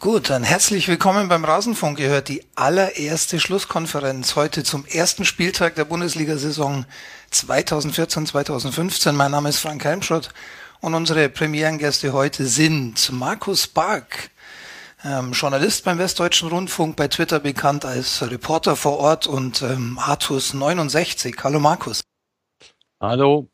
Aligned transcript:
Gut, 0.00 0.30
dann 0.30 0.44
herzlich 0.44 0.88
willkommen 0.88 1.28
beim 1.28 1.44
Rasenfunk. 1.44 1.98
Ihr 1.98 2.08
hört 2.08 2.30
die 2.30 2.42
allererste 2.54 3.38
Schlusskonferenz 3.38 4.34
heute 4.34 4.64
zum 4.64 4.86
ersten 4.86 5.26
Spieltag 5.26 5.74
der 5.74 5.84
Bundesliga-Saison 5.84 6.86
2014-2015. 7.30 9.12
Mein 9.12 9.30
Name 9.30 9.50
ist 9.50 9.58
Frank 9.58 9.84
Helmschott 9.84 10.30
und 10.80 10.94
unsere 10.94 11.28
Premierengäste 11.28 12.14
heute 12.14 12.46
sind 12.46 13.12
Markus 13.12 13.66
Bark, 13.66 14.30
ähm, 15.04 15.32
Journalist 15.32 15.84
beim 15.84 15.98
Westdeutschen 15.98 16.48
Rundfunk, 16.48 16.96
bei 16.96 17.08
Twitter 17.08 17.38
bekannt 17.38 17.84
als 17.84 18.22
Reporter 18.22 18.76
vor 18.76 19.00
Ort 19.00 19.26
und 19.26 19.60
ähm, 19.60 19.98
Artus69. 20.00 21.44
Hallo 21.44 21.60
Markus. 21.60 22.00
Hallo. 23.02 23.50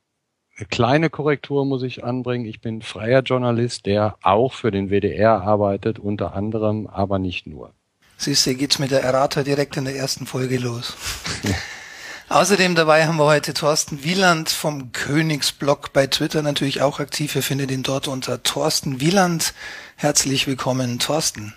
Eine 0.58 0.68
kleine 0.68 1.10
Korrektur 1.10 1.66
muss 1.66 1.82
ich 1.82 2.02
anbringen. 2.02 2.46
Ich 2.46 2.62
bin 2.62 2.80
freier 2.80 3.20
Journalist, 3.20 3.84
der 3.84 4.16
auch 4.22 4.54
für 4.54 4.70
den 4.70 4.88
WDR 4.88 5.42
arbeitet, 5.42 5.98
unter 5.98 6.34
anderem, 6.34 6.86
aber 6.86 7.18
nicht 7.18 7.46
nur. 7.46 7.74
Siehst 8.16 8.46
du, 8.46 8.54
geht's 8.54 8.78
mit 8.78 8.90
der 8.90 9.02
Errata 9.02 9.42
direkt 9.42 9.76
in 9.76 9.84
der 9.84 9.96
ersten 9.96 10.24
Folge 10.24 10.56
los. 10.56 10.96
Außerdem 12.30 12.74
dabei 12.74 13.06
haben 13.06 13.18
wir 13.18 13.26
heute 13.26 13.52
Thorsten 13.52 14.02
Wieland 14.02 14.48
vom 14.48 14.92
Königsblog 14.92 15.92
bei 15.92 16.06
Twitter 16.06 16.40
natürlich 16.40 16.80
auch 16.80 17.00
aktiv. 17.00 17.36
Ihr 17.36 17.42
findet 17.42 17.70
ihn 17.70 17.82
dort 17.82 18.08
unter 18.08 18.42
Thorsten 18.42 18.98
Wieland. 18.98 19.52
Herzlich 19.96 20.46
willkommen, 20.46 20.98
Thorsten. 20.98 21.52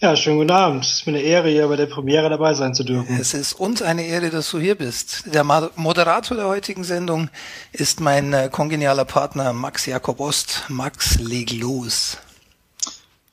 Ja, 0.00 0.16
schönen 0.16 0.38
guten 0.38 0.50
Abend. 0.50 0.84
Es 0.84 0.92
ist 0.94 1.06
mir 1.06 1.12
eine 1.12 1.22
Ehre, 1.22 1.48
hier 1.48 1.68
bei 1.68 1.76
der 1.76 1.86
Premiere 1.86 2.28
dabei 2.28 2.52
sein 2.54 2.74
zu 2.74 2.82
dürfen. 2.82 3.16
Es 3.18 3.32
ist 3.32 3.52
uns 3.52 3.80
eine 3.80 4.04
Ehre, 4.04 4.28
dass 4.28 4.50
du 4.50 4.58
hier 4.58 4.74
bist. 4.74 5.22
Der 5.32 5.44
Moderator 5.44 6.36
der 6.36 6.48
heutigen 6.48 6.82
Sendung 6.82 7.30
ist 7.72 8.00
mein 8.00 8.32
äh, 8.32 8.48
kongenialer 8.50 9.04
Partner 9.04 9.52
Max 9.52 9.86
Jakob 9.86 10.18
Ost. 10.18 10.64
Max, 10.68 11.20
leg 11.20 11.52
los. 11.52 12.18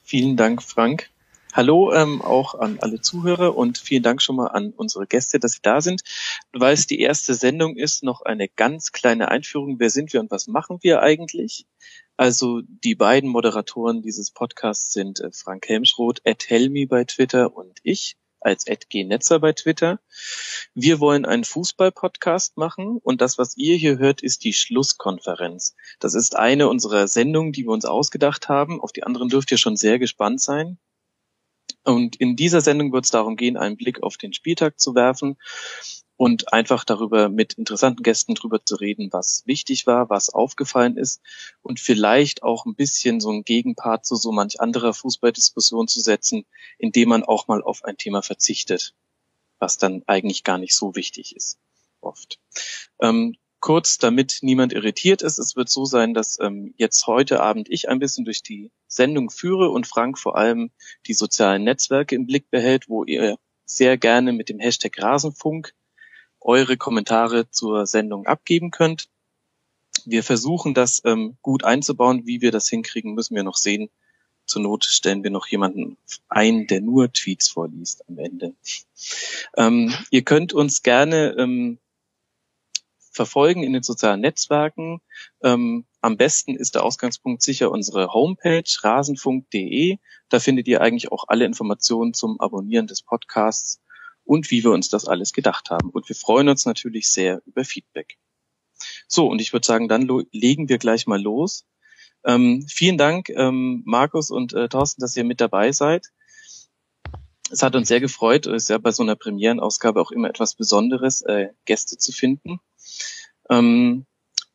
Vielen 0.03 0.37
Dank, 0.37 0.61
Frank. 0.61 1.09
Hallo 1.51 1.93
ähm, 1.93 2.21
auch 2.21 2.55
an 2.55 2.77
alle 2.79 3.01
Zuhörer 3.01 3.57
und 3.57 3.79
vielen 3.79 4.03
Dank 4.03 4.21
schon 4.21 4.35
mal 4.35 4.47
an 4.47 4.71
unsere 4.77 5.07
Gäste, 5.07 5.39
dass 5.39 5.53
sie 5.53 5.61
da 5.63 5.81
sind. 5.81 6.03
Weil 6.53 6.75
es 6.75 6.85
die 6.85 7.01
erste 7.01 7.33
Sendung 7.33 7.75
ist, 7.75 8.03
noch 8.03 8.21
eine 8.21 8.47
ganz 8.47 8.91
kleine 8.91 9.29
Einführung. 9.29 9.79
Wer 9.79 9.89
sind 9.89 10.13
wir 10.13 10.19
und 10.19 10.29
was 10.29 10.47
machen 10.47 10.77
wir 10.81 11.01
eigentlich? 11.01 11.65
Also 12.17 12.61
die 12.65 12.95
beiden 12.95 13.29
Moderatoren 13.29 14.01
dieses 14.01 14.31
Podcasts 14.31 14.93
sind 14.93 15.19
äh, 15.19 15.31
Frank 15.31 15.67
Helmschroth, 15.67 16.21
Ed 16.23 16.49
Helmi 16.49 16.85
bei 16.85 17.03
Twitter 17.03 17.55
und 17.55 17.79
ich 17.83 18.17
als 18.41 18.65
Ed 18.67 18.89
G. 18.89 19.03
Netzer 19.03 19.39
bei 19.39 19.53
Twitter. 19.53 19.99
Wir 20.73 20.99
wollen 20.99 21.25
einen 21.25 21.43
Fußball-Podcast 21.43 22.57
machen 22.57 22.97
und 22.97 23.21
das, 23.21 23.37
was 23.37 23.55
ihr 23.55 23.75
hier 23.77 23.97
hört, 23.97 24.21
ist 24.21 24.43
die 24.43 24.53
Schlusskonferenz. 24.53 25.75
Das 25.99 26.15
ist 26.15 26.35
eine 26.35 26.67
unserer 26.67 27.07
Sendungen, 27.07 27.53
die 27.53 27.63
wir 27.63 27.71
uns 27.71 27.85
ausgedacht 27.85 28.49
haben. 28.49 28.81
Auf 28.81 28.91
die 28.91 29.03
anderen 29.03 29.29
dürft 29.29 29.51
ihr 29.51 29.57
schon 29.57 29.77
sehr 29.77 29.99
gespannt 29.99 30.41
sein. 30.41 30.79
Und 31.83 32.15
in 32.17 32.35
dieser 32.35 32.61
Sendung 32.61 32.91
wird 32.91 33.05
es 33.05 33.11
darum 33.11 33.35
gehen, 33.35 33.57
einen 33.57 33.77
Blick 33.77 34.03
auf 34.03 34.17
den 34.17 34.33
Spieltag 34.33 34.79
zu 34.79 34.93
werfen 34.93 35.37
und 36.21 36.53
einfach 36.53 36.83
darüber 36.83 37.29
mit 37.29 37.53
interessanten 37.53 38.03
Gästen 38.03 38.35
drüber 38.35 38.63
zu 38.63 38.75
reden, 38.75 39.11
was 39.11 39.41
wichtig 39.47 39.87
war, 39.87 40.11
was 40.11 40.29
aufgefallen 40.29 40.95
ist 40.95 41.19
und 41.63 41.79
vielleicht 41.79 42.43
auch 42.43 42.67
ein 42.67 42.75
bisschen 42.75 43.19
so 43.19 43.31
ein 43.31 43.43
Gegenpart 43.43 44.05
zu 44.05 44.15
so 44.15 44.31
manch 44.31 44.61
anderer 44.61 44.93
Fußballdiskussion 44.93 45.87
zu 45.87 45.99
setzen, 45.99 46.45
indem 46.77 47.09
man 47.09 47.23
auch 47.23 47.47
mal 47.47 47.63
auf 47.63 47.83
ein 47.83 47.97
Thema 47.97 48.21
verzichtet, 48.21 48.93
was 49.57 49.79
dann 49.79 50.03
eigentlich 50.05 50.43
gar 50.43 50.59
nicht 50.59 50.75
so 50.75 50.95
wichtig 50.95 51.35
ist, 51.35 51.57
oft. 52.01 52.37
Ähm, 53.01 53.35
kurz, 53.59 53.97
damit 53.97 54.41
niemand 54.43 54.73
irritiert 54.73 55.23
ist, 55.23 55.39
es 55.39 55.55
wird 55.55 55.69
so 55.69 55.85
sein, 55.85 56.13
dass 56.13 56.37
ähm, 56.39 56.75
jetzt 56.77 57.07
heute 57.07 57.39
Abend 57.39 57.67
ich 57.67 57.89
ein 57.89 57.97
bisschen 57.97 58.25
durch 58.25 58.43
die 58.43 58.69
Sendung 58.85 59.31
führe 59.31 59.71
und 59.71 59.87
Frank 59.87 60.19
vor 60.19 60.37
allem 60.37 60.69
die 61.07 61.15
sozialen 61.15 61.63
Netzwerke 61.63 62.13
im 62.13 62.27
Blick 62.27 62.51
behält, 62.51 62.89
wo 62.89 63.05
ihr 63.05 63.39
sehr 63.65 63.97
gerne 63.97 64.33
mit 64.33 64.49
dem 64.49 64.59
Hashtag 64.59 65.01
Rasenfunk 65.01 65.73
eure 66.41 66.77
Kommentare 66.77 67.49
zur 67.49 67.85
Sendung 67.85 68.25
abgeben 68.25 68.71
könnt. 68.71 69.07
Wir 70.05 70.23
versuchen 70.23 70.73
das 70.73 71.01
ähm, 71.05 71.37
gut 71.41 71.63
einzubauen. 71.63 72.25
Wie 72.25 72.41
wir 72.41 72.51
das 72.51 72.67
hinkriegen, 72.69 73.13
müssen 73.13 73.35
wir 73.35 73.43
noch 73.43 73.57
sehen. 73.57 73.89
Zur 74.45 74.63
Not 74.63 74.85
stellen 74.85 75.23
wir 75.23 75.29
noch 75.29 75.47
jemanden 75.47 75.97
ein, 76.27 76.67
der 76.67 76.81
nur 76.81 77.13
Tweets 77.13 77.49
vorliest 77.49 78.03
am 78.09 78.17
Ende. 78.17 78.53
Ähm, 79.55 79.93
ihr 80.09 80.23
könnt 80.23 80.51
uns 80.53 80.81
gerne 80.81 81.35
ähm, 81.37 81.77
verfolgen 83.11 83.63
in 83.63 83.73
den 83.73 83.83
sozialen 83.83 84.21
Netzwerken. 84.21 85.01
Ähm, 85.43 85.85
am 85.99 86.17
besten 86.17 86.55
ist 86.55 86.75
der 86.75 86.83
Ausgangspunkt 86.83 87.43
sicher 87.43 87.69
unsere 87.69 88.13
Homepage 88.13 88.63
rasenfunk.de. 88.81 89.97
Da 90.29 90.39
findet 90.39 90.67
ihr 90.67 90.81
eigentlich 90.81 91.11
auch 91.11 91.25
alle 91.27 91.45
Informationen 91.45 92.13
zum 92.13 92.39
Abonnieren 92.39 92.87
des 92.87 93.03
Podcasts 93.03 93.79
und 94.31 94.49
wie 94.49 94.63
wir 94.63 94.71
uns 94.71 94.87
das 94.87 95.09
alles 95.09 95.33
gedacht 95.33 95.71
haben. 95.71 95.89
Und 95.89 96.07
wir 96.07 96.15
freuen 96.15 96.47
uns 96.47 96.65
natürlich 96.65 97.11
sehr 97.11 97.41
über 97.45 97.65
Feedback. 97.65 98.17
So, 99.05 99.27
und 99.27 99.41
ich 99.41 99.51
würde 99.51 99.67
sagen, 99.67 99.89
dann 99.89 100.07
legen 100.31 100.69
wir 100.69 100.77
gleich 100.77 101.05
mal 101.05 101.21
los. 101.21 101.65
Ähm, 102.23 102.65
vielen 102.69 102.97
Dank, 102.97 103.27
ähm, 103.27 103.83
Markus 103.85 104.31
und 104.31 104.53
äh, 104.53 104.69
Thorsten, 104.69 105.01
dass 105.01 105.17
ihr 105.17 105.25
mit 105.25 105.41
dabei 105.41 105.73
seid. 105.73 106.13
Es 107.49 107.61
hat 107.61 107.75
uns 107.75 107.89
sehr 107.89 107.99
gefreut. 107.99 108.45
Ist 108.45 108.69
ja 108.69 108.77
bei 108.77 108.93
so 108.93 109.03
einer 109.03 109.17
Premierenausgabe 109.17 109.99
auch 109.99 110.11
immer 110.11 110.29
etwas 110.29 110.55
Besonderes, 110.55 111.23
äh, 111.23 111.49
Gäste 111.65 111.97
zu 111.97 112.13
finden. 112.13 112.61
Ähm, 113.49 114.05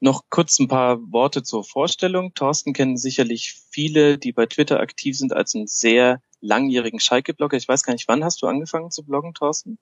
noch 0.01 0.25
kurz 0.31 0.59
ein 0.59 0.69
paar 0.69 1.01
Worte 1.13 1.43
zur 1.43 1.65
Vorstellung. 1.65 2.33
Thorsten 2.33 2.73
kennen 2.73 2.97
sicherlich 2.97 3.61
viele, 3.69 4.17
die 4.17 4.33
bei 4.33 4.47
Twitter 4.47 4.81
aktiv 4.81 5.19
sind, 5.19 5.35
als 5.35 5.55
einen 5.55 5.67
sehr 5.67 6.23
langjährigen 6.47 7.01
Schalke-Blogger. 7.01 7.57
Ich 7.57 7.69
weiß 7.69 7.83
gar 7.83 7.93
nicht, 7.93 8.09
wann 8.09 8.25
hast 8.25 8.43
du 8.43 8.47
angefangen 8.47 8.91
zu 8.91 9.05
bloggen, 9.05 9.35
Thorsten? 9.35 9.79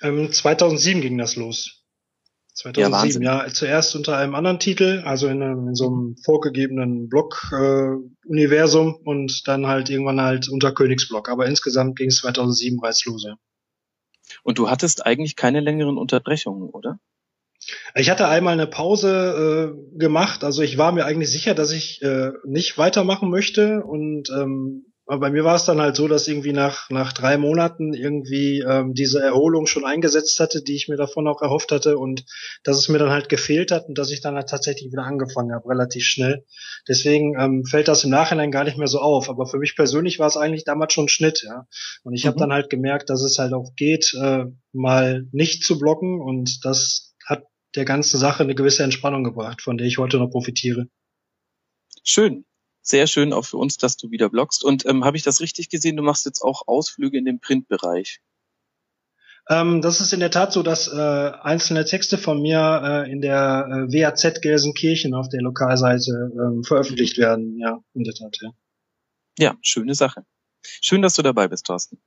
Ähm, 0.00 0.32
2007 0.32 1.00
ging 1.02 1.18
das 1.18 1.36
los. 1.36 1.84
2007, 2.54 3.22
ja, 3.22 3.46
ja, 3.46 3.52
zuerst 3.52 3.94
unter 3.94 4.16
einem 4.16 4.34
anderen 4.34 4.58
Titel, 4.58 5.02
also 5.04 5.28
in, 5.28 5.42
einem, 5.42 5.68
in 5.68 5.74
so 5.76 5.86
einem 5.86 6.16
vorgegebenen 6.24 7.08
Blog-Universum 7.08 8.88
äh, 8.88 9.08
und 9.08 9.46
dann 9.46 9.68
halt 9.68 9.90
irgendwann 9.90 10.20
halt 10.20 10.48
unter 10.48 10.72
Königsblog. 10.72 11.28
Aber 11.28 11.46
insgesamt 11.46 11.96
ging 11.96 12.08
es 12.08 12.18
2007 12.18 12.80
bereits 12.80 13.04
los, 13.04 13.22
ja. 13.24 13.36
Und 14.42 14.58
du 14.58 14.68
hattest 14.68 15.06
eigentlich 15.06 15.36
keine 15.36 15.60
längeren 15.60 15.98
Unterbrechungen, 15.98 16.68
oder? 16.68 16.98
Ich 17.94 18.10
hatte 18.10 18.28
einmal 18.28 18.54
eine 18.54 18.66
Pause 18.66 19.74
äh, 19.94 19.98
gemacht, 19.98 20.42
also 20.42 20.62
ich 20.62 20.78
war 20.78 20.92
mir 20.92 21.04
eigentlich 21.04 21.30
sicher, 21.30 21.54
dass 21.54 21.70
ich 21.70 22.02
äh, 22.02 22.32
nicht 22.44 22.78
weitermachen 22.78 23.30
möchte 23.30 23.84
und 23.84 24.30
ähm, 24.30 24.87
aber 25.08 25.20
bei 25.20 25.30
mir 25.30 25.42
war 25.42 25.56
es 25.56 25.64
dann 25.64 25.80
halt 25.80 25.96
so, 25.96 26.06
dass 26.06 26.28
irgendwie 26.28 26.52
nach, 26.52 26.90
nach 26.90 27.14
drei 27.14 27.38
Monaten 27.38 27.94
irgendwie 27.94 28.60
ähm, 28.60 28.92
diese 28.92 29.22
Erholung 29.22 29.66
schon 29.66 29.86
eingesetzt 29.86 30.38
hatte, 30.38 30.62
die 30.62 30.76
ich 30.76 30.88
mir 30.88 30.98
davon 30.98 31.26
auch 31.26 31.40
erhofft 31.40 31.72
hatte 31.72 31.96
und 31.96 32.26
dass 32.62 32.76
es 32.76 32.90
mir 32.90 32.98
dann 32.98 33.08
halt 33.08 33.30
gefehlt 33.30 33.72
hat 33.72 33.88
und 33.88 33.96
dass 33.96 34.10
ich 34.10 34.20
dann 34.20 34.34
halt 34.34 34.50
tatsächlich 34.50 34.92
wieder 34.92 35.04
angefangen 35.04 35.54
habe, 35.54 35.66
relativ 35.66 36.04
schnell. 36.04 36.44
Deswegen 36.86 37.40
ähm, 37.40 37.64
fällt 37.64 37.88
das 37.88 38.04
im 38.04 38.10
Nachhinein 38.10 38.50
gar 38.50 38.64
nicht 38.64 38.76
mehr 38.76 38.86
so 38.86 38.98
auf. 38.98 39.30
Aber 39.30 39.46
für 39.46 39.56
mich 39.56 39.76
persönlich 39.76 40.18
war 40.18 40.26
es 40.26 40.36
eigentlich 40.36 40.64
damals 40.64 40.92
schon 40.92 41.06
ein 41.06 41.08
Schnitt, 41.08 41.42
ja. 41.42 41.66
Und 42.02 42.12
ich 42.12 42.24
mhm. 42.24 42.28
habe 42.28 42.38
dann 42.40 42.52
halt 42.52 42.68
gemerkt, 42.68 43.08
dass 43.08 43.22
es 43.22 43.38
halt 43.38 43.54
auch 43.54 43.74
geht, 43.76 44.12
äh, 44.20 44.44
mal 44.74 45.26
nicht 45.32 45.64
zu 45.64 45.78
blocken 45.78 46.20
und 46.20 46.66
das 46.66 47.14
hat 47.24 47.44
der 47.76 47.86
ganzen 47.86 48.18
Sache 48.18 48.42
eine 48.42 48.54
gewisse 48.54 48.82
Entspannung 48.82 49.24
gebracht, 49.24 49.62
von 49.62 49.78
der 49.78 49.86
ich 49.86 49.96
heute 49.96 50.18
noch 50.18 50.28
profitiere. 50.28 50.86
Schön 52.04 52.44
sehr 52.88 53.06
schön 53.06 53.32
auch 53.32 53.44
für 53.44 53.56
uns, 53.56 53.76
dass 53.76 53.96
du 53.96 54.10
wieder 54.10 54.28
bloggst. 54.28 54.64
Und 54.64 54.86
ähm, 54.86 55.04
habe 55.04 55.16
ich 55.16 55.22
das 55.22 55.40
richtig 55.40 55.68
gesehen? 55.68 55.96
Du 55.96 56.02
machst 56.02 56.24
jetzt 56.26 56.42
auch 56.42 56.62
Ausflüge 56.66 57.18
in 57.18 57.24
den 57.24 57.40
Printbereich. 57.40 58.20
Ähm, 59.48 59.80
das 59.80 60.00
ist 60.00 60.12
in 60.12 60.20
der 60.20 60.30
Tat 60.30 60.52
so, 60.52 60.62
dass 60.62 60.88
äh, 60.88 60.96
einzelne 60.96 61.84
Texte 61.84 62.18
von 62.18 62.40
mir 62.42 62.82
äh, 62.84 63.10
in 63.10 63.20
der 63.20 63.66
äh, 63.70 63.92
WAZ 63.92 64.40
Gelsenkirchen 64.42 65.14
auf 65.14 65.28
der 65.28 65.40
Lokalseite 65.40 66.32
äh, 66.34 66.66
veröffentlicht 66.66 67.16
werden. 67.18 67.58
Ja, 67.58 67.82
in 67.94 68.04
der 68.04 68.14
Tat, 68.14 68.36
ja. 68.42 68.50
Ja, 69.38 69.56
schöne 69.62 69.94
Sache. 69.94 70.24
Schön, 70.62 71.00
dass 71.00 71.14
du 71.14 71.22
dabei 71.22 71.48
bist, 71.48 71.66
Thorsten. 71.66 72.00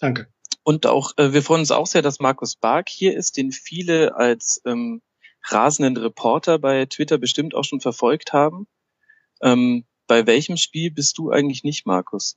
Danke. 0.00 0.26
Und 0.64 0.86
auch, 0.86 1.12
äh, 1.16 1.32
wir 1.32 1.42
freuen 1.42 1.60
uns 1.60 1.70
auch 1.70 1.86
sehr, 1.86 2.02
dass 2.02 2.18
Markus 2.18 2.56
Bark 2.56 2.88
hier 2.88 3.16
ist, 3.16 3.36
den 3.36 3.52
viele 3.52 4.16
als 4.16 4.60
ähm, 4.64 5.00
rasenden 5.48 6.02
Reporter 6.02 6.58
bei 6.58 6.86
Twitter 6.86 7.18
bestimmt 7.18 7.54
auch 7.54 7.64
schon 7.64 7.80
verfolgt 7.80 8.32
haben. 8.32 8.66
Ähm, 9.42 9.84
bei 10.10 10.26
welchem 10.26 10.56
Spiel 10.56 10.90
bist 10.90 11.18
du 11.18 11.30
eigentlich 11.30 11.62
nicht, 11.62 11.86
Markus? 11.86 12.36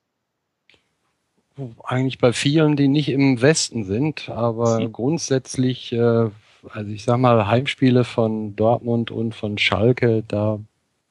Eigentlich 1.84 2.20
bei 2.20 2.32
vielen, 2.32 2.76
die 2.76 2.88
nicht 2.88 3.10
im 3.10 3.42
Westen 3.42 3.84
sind, 3.84 4.30
aber 4.30 4.78
Sie. 4.78 4.92
grundsätzlich, 4.92 5.92
äh, 5.92 6.30
also 6.70 6.92
ich 6.92 7.04
sag 7.04 7.18
mal, 7.18 7.48
Heimspiele 7.48 8.04
von 8.04 8.56
Dortmund 8.56 9.10
und 9.10 9.34
von 9.34 9.58
Schalke, 9.58 10.24
da 10.28 10.60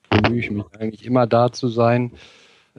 bemühe 0.09 0.39
ich 0.39 0.53
mich 0.53 0.65
eigentlich 0.79 1.05
immer 1.05 1.27
da 1.27 1.51
zu 1.51 1.67
sein. 1.67 2.13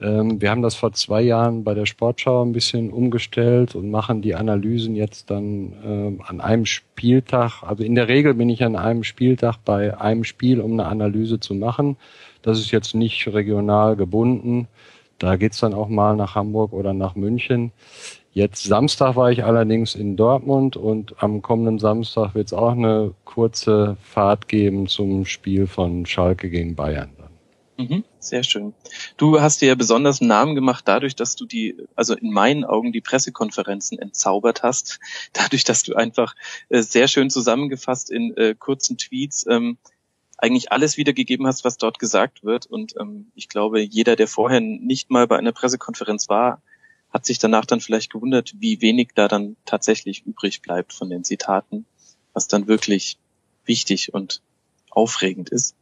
Ähm, 0.00 0.40
wir 0.40 0.50
haben 0.50 0.62
das 0.62 0.74
vor 0.74 0.92
zwei 0.92 1.22
Jahren 1.22 1.62
bei 1.64 1.74
der 1.74 1.86
Sportschau 1.86 2.42
ein 2.44 2.52
bisschen 2.52 2.90
umgestellt 2.90 3.74
und 3.74 3.90
machen 3.90 4.22
die 4.22 4.34
Analysen 4.34 4.96
jetzt 4.96 5.30
dann 5.30 5.72
ähm, 5.84 6.22
an 6.26 6.40
einem 6.40 6.66
Spieltag. 6.66 7.62
Also 7.62 7.84
in 7.84 7.94
der 7.94 8.08
Regel 8.08 8.34
bin 8.34 8.50
ich 8.50 8.64
an 8.64 8.76
einem 8.76 9.04
Spieltag 9.04 9.58
bei 9.64 9.98
einem 10.00 10.24
Spiel, 10.24 10.60
um 10.60 10.72
eine 10.72 10.86
Analyse 10.86 11.38
zu 11.38 11.54
machen. 11.54 11.96
Das 12.42 12.58
ist 12.58 12.72
jetzt 12.72 12.94
nicht 12.94 13.26
regional 13.28 13.96
gebunden. 13.96 14.68
Da 15.18 15.36
geht's 15.36 15.60
dann 15.60 15.74
auch 15.74 15.88
mal 15.88 16.16
nach 16.16 16.34
Hamburg 16.34 16.72
oder 16.72 16.92
nach 16.92 17.14
München. 17.14 17.72
Jetzt 18.32 18.64
Samstag 18.64 19.14
war 19.14 19.30
ich 19.30 19.44
allerdings 19.44 19.94
in 19.94 20.16
Dortmund 20.16 20.76
und 20.76 21.22
am 21.22 21.40
kommenden 21.40 21.78
Samstag 21.78 22.34
wird 22.34 22.48
es 22.48 22.52
auch 22.52 22.72
eine 22.72 23.12
kurze 23.24 23.96
Fahrt 24.02 24.48
geben 24.48 24.88
zum 24.88 25.24
Spiel 25.24 25.68
von 25.68 26.04
Schalke 26.04 26.50
gegen 26.50 26.74
Bayern. 26.74 27.13
Mhm, 27.76 28.04
sehr 28.20 28.44
schön. 28.44 28.72
Du 29.16 29.40
hast 29.40 29.60
dir 29.60 29.66
ja 29.66 29.74
besonders 29.74 30.20
einen 30.20 30.28
Namen 30.28 30.54
gemacht 30.54 30.86
dadurch, 30.86 31.16
dass 31.16 31.34
du 31.34 31.44
die, 31.44 31.76
also 31.96 32.14
in 32.14 32.30
meinen 32.30 32.64
Augen 32.64 32.92
die 32.92 33.00
Pressekonferenzen 33.00 33.98
entzaubert 33.98 34.62
hast, 34.62 35.00
dadurch, 35.32 35.64
dass 35.64 35.82
du 35.82 35.94
einfach 35.94 36.34
äh, 36.68 36.82
sehr 36.82 37.08
schön 37.08 37.30
zusammengefasst 37.30 38.10
in 38.10 38.36
äh, 38.36 38.54
kurzen 38.56 38.96
Tweets 38.96 39.44
ähm, 39.48 39.76
eigentlich 40.38 40.70
alles 40.70 40.96
wiedergegeben 40.96 41.46
hast, 41.46 41.64
was 41.64 41.76
dort 41.76 41.98
gesagt 41.98 42.44
wird. 42.44 42.66
Und 42.66 42.94
ähm, 43.00 43.32
ich 43.34 43.48
glaube, 43.48 43.80
jeder, 43.80 44.14
der 44.14 44.28
vorher 44.28 44.60
nicht 44.60 45.10
mal 45.10 45.26
bei 45.26 45.36
einer 45.36 45.52
Pressekonferenz 45.52 46.28
war, 46.28 46.62
hat 47.10 47.26
sich 47.26 47.38
danach 47.38 47.64
dann 47.64 47.80
vielleicht 47.80 48.12
gewundert, 48.12 48.54
wie 48.58 48.80
wenig 48.82 49.10
da 49.14 49.26
dann 49.28 49.56
tatsächlich 49.64 50.26
übrig 50.26 50.62
bleibt 50.62 50.92
von 50.92 51.10
den 51.10 51.24
Zitaten, 51.24 51.86
was 52.32 52.48
dann 52.48 52.66
wirklich 52.68 53.18
wichtig 53.64 54.12
und 54.14 54.42
aufregend 54.90 55.48
ist. 55.48 55.74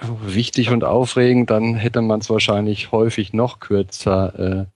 Wichtig 0.00 0.70
und 0.70 0.82
aufregend, 0.82 1.50
dann 1.50 1.74
hätte 1.74 2.02
man 2.02 2.20
es 2.20 2.28
wahrscheinlich 2.28 2.90
häufig 2.90 3.32
noch 3.32 3.60
kürzer 3.60 4.66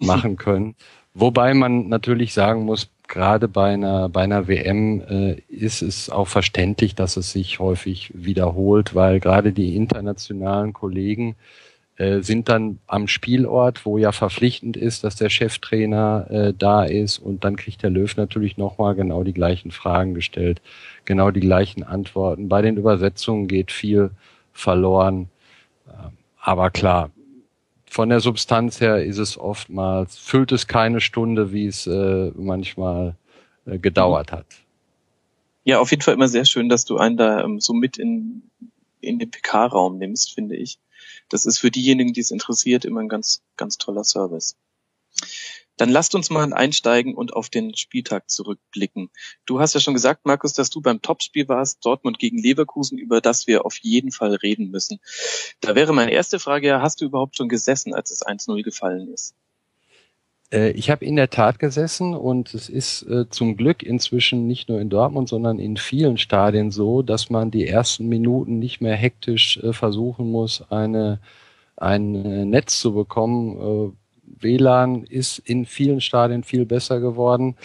äh, 0.00 0.04
machen 0.04 0.36
können. 0.38 0.74
Wobei 1.12 1.52
man 1.52 1.88
natürlich 1.88 2.32
sagen 2.32 2.64
muss, 2.64 2.90
gerade 3.08 3.48
bei 3.48 3.72
einer, 3.72 4.08
bei 4.08 4.22
einer 4.22 4.46
WM 4.46 5.00
äh, 5.00 5.32
ist 5.48 5.82
es 5.82 6.10
auch 6.10 6.28
verständlich, 6.28 6.94
dass 6.94 7.16
es 7.16 7.32
sich 7.32 7.58
häufig 7.58 8.12
wiederholt, 8.14 8.94
weil 8.94 9.18
gerade 9.18 9.52
die 9.52 9.74
internationalen 9.74 10.72
Kollegen 10.72 11.34
äh, 11.96 12.22
sind 12.22 12.48
dann 12.48 12.78
am 12.86 13.08
Spielort, 13.08 13.84
wo 13.84 13.98
ja 13.98 14.12
verpflichtend 14.12 14.76
ist, 14.76 15.02
dass 15.02 15.16
der 15.16 15.30
Cheftrainer 15.30 16.26
äh, 16.30 16.54
da 16.56 16.84
ist 16.84 17.18
und 17.18 17.42
dann 17.44 17.56
kriegt 17.56 17.82
der 17.82 17.90
Löw 17.90 18.16
natürlich 18.16 18.56
nochmal 18.56 18.94
genau 18.94 19.24
die 19.24 19.32
gleichen 19.34 19.72
Fragen 19.72 20.14
gestellt, 20.14 20.62
genau 21.04 21.32
die 21.32 21.40
gleichen 21.40 21.82
Antworten. 21.82 22.48
Bei 22.48 22.62
den 22.62 22.76
Übersetzungen 22.76 23.48
geht 23.48 23.72
viel 23.72 24.10
verloren. 24.58 25.28
Aber 26.40 26.70
klar, 26.70 27.10
von 27.88 28.08
der 28.08 28.20
Substanz 28.20 28.80
her 28.80 29.02
ist 29.04 29.18
es 29.18 29.38
oftmals, 29.38 30.18
füllt 30.18 30.52
es 30.52 30.66
keine 30.66 31.00
Stunde, 31.00 31.52
wie 31.52 31.66
es 31.66 31.86
äh, 31.86 32.32
manchmal 32.34 33.16
äh, 33.66 33.78
gedauert 33.78 34.32
hat. 34.32 34.46
Ja, 35.64 35.78
auf 35.78 35.90
jeden 35.90 36.02
Fall 36.02 36.14
immer 36.14 36.28
sehr 36.28 36.44
schön, 36.44 36.68
dass 36.68 36.84
du 36.84 36.96
einen 36.98 37.16
da 37.16 37.42
ähm, 37.44 37.60
so 37.60 37.72
mit 37.72 37.98
in, 37.98 38.42
in 39.00 39.18
den 39.18 39.30
PK-Raum 39.30 39.98
nimmst, 39.98 40.34
finde 40.34 40.56
ich. 40.56 40.78
Das 41.28 41.46
ist 41.46 41.58
für 41.58 41.70
diejenigen, 41.70 42.12
die 42.12 42.20
es 42.20 42.30
interessiert, 42.30 42.84
immer 42.84 43.00
ein 43.00 43.08
ganz, 43.08 43.42
ganz 43.56 43.78
toller 43.78 44.04
Service. 44.04 44.56
Dann 45.78 45.88
lasst 45.88 46.14
uns 46.14 46.28
mal 46.28 46.52
einsteigen 46.52 47.14
und 47.14 47.32
auf 47.32 47.48
den 47.48 47.74
Spieltag 47.74 48.28
zurückblicken. 48.28 49.10
Du 49.46 49.60
hast 49.60 49.74
ja 49.74 49.80
schon 49.80 49.94
gesagt, 49.94 50.26
Markus, 50.26 50.52
dass 50.52 50.68
du 50.68 50.82
beim 50.82 51.00
Topspiel 51.00 51.48
warst, 51.48 51.84
Dortmund 51.84 52.18
gegen 52.18 52.36
Leverkusen, 52.36 52.98
über 52.98 53.20
das 53.20 53.46
wir 53.46 53.64
auf 53.64 53.78
jeden 53.78 54.12
Fall 54.12 54.34
reden 54.34 54.70
müssen. 54.70 55.00
Da 55.60 55.74
wäre 55.74 55.94
meine 55.94 56.12
erste 56.12 56.38
Frage, 56.38 56.82
hast 56.82 57.00
du 57.00 57.06
überhaupt 57.06 57.36
schon 57.36 57.48
gesessen, 57.48 57.94
als 57.94 58.10
es 58.10 58.26
1-0 58.26 58.62
gefallen 58.62 59.08
ist? 59.08 59.34
Äh, 60.52 60.70
ich 60.70 60.90
habe 60.90 61.04
in 61.04 61.16
der 61.16 61.30
Tat 61.30 61.58
gesessen 61.58 62.14
und 62.14 62.54
es 62.54 62.68
ist 62.68 63.02
äh, 63.02 63.28
zum 63.30 63.56
Glück 63.56 63.82
inzwischen 63.82 64.46
nicht 64.46 64.68
nur 64.68 64.80
in 64.80 64.90
Dortmund, 64.90 65.28
sondern 65.28 65.58
in 65.58 65.76
vielen 65.76 66.18
Stadien 66.18 66.70
so, 66.70 67.02
dass 67.02 67.30
man 67.30 67.50
die 67.50 67.66
ersten 67.66 68.08
Minuten 68.08 68.58
nicht 68.58 68.80
mehr 68.80 68.96
hektisch 68.96 69.58
äh, 69.58 69.72
versuchen 69.72 70.30
muss, 70.30 70.64
eine, 70.70 71.20
ein 71.76 72.50
Netz 72.50 72.80
zu 72.80 72.92
bekommen, 72.92 73.94
WLAN 74.40 75.04
ist 75.04 75.38
in 75.38 75.66
vielen 75.66 76.00
Stadien 76.00 76.44
viel 76.44 76.66
besser 76.66 77.00
geworden. 77.00 77.56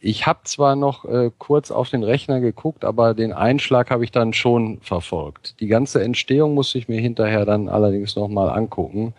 Ich 0.00 0.26
habe 0.26 0.40
zwar 0.44 0.76
noch 0.76 1.06
äh, 1.06 1.30
kurz 1.38 1.70
auf 1.70 1.88
den 1.88 2.02
Rechner 2.02 2.40
geguckt, 2.40 2.84
aber 2.84 3.14
den 3.14 3.32
Einschlag 3.32 3.90
habe 3.90 4.04
ich 4.04 4.10
dann 4.10 4.34
schon 4.34 4.80
verfolgt. 4.82 5.58
Die 5.60 5.66
ganze 5.66 6.02
Entstehung 6.02 6.54
musste 6.54 6.76
ich 6.76 6.88
mir 6.88 7.00
hinterher 7.00 7.46
dann 7.46 7.70
allerdings 7.70 8.14
nochmal 8.14 8.50
angucken, 8.50 9.14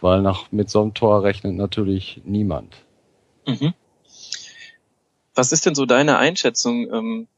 weil 0.00 0.22
nach 0.22 0.50
mit 0.50 0.70
so 0.70 0.80
einem 0.80 0.94
Tor 0.94 1.22
rechnet 1.22 1.54
natürlich 1.54 2.22
niemand. 2.24 2.76
Mhm. 3.46 3.74
Was 5.34 5.52
ist 5.52 5.66
denn 5.66 5.74
so 5.74 5.84
deine 5.84 6.16
Einschätzung? 6.16 6.90
Ähm, 6.92 7.28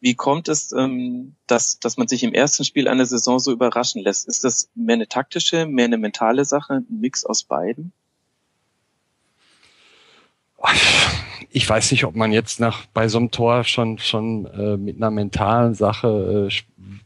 wie 0.00 0.14
kommt 0.14 0.48
es, 0.48 0.72
ähm, 0.72 1.34
dass, 1.46 1.78
dass 1.78 1.98
man 1.98 2.08
sich 2.08 2.22
im 2.22 2.32
ersten 2.32 2.64
Spiel 2.64 2.88
einer 2.88 3.06
Saison 3.06 3.38
so 3.38 3.52
überraschen 3.52 4.02
lässt? 4.02 4.26
Ist 4.26 4.44
das 4.44 4.70
mehr 4.74 4.94
eine 4.94 5.08
taktische, 5.08 5.66
mehr 5.66 5.84
eine 5.84 5.98
mentale 5.98 6.44
Sache, 6.44 6.74
ein 6.74 7.00
Mix 7.00 7.24
aus 7.24 7.44
beiden? 7.44 7.92
Ich 11.50 11.68
weiß 11.68 11.90
nicht, 11.92 12.04
ob 12.04 12.14
man 12.14 12.32
jetzt 12.32 12.60
nach 12.60 12.86
bei 12.92 13.08
so 13.08 13.18
einem 13.18 13.30
Tor 13.30 13.64
schon 13.64 13.98
schon 13.98 14.46
äh, 14.46 14.76
mit 14.76 14.96
einer 14.96 15.10
mentalen 15.10 15.74
Sache 15.74 16.48
äh, 16.48 16.54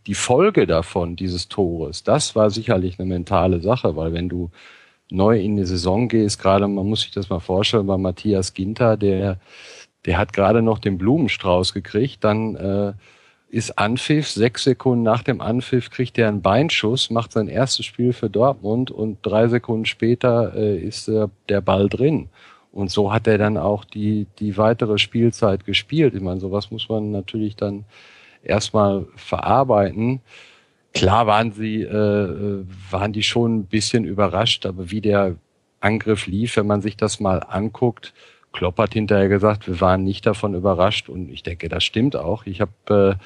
die 0.07 0.15
Folge 0.15 0.67
davon 0.67 1.17
dieses 1.17 1.49
Tores, 1.49 2.05
das 2.05 2.37
war 2.37 2.51
sicherlich 2.51 2.99
eine 2.99 3.09
mentale 3.09 3.61
Sache, 3.61 3.97
weil 3.97 4.13
wenn 4.13 4.29
du 4.29 4.51
neu 5.11 5.39
in 5.41 5.57
die 5.57 5.65
Saison 5.65 6.09
gehst, 6.09 6.41
gerade 6.41 6.67
man 6.69 6.87
muss 6.87 7.03
sich 7.03 7.11
das 7.11 7.31
mal 7.31 7.41
vorstellen, 7.41 7.87
bei 7.87 7.97
Matthias 7.97 8.55
Ginter, 8.55 8.97
der 8.97 9.39
der 10.07 10.19
hat 10.19 10.33
gerade 10.33 10.63
noch 10.63 10.79
den 10.79 10.99
Blumenstrauß 10.99 11.73
gekriegt, 11.73 12.23
dann 12.25 12.57
äh, 12.57 12.93
ist 13.49 13.79
Anpfiff, 13.79 14.29
sechs 14.29 14.65
Sekunden 14.65 15.05
nach 15.05 15.23
dem 15.23 15.41
Anpfiff 15.41 15.91
kriegt 15.91 16.19
er 16.19 16.29
einen 16.29 16.43
Beinschuss, 16.43 17.09
macht 17.11 17.33
sein 17.33 17.49
erstes 17.49 17.87
Spiel 17.87 18.13
für 18.13 18.29
Dortmund 18.29 18.91
und 18.91 19.19
drei 19.23 19.49
Sekunden 19.49 19.87
später 19.87 20.55
äh, 20.57 20.77
ist 20.77 21.09
äh, 21.09 21.29
der 21.49 21.61
Ball 21.61 21.89
drin. 21.89 22.29
Und 22.75 22.91
so 22.91 23.13
hat 23.13 23.29
er 23.29 23.39
dann 23.39 23.57
auch 23.57 23.85
die, 23.85 24.27
die 24.41 24.57
weitere 24.57 24.99
Spielzeit 24.99 25.65
gespielt. 25.65 26.13
Ich 26.15 26.21
meine, 26.21 26.41
sowas 26.41 26.73
muss 26.73 26.89
man 26.89 27.13
natürlich 27.13 27.55
dann 27.55 27.85
erstmal 28.43 29.07
verarbeiten. 29.15 30.21
Klar 30.93 31.29
waren 31.29 31.53
sie, 31.53 31.83
äh, 31.83 32.65
waren 32.91 33.13
die 33.13 33.23
schon 33.23 33.59
ein 33.59 33.67
bisschen 33.67 34.05
überrascht, 34.05 34.67
aber 34.67 34.91
wie 34.91 35.01
der 35.01 35.37
Angriff 35.79 36.27
lief, 36.27 36.57
wenn 36.57 36.67
man 36.67 36.83
sich 36.83 36.97
das 36.97 37.21
mal 37.21 37.39
anguckt, 37.49 38.13
Klopp 38.51 38.79
hat 38.79 38.95
hinterher 38.95 39.29
gesagt, 39.29 39.69
wir 39.69 39.81
waren 39.81 40.03
nicht 40.03 40.27
davon 40.27 40.55
überrascht 40.55 41.09
und 41.09 41.31
ich 41.31 41.45
denke, 41.45 41.69
das 41.69 41.85
stimmt 41.85 42.17
auch. 42.17 42.45
Ich 42.45 42.61
habe 42.61 43.19
äh, 43.19 43.25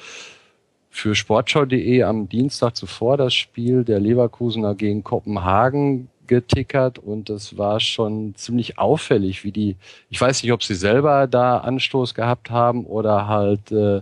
für 0.91 1.15
sportschau.de 1.15 2.03
am 2.03 2.29
Dienstag 2.29 2.75
zuvor 2.75 3.17
das 3.17 3.33
Spiel 3.33 3.83
der 3.83 3.99
Leverkusener 3.99 4.75
gegen 4.75 5.03
Kopenhagen 5.03 6.09
getickert 6.29 6.99
und 6.99 7.29
das 7.29 7.57
war 7.57 7.79
schon 7.79 8.35
ziemlich 8.35 8.77
auffällig, 8.77 9.43
wie 9.43 9.51
die, 9.51 9.75
ich 10.09 10.21
weiß 10.21 10.43
nicht, 10.43 10.53
ob 10.53 10.63
sie 10.63 10.75
selber 10.75 11.27
da 11.27 11.57
Anstoß 11.57 12.13
gehabt 12.13 12.51
haben 12.51 12.85
oder 12.85 13.27
halt 13.27 13.71
äh, 13.71 14.01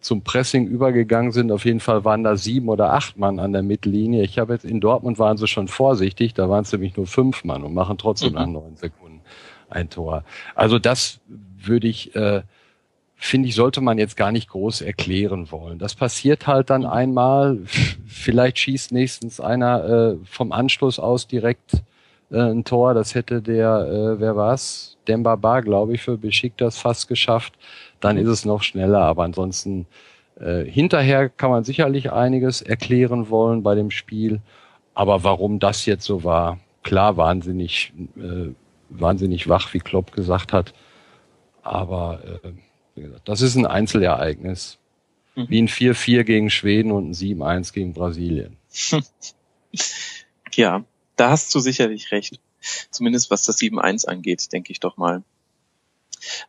zum 0.00 0.22
Pressing 0.22 0.66
übergegangen 0.66 1.32
sind. 1.32 1.50
Auf 1.50 1.64
jeden 1.64 1.80
Fall 1.80 2.04
waren 2.04 2.24
da 2.24 2.36
sieben 2.36 2.68
oder 2.68 2.92
acht 2.92 3.16
Mann 3.16 3.38
an 3.40 3.52
der 3.52 3.62
Mittellinie. 3.62 4.22
Ich 4.22 4.38
habe 4.38 4.52
jetzt 4.52 4.64
in 4.64 4.80
Dortmund 4.80 5.18
waren 5.18 5.38
sie 5.38 5.48
schon 5.48 5.66
vorsichtig, 5.66 6.34
da 6.34 6.48
waren 6.48 6.62
es 6.62 6.72
nämlich 6.72 6.96
nur 6.96 7.06
fünf 7.06 7.42
Mann 7.42 7.64
und 7.64 7.72
machen 7.72 7.96
trotzdem 7.96 8.30
mhm. 8.30 8.34
nach 8.34 8.46
neun 8.46 8.76
Sekunden 8.76 9.20
ein 9.70 9.88
Tor. 9.88 10.24
Also 10.54 10.78
das 10.78 11.20
würde 11.28 11.88
ich 11.88 12.14
äh, 12.14 12.42
finde 13.24 13.48
ich, 13.48 13.54
sollte 13.54 13.80
man 13.80 13.98
jetzt 13.98 14.16
gar 14.16 14.32
nicht 14.32 14.48
groß 14.48 14.80
erklären 14.80 15.52
wollen. 15.52 15.78
Das 15.78 15.94
passiert 15.94 16.48
halt 16.48 16.70
dann 16.70 16.84
einmal. 16.84 17.60
Vielleicht 18.06 18.58
schießt 18.58 18.90
nächstens 18.90 19.38
einer 19.40 19.84
äh, 19.84 20.16
vom 20.24 20.50
Anschluss 20.50 20.98
aus 20.98 21.28
direkt 21.28 21.84
äh, 22.32 22.40
ein 22.40 22.64
Tor. 22.64 22.94
Das 22.94 23.14
hätte 23.14 23.40
der, 23.40 23.86
äh, 23.88 24.20
wer 24.20 24.34
war's? 24.34 24.98
Dembaba, 25.06 25.60
glaube 25.60 25.94
ich, 25.94 26.02
für 26.02 26.18
Besiktas 26.18 26.78
fast 26.78 27.06
geschafft. 27.06 27.54
Dann 28.00 28.16
ist 28.18 28.26
es 28.26 28.44
noch 28.44 28.64
schneller. 28.64 29.02
Aber 29.02 29.22
ansonsten 29.22 29.86
äh, 30.40 30.64
hinterher 30.64 31.28
kann 31.28 31.50
man 31.50 31.62
sicherlich 31.62 32.10
einiges 32.10 32.60
erklären 32.60 33.30
wollen 33.30 33.62
bei 33.62 33.76
dem 33.76 33.92
Spiel. 33.92 34.40
Aber 34.94 35.22
warum 35.22 35.60
das 35.60 35.86
jetzt 35.86 36.04
so 36.04 36.24
war, 36.24 36.58
klar, 36.82 37.16
wahnsinnig, 37.16 37.92
äh, 38.16 38.48
wahnsinnig 38.88 39.48
wach, 39.48 39.72
wie 39.74 39.78
Klopp 39.78 40.10
gesagt 40.10 40.52
hat. 40.52 40.74
Aber 41.62 42.18
äh, 42.42 42.48
wie 42.94 43.02
gesagt, 43.02 43.28
das 43.28 43.40
ist 43.40 43.56
ein 43.56 43.66
Einzelereignis. 43.66 44.78
Mhm. 45.34 45.48
Wie 45.48 45.62
ein 45.62 45.68
4-4 45.68 46.24
gegen 46.24 46.50
Schweden 46.50 46.92
und 46.92 47.10
ein 47.10 47.14
7-1 47.14 47.72
gegen 47.72 47.94
Brasilien. 47.94 48.56
ja, 50.54 50.84
da 51.16 51.30
hast 51.30 51.54
du 51.54 51.60
sicherlich 51.60 52.10
recht. 52.12 52.40
Zumindest 52.90 53.30
was 53.30 53.44
das 53.44 53.58
7-1 53.58 54.06
angeht, 54.06 54.52
denke 54.52 54.72
ich 54.72 54.80
doch 54.80 54.96
mal. 54.96 55.22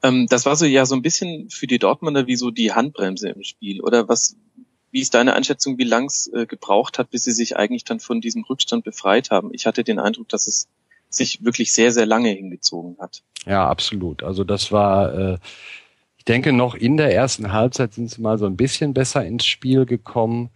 Ähm, 0.04 0.28
das 0.30 0.46
war 0.46 0.56
so 0.56 0.66
ja 0.66 0.86
so 0.86 0.96
ein 0.96 1.02
bisschen 1.02 1.50
für 1.50 1.68
die 1.68 1.80
Dortmunder 1.80 2.28
wie 2.28 2.36
so 2.36 2.52
die 2.52 2.74
Handbremse 2.74 3.30
im 3.30 3.44
Spiel. 3.44 3.82
Oder 3.82 4.08
was, 4.08 4.36
wie 4.92 5.00
ist 5.00 5.14
deine 5.14 5.34
Einschätzung, 5.34 5.78
wie 5.78 5.84
lang 5.84 6.06
es 6.06 6.28
äh, 6.28 6.46
gebraucht 6.46 7.00
hat, 7.00 7.10
bis 7.10 7.24
sie 7.24 7.32
sich 7.32 7.58
eigentlich 7.58 7.84
dann 7.84 8.00
von 8.00 8.22
diesem 8.22 8.44
Rückstand 8.44 8.84
befreit 8.84 9.32
haben? 9.32 9.52
Ich 9.54 9.66
hatte 9.66 9.84
den 9.84 10.00
Eindruck, 10.00 10.30
dass 10.30 10.48
es 10.48 10.68
sich 11.10 11.44
wirklich 11.44 11.74
sehr, 11.74 11.92
sehr 11.92 12.06
lange 12.06 12.30
hingezogen 12.30 12.98
hat. 13.00 13.24
Ja, 13.46 13.68
absolut. 13.68 14.24
Also 14.24 14.44
das 14.44 14.72
war, 14.72 15.14
äh, 15.14 15.38
ich 16.24 16.26
denke, 16.26 16.54
noch 16.54 16.74
in 16.74 16.96
der 16.96 17.14
ersten 17.14 17.52
Halbzeit 17.52 17.94
sind 17.94 18.10
sie 18.10 18.22
mal 18.22 18.38
so 18.38 18.46
ein 18.46 18.56
bisschen 18.56 18.94
besser 18.94 19.26
ins 19.26 19.46
Spiel 19.46 19.86
gekommen. 19.86 20.52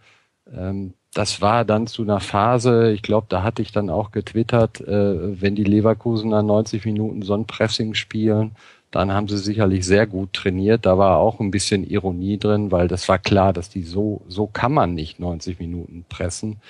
Ähm, 0.50 0.94
das 1.12 1.42
war 1.42 1.66
dann 1.66 1.86
zu 1.86 2.04
einer 2.04 2.20
Phase, 2.20 2.90
ich 2.90 3.02
glaube, 3.02 3.26
da 3.28 3.42
hatte 3.42 3.60
ich 3.60 3.70
dann 3.70 3.90
auch 3.90 4.10
getwittert, 4.10 4.80
äh, 4.80 5.42
wenn 5.42 5.56
die 5.56 5.64
Leverkusener 5.64 6.42
90 6.42 6.86
Minuten 6.86 7.20
Sonnenpressing 7.20 7.92
spielen, 7.92 8.52
dann 8.90 9.12
haben 9.12 9.28
sie 9.28 9.36
sicherlich 9.36 9.84
sehr 9.84 10.06
gut 10.06 10.32
trainiert. 10.32 10.86
Da 10.86 10.96
war 10.96 11.18
auch 11.18 11.38
ein 11.38 11.50
bisschen 11.50 11.84
Ironie 11.84 12.38
drin, 12.38 12.72
weil 12.72 12.88
das 12.88 13.06
war 13.10 13.18
klar, 13.18 13.52
dass 13.52 13.68
die 13.68 13.82
so, 13.82 14.22
so 14.26 14.46
kann 14.46 14.72
man 14.72 14.94
nicht 14.94 15.20
90 15.20 15.58
Minuten 15.58 16.06
pressen. 16.08 16.62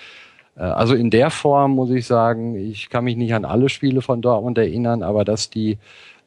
Äh, 0.57 0.63
also 0.63 0.97
in 0.97 1.11
der 1.11 1.31
Form 1.31 1.71
muss 1.77 1.91
ich 1.91 2.05
sagen, 2.05 2.57
ich 2.57 2.91
kann 2.91 3.05
mich 3.05 3.17
nicht 3.17 3.33
an 3.35 3.45
alle 3.45 3.69
Spiele 3.69 4.03
von 4.03 4.23
Dortmund 4.23 4.59
erinnern, 4.59 5.05
aber 5.05 5.25
dass 5.25 5.51
die 5.51 5.79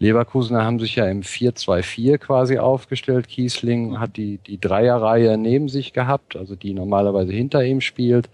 Leverkusener 0.01 0.65
haben 0.65 0.79
sich 0.79 0.95
ja 0.95 1.05
im 1.05 1.21
4-2-4 1.21 2.17
quasi 2.17 2.57
aufgestellt. 2.57 3.27
Kiesling 3.27 3.99
hat 3.99 4.17
die, 4.17 4.39
die 4.39 4.59
Dreierreihe 4.59 5.37
neben 5.37 5.69
sich 5.69 5.93
gehabt, 5.93 6.35
also 6.35 6.55
die 6.55 6.73
normalerweise 6.73 7.31
hinter 7.31 7.63
ihm 7.63 7.81
spielt. 7.81 8.27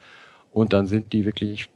Und 0.53 0.71
dann 0.71 0.87
sind 0.87 1.11
die 1.11 1.25
wirklich 1.25 1.69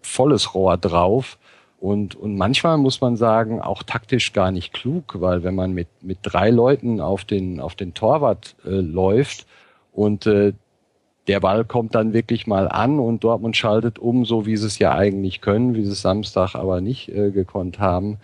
volles 0.00 0.54
Rohr 0.54 0.78
drauf. 0.78 1.38
Und, 1.78 2.16
und 2.16 2.38
manchmal 2.38 2.78
muss 2.78 3.02
man 3.02 3.16
sagen, 3.18 3.60
auch 3.60 3.82
taktisch 3.82 4.32
gar 4.32 4.50
nicht 4.50 4.72
klug, 4.72 5.16
weil 5.20 5.44
wenn 5.44 5.54
man 5.54 5.72
mit, 5.72 5.88
mit 6.00 6.20
drei 6.22 6.48
Leuten 6.48 7.02
auf 7.02 7.26
den, 7.26 7.60
auf 7.60 7.74
den 7.74 7.92
Torwart 7.92 8.56
äh, 8.64 8.70
läuft 8.70 9.46
und 9.92 10.26
äh, 10.26 10.54
der 11.28 11.40
Ball 11.40 11.66
kommt 11.66 11.94
dann 11.94 12.14
wirklich 12.14 12.46
mal 12.46 12.68
an 12.68 12.98
und 12.98 13.24
Dortmund 13.24 13.58
schaltet 13.58 13.98
um, 13.98 14.24
so 14.24 14.46
wie 14.46 14.56
sie 14.56 14.66
es 14.66 14.78
ja 14.78 14.94
eigentlich 14.94 15.42
können, 15.42 15.74
wie 15.74 15.84
sie 15.84 15.92
es 15.92 16.00
Samstag 16.00 16.54
aber 16.54 16.80
nicht 16.80 17.10
äh, 17.10 17.30
gekonnt 17.30 17.78
haben, 17.78 18.16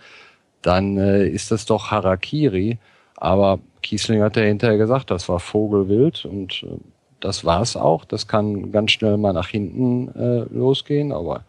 dann 0.61 0.97
äh, 0.97 1.27
ist 1.27 1.51
das 1.51 1.65
doch 1.65 1.91
Harakiri. 1.91 2.77
Aber 3.17 3.59
Kiesling 3.81 4.21
hat 4.21 4.35
ja 4.35 4.43
hinterher 4.43 4.77
gesagt, 4.77 5.11
das 5.11 5.29
war 5.29 5.39
Vogelwild 5.39 6.25
und 6.25 6.63
äh, 6.63 6.77
das 7.19 7.45
war's 7.45 7.75
auch. 7.75 8.05
Das 8.05 8.27
kann 8.27 8.71
ganz 8.71 8.91
schnell 8.91 9.17
mal 9.17 9.33
nach 9.33 9.47
hinten 9.47 10.09
äh, 10.15 10.53
losgehen. 10.53 11.11
Aber 11.11 11.43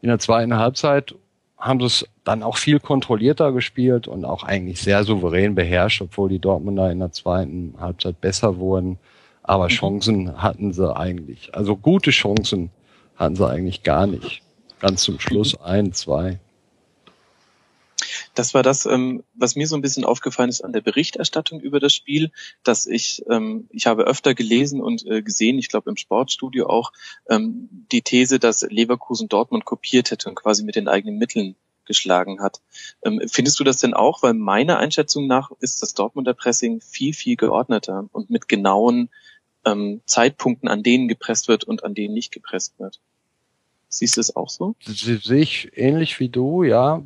in 0.00 0.08
der 0.08 0.18
zweiten 0.18 0.56
Halbzeit 0.56 1.14
haben 1.58 1.80
sie 1.80 1.86
es 1.86 2.08
dann 2.24 2.42
auch 2.42 2.56
viel 2.56 2.80
kontrollierter 2.80 3.52
gespielt 3.52 4.08
und 4.08 4.24
auch 4.24 4.42
eigentlich 4.42 4.80
sehr 4.80 5.04
souverän 5.04 5.54
beherrscht, 5.54 6.02
obwohl 6.02 6.28
die 6.28 6.40
Dortmunder 6.40 6.90
in 6.90 6.98
der 6.98 7.12
zweiten 7.12 7.74
Halbzeit 7.78 8.20
besser 8.20 8.58
wurden. 8.58 8.98
Aber 9.42 9.64
mhm. 9.64 9.68
Chancen 9.68 10.42
hatten 10.42 10.72
sie 10.72 10.96
eigentlich. 10.96 11.54
Also 11.54 11.76
gute 11.76 12.10
Chancen 12.10 12.70
hatten 13.16 13.36
sie 13.36 13.48
eigentlich 13.48 13.82
gar 13.82 14.06
nicht. 14.06 14.42
Ganz 14.80 15.02
zum 15.02 15.20
Schluss 15.20 15.60
ein, 15.62 15.92
zwei. 15.92 16.40
Das 18.34 18.54
war 18.54 18.62
das, 18.62 18.86
ähm, 18.86 19.22
was 19.34 19.56
mir 19.56 19.66
so 19.66 19.76
ein 19.76 19.82
bisschen 19.82 20.04
aufgefallen 20.04 20.50
ist 20.50 20.62
an 20.62 20.72
der 20.72 20.80
Berichterstattung 20.80 21.60
über 21.60 21.80
das 21.80 21.92
Spiel, 21.92 22.30
dass 22.62 22.86
ich, 22.86 23.22
ähm, 23.30 23.68
ich 23.70 23.86
habe 23.86 24.04
öfter 24.04 24.34
gelesen 24.34 24.80
und 24.80 25.06
äh, 25.06 25.22
gesehen, 25.22 25.58
ich 25.58 25.68
glaube 25.68 25.90
im 25.90 25.96
Sportstudio 25.96 26.66
auch, 26.66 26.92
ähm, 27.28 27.68
die 27.90 28.02
These, 28.02 28.38
dass 28.38 28.62
Leverkusen 28.62 29.28
Dortmund 29.28 29.64
kopiert 29.64 30.10
hätte 30.10 30.28
und 30.28 30.34
quasi 30.34 30.64
mit 30.64 30.76
den 30.76 30.88
eigenen 30.88 31.18
Mitteln 31.18 31.56
geschlagen 31.84 32.40
hat. 32.40 32.60
Ähm, 33.04 33.20
findest 33.26 33.58
du 33.60 33.64
das 33.64 33.78
denn 33.78 33.94
auch? 33.94 34.22
Weil 34.22 34.34
meiner 34.34 34.78
Einschätzung 34.78 35.26
nach 35.26 35.50
ist 35.60 35.82
das 35.82 35.94
Dortmunder 35.94 36.34
Pressing 36.34 36.80
viel, 36.80 37.12
viel 37.12 37.36
geordneter 37.36 38.08
und 38.12 38.30
mit 38.30 38.48
genauen 38.48 39.10
ähm, 39.64 40.00
Zeitpunkten, 40.06 40.68
an 40.68 40.82
denen 40.82 41.08
gepresst 41.08 41.48
wird 41.48 41.64
und 41.64 41.84
an 41.84 41.94
denen 41.94 42.14
nicht 42.14 42.32
gepresst 42.32 42.78
wird. 42.78 43.00
Siehst 43.88 44.16
du 44.16 44.20
es 44.20 44.34
auch 44.34 44.48
so? 44.48 44.74
Sehe 44.80 45.40
ich 45.40 45.70
ähnlich 45.76 46.18
wie 46.18 46.28
du, 46.28 46.62
ja 46.62 47.02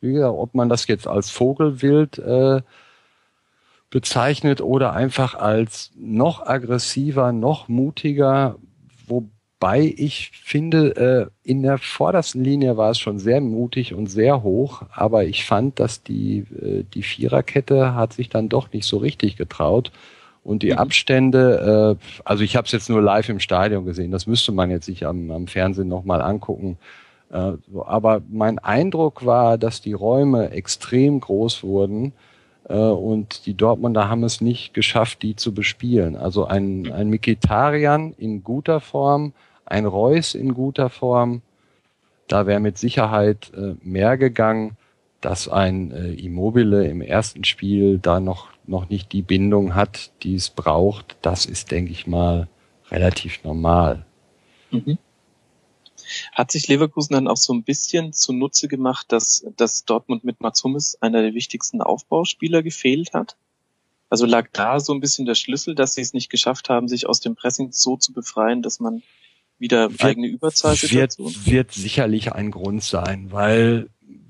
wie 0.00 0.12
gesagt, 0.12 0.34
ob 0.36 0.54
man 0.54 0.68
das 0.68 0.86
jetzt 0.86 1.06
als 1.06 1.30
Vogelwild 1.30 2.18
äh, 2.18 2.60
bezeichnet 3.90 4.60
oder 4.60 4.92
einfach 4.92 5.34
als 5.34 5.90
noch 5.96 6.46
aggressiver, 6.46 7.32
noch 7.32 7.68
mutiger, 7.68 8.56
wobei 9.06 9.94
ich 9.96 10.30
finde, 10.34 11.30
äh, 11.44 11.48
in 11.48 11.62
der 11.62 11.78
vordersten 11.78 12.44
Linie 12.44 12.76
war 12.76 12.90
es 12.90 12.98
schon 12.98 13.18
sehr 13.18 13.40
mutig 13.40 13.94
und 13.94 14.08
sehr 14.08 14.42
hoch, 14.42 14.82
aber 14.92 15.24
ich 15.24 15.44
fand, 15.44 15.80
dass 15.80 16.02
die, 16.02 16.40
äh, 16.60 16.84
die 16.94 17.02
Viererkette 17.02 17.94
hat 17.94 18.12
sich 18.12 18.28
dann 18.28 18.48
doch 18.48 18.72
nicht 18.72 18.86
so 18.86 18.98
richtig 18.98 19.36
getraut. 19.36 19.90
Und 20.44 20.62
die 20.62 20.72
mhm. 20.72 20.78
Abstände, 20.78 21.98
äh, 21.98 22.20
also 22.24 22.44
ich 22.44 22.56
habe 22.56 22.66
es 22.66 22.72
jetzt 22.72 22.88
nur 22.88 23.02
live 23.02 23.28
im 23.28 23.40
Stadion 23.40 23.84
gesehen, 23.84 24.10
das 24.10 24.26
müsste 24.26 24.52
man 24.52 24.70
jetzt 24.70 24.86
sich 24.86 25.06
am, 25.06 25.30
am 25.30 25.46
Fernsehen 25.46 25.88
nochmal 25.88 26.22
angucken. 26.22 26.78
Äh, 27.30 27.52
aber 27.84 28.22
mein 28.28 28.58
Eindruck 28.58 29.26
war, 29.26 29.58
dass 29.58 29.80
die 29.80 29.92
Räume 29.92 30.50
extrem 30.50 31.20
groß 31.20 31.62
wurden 31.62 32.12
äh, 32.68 32.74
und 32.74 33.46
die 33.46 33.54
Dortmunder 33.54 34.08
haben 34.08 34.24
es 34.24 34.40
nicht 34.40 34.74
geschafft, 34.74 35.22
die 35.22 35.36
zu 35.36 35.52
bespielen. 35.52 36.16
Also 36.16 36.46
ein, 36.46 36.90
ein 36.92 37.08
Mikitarian 37.08 38.14
in 38.16 38.42
guter 38.44 38.80
Form, 38.80 39.32
ein 39.66 39.84
Reus 39.84 40.34
in 40.34 40.54
guter 40.54 40.88
Form, 40.88 41.42
da 42.28 42.46
wäre 42.46 42.60
mit 42.60 42.78
Sicherheit 42.78 43.52
äh, 43.56 43.74
mehr 43.82 44.16
gegangen, 44.16 44.76
dass 45.20 45.48
ein 45.48 45.90
Immobile 45.90 46.86
im 46.86 47.00
ersten 47.00 47.42
Spiel 47.42 47.98
da 47.98 48.20
noch, 48.20 48.50
noch 48.68 48.88
nicht 48.88 49.10
die 49.10 49.22
Bindung 49.22 49.74
hat, 49.74 50.12
die 50.22 50.36
es 50.36 50.48
braucht. 50.48 51.16
Das 51.22 51.44
ist, 51.44 51.72
denke 51.72 51.90
ich 51.90 52.06
mal, 52.06 52.46
relativ 52.92 53.42
normal. 53.42 54.04
Mhm. 54.70 54.96
Hat 56.32 56.50
sich 56.50 56.68
Leverkusen 56.68 57.14
dann 57.14 57.28
auch 57.28 57.36
so 57.36 57.52
ein 57.52 57.62
bisschen 57.62 58.12
zunutze 58.12 58.68
gemacht, 58.68 59.06
dass, 59.10 59.44
dass 59.56 59.84
Dortmund 59.84 60.24
mit 60.24 60.40
Mats 60.40 60.62
Hummels 60.64 60.98
einer 61.00 61.22
der 61.22 61.34
wichtigsten 61.34 61.82
Aufbauspieler 61.82 62.62
gefehlt 62.62 63.14
hat? 63.14 63.36
Also 64.10 64.24
lag 64.24 64.48
da 64.52 64.80
so 64.80 64.94
ein 64.94 65.00
bisschen 65.00 65.26
der 65.26 65.34
Schlüssel, 65.34 65.74
dass 65.74 65.94
sie 65.94 66.00
es 66.00 66.14
nicht 66.14 66.30
geschafft 66.30 66.70
haben, 66.70 66.88
sich 66.88 67.06
aus 67.06 67.20
dem 67.20 67.34
Pressing 67.34 67.72
so 67.72 67.96
zu 67.96 68.12
befreien, 68.12 68.62
dass 68.62 68.80
man 68.80 69.02
wieder 69.58 69.90
wird, 69.90 70.04
eigene 70.04 70.28
Überzahlsituation? 70.28 71.28
Wird, 71.28 71.46
wird 71.46 71.72
sicherlich 71.72 72.32
ein 72.32 72.50
Grund 72.50 72.82
sein, 72.82 73.28
weil, 73.30 73.88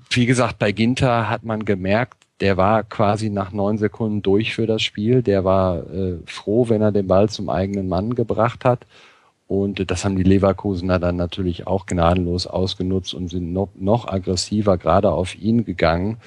wie 0.09 0.25
gesagt, 0.25 0.59
bei 0.59 0.71
Ginter 0.71 1.29
hat 1.29 1.43
man 1.43 1.63
gemerkt, 1.63 2.17
der 2.39 2.57
war 2.57 2.83
quasi 2.83 3.29
nach 3.29 3.51
neun 3.51 3.77
Sekunden 3.77 4.21
durch 4.21 4.53
für 4.55 4.65
das 4.65 4.81
Spiel. 4.81 5.21
Der 5.21 5.43
war 5.43 5.89
äh, 5.89 6.19
froh, 6.25 6.69
wenn 6.69 6.81
er 6.81 6.91
den 6.91 7.07
Ball 7.07 7.29
zum 7.29 7.49
eigenen 7.49 7.89
Mann 7.89 8.15
gebracht 8.15 8.63
hat. 8.63 8.85
Und 9.49 9.89
das 9.89 10.05
haben 10.05 10.15
die 10.15 10.21
Leverkusener 10.21 10.99
dann 10.99 11.15
natürlich 11.15 11.65
auch 11.65 11.87
gnadenlos 11.87 12.45
ausgenutzt 12.45 13.15
und 13.15 13.29
sind 13.29 13.51
noch, 13.51 13.69
noch 13.73 14.07
aggressiver 14.07 14.77
gerade 14.77 15.11
auf 15.11 15.35
ihn 15.35 15.65
gegangen. 15.65 16.17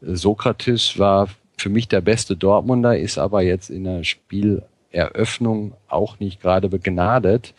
Sokrates 0.00 0.96
war 0.96 1.26
für 1.56 1.70
mich 1.70 1.88
der 1.88 2.00
beste 2.00 2.36
Dortmunder, 2.36 2.96
ist 2.96 3.18
aber 3.18 3.42
jetzt 3.42 3.68
in 3.68 3.82
der 3.82 4.04
Spieleröffnung 4.04 5.72
auch 5.88 6.20
nicht 6.20 6.40
gerade 6.40 6.68
begnadet. 6.68 7.52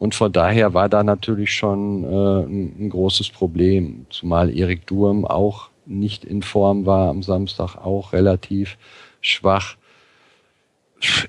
Und 0.00 0.16
von 0.16 0.32
daher 0.32 0.74
war 0.74 0.88
da 0.88 1.04
natürlich 1.04 1.52
schon 1.52 2.02
äh, 2.02 2.06
ein, 2.06 2.76
ein, 2.80 2.90
großes 2.90 3.30
Problem, 3.30 4.06
zumal 4.10 4.52
Erik 4.52 4.84
Durm 4.88 5.24
auch 5.24 5.70
nicht 5.86 6.24
in 6.24 6.42
Form 6.42 6.86
war 6.86 7.08
am 7.08 7.22
Samstag, 7.22 7.76
auch 7.76 8.12
relativ 8.12 8.78
schwach 9.20 9.76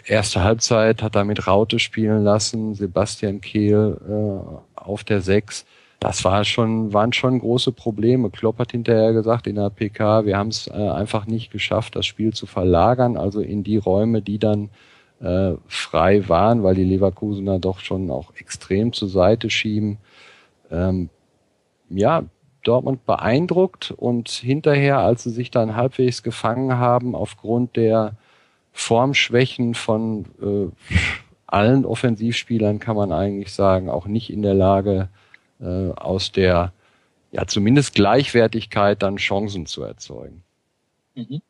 erste 0.05 0.43
Halbzeit 0.43 1.03
hat 1.03 1.15
er 1.15 1.25
mit 1.25 1.47
Raute 1.47 1.79
spielen 1.79 2.24
lassen, 2.24 2.74
Sebastian 2.74 3.41
Kehl 3.41 3.97
äh, 4.07 4.79
auf 4.79 5.03
der 5.03 5.21
Sechs. 5.21 5.65
Das 6.00 6.24
war 6.24 6.43
schon, 6.43 6.93
waren 6.93 7.12
schon 7.12 7.39
große 7.39 7.71
Probleme. 7.71 8.29
Klopp 8.29 8.59
hat 8.59 8.71
hinterher 8.71 9.13
gesagt 9.13 9.47
in 9.47 9.55
der 9.55 9.69
PK, 9.69 10.25
wir 10.25 10.38
haben 10.38 10.50
es 10.50 10.67
äh, 10.67 10.74
einfach 10.74 11.25
nicht 11.25 11.51
geschafft, 11.51 11.95
das 11.95 12.05
Spiel 12.05 12.33
zu 12.33 12.45
verlagern, 12.45 13.17
also 13.17 13.41
in 13.41 13.63
die 13.63 13.77
Räume, 13.77 14.21
die 14.21 14.38
dann 14.38 14.69
äh, 15.19 15.53
frei 15.67 16.29
waren, 16.29 16.62
weil 16.62 16.75
die 16.75 16.83
Leverkusener 16.83 17.57
doch 17.57 17.79
schon 17.79 18.12
auch 18.12 18.33
extrem 18.36 18.93
zur 18.93 19.07
Seite 19.09 19.50
schieben. 19.50 19.97
Ähm, 20.69 21.09
ja, 21.89 22.24
Dortmund 22.63 23.05
beeindruckt 23.05 23.91
und 23.91 24.29
hinterher, 24.29 25.00
als 25.00 25.24
sie 25.24 25.31
sich 25.31 25.50
dann 25.50 25.75
halbwegs 25.75 26.21
gefangen 26.21 26.77
haben, 26.77 27.15
aufgrund 27.15 27.75
der 27.75 28.17
Formschwächen 28.77 29.74
von 29.74 30.25
äh, 30.39 30.96
allen 31.48 31.84
Offensivspielern 31.84 32.77
kann 32.77 32.96
man 32.96 33.12
eigentlich 33.12 33.51
sagen, 33.51 33.89
auch 33.89 34.05
nicht 34.05 34.29
in 34.29 34.43
der 34.43 34.53
Lage, 34.53 35.10
äh, 35.60 35.89
aus 35.91 36.31
der 36.31 36.74
ja 37.31 37.48
zumindest 37.48 37.96
Gleichwertigkeit 37.96 39.01
dann 39.01 39.17
Chancen 39.17 39.65
zu 39.65 39.81
erzeugen. 39.81 40.43
Mhm. 41.15 41.41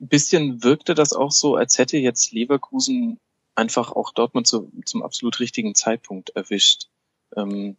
Ein 0.00 0.08
bisschen 0.08 0.64
wirkte 0.64 0.94
das 0.94 1.12
auch 1.12 1.30
so, 1.30 1.54
als 1.54 1.78
hätte 1.78 1.96
jetzt 1.96 2.32
Leverkusen 2.32 3.20
einfach 3.54 3.92
auch 3.92 4.12
Dortmund 4.12 4.48
zu, 4.48 4.72
zum 4.84 5.04
absolut 5.04 5.38
richtigen 5.38 5.76
Zeitpunkt 5.76 6.30
erwischt. 6.30 6.88
Ähm, 7.36 7.76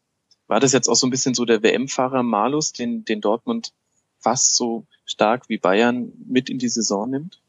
war 0.48 0.62
das 0.62 0.72
jetzt 0.72 0.88
auch 0.88 0.96
so 0.96 1.06
ein 1.06 1.12
bisschen 1.12 1.34
so 1.34 1.44
der 1.44 1.62
WM-Fahrer 1.62 2.24
Malus, 2.24 2.72
den, 2.72 3.04
den 3.04 3.20
Dortmund 3.20 3.74
fast 4.20 4.56
so 4.56 4.86
stark 5.04 5.50
wie 5.50 5.58
Bayern 5.58 6.14
mit 6.26 6.50
in 6.50 6.60
die 6.60 6.70
Saison 6.70 7.10
nimmt? 7.10 7.42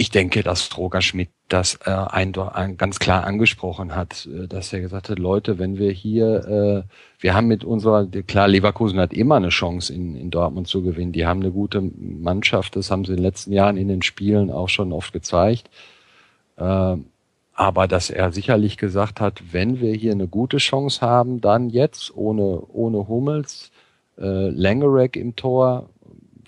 Ich 0.00 0.08
denke, 0.08 0.42
dass 0.42 0.78
Roger 0.78 1.02
Schmidt 1.02 1.28
das 1.48 1.78
äh, 1.84 1.90
ein, 1.90 2.34
ein, 2.34 2.78
ganz 2.78 2.98
klar 3.00 3.24
angesprochen 3.24 3.94
hat, 3.94 4.26
äh, 4.26 4.48
dass 4.48 4.72
er 4.72 4.80
gesagt 4.80 5.10
hat, 5.10 5.18
Leute, 5.18 5.58
wenn 5.58 5.76
wir 5.76 5.92
hier, 5.92 6.86
äh, 6.88 6.92
wir 7.20 7.34
haben 7.34 7.48
mit 7.48 7.64
unserer, 7.64 8.06
klar, 8.06 8.48
Leverkusen 8.48 8.98
hat 8.98 9.12
immer 9.12 9.34
eine 9.36 9.50
Chance 9.50 9.92
in, 9.92 10.16
in 10.16 10.30
Dortmund 10.30 10.68
zu 10.68 10.80
gewinnen. 10.80 11.12
Die 11.12 11.26
haben 11.26 11.40
eine 11.40 11.50
gute 11.50 11.82
Mannschaft, 11.82 12.76
das 12.76 12.90
haben 12.90 13.04
sie 13.04 13.12
in 13.12 13.18
den 13.18 13.24
letzten 13.24 13.52
Jahren 13.52 13.76
in 13.76 13.88
den 13.88 14.00
Spielen 14.00 14.50
auch 14.50 14.70
schon 14.70 14.94
oft 14.94 15.12
gezeigt. 15.12 15.68
Äh, 16.56 16.96
aber 17.52 17.86
dass 17.86 18.08
er 18.08 18.32
sicherlich 18.32 18.78
gesagt 18.78 19.20
hat, 19.20 19.52
wenn 19.52 19.80
wir 19.80 19.92
hier 19.92 20.12
eine 20.12 20.28
gute 20.28 20.56
Chance 20.56 21.02
haben, 21.02 21.42
dann 21.42 21.68
jetzt 21.68 22.16
ohne, 22.16 22.62
ohne 22.72 23.06
Hummels, 23.06 23.70
äh, 24.16 24.48
Langerack 24.48 25.16
im 25.16 25.36
Tor, 25.36 25.90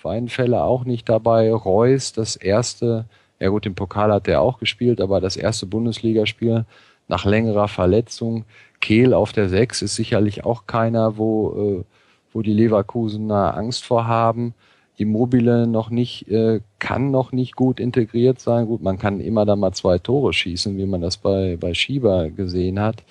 Weinfälle 0.01 0.63
auch 0.63 0.85
nicht 0.85 1.07
dabei, 1.07 1.53
Reus, 1.53 2.13
das 2.13 2.35
erste, 2.35 3.05
ja 3.43 3.49
gut, 3.49 3.65
im 3.65 3.75
Pokal 3.75 4.13
hat 4.13 4.29
er 4.29 4.39
auch 4.39 4.57
gespielt, 4.57 5.01
aber 5.01 5.19
das 5.19 5.35
erste 5.35 5.65
Bundesligaspiel 5.65 6.63
nach 7.09 7.25
längerer 7.25 7.67
Verletzung. 7.67 8.45
Kehl 8.79 9.13
auf 9.13 9.33
der 9.33 9.49
Sechs 9.49 9.81
ist 9.81 9.95
sicherlich 9.95 10.45
auch 10.45 10.65
keiner, 10.65 11.17
wo, 11.17 11.81
äh, 11.81 11.83
wo 12.31 12.41
die 12.41 12.53
Leverkusener 12.53 13.57
Angst 13.57 13.83
vor 13.83 14.07
haben. 14.07 14.53
Immobile 14.95 15.67
noch 15.67 15.89
nicht, 15.89 16.29
äh, 16.29 16.61
kann 16.79 17.11
noch 17.11 17.33
nicht 17.33 17.57
gut 17.57 17.81
integriert 17.81 18.39
sein. 18.39 18.67
Gut, 18.67 18.81
man 18.81 18.97
kann 18.97 19.19
immer 19.19 19.45
da 19.45 19.57
mal 19.57 19.73
zwei 19.73 19.97
Tore 19.97 20.31
schießen, 20.31 20.77
wie 20.77 20.85
man 20.85 21.01
das 21.01 21.17
bei, 21.17 21.57
bei 21.59 21.73
Schieber 21.73 22.29
gesehen 22.29 22.79
hat. 22.79 23.03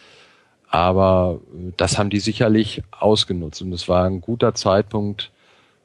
Aber 0.71 1.41
äh, 1.53 1.73
das 1.77 1.99
haben 1.99 2.09
die 2.09 2.21
sicherlich 2.21 2.83
ausgenutzt 2.91 3.61
und 3.61 3.75
es 3.75 3.87
war 3.87 4.07
ein 4.07 4.23
guter 4.23 4.55
Zeitpunkt, 4.55 5.31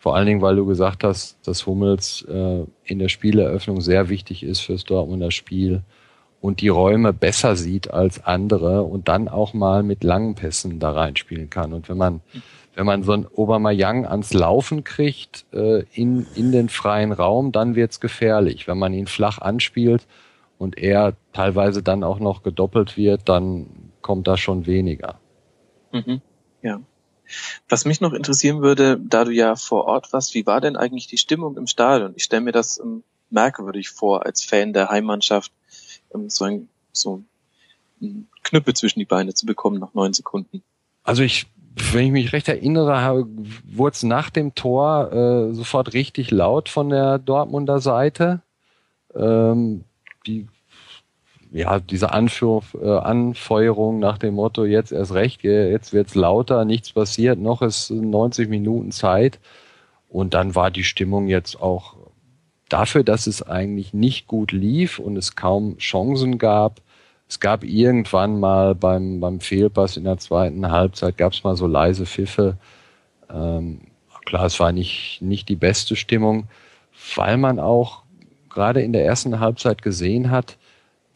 vor 0.07 0.15
allen 0.15 0.27
Dingen, 0.27 0.41
weil 0.41 0.55
du 0.55 0.65
gesagt 0.65 1.03
hast, 1.03 1.37
dass 1.45 1.65
Hummels 1.65 2.25
äh, 2.29 2.63
in 2.85 2.97
der 2.97 3.09
Spieleröffnung 3.09 3.81
sehr 3.81 4.07
wichtig 4.07 4.41
ist 4.41 4.61
fürs 4.61 4.85
Dortmunder 4.85 5.31
Spiel 5.31 5.81
und 6.39 6.61
die 6.61 6.69
Räume 6.69 7.11
besser 7.11 7.57
sieht 7.57 7.91
als 7.91 8.23
andere 8.23 8.83
und 8.83 9.09
dann 9.09 9.27
auch 9.27 9.53
mal 9.53 9.83
mit 9.83 10.05
langen 10.05 10.35
Pässen 10.35 10.79
da 10.79 10.91
reinspielen 10.91 11.49
kann. 11.49 11.73
Und 11.73 11.89
wenn 11.89 11.97
man 11.97 12.21
wenn 12.73 12.85
man 12.85 13.03
so 13.03 13.11
ein 13.11 13.25
Obermayang 13.25 14.05
ans 14.05 14.33
Laufen 14.33 14.85
kriegt 14.85 15.45
äh, 15.51 15.83
in, 15.91 16.25
in 16.35 16.53
den 16.53 16.69
freien 16.69 17.11
Raum, 17.11 17.51
dann 17.51 17.75
wird's 17.75 17.99
gefährlich. 17.99 18.65
Wenn 18.65 18.77
man 18.77 18.93
ihn 18.93 19.07
flach 19.07 19.39
anspielt 19.39 20.07
und 20.57 20.77
er 20.77 21.15
teilweise 21.33 21.83
dann 21.83 22.05
auch 22.05 22.19
noch 22.19 22.43
gedoppelt 22.43 22.95
wird, 22.95 23.27
dann 23.27 23.91
kommt 24.01 24.25
da 24.25 24.37
schon 24.37 24.67
weniger. 24.67 25.19
Mhm. 25.91 26.21
Ja. 26.61 26.79
Was 27.69 27.85
mich 27.85 28.01
noch 28.01 28.13
interessieren 28.13 28.61
würde, 28.61 28.99
da 28.99 29.25
du 29.25 29.31
ja 29.31 29.55
vor 29.55 29.85
Ort 29.85 30.13
warst, 30.13 30.33
wie 30.33 30.45
war 30.45 30.61
denn 30.61 30.75
eigentlich 30.75 31.07
die 31.07 31.17
Stimmung 31.17 31.57
im 31.57 31.67
Stadion? 31.67 32.13
Ich 32.15 32.23
stelle 32.23 32.41
mir 32.41 32.51
das 32.51 32.79
ähm, 32.79 33.03
merkwürdig 33.29 33.89
vor, 33.89 34.25
als 34.25 34.43
Fan 34.43 34.73
der 34.73 34.89
Heimmannschaft 34.89 35.51
ähm, 36.13 36.29
so 36.29 36.45
ein 36.45 36.69
so 36.91 37.23
ein 38.01 38.27
Knüppel 38.43 38.73
zwischen 38.75 38.99
die 38.99 39.05
Beine 39.05 39.33
zu 39.33 39.45
bekommen 39.45 39.79
nach 39.79 39.93
neun 39.93 40.13
Sekunden. 40.13 40.63
Also 41.03 41.23
ich 41.23 41.47
wenn 41.91 42.05
ich 42.05 42.11
mich 42.11 42.33
recht 42.33 42.47
erinnere, 42.47 43.27
wurde 43.63 43.93
es 43.93 44.03
nach 44.03 44.29
dem 44.29 44.55
Tor 44.55 45.11
äh, 45.11 45.53
sofort 45.53 45.93
richtig 45.93 46.31
laut 46.31 46.69
von 46.69 46.89
der 46.89 47.19
Dortmunder 47.19 47.79
Seite. 47.79 48.41
Ähm, 49.15 49.83
die, 50.25 50.47
ja, 51.51 51.79
diese 51.79 52.11
Anführ 52.11 52.61
äh, 52.81 52.97
Anfeuerung 52.97 53.99
nach 53.99 54.17
dem 54.17 54.35
Motto, 54.35 54.65
jetzt 54.65 54.91
erst 54.91 55.13
recht, 55.13 55.43
jetzt 55.43 55.93
wird's 55.93 56.15
lauter, 56.15 56.65
nichts 56.65 56.93
passiert, 56.93 57.39
noch 57.39 57.61
ist 57.61 57.89
90 57.89 58.49
Minuten 58.49 58.91
Zeit. 58.91 59.39
Und 60.09 60.33
dann 60.33 60.55
war 60.55 60.71
die 60.71 60.83
Stimmung 60.83 61.27
jetzt 61.27 61.61
auch 61.61 61.95
dafür, 62.69 63.03
dass 63.03 63.27
es 63.27 63.41
eigentlich 63.43 63.93
nicht 63.93 64.27
gut 64.27 64.51
lief 64.51 64.99
und 64.99 65.17
es 65.17 65.35
kaum 65.35 65.77
Chancen 65.77 66.37
gab, 66.37 66.81
es 67.29 67.39
gab 67.39 67.63
irgendwann 67.63 68.39
mal 68.39 68.73
beim, 68.73 69.19
beim 69.19 69.41
Fehlpass 69.41 69.97
in 69.97 70.05
der 70.05 70.17
zweiten 70.17 70.71
Halbzeit, 70.71 71.17
gab 71.17 71.33
es 71.33 71.43
mal 71.43 71.57
so 71.57 71.67
leise 71.67 72.05
Pfiffe. 72.05 72.57
Ähm, 73.29 73.81
klar, 74.25 74.45
es 74.45 74.59
war 74.59 74.71
nicht, 74.71 75.21
nicht 75.21 75.49
die 75.49 75.57
beste 75.57 75.97
Stimmung, 75.97 76.47
weil 77.15 77.37
man 77.37 77.59
auch 77.59 78.03
gerade 78.49 78.81
in 78.81 78.93
der 78.93 79.05
ersten 79.05 79.39
Halbzeit 79.39 79.81
gesehen 79.81 80.31
hat, 80.31 80.57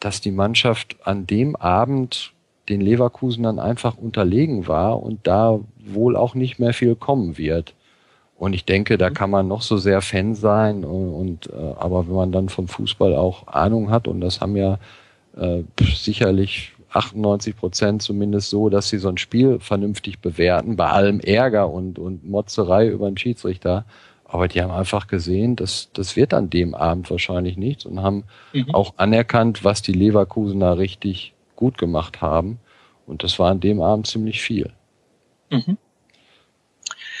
dass 0.02 0.20
die 0.20 0.32
Mannschaft 0.32 0.96
an 1.04 1.26
dem 1.28 1.54
Abend 1.54 2.32
den 2.68 2.80
Leverkusenern 2.80 3.58
einfach 3.58 3.96
unterlegen 3.96 4.66
war 4.66 5.00
und 5.00 5.26
da 5.26 5.60
wohl 5.78 6.16
auch 6.16 6.34
nicht 6.34 6.58
mehr 6.58 6.72
viel 6.72 6.96
kommen 6.96 7.38
wird. 7.38 7.74
Und 8.36 8.54
ich 8.54 8.64
denke, 8.64 8.98
da 8.98 9.10
kann 9.10 9.30
man 9.30 9.46
noch 9.46 9.62
so 9.62 9.76
sehr 9.76 10.00
Fan 10.00 10.34
sein 10.34 10.84
und, 10.84 11.08
und 11.14 11.50
äh, 11.52 11.74
aber 11.78 12.08
wenn 12.08 12.14
man 12.14 12.32
dann 12.32 12.48
vom 12.48 12.66
Fußball 12.66 13.14
auch 13.14 13.46
Ahnung 13.46 13.90
hat 13.90 14.08
und 14.08 14.20
das 14.20 14.40
haben 14.40 14.56
ja 14.56 14.78
äh, 15.36 15.62
sicherlich 15.80 16.72
98 16.90 17.56
Prozent 17.56 18.02
zumindest 18.02 18.50
so, 18.50 18.68
dass 18.68 18.88
sie 18.88 18.98
so 18.98 19.08
ein 19.08 19.18
Spiel 19.18 19.60
vernünftig 19.60 20.18
bewerten, 20.18 20.74
bei 20.74 20.88
allem 20.88 21.20
Ärger 21.20 21.70
und, 21.70 22.00
und 22.00 22.28
Motzerei 22.28 22.88
über 22.88 23.08
den 23.08 23.16
Schiedsrichter. 23.16 23.84
Aber 24.32 24.48
die 24.48 24.62
haben 24.62 24.70
einfach 24.70 25.08
gesehen, 25.08 25.56
dass 25.56 25.90
das 25.92 26.16
wird 26.16 26.32
an 26.32 26.48
dem 26.48 26.74
Abend 26.74 27.10
wahrscheinlich 27.10 27.58
nichts 27.58 27.84
und 27.84 28.00
haben 28.00 28.24
mhm. 28.54 28.74
auch 28.74 28.94
anerkannt, 28.96 29.62
was 29.62 29.82
die 29.82 29.92
Leverkusener 29.92 30.78
richtig 30.78 31.34
gut 31.54 31.76
gemacht 31.76 32.22
haben. 32.22 32.58
Und 33.06 33.24
das 33.24 33.38
war 33.38 33.50
an 33.50 33.60
dem 33.60 33.82
Abend 33.82 34.06
ziemlich 34.06 34.40
viel. 34.40 34.72
Mhm. 35.50 35.76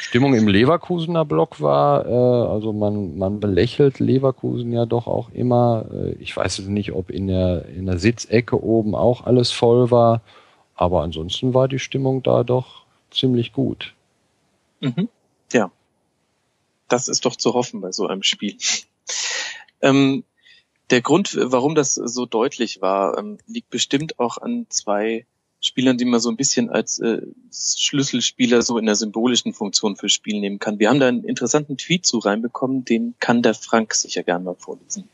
Stimmung 0.00 0.34
im 0.34 0.48
Leverkusener 0.48 1.26
Block 1.26 1.60
war, 1.60 2.06
äh, 2.06 2.48
also 2.50 2.72
man, 2.72 3.18
man 3.18 3.40
belächelt 3.40 3.98
Leverkusen 3.98 4.72
ja 4.72 4.86
doch 4.86 5.06
auch 5.06 5.28
immer. 5.32 5.84
Äh, 5.92 6.12
ich 6.12 6.34
weiß 6.34 6.56
jetzt 6.56 6.70
nicht, 6.70 6.92
ob 6.92 7.10
in 7.10 7.26
der, 7.26 7.66
in 7.66 7.84
der 7.84 7.98
Sitzecke 7.98 8.62
oben 8.62 8.94
auch 8.94 9.26
alles 9.26 9.52
voll 9.52 9.90
war, 9.90 10.22
aber 10.74 11.02
ansonsten 11.02 11.52
war 11.52 11.68
die 11.68 11.78
Stimmung 11.78 12.22
da 12.22 12.42
doch 12.42 12.86
ziemlich 13.10 13.52
gut. 13.52 13.92
Mhm. 14.80 15.10
Das 16.92 17.08
ist 17.08 17.24
doch 17.24 17.36
zu 17.36 17.54
hoffen 17.54 17.80
bei 17.80 17.90
so 17.90 18.06
einem 18.06 18.22
Spiel. 18.22 18.56
ähm, 19.80 20.24
der 20.90 21.00
Grund, 21.00 21.38
warum 21.40 21.74
das 21.74 21.94
so 21.94 22.26
deutlich 22.26 22.82
war, 22.82 23.16
ähm, 23.16 23.38
liegt 23.46 23.70
bestimmt 23.70 24.18
auch 24.18 24.36
an 24.36 24.66
zwei 24.68 25.24
Spielern, 25.60 25.96
die 25.96 26.04
man 26.04 26.20
so 26.20 26.28
ein 26.28 26.36
bisschen 26.36 26.68
als 26.68 26.98
äh, 26.98 27.22
Schlüsselspieler 27.50 28.60
so 28.60 28.76
in 28.76 28.84
der 28.84 28.96
symbolischen 28.96 29.54
Funktion 29.54 29.96
fürs 29.96 30.12
Spiel 30.12 30.38
nehmen 30.40 30.58
kann. 30.58 30.78
Wir 30.80 30.90
haben 30.90 31.00
da 31.00 31.08
einen 31.08 31.24
interessanten 31.24 31.78
Tweet 31.78 32.04
zu 32.04 32.18
reinbekommen, 32.18 32.84
den 32.84 33.14
kann 33.20 33.42
der 33.42 33.54
Frank 33.54 33.94
sicher 33.94 34.22
gerne 34.22 34.44
mal 34.44 34.56
vorlesen. 34.56 35.08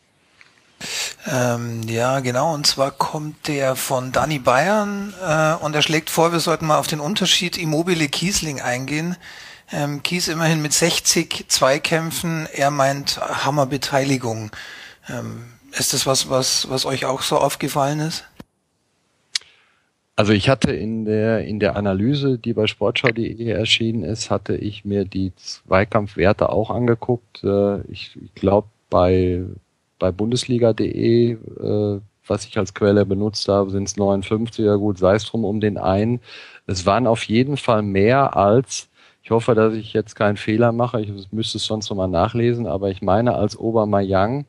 Ähm, 1.31 1.83
ja, 1.87 2.21
genau. 2.21 2.55
Und 2.55 2.67
zwar 2.67 2.91
kommt 2.91 3.47
der 3.47 3.77
von 3.77 4.11
Danny 4.11 4.38
Bayern 4.41 5.14
äh, 5.23 5.55
und 5.62 5.75
er 5.75 5.83
schlägt 5.83 6.11
vor, 6.11 6.33
wir 6.33 6.41
sollten 6.41 6.67
mal 6.67 6.79
auf 6.79 6.87
den 6.87 7.01
Unterschied 7.01 7.57
Immobile 7.57 8.09
Kiesling 8.09 8.61
eingehen. 8.61 9.17
Ähm, 9.71 10.03
Kies 10.03 10.29
immerhin 10.29 10.63
mit 10.63 10.73
60 10.73 11.47
Zweikämpfen, 11.49 12.49
er 12.53 12.71
meint 12.71 13.21
Hammerbeteiligung. 13.21 14.51
Ähm, 15.09 15.45
ist 15.73 15.93
das 15.93 16.07
was, 16.07 16.31
was, 16.31 16.71
was 16.71 16.87
euch 16.87 17.05
auch 17.05 17.23
so 17.23 17.37
aufgefallen 17.37 18.01
ist? 18.01 18.25
Also 20.17 20.33
ich 20.33 20.49
hatte 20.49 20.73
in 20.73 21.05
der, 21.05 21.45
in 21.45 21.61
der 21.61 21.77
Analyse, 21.77 22.39
die 22.39 22.53
bei 22.53 22.67
sportschau.de 22.67 23.47
erschienen 23.51 24.03
ist, 24.03 24.31
hatte 24.31 24.57
ich 24.57 24.85
mir 24.85 25.05
die 25.05 25.33
Zweikampfwerte 25.37 26.49
auch 26.49 26.71
angeguckt. 26.71 27.45
Äh, 27.45 27.83
ich, 27.83 28.17
ich 28.21 28.35
glaube 28.35 28.67
bei, 28.91 29.45
bei 30.01 30.11
Bundesliga.de, 30.11 31.33
äh, 31.35 32.01
was 32.27 32.47
ich 32.47 32.59
als 32.59 32.75
Quelle 32.75 33.07
benutzt 33.07 33.47
habe, 33.47 33.71
sind 33.71 33.87
es 33.87 33.97
59, 33.97 34.65
ja 34.65 34.75
gut, 34.75 34.99
sei 34.99 35.15
es 35.15 35.25
drum 35.25 35.45
um 35.45 35.61
den 35.61 35.79
einen. 35.79 36.21
Es 36.67 36.85
waren 36.85 37.07
auf 37.07 37.23
jeden 37.23 37.57
Fall 37.57 37.83
mehr 37.83 38.37
als, 38.37 38.88
ich 39.29 39.31
hoffe, 39.31 39.55
dass 39.55 39.75
ich 39.75 39.93
jetzt 39.93 40.17
keinen 40.17 40.38
Fehler 40.38 40.73
mache, 40.73 41.03
ich 41.03 41.12
müsste 41.33 41.59
es 41.59 41.67
sonst 41.67 41.91
nochmal 41.91 42.09
nachlesen, 42.09 42.67
aber 42.67 42.88
ich 42.88 43.03
meine 43.03 43.35
als 43.35 43.59
Obermayang 43.59 44.47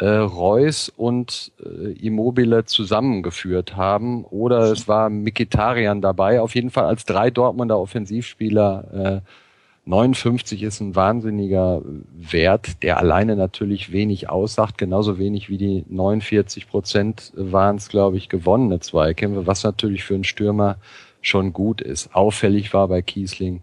äh, 0.00 0.08
Reus 0.08 0.88
und 0.88 1.52
äh, 1.64 1.92
Immobile 1.92 2.64
zusammengeführt 2.64 3.76
haben. 3.76 4.24
Oder 4.24 4.72
es 4.72 4.88
war 4.88 5.10
Mikitarian 5.10 6.00
dabei. 6.00 6.40
Auf 6.40 6.56
jeden 6.56 6.70
Fall 6.70 6.86
als 6.86 7.04
drei 7.04 7.30
Dortmunder 7.30 7.78
Offensivspieler. 7.78 9.22
Äh, 9.22 9.88
59 9.88 10.64
ist 10.64 10.80
ein 10.80 10.96
wahnsinniger 10.96 11.80
Wert, 12.12 12.82
der 12.82 12.98
alleine 12.98 13.36
natürlich 13.36 13.92
wenig 13.92 14.28
aussagt, 14.28 14.76
genauso 14.76 15.20
wenig 15.20 15.48
wie 15.48 15.56
die 15.56 15.84
49 15.88 16.66
Prozent 16.68 17.32
waren 17.36 17.76
es, 17.76 17.88
glaube 17.88 18.16
ich, 18.16 18.28
gewonnene 18.28 18.80
Zweikämpfe, 18.80 19.46
was 19.46 19.62
natürlich 19.62 20.02
für 20.02 20.14
einen 20.14 20.24
Stürmer 20.24 20.78
schon 21.22 21.52
gut 21.52 21.80
ist. 21.80 22.12
Auffällig 22.12 22.74
war 22.74 22.88
bei 22.88 23.02
Kiesling, 23.02 23.62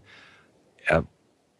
er 0.88 1.04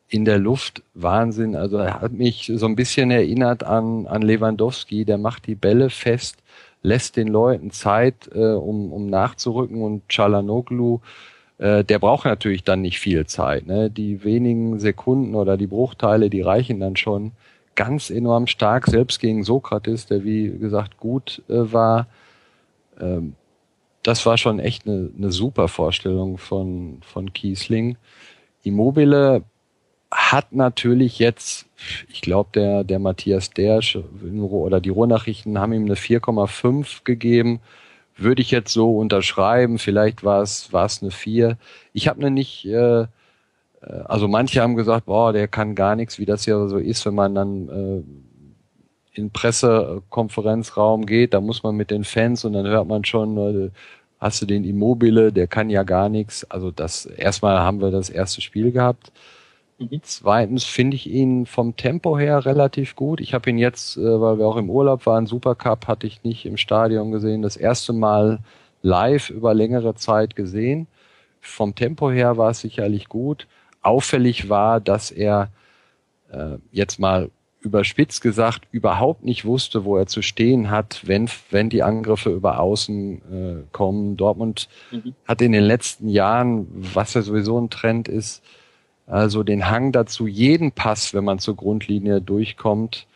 in 0.09 0.25
der 0.25 0.39
Luft 0.39 0.83
Wahnsinn. 0.95 1.55
Also 1.55 1.77
er 1.77 2.01
hat 2.01 2.13
mich 2.13 2.51
so 2.55 2.67
ein 2.67 2.77
bisschen 2.77 3.11
erinnert 3.11 3.63
an, 3.63 4.07
an 4.07 4.23
Lewandowski. 4.23 5.05
Der 5.05 5.19
macht 5.19 5.47
die 5.47 5.55
Bälle 5.55 5.91
fest, 5.91 6.39
lässt 6.83 7.17
den 7.17 7.29
Leuten 7.29 7.71
Zeit, 7.71 8.31
äh, 8.35 8.53
um, 8.53 8.93
um 8.93 9.07
nachzurücken 9.07 9.83
und 9.83 10.09
Chalanoglu, 10.09 11.01
äh, 11.59 11.85
der 11.85 11.99
braucht 11.99 12.25
natürlich 12.25 12.65
dann 12.65 12.81
nicht 12.81 12.99
viel 13.01 13.27
Zeit. 13.27 13.67
Ne? 13.67 13.91
Die 13.91 14.25
wenigen 14.25 14.79
Sekunden 14.79 15.35
oder 15.35 15.57
die 15.57 15.67
Bruchteile, 15.67 16.31
die 16.31 16.41
reichen 16.41 16.81
dann 16.81 16.97
schon 16.97 17.33
ganz 17.75 18.11
enorm 18.11 18.47
stark, 18.47 18.87
selbst 18.87 19.21
gegen 19.21 19.45
Sokrates, 19.45 20.07
der 20.07 20.25
wie 20.25 20.49
gesagt 20.49 20.99
gut 20.99 21.43
äh, 21.49 21.73
war. 21.73 22.07
Ähm, 23.01 23.35
das 24.03 24.25
war 24.25 24.39
schon 24.39 24.59
echt 24.59 24.87
eine, 24.87 25.11
eine 25.17 25.33
super 25.33 25.69
Vorstellung 25.69 26.39
von, 26.39 26.99
von 27.03 27.33
Kiesling. 27.33 27.97
Immobile 28.63 29.45
hat 30.11 30.53
natürlich 30.53 31.19
jetzt, 31.19 31.67
ich 32.09 32.23
glaube, 32.23 32.51
der, 32.55 32.85
der 32.85 32.99
Matthias 32.99 33.51
Dersch 33.51 33.97
oder 33.97 34.81
die 34.81 34.89
Ruhrnachrichten 34.89 35.59
haben 35.59 35.73
ihm 35.73 35.85
eine 35.85 35.95
4,5 35.97 37.05
gegeben. 37.05 37.61
würde 38.17 38.43
ich 38.43 38.51
jetzt 38.51 38.73
so 38.73 38.97
unterschreiben. 38.99 39.79
Vielleicht 39.79 40.25
war 40.25 40.43
es 40.43 40.73
war 40.73 40.87
es 40.87 41.03
eine 41.03 41.11
vier. 41.13 41.57
Ich 41.93 42.09
habe 42.09 42.21
eine 42.21 42.31
nicht. 42.31 42.67
Äh, 42.67 43.03
äh, 43.03 43.07
also 44.07 44.29
manche 44.29 44.61
haben 44.63 44.77
gesagt, 44.77 45.07
boah, 45.07 45.33
der 45.33 45.49
kann 45.49 45.75
gar 45.75 45.97
nichts, 45.97 46.19
wie 46.19 46.27
das 46.27 46.47
ja 46.47 46.67
so 46.69 46.79
ist, 46.79 47.07
wenn 47.07 47.15
man 47.15 47.35
dann 47.35 47.69
äh, 47.69 48.03
in 49.19 49.31
Pressekonferenzraum 49.31 51.07
geht, 51.07 51.35
da 51.35 51.41
muss 51.41 51.63
man 51.63 51.77
mit 51.77 51.91
den 51.91 52.05
Fans 52.05 52.45
und 52.45 52.53
dann 52.53 52.67
hört 52.67 52.87
man 52.87 53.05
schon, 53.05 53.37
äh, 53.67 53.71
hast 54.19 54.43
du 54.43 54.47
den 54.47 54.65
Immobile, 54.65 55.33
der 55.33 55.47
kann 55.47 55.71
ja 55.71 55.83
gar 55.83 56.09
nichts. 56.09 56.45
Also 56.51 56.71
das 56.71 57.07
erstmal 57.07 57.59
haben 57.61 57.81
wir 57.81 57.91
das 57.91 58.11
erste 58.11 58.41
Spiel 58.41 58.73
gehabt. 58.73 59.13
Mhm. 59.79 60.01
Zweitens 60.03 60.65
finde 60.65 60.97
ich 60.97 61.09
ihn 61.09 61.47
vom 61.47 61.77
Tempo 61.77 62.19
her 62.19 62.45
relativ 62.45 62.97
gut. 62.97 63.21
Ich 63.21 63.33
habe 63.33 63.49
ihn 63.51 63.59
jetzt, 63.59 63.97
äh, 63.97 64.21
weil 64.21 64.39
wir 64.39 64.47
auch 64.47 64.57
im 64.57 64.71
Urlaub 64.71 65.07
waren, 65.07 65.27
Supercup 65.27 65.87
hatte 65.87 66.07
ich 66.07 66.25
nicht 66.25 66.47
im 66.47 66.57
Stadion 66.57 67.13
gesehen, 67.13 67.43
das 67.43 67.57
erste 67.57 67.93
Mal 67.93 68.41
live 68.83 69.31
über 69.31 69.55
längere 69.55 69.95
Zeit 69.95 70.35
gesehen. 70.37 70.89
Vom 71.41 71.75
Tempo 71.75 72.11
her 72.11 72.37
war 72.37 72.51
es 72.51 72.61
sicherlich 72.61 73.09
gut. 73.09 73.47
Auffällig 73.81 74.49
war, 74.49 74.81
dass 74.81 75.11
er 75.11 75.51
äh, 76.33 76.59
jetzt 76.73 76.99
mal 76.99 77.31
überspitzt 77.61 78.23
gesagt 78.23 78.69
überhaupt 78.71 79.25
nicht 79.25 79.45
wusste, 79.45 79.85
wo 79.85 79.97
er 79.97 80.07
zu 80.07 80.23
stehen 80.23 80.71
hat, 80.71 81.03
wenn, 81.07 81.29
wenn 81.51 81.69
die 81.69 81.83
Angriffe 81.83 82.31
über 82.31 82.61
außen 82.61 83.23
äh, 83.33 83.65
kommen. 83.73 84.17
Dortmund 84.17 84.69
mhm. 84.91 85.15
hat 85.27 85.43
in 85.43 85.53
den 85.53 85.65
letzten 85.65 86.09
Jahren, 86.09 86.69
was 86.71 87.15
ja 87.15 87.23
sowieso 87.23 87.61
ein 87.61 87.71
Trend 87.71 88.09
ist, 88.09 88.43
also 89.07 89.43
den 89.43 89.69
Hang 89.71 89.91
dazu, 89.91 90.27
jeden 90.27 90.73
Pass, 90.73 91.15
wenn 91.15 91.25
man 91.25 91.39
zur 91.39 91.57
Grundlinie 91.57 92.21
durchkommt, 92.21 93.07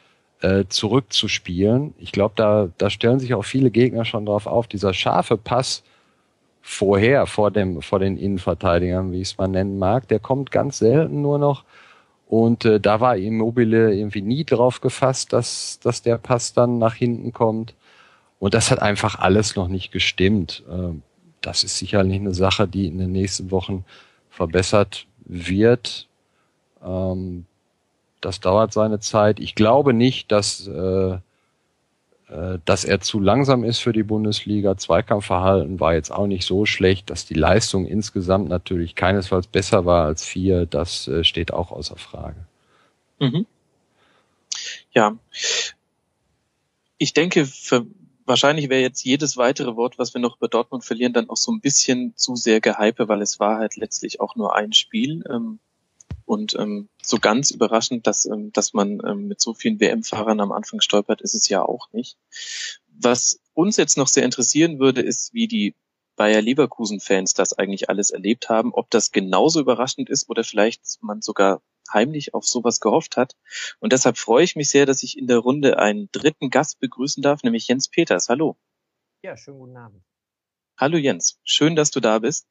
äh, 0.40 0.64
zurückzuspielen. 0.68 1.94
Ich 1.98 2.12
glaube, 2.12 2.34
da, 2.36 2.68
da 2.78 2.90
stellen 2.90 3.20
sich 3.20 3.34
auch 3.34 3.44
viele 3.44 3.70
Gegner 3.70 4.04
schon 4.04 4.26
drauf 4.26 4.46
auf. 4.46 4.66
Dieser 4.66 4.94
scharfe 4.94 5.36
Pass 5.36 5.84
vorher, 6.62 7.26
vor 7.26 7.50
dem, 7.50 7.82
vor 7.82 7.98
den 7.98 8.16
Innenverteidigern, 8.16 9.12
wie 9.12 9.20
ich 9.20 9.28
es 9.28 9.38
mal 9.38 9.48
nennen 9.48 9.78
mag, 9.78 10.08
der 10.08 10.18
kommt 10.18 10.50
ganz 10.50 10.78
selten 10.78 11.22
nur 11.22 11.38
noch. 11.38 11.64
Und 12.32 12.64
äh, 12.64 12.80
da 12.80 12.98
war 13.00 13.18
Immobile 13.18 13.92
irgendwie 13.92 14.22
nie 14.22 14.44
drauf 14.44 14.80
gefasst, 14.80 15.34
dass, 15.34 15.80
dass 15.80 16.00
der 16.00 16.16
Pass 16.16 16.54
dann 16.54 16.78
nach 16.78 16.94
hinten 16.94 17.34
kommt. 17.34 17.74
Und 18.38 18.54
das 18.54 18.70
hat 18.70 18.80
einfach 18.80 19.18
alles 19.18 19.54
noch 19.54 19.68
nicht 19.68 19.92
gestimmt. 19.92 20.62
Äh, 20.66 20.94
das 21.42 21.62
ist 21.62 21.76
sicherlich 21.76 22.18
eine 22.18 22.32
Sache, 22.32 22.66
die 22.66 22.86
in 22.86 22.96
den 22.96 23.12
nächsten 23.12 23.50
Wochen 23.50 23.84
verbessert 24.30 25.06
wird. 25.26 26.08
Ähm, 26.82 27.44
das 28.22 28.40
dauert 28.40 28.72
seine 28.72 28.98
Zeit. 28.98 29.38
Ich 29.38 29.54
glaube 29.54 29.92
nicht, 29.92 30.32
dass, 30.32 30.66
äh, 30.66 31.18
dass 32.64 32.84
er 32.84 33.00
zu 33.00 33.20
langsam 33.20 33.64
ist 33.64 33.80
für 33.80 33.92
die 33.92 34.02
Bundesliga. 34.02 34.76
Zweikampfverhalten 34.76 35.80
war 35.80 35.94
jetzt 35.94 36.10
auch 36.10 36.26
nicht 36.26 36.46
so 36.46 36.64
schlecht, 36.64 37.10
dass 37.10 37.26
die 37.26 37.34
Leistung 37.34 37.86
insgesamt 37.86 38.48
natürlich 38.48 38.94
keinesfalls 38.94 39.46
besser 39.46 39.84
war 39.84 40.06
als 40.06 40.24
vier. 40.24 40.66
Das 40.66 41.08
äh, 41.08 41.24
steht 41.24 41.52
auch 41.52 41.72
außer 41.72 41.96
Frage. 41.96 42.46
Mhm. 43.18 43.46
Ja. 44.92 45.16
Ich 46.98 47.12
denke, 47.12 47.46
für, 47.46 47.86
wahrscheinlich 48.24 48.68
wäre 48.68 48.82
jetzt 48.82 49.04
jedes 49.04 49.36
weitere 49.36 49.76
Wort, 49.76 49.98
was 49.98 50.14
wir 50.14 50.20
noch 50.20 50.36
über 50.36 50.48
Dortmund 50.48 50.84
verlieren, 50.84 51.12
dann 51.12 51.28
auch 51.28 51.36
so 51.36 51.52
ein 51.52 51.60
bisschen 51.60 52.16
zu 52.16 52.36
sehr 52.36 52.60
gehype, 52.60 53.08
weil 53.08 53.22
es 53.22 53.40
war 53.40 53.58
halt 53.58 53.76
letztlich 53.76 54.20
auch 54.20 54.36
nur 54.36 54.54
ein 54.56 54.72
Spiel. 54.72 55.24
Ähm, 55.30 55.58
und 56.24 56.54
ähm, 56.54 56.88
so 57.02 57.18
ganz 57.18 57.50
überraschend, 57.50 58.06
dass, 58.06 58.24
ähm, 58.26 58.52
dass 58.52 58.72
man 58.72 59.00
ähm, 59.06 59.28
mit 59.28 59.40
so 59.40 59.54
vielen 59.54 59.80
WM-Fahrern 59.80 60.40
am 60.40 60.52
Anfang 60.52 60.80
stolpert, 60.80 61.20
ist 61.20 61.34
es 61.34 61.48
ja 61.48 61.62
auch 61.62 61.90
nicht. 61.92 62.16
Was 62.88 63.40
uns 63.54 63.76
jetzt 63.76 63.96
noch 63.96 64.08
sehr 64.08 64.24
interessieren 64.24 64.78
würde, 64.78 65.02
ist, 65.02 65.34
wie 65.34 65.48
die 65.48 65.74
Bayer 66.16 66.42
Leverkusen-Fans 66.42 67.34
das 67.34 67.52
eigentlich 67.54 67.88
alles 67.88 68.10
erlebt 68.10 68.48
haben, 68.48 68.72
ob 68.74 68.90
das 68.90 69.12
genauso 69.12 69.60
überraschend 69.60 70.10
ist 70.10 70.28
oder 70.28 70.44
vielleicht 70.44 70.82
man 71.00 71.22
sogar 71.22 71.62
heimlich 71.92 72.34
auf 72.34 72.46
sowas 72.46 72.80
gehofft 72.80 73.16
hat. 73.16 73.34
Und 73.80 73.92
deshalb 73.92 74.18
freue 74.18 74.44
ich 74.44 74.56
mich 74.56 74.70
sehr, 74.70 74.86
dass 74.86 75.02
ich 75.02 75.18
in 75.18 75.26
der 75.26 75.38
Runde 75.38 75.78
einen 75.78 76.08
dritten 76.12 76.50
Gast 76.50 76.80
begrüßen 76.80 77.22
darf, 77.22 77.42
nämlich 77.42 77.68
Jens 77.68 77.88
Peters. 77.88 78.28
Hallo. 78.28 78.56
Ja, 79.22 79.36
schönen 79.36 79.58
guten 79.58 79.76
Abend. 79.76 80.02
Hallo 80.78 80.96
Jens, 80.96 81.38
schön, 81.44 81.76
dass 81.76 81.90
du 81.90 82.00
da 82.00 82.18
bist. 82.18 82.46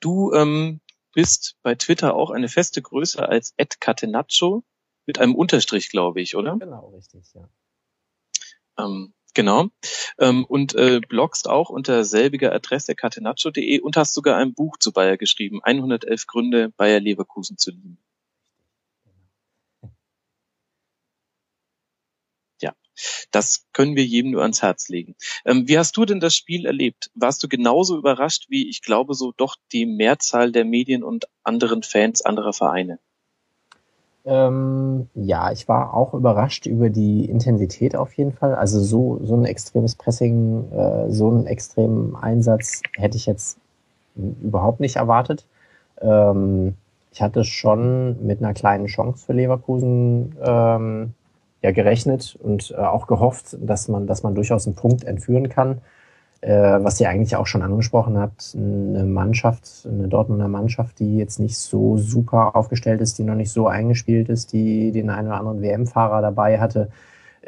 Du 0.00 0.32
ähm, 0.32 0.80
bist 1.16 1.56
bei 1.62 1.74
Twitter 1.74 2.14
auch 2.14 2.30
eine 2.30 2.46
feste 2.46 2.82
Größe 2.82 3.26
als 3.26 3.54
Ed 3.56 3.80
Catenaccio 3.80 4.62
mit 5.06 5.18
einem 5.18 5.34
Unterstrich, 5.34 5.88
glaube 5.88 6.20
ich, 6.20 6.36
oder? 6.36 6.58
Genau, 6.58 6.88
richtig, 6.90 7.32
ja. 7.32 7.48
Ähm, 8.78 9.14
genau. 9.32 9.68
Ähm, 10.18 10.44
und 10.44 10.74
äh, 10.74 11.00
bloggst 11.00 11.48
auch 11.48 11.70
unter 11.70 12.04
selbiger 12.04 12.52
Adresse 12.52 12.94
catenaccio.de 12.94 13.80
und 13.80 13.96
hast 13.96 14.12
sogar 14.12 14.36
ein 14.36 14.52
Buch 14.52 14.76
zu 14.76 14.92
Bayer 14.92 15.16
geschrieben, 15.16 15.60
111 15.62 16.26
Gründe, 16.26 16.68
Bayer 16.76 17.00
Leverkusen 17.00 17.56
zu 17.56 17.70
lieben. 17.70 17.98
Das 23.30 23.66
können 23.72 23.96
wir 23.96 24.04
jedem 24.04 24.32
nur 24.32 24.42
ans 24.42 24.62
Herz 24.62 24.88
legen. 24.88 25.14
Ähm, 25.44 25.68
wie 25.68 25.78
hast 25.78 25.96
du 25.96 26.04
denn 26.04 26.20
das 26.20 26.34
Spiel 26.34 26.66
erlebt? 26.66 27.10
Warst 27.14 27.42
du 27.42 27.48
genauso 27.48 27.96
überrascht 27.96 28.46
wie, 28.48 28.68
ich 28.68 28.82
glaube, 28.82 29.14
so 29.14 29.32
doch 29.36 29.56
die 29.72 29.86
Mehrzahl 29.86 30.52
der 30.52 30.64
Medien 30.64 31.02
und 31.02 31.26
anderen 31.42 31.82
Fans 31.82 32.22
anderer 32.22 32.52
Vereine? 32.52 32.98
Ähm, 34.26 35.08
ja, 35.14 35.52
ich 35.52 35.68
war 35.68 35.94
auch 35.94 36.12
überrascht 36.12 36.66
über 36.66 36.90
die 36.90 37.26
Intensität 37.26 37.94
auf 37.94 38.12
jeden 38.14 38.32
Fall. 38.32 38.56
Also 38.56 38.80
so, 38.80 39.20
so 39.22 39.36
ein 39.36 39.44
extremes 39.44 39.94
Pressing, 39.94 40.72
äh, 40.72 41.10
so 41.12 41.28
einen 41.28 41.46
extremen 41.46 42.16
Einsatz 42.16 42.82
hätte 42.96 43.16
ich 43.16 43.26
jetzt 43.26 43.58
überhaupt 44.16 44.80
nicht 44.80 44.96
erwartet. 44.96 45.46
Ähm, 46.00 46.74
ich 47.12 47.22
hatte 47.22 47.44
schon 47.44 48.26
mit 48.26 48.42
einer 48.42 48.52
kleinen 48.52 48.86
Chance 48.86 49.24
für 49.24 49.32
Leverkusen 49.32 50.34
ähm, 50.44 51.14
ja 51.66 51.72
gerechnet 51.72 52.38
und 52.40 52.70
äh, 52.70 52.76
auch 52.76 53.06
gehofft, 53.06 53.56
dass 53.60 53.88
man, 53.88 54.06
dass 54.06 54.22
man 54.22 54.34
durchaus 54.34 54.66
einen 54.66 54.76
Punkt 54.76 55.04
entführen 55.04 55.48
kann. 55.48 55.80
Äh, 56.42 56.78
was 56.84 57.00
ihr 57.00 57.08
eigentlich 57.08 57.34
auch 57.36 57.46
schon 57.46 57.62
angesprochen 57.62 58.18
habt, 58.18 58.54
eine 58.56 59.04
Mannschaft, 59.04 59.86
eine 59.90 60.06
Dortmunder 60.06 60.48
Mannschaft, 60.48 61.00
die 61.00 61.16
jetzt 61.16 61.40
nicht 61.40 61.58
so 61.58 61.96
super 61.96 62.54
aufgestellt 62.54 63.00
ist, 63.00 63.18
die 63.18 63.24
noch 63.24 63.34
nicht 63.34 63.50
so 63.50 63.66
eingespielt 63.66 64.28
ist, 64.28 64.52
die 64.52 64.92
den 64.92 65.10
einen 65.10 65.28
oder 65.28 65.38
anderen 65.38 65.62
WM-Fahrer 65.62 66.22
dabei 66.22 66.60
hatte. 66.60 66.90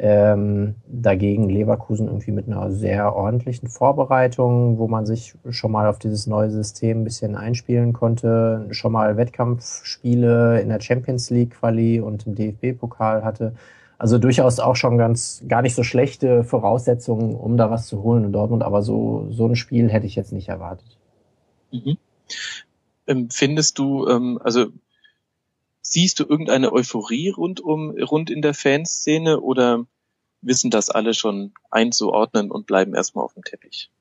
Ähm, 0.01 0.75
dagegen 0.87 1.49
Leverkusen 1.49 2.07
irgendwie 2.07 2.31
mit 2.31 2.47
einer 2.47 2.71
sehr 2.71 3.13
ordentlichen 3.15 3.67
Vorbereitung, 3.67 4.77
wo 4.79 4.87
man 4.87 5.05
sich 5.05 5.35
schon 5.49 5.71
mal 5.71 5.87
auf 5.87 5.99
dieses 5.99 6.25
neue 6.25 6.49
System 6.51 7.01
ein 7.01 7.03
bisschen 7.03 7.35
einspielen 7.35 7.91
konnte, 7.91 8.65
schon 8.71 8.93
mal 8.93 9.17
Wettkampfspiele 9.17 10.61
in 10.61 10.69
der 10.69 10.79
Champions 10.79 11.29
League 11.29 11.51
Quali 11.51 11.99
und 11.99 12.25
im 12.27 12.35
DFB-Pokal 12.35 13.23
hatte. 13.25 13.53
Also 13.99 14.17
durchaus 14.17 14.59
auch 14.59 14.77
schon 14.77 14.97
ganz 14.97 15.43
gar 15.49 15.61
nicht 15.61 15.75
so 15.75 15.83
schlechte 15.83 16.45
Voraussetzungen, 16.45 17.35
um 17.35 17.57
da 17.57 17.69
was 17.69 17.85
zu 17.85 18.01
holen 18.01 18.23
in 18.23 18.31
Dortmund, 18.31 18.63
aber 18.63 18.81
so, 18.81 19.27
so 19.29 19.45
ein 19.45 19.57
Spiel 19.57 19.89
hätte 19.89 20.07
ich 20.07 20.15
jetzt 20.15 20.31
nicht 20.31 20.47
erwartet. 20.47 20.97
Mhm. 21.71 21.97
Ähm, 23.07 23.29
findest 23.29 23.77
du, 23.77 24.07
ähm, 24.07 24.39
also 24.41 24.67
siehst 25.81 26.21
du 26.21 26.23
irgendeine 26.23 26.71
Euphorie 26.71 27.29
rund 27.29 27.59
um 27.59 27.91
rund 27.91 28.29
in 28.29 28.41
der 28.41 28.53
Fanszene 28.53 29.41
oder 29.41 29.85
wissen 30.41 30.71
das 30.71 30.89
alle 30.89 31.13
schon 31.13 31.51
einzuordnen 31.69 32.51
und 32.51 32.67
bleiben 32.67 32.95
erstmal 32.95 33.25
auf 33.25 33.33
dem 33.33 33.43
Teppich? 33.43 33.91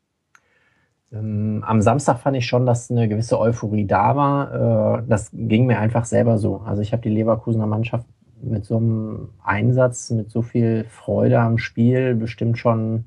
Ähm, 1.11 1.65
am 1.67 1.83
Samstag 1.83 2.21
fand 2.21 2.37
ich 2.37 2.47
schon, 2.47 2.67
dass 2.67 2.89
eine 2.89 3.09
gewisse 3.09 3.41
Euphorie 3.41 3.87
da 3.87 4.15
war. 4.15 5.01
Äh, 5.01 5.03
das 5.09 5.31
ging 5.33 5.67
mir 5.67 5.81
einfach 5.81 6.05
selber 6.05 6.39
so. 6.39 6.59
Also 6.59 6.83
ich 6.83 6.93
habe 6.93 7.03
die 7.03 7.09
Leverkusener 7.09 7.67
Mannschaft 7.67 8.07
mit 8.43 8.65
so 8.65 8.77
einem 8.77 9.29
Einsatz, 9.43 10.11
mit 10.11 10.31
so 10.31 10.43
viel 10.43 10.85
Freude 10.85 11.41
am 11.41 11.59
Spiel 11.59 12.15
bestimmt 12.15 12.59
schon 12.59 13.05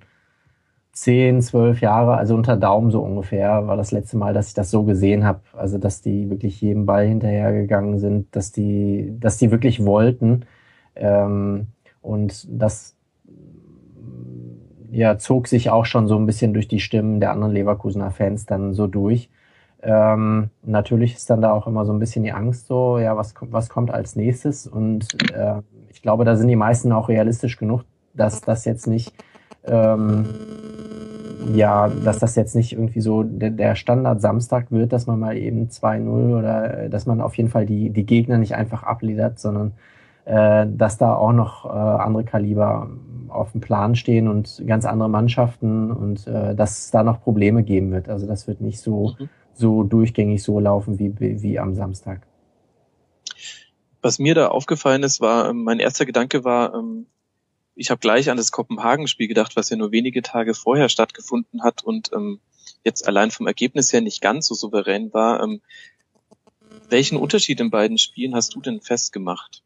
zehn, 0.94 1.41
zwölf 1.41 1.82
Jahre, 1.82 2.17
also 2.17 2.36
unter 2.36 2.58
Daumen 2.58 2.91
so 2.91 3.02
ungefähr, 3.02 3.67
war 3.67 3.78
das 3.78 3.91
letzte 3.91 4.17
Mal, 4.17 4.34
dass 4.34 4.50
ich 4.50 4.54
das 4.54 4.72
so 4.72 4.84
gesehen 4.84 5.24
habe. 5.24 5.41
Also 5.54 5.78
dass 5.78 6.02
die 6.02 6.30
wirklich 6.30 6.60
jedem 6.62 6.86
Ball 6.86 7.08
hinterhergegangen 7.08 7.98
sind, 8.00 8.36
dass 8.36 8.52
die, 8.52 9.15
dass 9.20 9.38
die 9.38 9.52
wirklich 9.52 9.86
wollten. 9.86 10.46
Ähm, 10.96 11.67
und 12.02 12.48
das 12.50 12.96
ja, 14.91 15.17
zog 15.17 15.48
sich 15.48 15.70
auch 15.70 15.86
schon 15.86 16.08
so 16.08 16.17
ein 16.17 16.26
bisschen 16.26 16.54
durch 16.54 16.67
die 16.67 16.82
Stimmen 16.82 17.22
der 17.22 17.32
anderen 17.32 17.54
Leverkusener 17.54 18.12
Fans 18.12 18.46
dann 18.46 18.74
so 18.74 18.88
durch. 18.88 19.30
Ähm, 19.84 20.50
natürlich 20.63 21.15
ist 21.15 21.30
dann 21.30 21.41
da 21.41 21.52
auch 21.52 21.65
immer 21.65 21.86
so 21.86 21.94
ein 21.94 22.00
bisschen 22.00 22.24
die 22.24 22.34
Angst 22.34 22.67
so, 22.67 23.00
ja, 23.00 23.17
was, 23.17 23.34
was 23.41 23.70
kommt 23.70 23.91
als 23.91 24.15
nächstes? 24.15 24.67
Und 24.67 25.08
äh, 25.34 25.62
ich 25.89 26.02
glaube, 26.02 26.24
da 26.24 26.36
sind 26.36 26.48
die 26.48 26.56
meisten 26.56 26.91
auch 26.91 27.10
realistisch 27.10 27.58
genug, 27.58 27.84
dass 28.13 28.41
das 28.41 28.65
jetzt 28.65 28.86
nicht, 28.88 29.13
ähm, 29.65 30.26
ja, 31.54 31.88
dass 31.88 32.20
das 32.20 32.36
jetzt 32.36 32.56
nicht 32.56 32.74
irgendwie 32.74 33.02
so 33.02 33.24
der, 33.24 33.50
der 33.50 33.76
Standard 33.76 34.22
Samstag 34.22 34.72
wird, 34.72 34.94
dass 34.94 35.08
man 35.08 35.20
mal 35.20 35.36
eben 35.36 35.67
2-0 35.70 36.38
oder 36.38 36.89
dass 36.89 37.08
man 37.08 37.20
auf 37.20 37.36
jeden 37.36 37.50
Fall 37.50 37.65
die, 37.65 37.89
die 37.89 38.06
Gegner 38.06 38.38
nicht 38.38 38.56
einfach 38.56 38.84
abledert, 38.84 39.39
sondern 39.39 39.74
äh, 40.26 40.67
dass 40.70 40.98
da 40.98 41.15
auch 41.15 41.34
noch 41.34 41.65
äh, 41.65 41.70
andere 41.70 42.24
Kaliber 42.24 42.89
auf 43.30 43.54
dem 43.54 43.62
Plan 43.62 43.96
stehen 43.96 44.28
und 44.28 44.62
ganz 44.67 44.86
andere 44.86 45.10
Mannschaften 45.10 45.91
und 45.91 46.28
äh, 46.28 46.54
dass 46.54 46.78
es 46.78 46.91
da 46.91 47.04
noch 47.04 47.22
Probleme 47.22 47.63
geben 47.63 47.91
wird. 47.91 48.10
Also 48.10 48.28
das 48.28 48.48
wird 48.48 48.62
nicht 48.62 48.80
so, 48.80 49.15
mhm. 49.17 49.30
So 49.53 49.83
durchgängig 49.83 50.43
so 50.43 50.59
laufen 50.59 50.99
wie, 50.99 51.19
wie 51.19 51.59
am 51.59 51.75
Samstag. 51.75 52.27
Was 54.01 54.19
mir 54.19 54.33
da 54.33 54.47
aufgefallen 54.47 55.03
ist, 55.03 55.21
war, 55.21 55.49
ähm, 55.49 55.63
mein 55.63 55.79
erster 55.79 56.05
Gedanke 56.05 56.43
war, 56.43 56.73
ähm, 56.73 57.05
ich 57.75 57.89
habe 57.89 57.99
gleich 57.99 58.29
an 58.29 58.37
das 58.37 58.51
Kopenhagen-Spiel 58.51 59.27
gedacht, 59.27 59.55
was 59.55 59.69
ja 59.69 59.77
nur 59.77 59.91
wenige 59.91 60.21
Tage 60.21 60.53
vorher 60.53 60.89
stattgefunden 60.89 61.63
hat 61.63 61.83
und 61.83 62.11
ähm, 62.13 62.39
jetzt 62.83 63.07
allein 63.07 63.31
vom 63.31 63.47
Ergebnis 63.47 63.93
her 63.93 64.01
nicht 64.01 64.21
ganz 64.21 64.47
so 64.47 64.55
souverän 64.55 65.13
war. 65.13 65.47
Welchen 66.89 67.17
Unterschied 67.17 67.59
in 67.59 67.69
beiden 67.69 67.97
Spielen 67.97 68.35
hast 68.35 68.53
du 68.55 68.61
denn 68.61 68.81
festgemacht? 68.81 69.63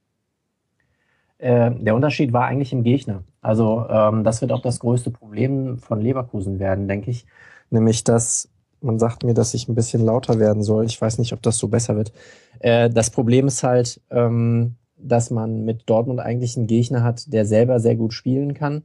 Äh, 1.37 1.71
der 1.71 1.95
Unterschied 1.95 2.31
war 2.33 2.45
eigentlich 2.45 2.71
im 2.71 2.83
Gegner. 2.83 3.23
Also 3.41 3.85
ähm, 3.89 4.23
das 4.23 4.41
wird 4.41 4.51
auch 4.51 4.61
das 4.61 4.79
größte 4.79 5.11
Problem 5.11 5.79
von 5.79 6.01
Leverkusen 6.01 6.59
werden, 6.59 6.87
denke 6.87 7.11
ich. 7.11 7.25
Nämlich, 7.69 8.03
dass 8.03 8.49
man 8.81 8.99
sagt 8.99 9.23
mir, 9.23 9.33
dass 9.33 9.53
ich 9.53 9.67
ein 9.67 9.75
bisschen 9.75 10.05
lauter 10.05 10.39
werden 10.39 10.63
soll. 10.63 10.85
Ich 10.85 11.01
weiß 11.01 11.17
nicht, 11.17 11.33
ob 11.33 11.41
das 11.41 11.57
so 11.57 11.67
besser 11.67 11.95
wird. 11.95 12.11
Äh, 12.59 12.89
das 12.89 13.09
Problem 13.09 13.47
ist 13.47 13.63
halt, 13.63 14.01
ähm, 14.11 14.75
dass 14.97 15.31
man 15.31 15.65
mit 15.65 15.89
Dortmund 15.89 16.19
eigentlich 16.19 16.57
einen 16.57 16.67
Gegner 16.67 17.03
hat, 17.03 17.31
der 17.33 17.45
selber 17.45 17.79
sehr 17.79 17.95
gut 17.95 18.13
spielen 18.13 18.53
kann, 18.53 18.83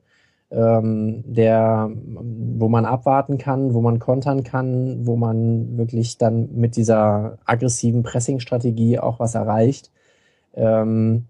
ähm, 0.51 1.23
der, 1.27 1.91
wo 1.95 2.69
man 2.69 2.85
abwarten 2.85 3.39
kann, 3.39 3.75
wo 3.75 3.81
man 3.81 3.99
kontern 3.99 4.43
kann, 4.43 5.07
wo 5.07 5.17
man 5.17 5.79
wirklich 5.79 6.19
dann 6.19 6.49
mit 6.55 6.77
dieser 6.77 7.39
aggressiven 7.45 8.03
Pressing-Strategie 8.03 8.99
auch 8.99 9.21
was 9.21 9.35
erreicht. 9.35 9.91
Ähm, 10.55 11.27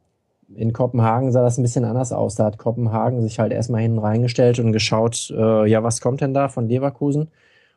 in 0.56 0.72
Kopenhagen 0.72 1.30
sah 1.32 1.42
das 1.42 1.58
ein 1.58 1.62
bisschen 1.62 1.84
anders 1.84 2.12
aus. 2.12 2.34
Da 2.34 2.46
hat 2.46 2.58
Kopenhagen 2.58 3.22
sich 3.22 3.38
halt 3.38 3.52
erstmal 3.52 3.82
hinten 3.82 3.98
reingestellt 3.98 4.58
und 4.58 4.72
geschaut, 4.72 5.32
äh, 5.36 5.66
ja, 5.66 5.82
was 5.82 6.00
kommt 6.00 6.20
denn 6.20 6.34
da 6.34 6.48
von 6.48 6.68
Leverkusen? 6.68 7.28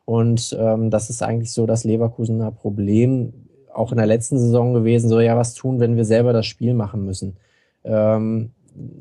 Und 0.04 0.56
ähm, 0.58 0.90
das 0.90 1.10
ist 1.10 1.22
eigentlich 1.22 1.52
so 1.52 1.66
das 1.66 1.84
Leverkusener 1.84 2.50
Problem, 2.50 3.32
auch 3.72 3.90
in 3.90 3.98
der 3.98 4.06
letzten 4.06 4.38
Saison 4.38 4.74
gewesen, 4.74 5.08
so 5.08 5.20
ja, 5.20 5.36
was 5.36 5.54
tun, 5.54 5.80
wenn 5.80 5.96
wir 5.96 6.04
selber 6.04 6.32
das 6.32 6.46
Spiel 6.46 6.74
machen 6.74 7.04
müssen. 7.04 7.36
Ähm, 7.84 8.52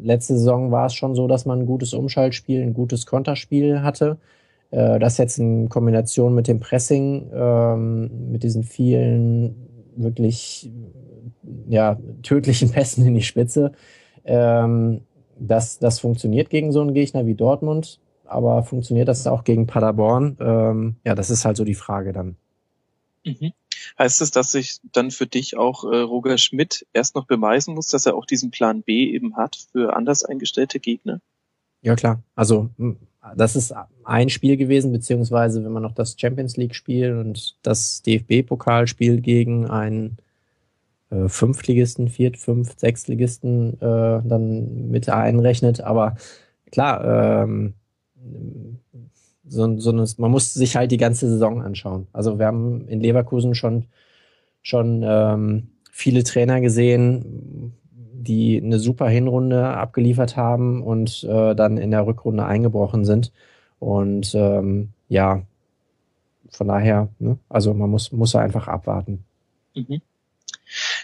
letzte 0.02 0.38
Saison 0.38 0.72
war 0.72 0.88
es 0.88 0.94
schon 0.94 1.16
so, 1.16 1.28
dass 1.28 1.46
man 1.46 1.60
ein 1.60 1.66
gutes 1.66 1.94
Umschaltspiel, 1.94 2.62
ein 2.62 2.74
gutes 2.74 3.06
Konterspiel 3.06 3.82
hatte. 3.82 4.18
Äh, 4.72 5.00
das 5.00 5.18
jetzt 5.18 5.38
in 5.38 5.70
Kombination 5.70 6.34
mit 6.34 6.48
dem 6.48 6.60
Pressing, 6.60 7.30
ähm, 7.34 8.32
mit 8.32 8.44
diesen 8.44 8.64
vielen 8.64 9.56
wirklich 9.96 10.72
ja, 11.68 11.98
tödlichen 12.24 12.70
Pässen 12.72 13.06
in 13.06 13.14
die 13.14 13.22
Spitze. 13.22 13.74
Ähm, 14.26 15.02
das, 15.38 15.80
das 15.80 16.00
funktioniert 16.00 16.50
gegen 16.50 16.72
so 16.72 16.82
einen 16.82 16.94
Gegner 16.94 17.26
wie 17.26 17.36
Dortmund, 17.36 18.00
aber 18.34 18.64
funktioniert 18.64 19.08
das 19.08 19.28
auch 19.28 19.44
gegen 19.44 19.68
Paderborn? 19.68 20.38
Ähm, 20.40 20.96
ja, 21.06 21.16
das 21.16 21.30
ist 21.30 21.46
halt 21.46 21.58
so 21.58 21.64
die 21.64 21.76
Frage 21.76 22.14
dann. 22.14 22.36
Mhm. 23.26 23.54
Heißt 23.98 24.22
es, 24.22 24.32
dass 24.32 24.52
sich 24.52 24.80
dann 24.92 25.12
für 25.12 25.28
dich 25.28 25.58
auch 25.58 25.84
äh, 25.84 25.98
Roger 25.98 26.38
Schmidt 26.38 26.86
erst 26.94 27.16
noch 27.16 27.26
beweisen 27.26 27.76
muss, 27.76 27.88
dass 27.88 28.06
er 28.06 28.16
auch 28.16 28.26
diesen 28.26 28.52
Plan 28.52 28.82
B 28.82 29.12
eben 29.12 29.36
hat 29.36 29.58
für 29.72 29.96
anders 29.96 30.24
eingestellte 30.24 30.80
Gegner? 30.80 31.20
Ja, 31.82 31.96
klar. 31.96 32.22
Also 32.36 32.70
das 33.36 33.56
ist 33.56 33.74
ein 34.04 34.30
Spiel 34.30 34.58
gewesen, 34.58 34.92
beziehungsweise 34.92 35.64
wenn 35.64 35.72
man 35.72 35.84
noch 35.84 35.94
das 35.94 36.16
Champions 36.20 36.58
League-Spiel 36.58 37.18
und 37.18 37.56
das 37.62 38.02
DFB-Pokalspiel 38.02 39.22
gegen 39.22 39.70
einen 39.70 40.18
äh, 41.10 41.30
Fünftligisten, 41.30 42.10
Viert-, 42.10 42.38
Fünft-, 42.38 42.80
Sechstligisten 42.80 43.76
äh, 43.76 44.22
dann 44.24 44.90
mit 44.90 45.10
einrechnet. 45.10 45.82
Aber 45.82 46.16
klar, 46.72 47.44
ähm, 47.44 47.74
so, 49.46 49.78
so 49.80 49.92
eine, 49.92 50.06
man 50.18 50.32
muss 50.32 50.54
sich 50.54 50.76
halt 50.76 50.92
die 50.92 50.98
ganze 50.98 51.30
Saison 51.30 51.62
anschauen. 51.62 52.08
Also 52.14 52.40
wir 52.40 52.46
haben 52.46 52.88
in 52.88 53.02
Leverkusen 53.02 53.56
schon, 53.56 53.86
schon 54.62 55.04
ähm, 55.06 55.70
viele 55.92 56.24
Trainer 56.24 56.62
gesehen, 56.62 57.74
die 58.14 58.62
eine 58.62 58.80
super 58.80 59.10
Hinrunde 59.10 59.66
abgeliefert 59.68 60.38
haben 60.38 60.82
und 60.82 61.24
äh, 61.26 61.56
dann 61.56 61.78
in 61.78 61.92
der 61.92 62.08
Rückrunde 62.08 62.46
eingebrochen 62.46 63.06
sind. 63.06 63.32
Und 63.80 64.34
ähm, 64.34 64.90
ja, 65.10 65.42
von 66.50 66.68
daher, 66.68 67.10
ne, 67.20 67.38
also 67.50 67.74
man 67.74 67.90
muss, 67.90 68.12
muss 68.12 68.36
einfach 68.36 68.68
abwarten. 68.68 69.26
Mhm. 69.76 70.02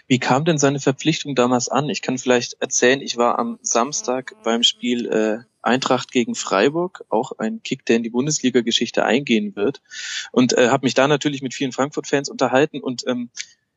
Wie 0.10 0.17
kam 0.17 0.43
denn 0.43 0.58
seine 0.58 0.80
Verpflichtung 0.80 1.36
damals 1.36 1.69
an? 1.69 1.88
Ich 1.88 2.02
kann 2.02 2.17
vielleicht 2.17 2.54
erzählen, 2.60 3.00
ich 3.00 3.17
war 3.17 3.38
am 3.38 3.60
Samstag 3.62 4.36
beim 4.43 4.63
Spiel 4.63 5.06
äh, 5.06 5.38
Eintracht 5.62 6.12
gegen 6.12 6.34
Freiburg, 6.34 7.06
auch 7.10 7.34
ein 7.38 7.62
Kick, 7.62 7.86
der 7.86 7.98
in 7.98 8.04
die 8.04 8.10
Bundesliga-Geschichte 8.10 9.06
eingehen 9.06 9.56
wird. 9.56 9.84
Und 10.32 10.58
äh, 10.58 10.69
habe 10.69 10.88
mich 10.88 10.95
da 10.95 11.08
natürlich 11.08 11.43
mit 11.43 11.54
vielen 11.54 11.72
Frankfurt-Fans 11.72 12.28
unterhalten 12.28 12.80
und 12.80 13.06
ähm, 13.06 13.30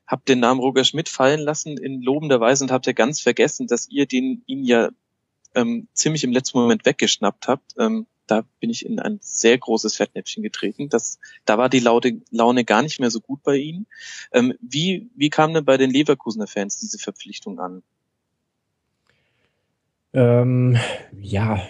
habe 0.06 0.22
den 0.26 0.40
Namen 0.40 0.60
Roger 0.60 0.84
Schmidt 0.84 1.10
fallen 1.10 1.40
lassen 1.40 1.76
in 1.76 2.00
lobender 2.00 2.40
Weise 2.40 2.64
und 2.64 2.72
habt 2.72 2.86
ja 2.86 2.94
ganz 2.94 3.20
vergessen, 3.20 3.66
dass 3.66 3.90
ihr 3.90 4.06
den 4.06 4.42
ihn 4.46 4.64
ja 4.64 4.88
ähm, 5.54 5.86
ziemlich 5.92 6.24
im 6.24 6.32
letzten 6.32 6.58
Moment 6.58 6.86
weggeschnappt 6.86 7.46
habt. 7.46 7.74
Ähm, 7.78 8.06
da 8.26 8.44
bin 8.60 8.70
ich 8.70 8.86
in 8.86 8.98
ein 8.98 9.18
sehr 9.20 9.58
großes 9.58 9.96
Fettnäpfchen 9.96 10.42
getreten. 10.42 10.88
Das, 10.88 11.18
da 11.44 11.58
war 11.58 11.68
die 11.68 11.80
Laune, 11.80 12.20
Laune 12.30 12.64
gar 12.64 12.82
nicht 12.82 13.00
mehr 13.00 13.10
so 13.10 13.20
gut 13.20 13.42
bei 13.42 13.56
ihnen. 13.56 13.86
Ähm, 14.32 14.54
wie, 14.60 15.10
wie 15.14 15.30
kam 15.30 15.54
denn 15.54 15.64
bei 15.64 15.76
den 15.76 15.90
Leverkusener 15.90 16.46
Fans 16.46 16.78
diese 16.78 16.98
Verpflichtung 16.98 17.58
an? 17.58 17.82
Ähm, 20.14 20.76
ja, 21.20 21.60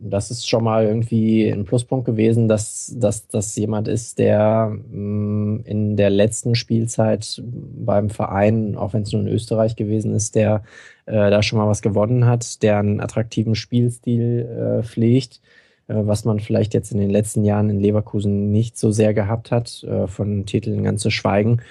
das 0.00 0.30
ist 0.30 0.48
schon 0.48 0.64
mal 0.64 0.86
irgendwie 0.86 1.48
ein 1.48 1.64
Pluspunkt 1.64 2.06
gewesen, 2.06 2.48
dass 2.48 2.94
dass 2.96 3.28
das 3.28 3.54
jemand 3.56 3.86
ist, 3.86 4.18
der 4.18 4.72
mh, 4.90 4.96
mm, 4.96 5.60
in 5.64 5.96
der 5.96 6.10
letzten 6.10 6.54
Spielzeit 6.54 7.42
beim 7.44 8.10
Verein, 8.10 8.76
auch 8.76 8.94
wenn 8.94 9.02
es 9.02 9.12
nur 9.12 9.22
in 9.22 9.28
Österreich 9.28 9.76
gewesen 9.76 10.14
ist, 10.14 10.34
der 10.34 10.62
äh, 11.06 11.30
da 11.30 11.42
schon 11.42 11.58
mal 11.58 11.68
was 11.68 11.82
gewonnen 11.82 12.26
hat, 12.26 12.62
der 12.62 12.78
einen 12.78 13.00
attraktiven 13.00 13.54
Spielstil 13.54 14.80
äh, 14.80 14.82
pflegt, 14.82 15.40
was 15.94 16.24
man 16.24 16.40
vielleicht 16.40 16.74
jetzt 16.74 16.92
in 16.92 16.98
den 16.98 17.10
letzten 17.10 17.44
Jahren 17.44 17.70
in 17.70 17.80
Leverkusen 17.80 18.50
nicht 18.50 18.78
so 18.78 18.90
sehr 18.90 19.14
gehabt 19.14 19.50
hat, 19.50 19.82
äh, 19.84 20.06
von 20.06 20.46
Titeln 20.46 20.84
ganz 20.84 21.02
zu 21.02 21.10
schweigen. 21.10 21.62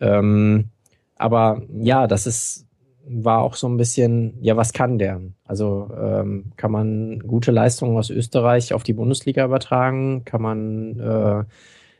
Ähm, 0.00 0.70
aber 1.16 1.62
ja, 1.72 2.06
das 2.06 2.26
ist 2.26 2.66
war 3.08 3.42
auch 3.42 3.54
so 3.54 3.68
ein 3.68 3.76
bisschen, 3.76 4.34
ja, 4.40 4.56
was 4.56 4.72
kann 4.72 4.98
der? 4.98 5.20
Also 5.44 5.88
ähm, 5.96 6.46
kann 6.56 6.72
man 6.72 7.20
gute 7.20 7.52
Leistungen 7.52 7.96
aus 7.96 8.10
Österreich 8.10 8.74
auf 8.74 8.82
die 8.82 8.94
Bundesliga 8.94 9.44
übertragen? 9.44 10.24
Kann 10.24 10.42
man 10.42 10.98
äh, 10.98 11.44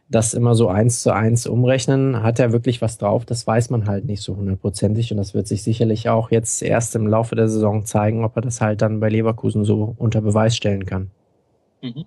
das 0.09 0.35
immer 0.35 0.55
so 0.55 0.69
eins 0.69 1.03
zu 1.03 1.13
eins 1.13 1.47
umrechnen? 1.47 2.23
Hat 2.23 2.41
er 2.41 2.53
wirklich 2.53 2.83
was 2.83 2.99
drauf? 2.99 3.25
Das 3.25 3.47
weiß 3.47 3.71
man 3.71 3.87
halt 3.87 4.05
nicht 4.05 4.23
so 4.23 4.37
hundertprozentig 4.37 5.13
und 5.13 5.19
das 5.19 5.33
wird 5.33 5.47
sich 5.47 5.63
sicherlich 5.63 6.09
auch 6.09 6.31
jetzt 6.31 6.63
erst 6.63 6.97
im 6.97 7.07
Laufe 7.07 7.37
der 7.37 7.49
Saison 7.49 7.85
zeigen, 7.85 8.25
ob 8.25 8.35
er 8.37 8.43
das 8.43 8.61
halt 8.61 8.83
dann 8.83 8.99
bei 9.01 9.09
Leverkusen 9.09 9.65
so 9.65 9.95
unter 9.99 10.21
Beweis 10.21 10.57
stellen 10.57 10.87
kann. 10.87 11.11
Mhm. 11.83 12.05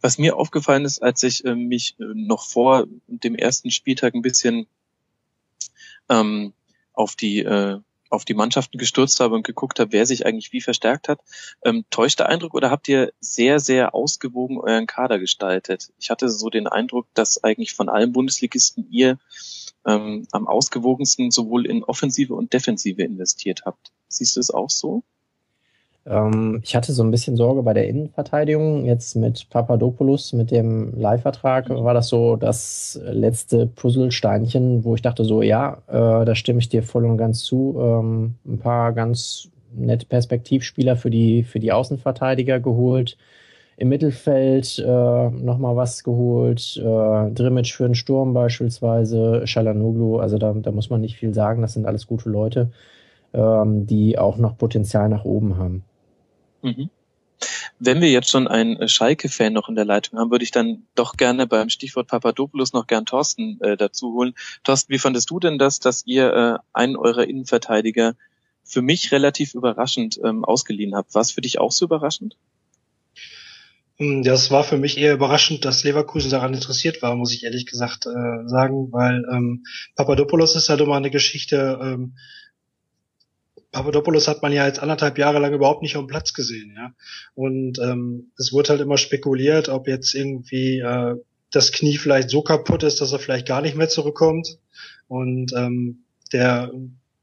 Was 0.00 0.18
mir 0.18 0.36
aufgefallen 0.36 0.84
ist, 0.84 1.02
als 1.02 1.22
ich 1.22 1.44
äh, 1.44 1.54
mich 1.54 1.96
äh, 2.00 2.04
noch 2.14 2.46
vor 2.46 2.86
dem 3.06 3.34
ersten 3.34 3.70
Spieltag 3.70 4.14
ein 4.14 4.22
bisschen 4.22 4.66
ähm, 6.08 6.52
auf 6.92 7.16
die 7.16 7.40
äh, 7.40 7.78
auf 8.12 8.26
die 8.26 8.34
Mannschaften 8.34 8.76
gestürzt 8.76 9.20
habe 9.20 9.34
und 9.34 9.46
geguckt 9.46 9.80
habe, 9.80 9.92
wer 9.92 10.04
sich 10.04 10.26
eigentlich 10.26 10.52
wie 10.52 10.60
verstärkt 10.60 11.08
hat. 11.08 11.20
Ähm, 11.64 11.86
täuscht 11.88 12.18
der 12.18 12.28
Eindruck 12.28 12.52
oder 12.52 12.70
habt 12.70 12.86
ihr 12.86 13.12
sehr, 13.20 13.58
sehr 13.58 13.94
ausgewogen 13.94 14.58
euren 14.58 14.86
Kader 14.86 15.18
gestaltet? 15.18 15.90
Ich 15.98 16.10
hatte 16.10 16.28
so 16.28 16.50
den 16.50 16.66
Eindruck, 16.66 17.06
dass 17.14 17.42
eigentlich 17.42 17.72
von 17.72 17.88
allen 17.88 18.12
Bundesligisten 18.12 18.86
ihr 18.90 19.18
ähm, 19.86 20.26
am 20.30 20.46
ausgewogensten 20.46 21.30
sowohl 21.30 21.64
in 21.64 21.82
Offensive 21.84 22.34
und 22.34 22.52
Defensive 22.52 23.02
investiert 23.02 23.62
habt. 23.64 23.92
Siehst 24.08 24.36
du 24.36 24.40
es 24.40 24.50
auch 24.50 24.68
so? 24.68 25.02
Ähm, 26.04 26.60
ich 26.64 26.74
hatte 26.74 26.92
so 26.92 27.02
ein 27.02 27.10
bisschen 27.10 27.36
Sorge 27.36 27.62
bei 27.62 27.74
der 27.74 27.88
Innenverteidigung. 27.88 28.84
Jetzt 28.84 29.14
mit 29.14 29.48
Papadopoulos, 29.50 30.32
mit 30.32 30.50
dem 30.50 30.98
Leihvertrag, 30.98 31.68
mhm. 31.68 31.84
war 31.84 31.94
das 31.94 32.08
so 32.08 32.36
das 32.36 33.00
letzte 33.04 33.66
Puzzlesteinchen, 33.66 34.84
wo 34.84 34.94
ich 34.94 35.02
dachte 35.02 35.24
so, 35.24 35.42
ja, 35.42 35.78
äh, 35.88 36.24
da 36.24 36.34
stimme 36.34 36.58
ich 36.58 36.68
dir 36.68 36.82
voll 36.82 37.04
und 37.04 37.18
ganz 37.18 37.44
zu. 37.44 37.76
Ähm, 37.78 38.34
ein 38.46 38.58
paar 38.58 38.92
ganz 38.92 39.48
nette 39.74 40.06
Perspektivspieler 40.06 40.96
für 40.96 41.10
die, 41.10 41.44
für 41.44 41.60
die 41.60 41.72
Außenverteidiger 41.72 42.60
geholt. 42.60 43.16
Im 43.76 43.88
Mittelfeld 43.88 44.78
äh, 44.78 45.30
nochmal 45.30 45.76
was 45.76 46.04
geholt. 46.04 46.76
Äh, 46.76 47.30
Drimmitsch 47.30 47.74
für 47.74 47.84
den 47.84 47.94
Sturm 47.94 48.34
beispielsweise, 48.34 49.46
Shalanoglu. 49.46 50.18
Also 50.18 50.38
da, 50.38 50.52
da 50.52 50.72
muss 50.72 50.90
man 50.90 51.00
nicht 51.00 51.16
viel 51.16 51.32
sagen. 51.32 51.62
Das 51.62 51.72
sind 51.72 51.86
alles 51.86 52.06
gute 52.06 52.28
Leute, 52.28 52.70
ähm, 53.32 53.86
die 53.86 54.18
auch 54.18 54.36
noch 54.36 54.58
Potenzial 54.58 55.08
nach 55.08 55.24
oben 55.24 55.56
haben. 55.56 55.84
Mhm. 56.62 56.90
Wenn 57.78 58.00
wir 58.00 58.10
jetzt 58.10 58.30
schon 58.30 58.46
einen 58.46 58.88
Schalke-Fan 58.88 59.52
noch 59.52 59.68
in 59.68 59.74
der 59.74 59.84
Leitung 59.84 60.18
haben, 60.18 60.30
würde 60.30 60.44
ich 60.44 60.52
dann 60.52 60.86
doch 60.94 61.16
gerne 61.16 61.48
beim 61.48 61.68
Stichwort 61.68 62.06
Papadopoulos 62.06 62.72
noch 62.72 62.86
gern 62.86 63.06
Thorsten 63.06 63.60
äh, 63.60 63.76
dazu 63.76 64.12
holen. 64.12 64.34
Thorsten, 64.62 64.92
wie 64.92 64.98
fandest 64.98 65.30
du 65.30 65.40
denn 65.40 65.58
das, 65.58 65.80
dass 65.80 66.06
ihr 66.06 66.32
äh, 66.32 66.58
einen 66.72 66.96
eurer 66.96 67.26
Innenverteidiger 67.26 68.14
für 68.64 68.82
mich 68.82 69.12
relativ 69.12 69.54
überraschend 69.54 70.20
ähm, 70.24 70.44
ausgeliehen 70.44 70.94
habt. 70.94 71.14
War 71.14 71.22
es 71.22 71.32
für 71.32 71.40
dich 71.40 71.58
auch 71.58 71.72
so 71.72 71.84
überraschend? 71.86 72.36
Hm, 73.98 74.22
das 74.22 74.50
war 74.50 74.64
für 74.64 74.78
mich 74.78 74.96
eher 74.98 75.14
überraschend, 75.14 75.64
dass 75.64 75.84
Leverkusen 75.84 76.30
daran 76.30 76.54
interessiert 76.54 77.02
war, 77.02 77.14
muss 77.14 77.34
ich 77.34 77.44
ehrlich 77.44 77.66
gesagt 77.66 78.06
äh, 78.06 78.48
sagen, 78.48 78.92
weil 78.92 79.24
ähm, 79.30 79.64
Papadopoulos 79.96 80.56
ist 80.56 80.68
halt 80.68 80.80
immer 80.80 80.96
eine 80.96 81.10
Geschichte. 81.10 81.78
Ähm, 81.82 82.16
Papadopoulos 83.72 84.28
hat 84.28 84.42
man 84.42 84.52
ja 84.52 84.66
jetzt 84.66 84.80
anderthalb 84.80 85.18
Jahre 85.18 85.38
lang 85.38 85.54
überhaupt 85.54 85.82
nicht 85.82 85.96
auf 85.96 86.04
dem 86.04 86.08
Platz 86.08 86.34
gesehen, 86.34 86.74
ja. 86.76 86.92
Und 87.34 87.78
ähm, 87.78 88.30
es 88.38 88.52
wurde 88.52 88.68
halt 88.68 88.80
immer 88.82 88.98
spekuliert, 88.98 89.68
ob 89.68 89.88
jetzt 89.88 90.14
irgendwie 90.14 90.78
äh, 90.78 91.16
das 91.50 91.72
Knie 91.72 91.96
vielleicht 91.96 92.30
so 92.30 92.42
kaputt 92.42 92.82
ist, 92.82 93.00
dass 93.00 93.12
er 93.12 93.18
vielleicht 93.18 93.48
gar 93.48 93.62
nicht 93.62 93.76
mehr 93.76 93.88
zurückkommt. 93.88 94.58
Und 95.08 95.52
ähm, 95.54 96.04
der 96.32 96.70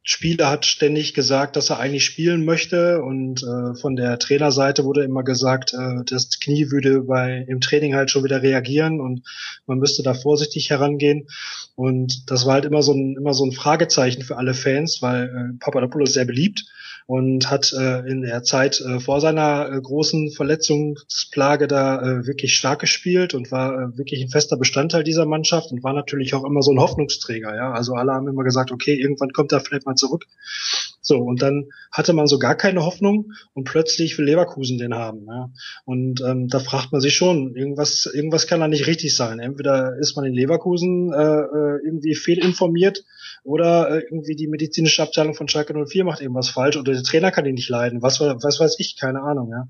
Spieler 0.10 0.50
hat 0.50 0.66
ständig 0.66 1.14
gesagt, 1.14 1.56
dass 1.56 1.70
er 1.70 1.78
eigentlich 1.78 2.04
spielen 2.04 2.44
möchte 2.44 3.04
und 3.04 3.44
äh, 3.44 3.76
von 3.76 3.96
der 3.96 4.18
Trainerseite 4.18 4.84
wurde 4.84 5.04
immer 5.04 5.22
gesagt, 5.24 5.76
äh, 5.76 6.04
das 6.04 6.40
Knie 6.40 6.72
würde 6.72 7.02
bei 7.02 7.46
im 7.48 7.62
Training 7.62 7.94
halt 7.94 8.10
schon 8.10 8.24
wieder 8.24 8.42
reagieren 8.42 9.02
und 9.02 9.22
man 9.68 9.78
müsste 9.78 10.02
da 10.02 10.16
vorsichtig 10.16 10.72
herangehen 10.72 11.28
und 11.76 12.32
das 12.32 12.48
war 12.48 12.54
halt 12.56 12.66
immer 12.66 12.82
so 12.82 12.92
ein 12.92 13.18
immer 13.18 13.36
so 13.36 13.46
ein 13.46 13.52
Fragezeichen 13.52 14.24
für 14.24 14.38
alle 14.38 14.56
Fans, 14.56 15.04
weil 15.04 15.26
äh, 15.26 15.60
Papadopoulos 15.60 16.14
sehr 16.14 16.26
beliebt 16.26 16.66
und 17.10 17.50
hat 17.50 17.74
äh, 17.74 18.08
in 18.08 18.22
der 18.22 18.44
Zeit 18.44 18.82
äh, 18.82 19.00
vor 19.00 19.20
seiner 19.20 19.68
äh, 19.72 19.82
großen 19.82 20.30
Verletzungsplage 20.30 21.66
da 21.66 22.00
äh, 22.00 22.28
wirklich 22.28 22.56
stark 22.56 22.82
gespielt 22.82 23.34
und 23.34 23.52
war 23.52 23.74
äh, 23.74 23.98
wirklich 23.98 24.22
ein 24.22 24.30
fester 24.30 24.58
Bestandteil 24.58 25.04
dieser 25.04 25.26
Mannschaft 25.26 25.72
und 25.72 25.84
war 25.84 25.94
natürlich 25.94 26.36
auch 26.36 26.46
immer 26.46 26.62
so 26.62 26.72
ein 26.72 26.80
Hoffnungsträger. 26.80 27.56
Ja, 27.56 27.72
also 27.72 27.96
alle 27.96 28.14
haben 28.14 28.28
immer 28.28 28.44
gesagt, 28.44 28.72
okay, 28.72 28.94
irgendwann 28.94 29.32
kommt 29.32 29.52
er 29.52 29.60
vielleicht 29.60 29.88
mal 29.88 29.96
zurück. 30.00 30.26
So 31.02 31.18
und 31.18 31.42
dann 31.42 31.70
hatte 31.92 32.14
man 32.14 32.28
so 32.28 32.40
gar 32.40 32.56
keine 32.56 32.84
Hoffnung 32.86 33.32
und 33.54 33.64
plötzlich 33.64 34.18
will 34.18 34.26
Leverkusen 34.26 34.78
den 34.78 34.94
haben. 34.94 35.26
Ja? 35.28 35.50
Und 35.86 36.22
ähm, 36.22 36.48
da 36.48 36.60
fragt 36.60 36.92
man 36.92 37.02
sich 37.02 37.16
schon, 37.16 37.56
irgendwas, 37.56 38.06
irgendwas 38.06 38.48
kann 38.48 38.60
da 38.60 38.68
nicht 38.68 38.88
richtig 38.88 39.16
sein. 39.16 39.40
Entweder 39.40 39.98
ist 39.98 40.16
man 40.16 40.26
in 40.26 40.34
Leverkusen 40.34 41.12
äh, 41.14 41.18
äh 41.18 41.80
irgendwie 41.84 42.16
fehlinformiert 42.16 43.06
oder 43.44 43.90
äh, 43.90 44.04
irgendwie 44.04 44.36
die 44.36 44.48
medizinische 44.48 45.02
Abteilung 45.02 45.34
von 45.34 45.48
Schalke 45.48 45.74
04 45.74 46.04
macht 46.04 46.22
irgendwas 46.22 46.50
falsch 46.50 46.78
oder 46.78 46.94
der 46.94 47.04
Trainer 47.04 47.32
kann 47.32 47.46
ihn 47.46 47.56
nicht 47.56 47.70
leiden. 47.70 48.02
Was, 48.02 48.20
was 48.20 48.60
weiß 48.60 48.80
ich, 48.80 48.98
keine 48.98 49.22
Ahnung, 49.22 49.50
ja. 49.52 49.68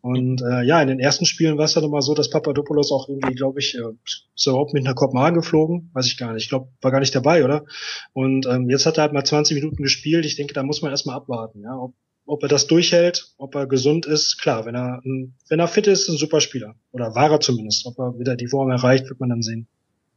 Und 0.00 0.42
äh, 0.42 0.62
ja, 0.62 0.80
in 0.80 0.88
den 0.88 1.00
ersten 1.00 1.24
Spielen 1.24 1.58
war 1.58 1.64
es 1.64 1.74
dann 1.74 1.84
immer 1.84 2.02
so, 2.02 2.14
dass 2.14 2.30
Papadopoulos 2.30 2.92
auch 2.92 3.08
irgendwie, 3.08 3.34
glaube 3.34 3.60
ich, 3.60 3.74
äh, 3.76 3.80
er 3.80 4.50
überhaupt 4.50 4.74
mit 4.74 4.84
nach 4.84 4.94
Kopenhagen 4.94 5.36
geflogen? 5.36 5.90
Weiß 5.92 6.06
ich 6.06 6.16
gar 6.16 6.32
nicht. 6.32 6.44
Ich 6.44 6.48
glaube, 6.48 6.68
war 6.80 6.90
gar 6.90 7.00
nicht 7.00 7.14
dabei, 7.14 7.44
oder? 7.44 7.64
Und 8.12 8.46
ähm, 8.46 8.70
jetzt 8.70 8.86
hat 8.86 8.98
er 8.98 9.02
halt 9.02 9.12
mal 9.12 9.24
20 9.24 9.56
Minuten 9.56 9.82
gespielt. 9.82 10.24
Ich 10.24 10.36
denke, 10.36 10.54
da 10.54 10.62
muss 10.62 10.82
man 10.82 10.90
erstmal 10.90 11.16
abwarten, 11.16 11.62
ja. 11.62 11.76
Ob, 11.76 11.94
ob 12.26 12.42
er 12.42 12.48
das 12.48 12.66
durchhält, 12.66 13.32
ob 13.38 13.54
er 13.54 13.66
gesund 13.66 14.06
ist, 14.06 14.38
klar, 14.38 14.66
wenn 14.66 14.74
er 14.74 15.00
wenn 15.02 15.60
er 15.60 15.68
fit 15.68 15.86
ist, 15.86 16.02
ist 16.02 16.08
ein 16.10 16.18
super 16.18 16.40
Spieler. 16.40 16.74
Oder 16.92 17.14
war 17.14 17.30
er 17.30 17.40
zumindest. 17.40 17.86
Ob 17.86 17.98
er 17.98 18.18
wieder 18.18 18.36
die 18.36 18.48
Form 18.48 18.70
erreicht, 18.70 19.08
wird 19.08 19.18
man 19.18 19.30
dann 19.30 19.42
sehen. 19.42 19.66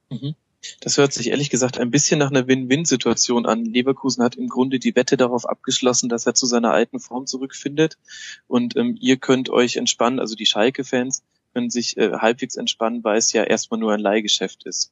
Mhm. 0.10 0.36
Das 0.80 0.98
hört 0.98 1.14
sich 1.14 1.30
ehrlich 1.30 1.50
gesagt 1.50 1.80
ein 1.80 1.92
bisschen 1.92 2.20
nach 2.20 2.30
einer 2.30 2.48
Win-Win-Situation 2.48 3.46
an. 3.46 3.66
Leverkusen 3.66 4.24
hat 4.24 4.36
im 4.36 4.48
Grunde 4.48 4.80
die 4.80 4.96
Wette 4.96 5.18
darauf 5.18 5.48
abgeschlossen, 5.48 6.10
dass 6.10 6.26
er 6.26 6.34
zu 6.34 6.46
seiner 6.46 6.72
alten 6.72 7.00
Form 7.00 7.26
zurückfindet. 7.26 7.98
Und 8.48 8.76
ähm, 8.76 8.98
ihr 9.00 9.18
könnt 9.18 9.50
euch 9.50 9.76
entspannen, 9.76 10.20
also 10.20 10.36
die 10.36 10.46
Schalke-Fans 10.46 11.24
können 11.54 11.70
sich 11.70 11.98
äh, 11.98 12.12
halbwegs 12.14 12.56
entspannen, 12.56 13.04
weil 13.04 13.18
es 13.18 13.34
ja 13.34 13.44
erstmal 13.44 13.80
nur 13.80 13.92
ein 13.92 14.00
Leihgeschäft 14.00 14.66
ist. 14.66 14.92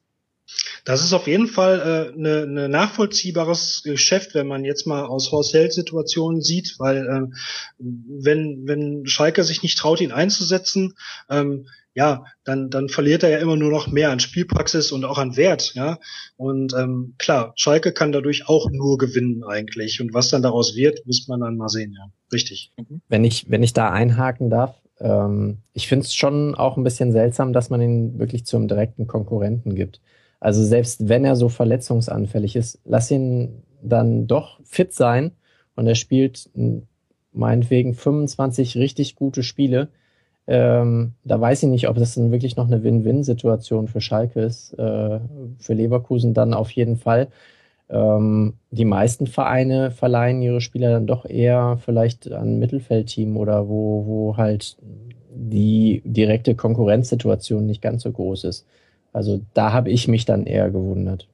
Das 0.84 1.02
ist 1.02 1.12
auf 1.12 1.26
jeden 1.26 1.46
Fall 1.46 2.12
äh, 2.14 2.18
ne 2.18 2.46
ne 2.46 2.68
nachvollziehbares 2.68 3.82
Geschäft, 3.84 4.34
wenn 4.34 4.46
man 4.46 4.64
jetzt 4.64 4.86
mal 4.86 5.04
aus 5.04 5.30
Horst 5.30 5.52
Held 5.54 5.72
Situationen 5.72 6.40
sieht, 6.40 6.76
weil 6.78 7.06
äh, 7.06 7.36
wenn 7.78 8.66
wenn 8.66 9.06
Schalke 9.06 9.44
sich 9.44 9.62
nicht 9.62 9.78
traut, 9.78 10.00
ihn 10.00 10.12
einzusetzen, 10.12 10.94
ähm, 11.28 11.66
ja, 11.94 12.24
dann, 12.44 12.70
dann 12.70 12.88
verliert 12.88 13.22
er 13.24 13.30
ja 13.30 13.38
immer 13.38 13.56
nur 13.56 13.70
noch 13.70 13.88
mehr 13.88 14.10
an 14.10 14.20
Spielpraxis 14.20 14.92
und 14.92 15.04
auch 15.04 15.18
an 15.18 15.36
Wert, 15.36 15.74
ja. 15.74 15.98
Und 16.36 16.72
ähm, 16.72 17.14
klar, 17.18 17.52
Schalke 17.56 17.92
kann 17.92 18.12
dadurch 18.12 18.48
auch 18.48 18.70
nur 18.70 18.96
gewinnen 18.96 19.42
eigentlich. 19.44 20.00
Und 20.00 20.14
was 20.14 20.28
dann 20.28 20.42
daraus 20.42 20.76
wird, 20.76 21.04
muss 21.06 21.26
man 21.26 21.40
dann 21.40 21.56
mal 21.56 21.68
sehen, 21.68 21.94
ja. 21.98 22.10
Richtig. 22.32 22.70
Mhm. 22.76 23.00
Wenn 23.08 23.24
ich, 23.24 23.50
wenn 23.50 23.62
ich 23.62 23.72
da 23.72 23.90
einhaken 23.90 24.50
darf, 24.50 24.76
ähm, 25.00 25.58
ich 25.72 25.88
finde 25.88 26.06
es 26.06 26.14
schon 26.14 26.54
auch 26.54 26.76
ein 26.76 26.84
bisschen 26.84 27.10
seltsam, 27.10 27.52
dass 27.52 27.70
man 27.70 27.82
ihn 27.82 28.18
wirklich 28.18 28.44
zum 28.46 28.68
direkten 28.68 29.06
Konkurrenten 29.06 29.74
gibt. 29.74 30.00
Also 30.40 30.64
selbst 30.64 31.08
wenn 31.08 31.24
er 31.24 31.36
so 31.36 31.48
verletzungsanfällig 31.48 32.56
ist, 32.56 32.80
lass 32.84 33.10
ihn 33.10 33.62
dann 33.82 34.26
doch 34.26 34.60
fit 34.64 34.92
sein 34.92 35.32
und 35.76 35.86
er 35.86 35.94
spielt 35.94 36.50
meinetwegen 37.32 37.94
25 37.94 38.76
richtig 38.76 39.14
gute 39.14 39.42
Spiele 39.42 39.90
ähm, 40.50 41.12
da 41.22 41.40
weiß 41.40 41.62
ich 41.62 41.68
nicht, 41.68 41.88
ob 41.88 41.96
das 41.96 42.16
dann 42.16 42.32
wirklich 42.32 42.56
noch 42.56 42.66
eine 42.66 42.82
Win-Win-Situation 42.82 43.86
für 43.86 44.00
Schalke 44.00 44.40
ist. 44.40 44.72
Äh, 44.74 45.20
für 45.58 45.74
Leverkusen 45.74 46.34
dann 46.34 46.54
auf 46.54 46.72
jeden 46.72 46.96
Fall. 46.96 47.28
Ähm, 47.88 48.54
die 48.72 48.84
meisten 48.84 49.28
Vereine 49.28 49.92
verleihen 49.92 50.42
ihre 50.42 50.60
Spieler 50.60 50.90
dann 50.90 51.06
doch 51.06 51.24
eher 51.24 51.78
vielleicht 51.84 52.32
an 52.32 52.58
Mittelfeldteam 52.58 53.36
oder 53.36 53.68
wo, 53.68 54.06
wo 54.06 54.36
halt 54.36 54.76
die 55.32 56.02
direkte 56.04 56.56
Konkurrenzsituation 56.56 57.64
nicht 57.64 57.80
ganz 57.80 58.02
so 58.02 58.10
groß 58.10 58.42
ist. 58.42 58.66
Also 59.12 59.40
da 59.54 59.72
habe 59.72 59.90
ich 59.90 60.08
mich 60.08 60.24
dann 60.24 60.46
eher 60.46 60.70
gewundert. 60.70 61.28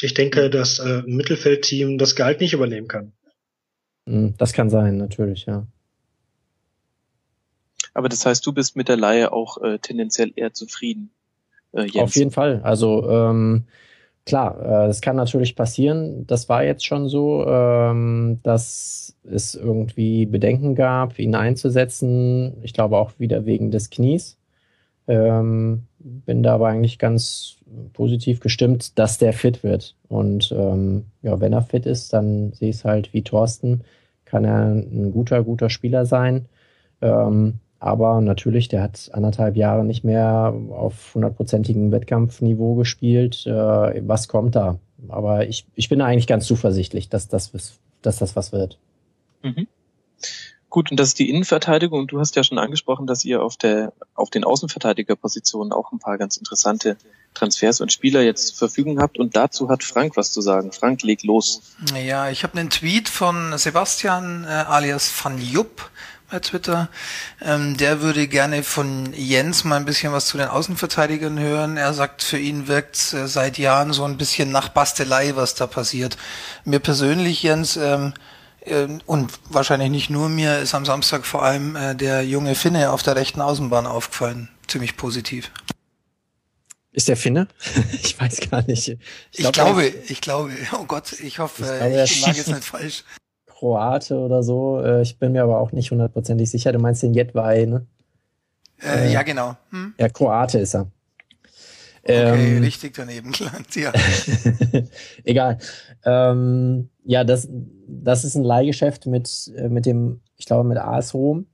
Ich 0.00 0.14
denke, 0.14 0.50
dass 0.50 0.78
äh, 0.78 1.02
ein 1.06 1.16
Mittelfeldteam 1.16 1.98
das 1.98 2.14
Gehalt 2.14 2.40
nicht 2.40 2.52
übernehmen 2.52 2.86
kann. 2.86 3.12
Hm, 4.06 4.34
das 4.38 4.52
kann 4.52 4.70
sein, 4.70 4.96
natürlich, 4.96 5.46
ja. 5.46 5.66
Aber 7.94 8.08
das 8.08 8.24
heißt, 8.24 8.46
du 8.46 8.52
bist 8.52 8.76
mit 8.76 8.88
der 8.88 8.96
Laie 8.96 9.32
auch 9.32 9.60
äh, 9.60 9.78
tendenziell 9.78 10.32
eher 10.36 10.52
zufrieden. 10.52 11.10
Äh, 11.72 11.82
Jens. 11.82 11.96
Auf 11.96 12.16
jeden 12.16 12.30
Fall. 12.30 12.60
Also 12.62 13.10
ähm, 13.10 13.64
klar, 14.24 14.84
äh, 14.84 14.88
es 14.88 15.00
kann 15.00 15.16
natürlich 15.16 15.56
passieren. 15.56 16.24
Das 16.28 16.48
war 16.48 16.62
jetzt 16.62 16.86
schon 16.86 17.08
so, 17.08 17.44
ähm, 17.48 18.38
dass 18.44 19.16
es 19.24 19.56
irgendwie 19.56 20.26
Bedenken 20.26 20.76
gab, 20.76 21.18
ihn 21.18 21.34
einzusetzen. 21.34 22.58
Ich 22.62 22.72
glaube 22.72 22.98
auch 22.98 23.12
wieder 23.18 23.46
wegen 23.46 23.72
des 23.72 23.90
Knies. 23.90 24.38
Ähm, 25.08 25.87
bin 26.00 26.42
da 26.42 26.54
aber 26.54 26.68
eigentlich 26.68 26.98
ganz 26.98 27.56
positiv 27.92 28.40
gestimmt, 28.40 28.98
dass 28.98 29.18
der 29.18 29.32
fit 29.32 29.62
wird. 29.62 29.94
Und 30.08 30.52
ähm, 30.56 31.06
ja, 31.22 31.40
wenn 31.40 31.52
er 31.52 31.62
fit 31.62 31.86
ist, 31.86 32.12
dann 32.12 32.52
sehe 32.52 32.70
ich 32.70 32.76
es 32.76 32.84
halt 32.84 33.12
wie 33.12 33.22
Thorsten, 33.22 33.82
kann 34.24 34.44
er 34.44 34.72
ein 34.72 35.12
guter, 35.12 35.42
guter 35.42 35.70
Spieler 35.70 36.06
sein. 36.06 36.46
Ähm, 37.00 37.60
aber 37.80 38.20
natürlich, 38.20 38.68
der 38.68 38.82
hat 38.82 39.10
anderthalb 39.12 39.56
Jahre 39.56 39.84
nicht 39.84 40.04
mehr 40.04 40.52
auf 40.70 41.14
hundertprozentigem 41.14 41.92
Wettkampfniveau 41.92 42.74
gespielt. 42.74 43.46
Äh, 43.46 44.02
was 44.06 44.28
kommt 44.28 44.56
da? 44.56 44.78
Aber 45.08 45.46
ich, 45.46 45.66
ich 45.74 45.88
bin 45.88 46.00
eigentlich 46.00 46.26
ganz 46.26 46.46
zuversichtlich, 46.46 47.08
dass 47.08 47.28
das, 47.28 47.52
dass 48.02 48.18
das 48.18 48.34
was 48.34 48.52
wird. 48.52 48.78
Mhm. 49.42 49.68
Gut, 50.70 50.90
und 50.90 51.00
das 51.00 51.08
ist 51.08 51.18
die 51.18 51.30
Innenverteidigung. 51.30 52.06
Du 52.06 52.20
hast 52.20 52.36
ja 52.36 52.44
schon 52.44 52.58
angesprochen, 52.58 53.06
dass 53.06 53.24
ihr 53.24 53.42
auf 53.42 53.56
der 53.56 53.92
auf 54.14 54.28
den 54.28 54.44
Außenverteidigerpositionen 54.44 55.72
auch 55.72 55.92
ein 55.92 55.98
paar 55.98 56.18
ganz 56.18 56.36
interessante 56.36 56.96
Transfers 57.32 57.80
und 57.80 57.92
Spieler 57.92 58.20
jetzt 58.22 58.48
zur 58.48 58.68
Verfügung 58.68 59.00
habt. 59.00 59.18
Und 59.18 59.34
dazu 59.34 59.70
hat 59.70 59.82
Frank 59.82 60.16
was 60.16 60.32
zu 60.32 60.42
sagen. 60.42 60.72
Frank, 60.72 61.02
leg 61.02 61.22
los. 61.22 61.62
Ja, 61.94 62.28
ich 62.28 62.42
habe 62.42 62.58
einen 62.58 62.68
Tweet 62.68 63.08
von 63.08 63.56
Sebastian 63.56 64.44
äh, 64.44 64.48
alias 64.48 65.12
Van 65.22 65.40
Jupp 65.40 65.90
bei 66.30 66.40
Twitter. 66.40 66.88
Ähm, 67.40 67.78
der 67.78 68.02
würde 68.02 68.28
gerne 68.28 68.62
von 68.62 69.14
Jens 69.14 69.64
mal 69.64 69.76
ein 69.76 69.86
bisschen 69.86 70.12
was 70.12 70.26
zu 70.26 70.36
den 70.36 70.48
Außenverteidigern 70.48 71.38
hören. 71.38 71.78
Er 71.78 71.94
sagt, 71.94 72.22
für 72.22 72.38
ihn 72.38 72.68
wirkt 72.68 73.14
äh, 73.14 73.26
seit 73.26 73.56
Jahren 73.56 73.94
so 73.94 74.04
ein 74.04 74.18
bisschen 74.18 74.50
nach 74.50 74.68
Bastelei, 74.68 75.34
was 75.34 75.54
da 75.54 75.66
passiert. 75.66 76.18
Mir 76.64 76.80
persönlich, 76.80 77.42
Jens, 77.42 77.76
ähm, 77.76 78.12
äh, 78.12 78.20
und 79.06 79.32
wahrscheinlich 79.50 79.90
nicht 79.90 80.10
nur 80.10 80.28
mir, 80.28 80.58
ist 80.58 80.74
am 80.74 80.84
Samstag 80.84 81.24
vor 81.24 81.42
allem 81.42 81.76
äh, 81.76 81.94
der 81.94 82.24
junge 82.24 82.54
Finne 82.54 82.90
auf 82.90 83.02
der 83.02 83.16
rechten 83.16 83.40
Außenbahn 83.40 83.86
aufgefallen. 83.86 84.48
Ziemlich 84.66 84.96
positiv. 84.96 85.50
Ist 86.92 87.08
der 87.08 87.16
Finne? 87.16 87.48
ich 88.02 88.20
weiß 88.20 88.50
gar 88.50 88.66
nicht. 88.66 88.88
Ich, 89.30 89.38
glaub, 89.38 89.46
ich 89.46 89.52
glaube, 89.52 89.86
ich 89.86 90.20
glaube, 90.20 90.50
oh 90.78 90.84
Gott, 90.84 91.12
ich 91.12 91.38
hoffe, 91.38 91.62
ich, 91.62 91.78
glaube, 91.78 92.02
ich 92.04 92.26
lag 92.26 92.34
jetzt 92.34 92.48
nicht 92.48 92.64
falsch. 92.64 93.04
Kroate 93.46 94.16
oder 94.16 94.42
so. 94.42 94.80
Äh, 94.80 95.02
ich 95.02 95.18
bin 95.18 95.32
mir 95.32 95.42
aber 95.42 95.58
auch 95.58 95.72
nicht 95.72 95.90
hundertprozentig 95.90 96.50
sicher. 96.50 96.72
Du 96.72 96.78
meinst 96.78 97.02
den 97.02 97.14
Jedwai, 97.14 97.66
ne? 97.66 97.86
Äh, 98.80 99.08
äh, 99.08 99.12
ja, 99.12 99.22
genau. 99.22 99.56
Hm? 99.70 99.94
Ja, 99.98 100.08
Kroate 100.08 100.58
ist 100.58 100.74
er. 100.74 100.90
Okay, 102.08 102.56
ähm, 102.56 102.62
richtig 102.62 102.94
daneben 102.94 103.32
gelangt, 103.38 103.76
ja. 103.76 103.92
Egal. 105.24 105.58
Ähm, 106.04 106.88
ja, 107.04 107.22
das, 107.24 107.48
das 107.86 108.24
ist 108.24 108.34
ein 108.34 108.44
Leihgeschäft 108.44 109.06
mit, 109.06 109.52
äh, 109.56 109.68
mit 109.68 109.84
dem, 109.84 110.20
ich 110.36 110.46
glaube, 110.46 110.66
mit 110.66 110.78
AS 110.78 111.12
Rom. 111.12 111.46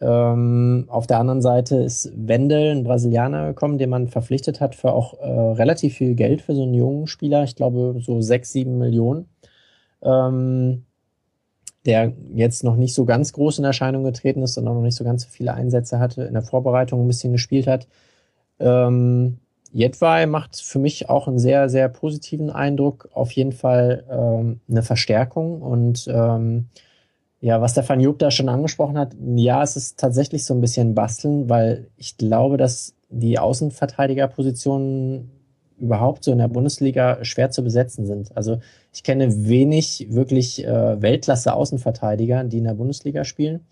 Ähm, 0.00 0.86
auf 0.88 1.06
der 1.06 1.18
anderen 1.18 1.42
Seite 1.42 1.76
ist 1.76 2.10
Wendel, 2.16 2.70
ein 2.70 2.84
Brasilianer, 2.84 3.48
gekommen, 3.48 3.76
den 3.76 3.90
man 3.90 4.08
verpflichtet 4.08 4.60
hat 4.60 4.74
für 4.74 4.92
auch 4.92 5.20
äh, 5.20 5.26
relativ 5.26 5.96
viel 5.96 6.14
Geld 6.14 6.40
für 6.40 6.54
so 6.54 6.62
einen 6.62 6.72
jungen 6.72 7.06
Spieler. 7.06 7.44
Ich 7.44 7.54
glaube, 7.54 8.00
so 8.00 8.22
sechs, 8.22 8.52
sieben 8.52 8.78
Millionen. 8.78 9.28
Ähm, 10.02 10.86
der 11.86 12.12
jetzt 12.34 12.64
noch 12.64 12.76
nicht 12.76 12.94
so 12.94 13.04
ganz 13.04 13.32
groß 13.32 13.58
in 13.58 13.64
Erscheinung 13.64 14.04
getreten 14.04 14.42
ist 14.42 14.56
und 14.56 14.68
auch 14.68 14.74
noch 14.74 14.82
nicht 14.82 14.96
so 14.96 15.04
ganz 15.04 15.24
so 15.24 15.28
viele 15.30 15.54
Einsätze 15.54 15.98
hatte, 15.98 16.24
in 16.24 16.34
der 16.34 16.42
Vorbereitung 16.42 17.02
ein 17.02 17.06
bisschen 17.06 17.32
gespielt 17.32 17.66
hat. 17.66 17.86
Ähm, 18.58 19.38
Jedwai 19.72 20.26
macht 20.26 20.60
für 20.60 20.78
mich 20.78 21.08
auch 21.08 21.28
einen 21.28 21.38
sehr, 21.38 21.68
sehr 21.68 21.88
positiven 21.88 22.50
Eindruck. 22.50 23.08
Auf 23.12 23.32
jeden 23.32 23.52
Fall 23.52 24.04
ähm, 24.10 24.60
eine 24.68 24.82
Verstärkung. 24.82 25.62
Und 25.62 26.08
ähm, 26.08 26.66
ja, 27.40 27.60
was 27.60 27.74
der 27.74 27.88
Van 27.88 28.00
Joop 28.00 28.18
da 28.18 28.30
schon 28.30 28.48
angesprochen 28.48 28.98
hat, 28.98 29.14
ja, 29.36 29.62
es 29.62 29.76
ist 29.76 29.98
tatsächlich 29.98 30.44
so 30.44 30.54
ein 30.54 30.60
bisschen 30.60 30.94
basteln, 30.94 31.48
weil 31.48 31.88
ich 31.96 32.16
glaube, 32.16 32.56
dass 32.56 32.94
die 33.08 33.38
Außenverteidigerpositionen 33.38 35.30
überhaupt 35.78 36.24
so 36.24 36.32
in 36.32 36.38
der 36.38 36.48
Bundesliga 36.48 37.24
schwer 37.24 37.50
zu 37.50 37.64
besetzen 37.64 38.06
sind. 38.06 38.36
Also 38.36 38.60
ich 38.92 39.02
kenne 39.02 39.48
wenig 39.48 40.08
wirklich 40.10 40.64
äh, 40.64 41.00
Weltklasse-Außenverteidiger, 41.00 42.44
die 42.44 42.58
in 42.58 42.64
der 42.64 42.74
Bundesliga 42.74 43.24
spielen. 43.24 43.64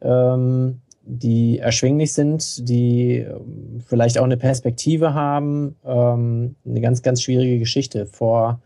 Ähm, 0.00 0.80
die 1.06 1.58
erschwinglich 1.58 2.12
sind, 2.12 2.68
die 2.68 3.18
ähm, 3.18 3.82
vielleicht 3.86 4.18
auch 4.18 4.24
eine 4.24 4.36
Perspektive 4.36 5.14
haben. 5.14 5.76
Ähm, 5.84 6.56
eine 6.66 6.80
ganz, 6.80 7.02
ganz 7.02 7.22
schwierige 7.22 7.58
Geschichte. 7.58 8.06
Vor, 8.06 8.60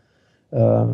äh, 0.51 0.85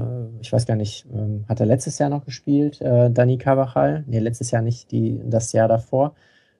ich 0.41 0.51
weiß 0.51 0.65
gar 0.65 0.75
nicht, 0.75 1.05
ähm, 1.13 1.45
hat 1.47 1.59
er 1.59 1.65
letztes 1.65 1.99
Jahr 1.99 2.09
noch 2.09 2.25
gespielt, 2.25 2.81
äh, 2.81 3.11
Dani 3.11 3.37
Carvajal? 3.37 4.03
Nee, 4.07 4.19
letztes 4.19 4.51
Jahr 4.51 4.61
nicht, 4.61 4.91
die, 4.91 5.19
das 5.23 5.53
Jahr 5.53 5.67
davor. 5.67 6.15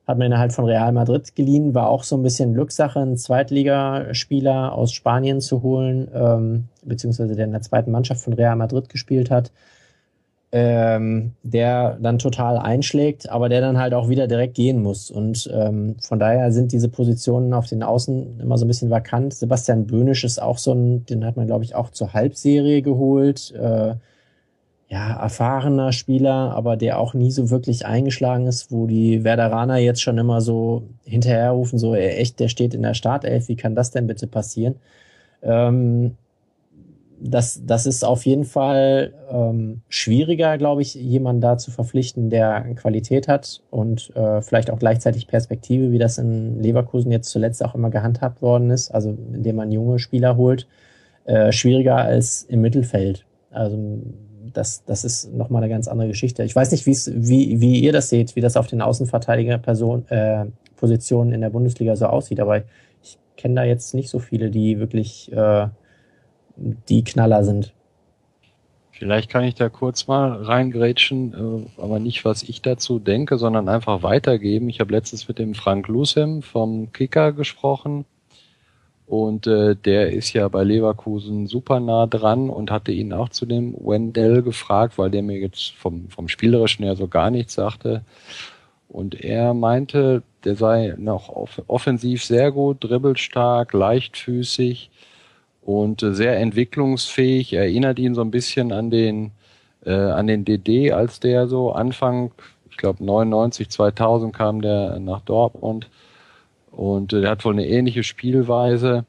Hat 0.08 0.20
man 0.20 0.32
ihn 0.32 0.38
halt 0.38 0.54
von 0.54 0.66
Real 0.66 0.92
Madrid 0.92 1.36
geliehen, 1.36 1.74
war 1.74 1.90
auch 1.90 2.04
so 2.04 2.16
ein 2.16 2.22
bisschen 2.22 2.54
Glückssache, 2.54 3.00
einen 3.00 3.18
Zweitligaspieler 3.18 4.74
aus 4.74 4.94
Spanien 4.94 5.42
zu 5.42 5.64
holen, 5.64 6.08
ähm, 6.14 6.66
beziehungsweise 6.84 7.36
der 7.36 7.46
in 7.46 7.54
der 7.54 7.62
zweiten 7.62 7.90
Mannschaft 7.90 8.22
von 8.22 8.34
Real 8.34 8.56
Madrid 8.56 8.88
gespielt 8.90 9.32
hat 9.32 9.52
ähm, 10.58 11.34
der 11.44 11.98
dann 12.00 12.18
total 12.18 12.58
einschlägt, 12.58 13.30
aber 13.30 13.50
der 13.50 13.60
dann 13.60 13.78
halt 13.78 13.94
auch 13.94 14.08
wieder 14.08 14.26
direkt 14.26 14.54
gehen 14.54 14.82
muss. 14.82 15.12
Und 15.12 15.52
ähm, 15.54 15.98
von 16.00 16.18
daher 16.18 16.54
sind 16.54 16.72
diese 16.72 16.88
Positionen 16.88 17.54
auf 17.54 17.68
den 17.68 17.84
Außen 17.84 18.40
immer 18.40 18.58
so 18.58 18.64
ein 18.64 18.70
bisschen 18.70 18.90
vakant. 18.90 19.34
Sebastian 19.34 19.86
Böhnisch 19.86 20.24
ist 20.24 20.42
auch 20.42 20.58
so 20.58 20.72
ein, 20.72 21.06
den 21.08 21.26
hat 21.26 21.36
man, 21.36 21.46
glaube 21.46 21.66
ich, 21.66 21.76
auch 21.76 21.90
zur 21.90 22.14
Halbserie 22.14 22.82
geholt. 22.82 23.52
Äh, 23.52 23.96
ja, 24.88 25.20
erfahrener 25.22 25.92
Spieler, 25.92 26.54
aber 26.56 26.78
der 26.78 27.00
auch 27.00 27.14
nie 27.14 27.32
so 27.32 27.50
wirklich 27.50 27.86
eingeschlagen 27.86 28.48
ist, 28.48 28.72
wo 28.72 28.88
die 28.88 29.26
Werderaner 29.26 29.76
jetzt 29.78 30.02
schon 30.02 30.18
immer 30.18 30.40
so 30.40 30.84
hinterherrufen, 31.04 31.78
so 31.80 31.96
ey, 31.96 32.16
echt, 32.16 32.40
der 32.40 32.48
steht 32.48 32.74
in 32.74 32.84
der 32.84 32.94
Startelf, 32.94 33.50
wie 33.50 33.58
kann 33.58 33.76
das 33.76 33.92
denn 33.92 34.08
bitte 34.08 34.28
passieren? 34.28 34.76
Ähm, 35.42 36.16
das, 37.28 37.62
das 37.66 37.86
ist 37.86 38.06
auf 38.06 38.26
jeden 38.26 38.44
Fall 38.44 39.14
ähm, 39.30 39.82
schwieriger, 39.90 40.58
glaube 40.58 40.82
ich, 40.82 40.96
jemanden 40.96 41.42
da 41.42 41.58
zu 41.58 41.72
verpflichten, 41.72 42.30
der 42.30 42.62
Qualität 42.76 43.28
hat 43.28 43.62
und 43.72 44.16
äh, 44.16 44.42
vielleicht 44.42 44.70
auch 44.70 44.80
gleichzeitig 44.80 45.28
Perspektive, 45.28 45.92
wie 45.92 45.98
das 45.98 46.18
in 46.18 46.62
Leverkusen 46.62 47.12
jetzt 47.12 47.30
zuletzt 47.30 47.64
auch 47.64 47.76
immer 47.76 47.90
gehandhabt 47.90 48.42
worden 48.42 48.70
ist, 48.70 48.92
also 48.92 49.18
indem 49.34 49.56
man 49.56 49.72
junge 49.72 50.00
Spieler 50.00 50.38
holt, 50.38 50.68
äh, 51.26 51.52
schwieriger 51.52 51.98
als 51.98 52.44
im 52.44 52.62
Mittelfeld. 52.62 53.26
Also 53.50 53.78
das, 54.54 54.86
das 54.86 55.04
ist 55.04 55.34
nochmal 55.34 55.64
eine 55.64 55.74
ganz 55.74 55.88
andere 55.88 56.10
Geschichte. 56.10 56.44
Ich 56.44 56.56
weiß 56.56 56.70
nicht, 56.72 56.86
wie, 56.86 57.60
wie 57.60 57.80
ihr 57.80 57.94
das 57.94 58.10
seht, 58.10 58.36
wie 58.36 58.42
das 58.42 58.58
auf 58.58 58.68
den 58.68 58.82
Außenverteidiger-Positionen 58.82 61.32
äh, 61.32 61.36
in 61.36 61.42
der 61.42 61.50
Bundesliga 61.50 61.96
so 61.96 62.06
aussieht, 62.06 62.40
aber 62.40 62.62
ich 63.02 63.18
kenne 63.36 63.56
da 63.56 63.64
jetzt 63.64 63.96
nicht 63.96 64.10
so 64.10 64.20
viele, 64.20 64.52
die 64.52 64.80
wirklich 64.80 65.32
äh, 65.32 65.68
die 66.58 67.04
Knaller 67.04 67.44
sind. 67.44 67.74
Vielleicht 68.92 69.30
kann 69.30 69.44
ich 69.44 69.56
da 69.56 69.68
kurz 69.68 70.08
mal 70.08 70.42
reingrätschen, 70.44 71.34
äh, 71.78 71.82
aber 71.82 72.00
nicht, 72.00 72.24
was 72.24 72.44
ich 72.44 72.62
dazu 72.62 72.98
denke, 72.98 73.38
sondern 73.38 73.68
einfach 73.68 74.04
weitergeben. 74.04 74.70
Ich 74.70 74.80
habe 74.80 74.94
letztens 74.94 75.28
mit 75.28 75.38
dem 75.38 75.54
Frank 75.54 75.90
Lusem 75.90 76.42
vom 76.42 76.94
Kicker 76.94 77.34
gesprochen 77.34 78.06
und 79.06 79.46
äh, 79.48 79.76
der 79.76 80.14
ist 80.14 80.34
ja 80.34 80.48
bei 80.48 80.64
Leverkusen 80.64 81.48
super 81.48 81.80
nah 81.80 82.08
dran 82.08 82.50
und 82.50 82.72
hatte 82.72 82.92
ihn 82.92 83.14
auch 83.14 83.30
zu 83.30 83.46
dem 83.46 83.76
Wendell 83.76 84.42
gefragt, 84.42 84.98
weil 84.98 85.12
der 85.12 85.22
mir 85.22 85.38
jetzt 85.38 85.74
vom, 85.74 86.10
vom 86.10 86.28
Spielerischen 86.28 86.86
her 86.86 86.96
so 86.96 87.08
gar 87.08 87.30
nichts 87.30 87.54
sagte. 87.54 88.04
Und 88.88 89.22
er 89.22 89.54
meinte, 89.54 90.24
der 90.44 90.56
sei 90.56 90.96
noch 90.98 91.30
offensiv 91.68 92.24
sehr 92.24 92.52
gut, 92.52 92.84
dribbelstark, 92.84 93.74
leichtfüßig 93.74 94.90
und 95.66 96.04
äh, 96.04 96.14
sehr 96.14 96.38
entwicklungsfähig. 96.38 97.54
Erinnert 97.54 98.00
ihn 98.00 98.16
so 98.16 98.22
ein 98.22 98.32
bisschen 98.32 98.72
an 98.72 98.90
den 98.90 99.32
äh, 99.86 99.92
an 99.92 100.28
den 100.28 100.46
DD, 100.46 100.92
als 100.92 101.20
der 101.20 101.48
so 101.48 101.72
Anfang, 101.72 102.32
ich 102.70 102.78
glaube 102.78 103.04
99, 103.04 103.70
2000 103.70 104.34
kam 104.34 104.62
der 104.62 105.00
nach 105.00 105.22
Dortmund 105.22 105.90
und 106.72 107.14
äh, 107.14 107.22
der 107.22 107.32
hat 107.32 107.46
wohl 107.46 107.54
eine 107.54 107.68
ähnliche 107.68 108.04
Spielweise. 108.04 109.06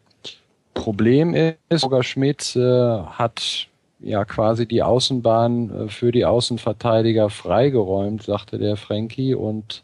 Problem 0.74 1.34
ist, 1.34 1.84
Roger 1.84 2.02
Schmidt 2.02 2.54
äh, 2.56 2.60
hat 2.60 3.68
ja 4.00 4.24
quasi 4.24 4.66
die 4.66 4.82
Außenbahn 4.82 5.70
äh, 5.70 5.88
für 5.88 6.12
die 6.12 6.24
Außenverteidiger 6.24 7.30
freigeräumt, 7.30 8.22
sagte 8.22 8.58
der 8.58 8.76
Frankie 8.76 9.34
und 9.34 9.82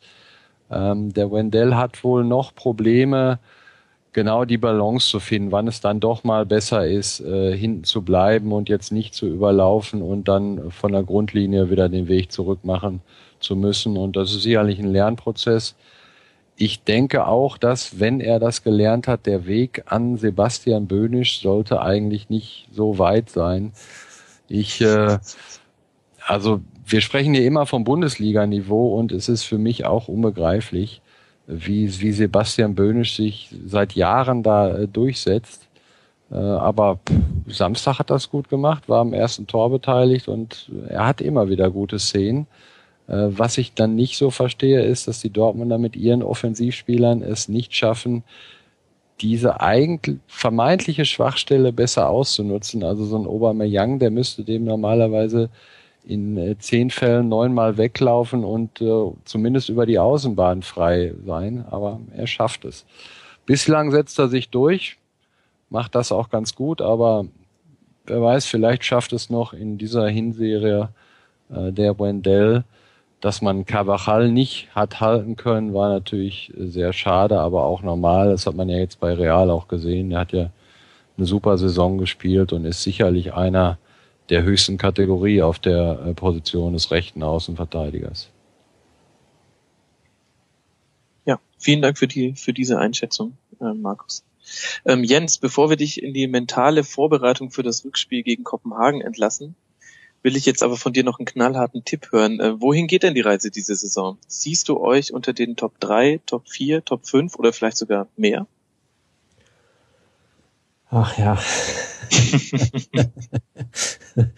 ähm, 0.71 1.13
der 1.13 1.33
Wendell 1.33 1.75
hat 1.75 2.05
wohl 2.05 2.25
noch 2.25 2.55
Probleme, 2.55 3.39
genau 4.13 4.45
die 4.45 4.59
Balance 4.59 5.09
zu 5.09 5.21
finden, 5.21 5.53
wann 5.53 5.69
es 5.69 5.81
dann 5.81 6.01
doch 6.01 6.25
mal 6.25 6.47
besser 6.47 6.87
ist, 6.87 7.21
äh, 7.21 7.57
hinten 7.57 7.85
zu 7.85 8.03
bleiben 8.03 8.53
und 8.53 8.69
jetzt 8.69 8.93
nicht 8.93 9.15
zu 9.15 9.27
überlaufen 9.27 10.03
und 10.03 10.29
dann 10.29 10.71
von 10.71 10.93
der 10.93 11.03
Grundlinie 11.03 11.71
wieder 11.71 11.89
den 11.89 12.09
Weg 12.09 12.31
zurück 12.33 12.61
machen 12.65 13.01
zu 13.41 13.57
müssen. 13.57 13.97
Und 13.97 14.17
das 14.17 14.33
ist 14.33 14.43
sicherlich 14.43 14.79
ein 14.79 14.93
Lernprozess. 14.93 15.75
Ich 16.57 16.83
denke 16.85 17.27
auch, 17.27 17.59
dass, 17.59 17.99
wenn 17.99 18.21
er 18.21 18.39
das 18.39 18.63
gelernt 18.63 19.09
hat, 19.09 19.27
der 19.27 19.47
Weg 19.47 19.83
an 19.87 20.17
Sebastian 20.17 20.87
Böhnisch 20.87 21.41
sollte 21.41 21.81
eigentlich 21.81 22.29
nicht 22.29 22.69
so 22.71 22.99
weit 22.99 23.31
sein. 23.31 23.73
Ich, 24.49 24.81
äh, 24.81 25.19
also 26.25 26.61
wir 26.87 27.01
sprechen 27.01 27.35
hier 27.35 27.47
immer 27.47 27.67
vom 27.67 27.85
Bundesliga-Niveau 27.85 28.97
und 28.99 29.13
es 29.13 29.29
ist 29.29 29.45
für 29.45 29.59
mich 29.59 29.87
auch 29.87 30.09
unbegreiflich, 30.09 31.02
wie, 31.47 32.01
wie 32.01 32.13
Sebastian 32.13 32.75
Böhnisch 32.75 33.17
sich 33.17 33.49
seit 33.67 33.95
Jahren 33.95 34.43
da 34.43 34.77
äh, 34.77 34.89
durchsetzt. 34.89 35.69
Äh, 36.31 36.37
aber 36.37 37.01
pff, 37.09 37.55
Samstag 37.55 37.99
hat 37.99 38.11
das 38.11 38.31
gut 38.31 38.49
gemacht, 38.49 38.89
war 38.89 39.01
am 39.01 39.13
ersten 39.13 39.47
Tor 39.47 39.71
beteiligt 39.71 40.29
und 40.29 40.71
er 40.89 41.07
hat 41.07 41.21
immer 41.21 41.49
wieder 41.49 41.71
gute 41.71 41.99
Szenen. 41.99 42.47
Äh, 43.09 43.29
was 43.31 43.59
ich 43.59 43.75
dann 43.75 43.95
nicht 43.95 44.17
so 44.17 44.31
verstehe, 44.31 44.83
ist, 44.83 45.09
dass 45.09 45.21
die 45.21 45.31
Dortmunder 45.31 45.79
mit 45.79 45.97
ihren 45.97 46.23
Offensivspielern 46.23 47.23
es 47.23 47.49
nicht 47.49 47.75
schaffen, 47.75 48.23
diese 49.21 49.61
eigentlich 49.61 50.19
vermeintliche 50.27 51.05
Schwachstelle 51.05 51.73
besser 51.73 52.09
auszunutzen. 52.09 52.83
Also 52.83 53.05
so 53.05 53.17
ein 53.17 53.27
Obermeyang, 53.27 53.99
der 53.99 54.11
müsste 54.11 54.43
dem 54.43 54.65
normalerweise 54.65 55.49
in 56.05 56.37
äh, 56.37 56.59
zehn 56.59 56.91
Fällen 56.91 57.29
neunmal 57.29 57.77
weglaufen 57.77 58.45
und 58.45 58.81
äh, 58.81 59.13
zumindest 59.25 59.69
über 59.69 59.87
die 59.87 59.99
Außenbahn 59.99 60.63
frei 60.63 61.15
sein, 61.25 61.65
aber 61.71 62.01
er 62.15 62.27
schafft 62.27 62.65
es. 62.65 62.85
Bislang 63.47 63.91
setzt 63.91 64.19
er 64.19 64.29
sich 64.29 64.51
durch, 64.51 64.99
macht 65.71 65.95
das 65.95 66.13
auch 66.13 66.31
ganz 66.31 66.55
gut, 66.55 66.81
aber 66.81 67.27
wer 68.07 68.23
weiß, 68.23 68.47
vielleicht 68.47 68.85
schafft 68.85 69.13
es 69.13 69.31
noch 69.31 69.53
in 69.53 69.79
dieser 69.79 70.09
Hinserie 70.09 70.89
äh, 71.51 71.73
der 71.73 71.99
Wendell, 71.99 72.65
dass 73.21 73.41
man 73.41 73.65
Carvajal 73.65 74.31
nicht 74.31 74.75
hat 74.75 75.01
halten 75.01 75.37
können, 75.37 75.75
war 75.75 75.89
natürlich 75.89 76.53
sehr 76.57 76.93
schade, 76.93 77.39
aber 77.39 77.65
auch 77.65 77.83
normal. 77.83 78.31
Das 78.31 78.47
hat 78.47 78.57
man 78.57 78.69
ja 78.69 78.79
jetzt 78.79 78.99
bei 78.99 79.15
Real 79.15 79.49
auch 79.49 79.69
gesehen. 79.69 80.11
Er 80.11 80.21
hat 80.21 80.33
ja 80.33 80.51
eine 81.17 81.27
super 81.27 81.57
Saison 81.57 81.99
gespielt 81.99 82.53
und 82.53 82.65
ist 82.65 82.83
sicherlich 82.83 83.33
einer 83.33 83.79
der 84.33 84.45
höchsten 84.45 84.79
Kategorie 84.79 85.43
auf 85.43 85.59
der 85.59 86.07
äh, 86.07 86.15
Position 86.15 86.73
des 86.73 86.91
rechten 86.91 87.23
Außenverteidigers. 87.23 88.31
Ja, 91.27 91.39
vielen 91.59 91.83
Dank 91.83 91.99
für 91.99 92.09
die 92.09 92.35
für 92.35 92.55
diese 92.55 92.79
Einschätzung, 92.79 93.37
äh, 93.61 93.75
Markus. 93.75 94.25
Ähm, 94.87 95.05
Jens, 95.05 95.37
bevor 95.37 95.69
wir 95.69 95.77
dich 95.77 96.03
in 96.03 96.15
die 96.15 96.27
mentale 96.29 96.83
Vorbereitung 96.83 97.51
für 97.51 97.63
das 97.63 97.85
Rückspiel 97.85 98.23
gegen 98.23 98.43
Kopenhagen 98.43 99.03
entlassen, 99.03 99.55
will 100.23 100.35
ich 100.35 100.47
jetzt 100.47 100.63
aber 100.63 100.79
von 100.79 100.95
dir 100.95 101.05
noch 101.05 101.19
einen 101.19 101.27
knallharten 101.27 101.85
Tipp 101.85 102.09
hören. 102.11 102.41
Äh, 102.41 102.59
wohin 102.59 102.87
geht 102.87 103.03
denn 103.03 103.15
die 103.15 103.21
Reise 103.21 103.51
diese 103.51 103.77
Saison? 103.77 104.17
Siehst 104.29 104.67
du 104.71 104.81
euch 104.81 105.13
unter 105.13 105.35
den 105.35 105.57
Top 105.57 105.79
3, 105.79 106.23
Top 106.25 106.49
4, 106.49 106.87
Top 106.87 107.07
5 107.07 107.37
oder 107.37 107.53
vielleicht 107.53 107.77
sogar 107.77 108.09
mehr? 108.17 108.47
Ach 110.89 111.19
ja. 111.19 111.39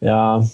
ja. 0.00 0.44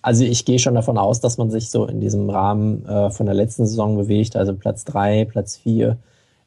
Also 0.00 0.24
ich 0.24 0.44
gehe 0.44 0.58
schon 0.58 0.74
davon 0.74 0.96
aus, 0.96 1.20
dass 1.20 1.38
man 1.38 1.50
sich 1.50 1.70
so 1.70 1.86
in 1.86 2.00
diesem 2.00 2.30
Rahmen 2.30 2.86
äh, 2.86 3.10
von 3.10 3.26
der 3.26 3.34
letzten 3.34 3.66
Saison 3.66 3.96
bewegt, 3.96 4.36
also 4.36 4.54
Platz 4.54 4.84
drei, 4.84 5.24
Platz 5.24 5.56
vier. 5.56 5.98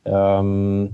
Ähm, 0.06 0.94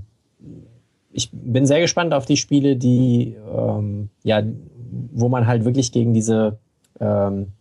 ich 1.12 1.30
bin 1.32 1.66
sehr 1.66 1.80
gespannt 1.80 2.14
auf 2.14 2.26
die 2.26 2.36
Spiele, 2.36 2.76
die 2.76 3.36
ähm, 3.56 4.10
ja, 4.24 4.42
wo 5.12 5.28
man 5.28 5.46
halt 5.46 5.64
wirklich 5.64 5.92
gegen 5.92 6.14
diese 6.14 6.58
ähm, 7.00 7.52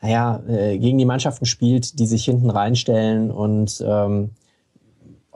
naja, 0.00 0.42
äh, 0.48 0.78
gegen 0.78 0.98
die 0.98 1.04
Mannschaften 1.04 1.46
spielt, 1.46 1.98
die 1.98 2.06
sich 2.06 2.24
hinten 2.24 2.50
reinstellen 2.50 3.30
und 3.30 3.82
ähm, 3.86 4.30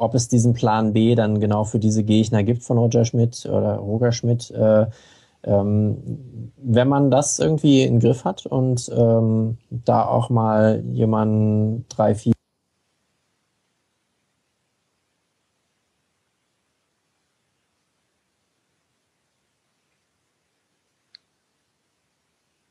ob 0.02 0.14
es 0.14 0.28
diesen 0.28 0.52
Plan 0.54 0.92
B 0.92 1.14
dann 1.14 1.40
genau 1.40 1.64
für 1.64 1.78
diese 1.78 2.02
Gegner 2.04 2.42
gibt 2.42 2.62
von 2.64 2.78
Roger 2.78 3.04
Schmidt 3.04 3.46
oder 3.46 3.76
Roger 3.76 4.12
Schmidt, 4.12 4.50
äh, 4.50 4.86
ähm, 5.44 6.52
wenn 6.56 6.88
man 6.88 7.10
das 7.10 7.38
irgendwie 7.38 7.82
in 7.82 7.94
den 7.94 8.00
Griff 8.00 8.24
hat 8.24 8.46
und 8.46 8.90
ähm, 8.94 9.58
da 9.70 10.06
auch 10.06 10.30
mal 10.30 10.82
jemanden 10.92 11.86
drei, 11.88 12.14
vier 12.14 12.32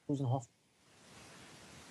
hofft 0.09 0.60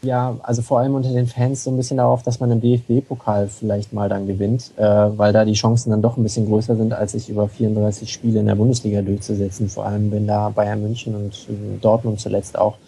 ja, 0.02 0.36
also 0.42 0.62
vor 0.62 0.78
allem 0.78 0.94
unter 0.94 1.10
den 1.10 1.26
Fans 1.26 1.64
so 1.64 1.70
ein 1.70 1.76
bisschen 1.76 1.98
darauf, 1.98 2.22
dass 2.22 2.40
man 2.40 2.50
im 2.50 2.60
DFB-Pokal 2.60 3.48
vielleicht 3.48 3.92
mal 3.92 4.08
dann 4.08 4.26
gewinnt, 4.26 4.72
äh, 4.76 4.82
weil 4.82 5.32
da 5.32 5.44
die 5.44 5.52
Chancen 5.52 5.90
dann 5.90 6.00
doch 6.00 6.16
ein 6.16 6.22
bisschen 6.22 6.46
größer 6.46 6.76
sind, 6.76 6.92
als 6.94 7.12
sich 7.12 7.28
über 7.28 7.48
34 7.48 8.10
Spiele 8.10 8.40
in 8.40 8.46
der 8.46 8.54
Bundesliga 8.54 9.02
durchzusetzen. 9.02 9.68
Vor 9.68 9.84
allem, 9.84 10.10
wenn 10.10 10.26
da 10.26 10.48
Bayern 10.48 10.82
München 10.82 11.14
und 11.14 11.34
äh, 11.48 11.78
Dortmund 11.80 12.20
zuletzt 12.20 12.58
auch 12.58 12.78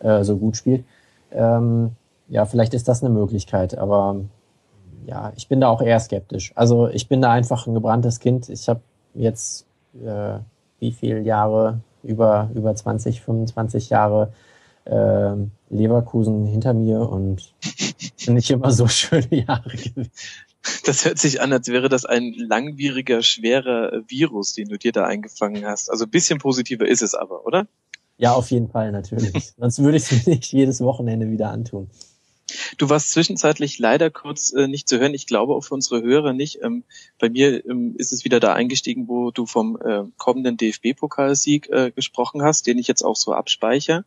äh, 0.00 0.24
so 0.24 0.36
gut 0.36 0.56
spielt. 0.56 0.84
Ähm, 1.30 1.90
ja, 2.28 2.46
vielleicht 2.46 2.72
ist 2.74 2.88
das 2.88 3.02
eine 3.02 3.12
Möglichkeit, 3.12 3.76
aber 3.76 4.16
ja, 5.06 5.32
ich 5.36 5.48
bin 5.48 5.60
da 5.60 5.68
auch 5.68 5.82
eher 5.82 6.00
skeptisch. 6.00 6.52
Also 6.54 6.88
ich 6.88 7.08
bin 7.08 7.20
da 7.20 7.30
einfach 7.32 7.66
ein 7.66 7.74
gebranntes 7.74 8.20
Kind. 8.20 8.48
Ich 8.48 8.68
habe 8.68 8.80
jetzt 9.14 9.66
äh, 10.02 10.38
wie 10.78 10.92
viele 10.92 11.20
Jahre, 11.20 11.80
über, 12.02 12.50
über 12.54 12.74
20, 12.74 13.20
25 13.20 13.90
Jahre 13.90 14.32
äh, 14.84 15.34
Leverkusen 15.70 16.46
hinter 16.46 16.74
mir 16.74 17.00
und 17.00 17.54
nicht 18.26 18.50
immer 18.50 18.70
so 18.70 18.88
schöne 18.88 19.44
Jahre 19.46 19.70
gewesen. 19.70 20.10
Das 20.84 21.04
hört 21.04 21.18
sich 21.18 21.40
an, 21.40 21.52
als 21.52 21.68
wäre 21.68 21.88
das 21.88 22.04
ein 22.04 22.34
langwieriger, 22.34 23.22
schwerer 23.22 24.02
Virus, 24.06 24.54
den 24.54 24.68
du 24.68 24.78
dir 24.78 24.92
da 24.92 25.04
eingefangen 25.04 25.64
hast. 25.66 25.90
Also 25.90 26.04
ein 26.04 26.10
bisschen 26.10 26.38
positiver 26.38 26.86
ist 26.86 27.02
es 27.02 27.14
aber, 27.14 27.44
oder? 27.46 27.66
Ja, 28.18 28.34
auf 28.34 28.50
jeden 28.50 28.68
Fall, 28.68 28.92
natürlich. 28.92 29.52
Sonst 29.58 29.82
würde 29.82 29.96
ich 29.96 30.12
es 30.12 30.26
nicht 30.26 30.52
jedes 30.52 30.80
Wochenende 30.80 31.30
wieder 31.30 31.50
antun. 31.50 31.90
Du 32.78 32.88
warst 32.90 33.12
zwischenzeitlich 33.12 33.78
leider 33.78 34.10
kurz 34.10 34.52
äh, 34.52 34.68
nicht 34.68 34.88
zu 34.88 34.98
hören. 34.98 35.14
Ich 35.14 35.26
glaube 35.26 35.54
auch 35.54 35.62
für 35.62 35.74
unsere 35.74 36.02
Hörer 36.02 36.32
nicht. 36.32 36.60
Ähm, 36.62 36.84
bei 37.18 37.28
mir 37.28 37.64
ähm, 37.66 37.94
ist 37.96 38.12
es 38.12 38.24
wieder 38.24 38.40
da 38.40 38.54
eingestiegen, 38.54 39.08
wo 39.08 39.30
du 39.30 39.46
vom 39.46 39.78
äh, 39.80 40.04
kommenden 40.16 40.56
DFB-Pokalsieg 40.56 41.68
äh, 41.70 41.90
gesprochen 41.90 42.42
hast, 42.42 42.66
den 42.66 42.78
ich 42.78 42.88
jetzt 42.88 43.02
auch 43.02 43.16
so 43.16 43.32
abspeichere. 43.32 44.04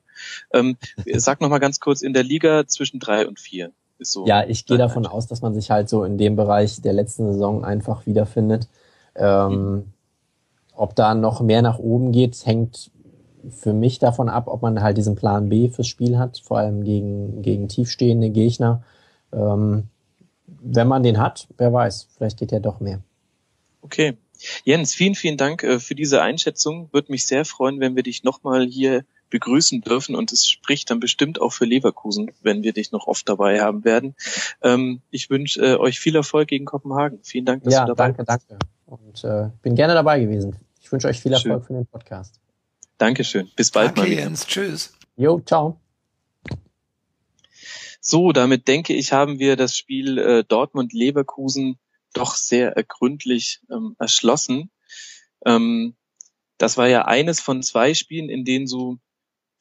Ähm, 0.53 0.77
sag 1.15 1.41
noch 1.41 1.49
mal 1.49 1.59
ganz 1.59 1.79
kurz 1.79 2.01
in 2.01 2.13
der 2.13 2.23
Liga 2.23 2.67
zwischen 2.67 2.99
drei 2.99 3.27
und 3.27 3.39
vier. 3.39 3.71
Ist 3.97 4.11
so 4.11 4.25
ja, 4.25 4.45
ich 4.45 4.65
gehe 4.65 4.77
davon 4.77 5.05
aus, 5.05 5.27
dass 5.27 5.41
man 5.41 5.53
sich 5.53 5.71
halt 5.71 5.87
so 5.87 6.03
in 6.03 6.17
dem 6.17 6.35
Bereich 6.35 6.81
der 6.81 6.93
letzten 6.93 7.31
Saison 7.31 7.63
einfach 7.63 8.05
wiederfindet. 8.05 8.67
Ähm, 9.15 9.51
mhm. 9.51 9.83
Ob 10.73 10.95
da 10.95 11.15
noch 11.15 11.41
mehr 11.41 11.61
nach 11.61 11.79
oben 11.79 12.11
geht, 12.11 12.45
hängt 12.45 12.91
für 13.51 13.73
mich 13.73 13.99
davon 13.99 14.29
ab, 14.29 14.47
ob 14.47 14.61
man 14.61 14.81
halt 14.81 14.97
diesen 14.97 15.15
Plan 15.15 15.49
B 15.49 15.69
fürs 15.69 15.87
Spiel 15.87 16.17
hat, 16.17 16.39
vor 16.39 16.57
allem 16.57 16.83
gegen, 16.83 17.41
gegen 17.41 17.67
tiefstehende 17.67 18.29
Gegner. 18.29 18.83
Ähm, 19.33 19.83
wenn 20.47 20.87
man 20.87 21.03
den 21.03 21.19
hat, 21.19 21.47
wer 21.57 21.73
weiß, 21.73 22.07
vielleicht 22.15 22.37
geht 22.37 22.51
ja 22.51 22.59
doch 22.59 22.79
mehr. 22.79 22.99
Okay. 23.81 24.17
Jens, 24.63 24.93
vielen, 24.93 25.15
vielen 25.15 25.37
Dank 25.37 25.63
äh, 25.63 25.79
für 25.79 25.95
diese 25.95 26.21
Einschätzung. 26.21 26.89
Würde 26.91 27.11
mich 27.11 27.25
sehr 27.25 27.45
freuen, 27.45 27.79
wenn 27.79 27.95
wir 27.95 28.03
dich 28.03 28.23
nochmal 28.23 28.65
hier 28.65 29.05
begrüßen 29.29 29.81
dürfen 29.81 30.15
und 30.15 30.31
es 30.31 30.47
spricht 30.47 30.89
dann 30.91 30.99
bestimmt 30.99 31.41
auch 31.41 31.51
für 31.51 31.65
Leverkusen, 31.65 32.31
wenn 32.41 32.63
wir 32.63 32.73
dich 32.73 32.91
noch 32.91 33.07
oft 33.07 33.27
dabei 33.27 33.61
haben 33.61 33.83
werden. 33.83 34.15
Ähm, 34.61 35.01
ich 35.09 35.29
wünsche 35.29 35.61
äh, 35.61 35.75
euch 35.77 35.99
viel 35.99 36.15
Erfolg 36.15 36.47
gegen 36.47 36.65
Kopenhagen. 36.65 37.19
Vielen 37.23 37.45
Dank, 37.45 37.63
dass 37.63 37.73
ja, 37.73 37.81
du 37.81 37.93
dabei 37.93 38.11
danke, 38.11 38.27
warst. 38.27 38.49
Danke, 38.49 38.65
danke. 38.87 39.03
Und 39.03 39.23
äh, 39.23 39.49
bin 39.61 39.75
gerne 39.75 39.93
dabei 39.93 40.19
gewesen. 40.19 40.55
Ich 40.81 40.91
wünsche 40.91 41.07
euch 41.07 41.19
viel 41.19 41.33
Erfolg 41.33 41.61
Schön. 41.61 41.63
für 41.63 41.73
den 41.73 41.85
Podcast. 41.87 42.39
Dankeschön. 42.97 43.51
Bis 43.55 43.71
bald 43.71 43.89
Danke, 43.89 44.01
mal 44.01 44.09
wieder. 44.09 44.21
Jens. 44.21 44.45
Tschüss. 44.47 44.93
Jo, 45.15 45.41
ciao. 45.45 45.79
So, 47.99 48.31
damit 48.31 48.67
denke 48.67 48.93
ich, 48.93 49.11
haben 49.13 49.39
wir 49.39 49.55
das 49.55 49.75
Spiel 49.75 50.17
äh, 50.17 50.43
Dortmund-Leverkusen 50.43 51.79
doch 52.13 52.35
sehr 52.35 52.71
gründlich 52.87 53.61
ähm, 53.71 53.95
erschlossen. 53.97 54.69
Ähm, 55.45 55.95
das 56.57 56.77
war 56.77 56.87
ja 56.87 57.05
eines 57.05 57.39
von 57.39 57.63
zwei 57.63 57.93
Spielen, 57.93 58.29
in 58.29 58.45
denen 58.45 58.67
so 58.67 58.97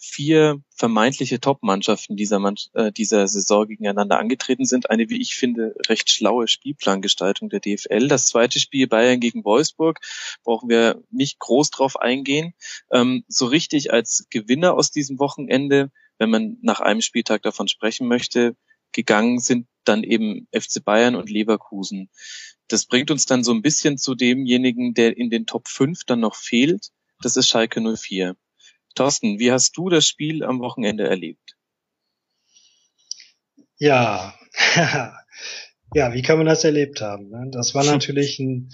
vier 0.05 0.61
vermeintliche 0.77 1.41
Top-Mannschaften 1.41 2.17
dieser, 2.17 2.41
äh, 2.75 2.93
dieser 2.93 3.27
Saison 3.27 3.67
gegeneinander 3.67 4.19
angetreten 4.19 4.65
sind. 4.65 4.91
Eine, 4.91 5.09
wie 5.09 5.21
ich 5.21 5.35
finde, 5.35 5.75
recht 5.89 6.11
schlaue 6.11 6.47
Spielplangestaltung 6.47 7.49
der 7.49 7.61
DFL. 7.61 8.09
Das 8.09 8.27
zweite 8.27 8.61
Spiel 8.61 8.87
Bayern 8.87 9.21
gegen 9.21 9.45
Wolfsburg 9.45 10.01
brauchen 10.45 10.69
wir 10.69 11.03
nicht 11.11 11.39
groß 11.39 11.71
drauf 11.71 11.97
eingehen. 11.97 12.55
Ähm, 12.93 13.25
so 13.29 13.47
richtig 13.47 13.93
als 13.93 14.27
Gewinner 14.31 14.75
aus 14.75 14.91
diesem 14.91 15.19
Wochenende, 15.19 15.91
wenn 16.19 16.31
man 16.31 16.59
nach 16.63 16.81
einem 16.81 17.01
Spieltag 17.01 17.43
davon 17.43 17.69
sprechen 17.69 18.07
möchte, 18.07 18.57
gegangen 18.93 19.41
sind 19.41 19.67
dann 19.85 20.03
eben 20.03 20.49
FC 20.53 20.85
Bayern 20.85 21.15
und 21.15 21.31
Leverkusen. 21.31 22.11
Das 22.69 22.87
bringt 22.87 23.11
uns 23.11 23.27
dann 23.27 23.45
so 23.45 23.53
ein 23.53 23.63
bisschen 23.63 23.99
zu 23.99 24.15
demjenigen, 24.15 24.95
der 24.95 25.17
in 25.17 25.31
den 25.31 25.47
Top 25.47 25.69
5 25.69 26.05
dann 26.05 26.21
noch 26.21 26.37
fehlt. 26.37 26.91
Das 27.21 27.37
ist 27.37 27.49
Schalke 27.49 27.81
04. 27.81 28.37
Thorsten, 28.95 29.39
wie 29.39 29.53
hast 29.53 29.77
du 29.77 29.89
das 29.89 30.07
Spiel 30.07 30.45
am 30.45 30.61
Wochenende 30.61 31.09
erlebt? 31.09 31.57
Ja, 33.79 34.35
ja, 35.95 36.15
wie 36.15 36.23
kann 36.23 36.39
man 36.39 36.47
das 36.47 36.65
erlebt 36.65 37.01
haben? 37.01 37.29
Ne? 37.31 37.51
Das 37.51 37.75
war 37.75 37.85
natürlich 37.85 38.39
ein, 38.39 38.71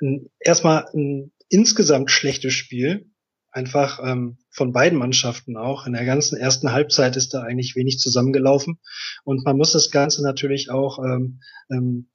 ein 0.00 0.30
erstmal 0.40 0.86
ein 0.94 1.32
insgesamt 1.48 2.10
schlechtes 2.10 2.54
Spiel, 2.54 3.10
einfach 3.50 4.00
ähm, 4.04 4.38
von 4.50 4.72
beiden 4.72 4.98
Mannschaften 4.98 5.56
auch. 5.56 5.86
In 5.86 5.92
der 5.92 6.04
ganzen 6.04 6.36
ersten 6.36 6.72
Halbzeit 6.72 7.16
ist 7.16 7.34
da 7.34 7.42
eigentlich 7.42 7.76
wenig 7.76 7.98
zusammengelaufen 7.98 8.78
und 9.24 9.44
man 9.44 9.56
muss 9.56 9.72
das 9.72 9.90
Ganze 9.90 10.22
natürlich 10.22 10.70
auch 10.70 10.98
ähm, 10.98 11.40
ähm, 11.70 12.10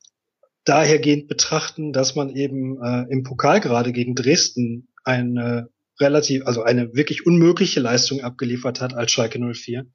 dahergehend 0.66 1.28
betrachten, 1.28 1.92
dass 1.92 2.16
man 2.16 2.30
eben 2.30 2.82
äh, 2.82 3.06
im 3.10 3.24
Pokal 3.24 3.60
gerade 3.60 3.92
gegen 3.92 4.16
Dresden 4.16 4.88
eine 5.04 5.70
relativ, 6.00 6.46
also 6.46 6.64
eine 6.64 6.94
wirklich 6.94 7.26
unmögliche 7.26 7.80
Leistung 7.80 8.22
abgeliefert 8.22 8.82
hat 8.82 8.94
als 8.94 9.12
Schalke 9.12 9.40
04. 9.40 9.86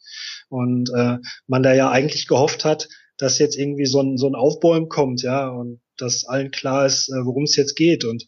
Und 0.48 0.90
äh, 0.94 1.18
man 1.46 1.62
da 1.62 1.74
ja 1.74 1.90
eigentlich 1.90 2.26
gehofft 2.26 2.64
hat, 2.64 2.88
dass 3.16 3.38
jetzt 3.38 3.58
irgendwie 3.58 3.86
so 3.86 4.00
ein, 4.00 4.16
so 4.16 4.28
ein 4.28 4.34
Aufbäumen 4.34 4.88
kommt, 4.88 5.22
ja, 5.22 5.48
und 5.48 5.80
dass 5.96 6.24
allen 6.24 6.50
klar 6.50 6.86
ist, 6.86 7.08
äh, 7.08 7.24
worum 7.24 7.44
es 7.44 7.56
jetzt 7.56 7.74
geht. 7.74 8.04
Und 8.04 8.24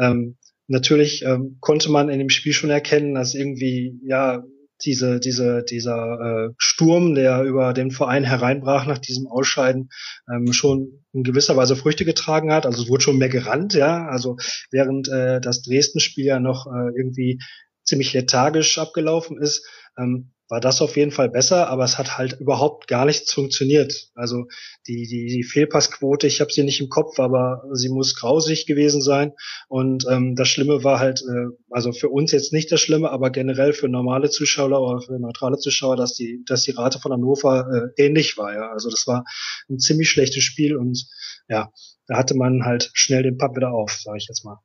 ähm, 0.00 0.36
natürlich 0.66 1.22
ähm, 1.22 1.58
konnte 1.60 1.90
man 1.90 2.08
in 2.08 2.18
dem 2.18 2.30
Spiel 2.30 2.52
schon 2.52 2.70
erkennen, 2.70 3.14
dass 3.14 3.34
irgendwie, 3.34 4.00
ja, 4.04 4.42
diese, 4.84 5.20
diese, 5.20 5.62
dieser 5.62 6.48
äh, 6.48 6.54
Sturm, 6.58 7.14
der 7.14 7.42
über 7.42 7.72
den 7.72 7.90
Verein 7.90 8.24
hereinbrach 8.24 8.86
nach 8.86 8.98
diesem 8.98 9.26
Ausscheiden, 9.26 9.88
ähm, 10.32 10.52
schon 10.52 11.04
in 11.12 11.22
gewisser 11.22 11.56
Weise 11.56 11.76
Früchte 11.76 12.04
getragen 12.04 12.52
hat. 12.52 12.66
Also 12.66 12.82
es 12.82 12.88
wurde 12.88 13.02
schon 13.02 13.18
mehr 13.18 13.28
gerannt, 13.28 13.74
ja. 13.74 14.06
Also 14.06 14.36
während 14.70 15.08
äh, 15.08 15.40
das 15.40 15.62
Dresden-Spiel 15.62 16.26
ja 16.26 16.40
noch 16.40 16.66
äh, 16.66 16.90
irgendwie 16.96 17.40
ziemlich 17.84 18.12
lethargisch 18.12 18.78
abgelaufen 18.78 19.38
ist, 19.38 19.66
ähm, 19.98 20.33
war 20.48 20.60
das 20.60 20.82
auf 20.82 20.96
jeden 20.96 21.10
Fall 21.10 21.30
besser, 21.30 21.68
aber 21.68 21.84
es 21.84 21.96
hat 21.96 22.18
halt 22.18 22.38
überhaupt 22.38 22.86
gar 22.86 23.06
nichts 23.06 23.32
funktioniert. 23.32 24.10
Also 24.14 24.46
die, 24.86 25.06
die, 25.06 25.26
die 25.26 25.42
Fehlpassquote, 25.42 26.26
ich 26.26 26.40
habe 26.40 26.52
sie 26.52 26.64
nicht 26.64 26.80
im 26.80 26.90
Kopf, 26.90 27.18
aber 27.18 27.62
sie 27.72 27.88
muss 27.88 28.14
grausig 28.14 28.66
gewesen 28.66 29.00
sein. 29.00 29.32
Und 29.68 30.06
ähm, 30.10 30.36
das 30.36 30.48
Schlimme 30.48 30.84
war 30.84 30.98
halt, 30.98 31.22
äh, 31.22 31.46
also 31.70 31.92
für 31.92 32.10
uns 32.10 32.32
jetzt 32.32 32.52
nicht 32.52 32.70
das 32.70 32.80
Schlimme, 32.80 33.10
aber 33.10 33.30
generell 33.30 33.72
für 33.72 33.88
normale 33.88 34.28
Zuschauer 34.28 34.80
oder 34.80 35.00
für 35.00 35.18
neutrale 35.18 35.58
Zuschauer, 35.58 35.96
dass 35.96 36.14
die, 36.14 36.44
dass 36.46 36.62
die 36.62 36.72
Rate 36.72 36.98
von 36.98 37.12
Hannover 37.12 37.92
äh, 37.96 38.02
ähnlich 38.02 38.36
war. 38.36 38.52
Ja. 38.52 38.70
Also 38.70 38.90
das 38.90 39.06
war 39.06 39.24
ein 39.70 39.78
ziemlich 39.78 40.10
schlechtes 40.10 40.44
Spiel 40.44 40.76
und 40.76 41.06
ja, 41.48 41.72
da 42.06 42.18
hatte 42.18 42.34
man 42.34 42.64
halt 42.64 42.90
schnell 42.92 43.22
den 43.22 43.38
Papp 43.38 43.56
wieder 43.56 43.72
auf, 43.72 43.92
sage 43.92 44.18
ich 44.18 44.26
jetzt 44.28 44.44
mal. 44.44 44.58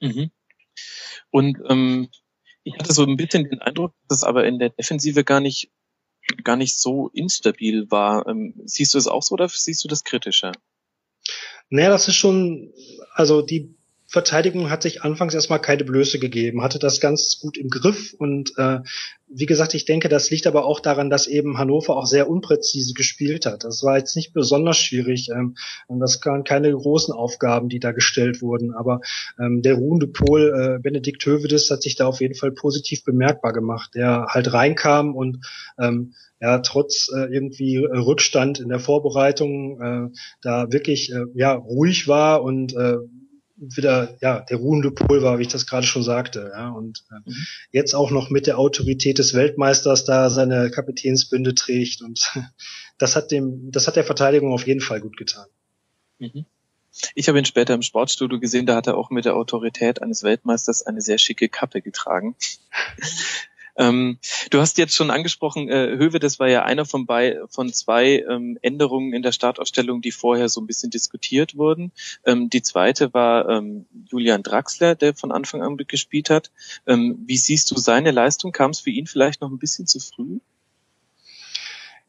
Mhm. 0.00 0.30
Und 1.30 1.58
ähm, 1.68 2.08
ich 2.72 2.80
hatte 2.80 2.92
so 2.92 3.04
ein 3.04 3.16
bisschen 3.16 3.48
den 3.48 3.60
Eindruck, 3.60 3.94
dass 4.08 4.18
es 4.18 4.24
aber 4.24 4.46
in 4.46 4.58
der 4.58 4.70
Defensive 4.70 5.24
gar 5.24 5.40
nicht, 5.40 5.70
gar 6.44 6.56
nicht 6.56 6.78
so 6.78 7.08
instabil 7.08 7.90
war. 7.90 8.26
Ähm, 8.26 8.54
siehst 8.64 8.94
du 8.94 8.98
es 8.98 9.06
auch 9.06 9.22
so 9.22 9.34
oder 9.34 9.48
siehst 9.48 9.82
du 9.84 9.88
das 9.88 10.04
kritischer? 10.04 10.52
Naja, 11.68 11.90
das 11.90 12.08
ist 12.08 12.16
schon, 12.16 12.72
also 13.14 13.42
die 13.42 13.76
Verteidigung 14.10 14.70
hat 14.70 14.82
sich 14.82 15.02
anfangs 15.02 15.34
erstmal 15.34 15.60
keine 15.60 15.84
Blöße 15.84 16.18
gegeben, 16.18 16.64
hatte 16.64 16.80
das 16.80 17.00
ganz 17.00 17.38
gut 17.40 17.56
im 17.56 17.68
Griff 17.68 18.12
und 18.12 18.52
äh, 18.58 18.80
wie 19.28 19.46
gesagt, 19.46 19.74
ich 19.74 19.84
denke, 19.84 20.08
das 20.08 20.30
liegt 20.30 20.48
aber 20.48 20.64
auch 20.64 20.80
daran, 20.80 21.10
dass 21.10 21.28
eben 21.28 21.58
Hannover 21.58 21.96
auch 21.96 22.06
sehr 22.06 22.28
unpräzise 22.28 22.92
gespielt 22.94 23.46
hat. 23.46 23.62
Das 23.62 23.84
war 23.84 23.98
jetzt 23.98 24.16
nicht 24.16 24.32
besonders 24.32 24.78
schwierig 24.78 25.28
ähm, 25.30 25.54
das 25.88 26.18
waren 26.24 26.42
keine 26.42 26.72
großen 26.72 27.14
Aufgaben, 27.14 27.68
die 27.68 27.78
da 27.78 27.92
gestellt 27.92 28.42
wurden. 28.42 28.74
Aber 28.74 29.00
ähm, 29.38 29.62
der 29.62 29.74
ruhende 29.74 30.08
Pol 30.08 30.52
äh, 30.76 30.82
Benedikt 30.82 31.24
Hövedes 31.24 31.70
hat 31.70 31.82
sich 31.82 31.94
da 31.94 32.06
auf 32.06 32.20
jeden 32.20 32.34
Fall 32.34 32.50
positiv 32.50 33.04
bemerkbar 33.04 33.52
gemacht, 33.52 33.94
der 33.94 34.26
halt 34.30 34.52
reinkam 34.52 35.14
und 35.14 35.46
ähm, 35.78 36.14
ja, 36.40 36.58
trotz 36.58 37.12
äh, 37.14 37.32
irgendwie 37.32 37.76
Rückstand 37.76 38.58
in 38.58 38.70
der 38.70 38.80
Vorbereitung 38.80 39.80
äh, 39.80 40.18
da 40.40 40.72
wirklich 40.72 41.12
äh, 41.12 41.26
ja 41.34 41.52
ruhig 41.52 42.08
war 42.08 42.42
und 42.42 42.74
äh, 42.74 42.96
wieder 43.60 44.16
ja 44.20 44.40
der 44.40 44.56
ruhende 44.56 44.90
Pol 44.90 45.22
war, 45.22 45.38
wie 45.38 45.42
ich 45.42 45.48
das 45.48 45.66
gerade 45.66 45.86
schon 45.86 46.02
sagte. 46.02 46.50
Ja, 46.52 46.70
und 46.70 47.04
äh, 47.10 47.30
mhm. 47.30 47.46
jetzt 47.72 47.94
auch 47.94 48.10
noch 48.10 48.30
mit 48.30 48.46
der 48.46 48.58
Autorität 48.58 49.18
des 49.18 49.34
Weltmeisters 49.34 50.04
da 50.04 50.30
seine 50.30 50.70
Kapitänsbünde 50.70 51.54
trägt 51.54 52.02
und 52.02 52.32
das 52.98 53.16
hat 53.16 53.30
dem, 53.30 53.70
das 53.70 53.86
hat 53.86 53.96
der 53.96 54.04
Verteidigung 54.04 54.52
auf 54.52 54.66
jeden 54.66 54.80
Fall 54.80 55.00
gut 55.00 55.16
getan. 55.16 55.46
Mhm. 56.18 56.46
Ich 57.14 57.28
habe 57.28 57.38
ihn 57.38 57.44
später 57.44 57.74
im 57.74 57.82
Sportstudio 57.82 58.40
gesehen, 58.40 58.66
da 58.66 58.74
hat 58.74 58.88
er 58.88 58.96
auch 58.96 59.10
mit 59.10 59.24
der 59.24 59.36
Autorität 59.36 60.02
eines 60.02 60.24
Weltmeisters 60.24 60.82
eine 60.82 61.00
sehr 61.00 61.18
schicke 61.18 61.48
Kappe 61.48 61.82
getragen. 61.82 62.34
Ähm, 63.76 64.18
du 64.50 64.60
hast 64.60 64.78
jetzt 64.78 64.94
schon 64.94 65.10
angesprochen, 65.10 65.68
äh, 65.68 65.96
Höwe, 65.96 66.18
das 66.18 66.38
war 66.38 66.48
ja 66.48 66.64
einer 66.64 66.84
von, 66.84 67.06
bei, 67.06 67.38
von 67.48 67.72
zwei 67.72 68.24
ähm, 68.28 68.58
Änderungen 68.62 69.12
in 69.12 69.22
der 69.22 69.32
Startausstellung, 69.32 70.00
die 70.00 70.12
vorher 70.12 70.48
so 70.48 70.60
ein 70.60 70.66
bisschen 70.66 70.90
diskutiert 70.90 71.56
wurden. 71.56 71.92
Ähm, 72.24 72.50
die 72.50 72.62
zweite 72.62 73.14
war 73.14 73.48
ähm, 73.48 73.86
Julian 74.10 74.42
Draxler, 74.42 74.94
der 74.94 75.14
von 75.14 75.32
Anfang 75.32 75.62
an 75.62 75.76
gespielt 75.76 76.30
hat. 76.30 76.50
Ähm, 76.86 77.22
wie 77.26 77.36
siehst 77.36 77.70
du 77.70 77.78
seine 77.78 78.10
Leistung? 78.10 78.52
Kam 78.52 78.72
es 78.72 78.80
für 78.80 78.90
ihn 78.90 79.06
vielleicht 79.06 79.40
noch 79.40 79.50
ein 79.50 79.58
bisschen 79.58 79.86
zu 79.86 80.00
früh? 80.00 80.40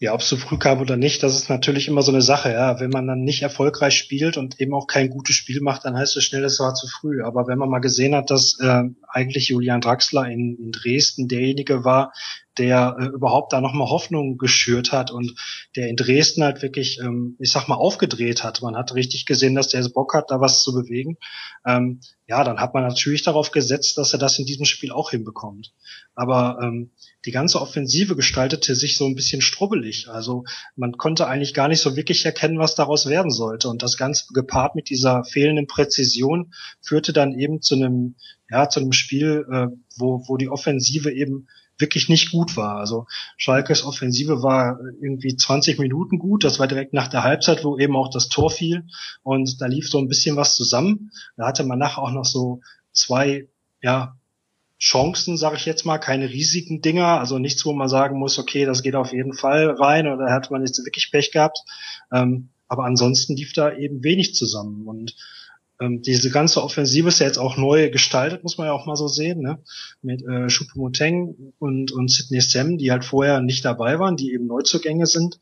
Ja, 0.01 0.15
ob 0.15 0.21
es 0.21 0.29
zu 0.29 0.35
früh 0.35 0.57
kam 0.57 0.81
oder 0.81 0.97
nicht, 0.97 1.21
das 1.21 1.35
ist 1.35 1.47
natürlich 1.47 1.87
immer 1.87 2.01
so 2.01 2.11
eine 2.11 2.23
Sache. 2.23 2.51
Ja, 2.51 2.79
wenn 2.79 2.89
man 2.89 3.05
dann 3.05 3.21
nicht 3.21 3.43
erfolgreich 3.43 3.95
spielt 3.95 4.35
und 4.35 4.59
eben 4.59 4.73
auch 4.73 4.87
kein 4.87 5.11
gutes 5.11 5.35
Spiel 5.35 5.61
macht, 5.61 5.85
dann 5.85 5.95
heißt 5.95 6.17
es 6.17 6.23
schnell, 6.23 6.43
es 6.43 6.59
war 6.59 6.73
zu 6.73 6.87
früh. 6.87 7.21
Aber 7.21 7.45
wenn 7.45 7.59
man 7.59 7.69
mal 7.69 7.81
gesehen 7.81 8.15
hat, 8.15 8.31
dass 8.31 8.57
äh, 8.59 8.81
eigentlich 9.07 9.49
Julian 9.49 9.79
Draxler 9.79 10.27
in, 10.27 10.57
in 10.57 10.71
Dresden 10.71 11.27
derjenige 11.27 11.85
war, 11.85 12.13
der 12.57 12.97
äh, 12.99 13.05
überhaupt 13.05 13.53
da 13.53 13.61
nochmal 13.61 13.89
Hoffnung 13.89 14.37
geschürt 14.37 14.91
hat 14.91 15.11
und 15.11 15.35
der 15.75 15.87
in 15.87 15.95
Dresden 15.95 16.43
halt 16.43 16.61
wirklich, 16.61 16.99
ähm, 16.99 17.35
ich 17.39 17.51
sag 17.51 17.67
mal, 17.67 17.75
aufgedreht 17.75 18.43
hat. 18.43 18.61
Man 18.61 18.75
hat 18.75 18.93
richtig 18.93 19.25
gesehen, 19.25 19.55
dass 19.55 19.69
der 19.69 19.87
Bock 19.89 20.13
hat, 20.13 20.31
da 20.31 20.41
was 20.41 20.61
zu 20.61 20.73
bewegen. 20.73 21.17
Ähm, 21.65 22.01
ja, 22.27 22.43
dann 22.43 22.59
hat 22.59 22.73
man 22.73 22.83
natürlich 22.83 23.23
darauf 23.23 23.51
gesetzt, 23.51 23.97
dass 23.97 24.13
er 24.13 24.19
das 24.19 24.39
in 24.39 24.45
diesem 24.45 24.65
Spiel 24.65 24.91
auch 24.91 25.11
hinbekommt. 25.11 25.73
Aber 26.15 26.59
ähm, 26.61 26.91
die 27.25 27.31
ganze 27.31 27.61
Offensive 27.61 28.15
gestaltete 28.15 28.75
sich 28.75 28.97
so 28.97 29.05
ein 29.05 29.15
bisschen 29.15 29.41
strubbelig. 29.41 30.09
Also 30.09 30.43
man 30.75 30.93
konnte 30.93 31.27
eigentlich 31.27 31.53
gar 31.53 31.67
nicht 31.67 31.81
so 31.81 31.95
wirklich 31.95 32.25
erkennen, 32.25 32.59
was 32.59 32.75
daraus 32.75 33.05
werden 33.05 33.31
sollte. 33.31 33.69
Und 33.69 33.81
das 33.81 33.97
Ganze 33.97 34.25
gepaart 34.33 34.75
mit 34.75 34.89
dieser 34.89 35.23
fehlenden 35.23 35.67
Präzision 35.67 36.53
führte 36.81 37.13
dann 37.13 37.37
eben 37.37 37.61
zu 37.61 37.75
einem, 37.75 38.15
ja, 38.49 38.67
zu 38.69 38.81
einem 38.81 38.93
Spiel, 38.93 39.45
äh, 39.51 39.67
wo, 39.97 40.23
wo 40.27 40.37
die 40.37 40.49
Offensive 40.49 41.11
eben 41.11 41.47
wirklich 41.81 42.09
nicht 42.09 42.31
gut 42.31 42.55
war. 42.55 42.77
Also 42.77 43.07
Schalkes 43.37 43.83
Offensive 43.83 44.43
war 44.43 44.79
irgendwie 45.01 45.35
20 45.35 45.79
Minuten 45.79 46.19
gut. 46.19 46.43
Das 46.43 46.59
war 46.59 46.67
direkt 46.67 46.93
nach 46.93 47.07
der 47.07 47.23
Halbzeit, 47.23 47.63
wo 47.63 47.77
eben 47.77 47.95
auch 47.95 48.09
das 48.09 48.29
Tor 48.29 48.49
fiel. 48.49 48.85
Und 49.23 49.59
da 49.61 49.65
lief 49.65 49.89
so 49.89 49.99
ein 49.99 50.07
bisschen 50.07 50.35
was 50.35 50.55
zusammen. 50.55 51.11
Da 51.37 51.47
hatte 51.47 51.63
man 51.63 51.79
nachher 51.79 52.01
auch 52.01 52.11
noch 52.11 52.25
so 52.25 52.61
zwei, 52.93 53.47
ja, 53.81 54.15
Chancen, 54.79 55.37
sage 55.37 55.57
ich 55.57 55.65
jetzt 55.65 55.85
mal, 55.85 55.99
keine 55.99 56.29
riesigen 56.29 56.81
Dinger, 56.81 57.19
also 57.19 57.37
nichts, 57.37 57.63
wo 57.65 57.73
man 57.73 57.87
sagen 57.87 58.17
muss, 58.17 58.39
okay, 58.39 58.65
das 58.65 58.81
geht 58.81 58.95
auf 58.95 59.13
jeden 59.13 59.33
Fall 59.33 59.69
rein 59.69 60.07
oder 60.07 60.31
hat 60.31 60.49
man 60.49 60.65
jetzt 60.65 60.83
wirklich 60.83 61.11
Pech 61.11 61.31
gehabt. 61.31 61.59
Ähm, 62.11 62.49
aber 62.67 62.85
ansonsten 62.85 63.35
lief 63.35 63.53
da 63.53 63.75
eben 63.75 64.03
wenig 64.03 64.33
zusammen 64.33 64.87
und 64.87 65.15
ähm, 65.81 66.01
diese 66.01 66.29
ganze 66.29 66.63
Offensive 66.63 67.07
ist 67.07 67.19
ja 67.19 67.25
jetzt 67.25 67.39
auch 67.39 67.57
neu 67.57 67.89
gestaltet, 67.89 68.43
muss 68.43 68.57
man 68.57 68.67
ja 68.67 68.73
auch 68.73 68.85
mal 68.85 68.95
so 68.95 69.07
sehen, 69.07 69.41
ne? 69.41 69.59
mit 70.01 70.21
äh, 70.21 70.47
Choupo-Moteng 70.47 71.53
und, 71.57 71.91
und 71.91 72.11
Sidney 72.11 72.39
Sam, 72.39 72.77
die 72.77 72.91
halt 72.91 73.03
vorher 73.03 73.41
nicht 73.41 73.65
dabei 73.65 73.97
waren, 73.97 74.15
die 74.15 74.31
eben 74.31 74.45
Neuzugänge 74.45 75.07
sind. 75.07 75.39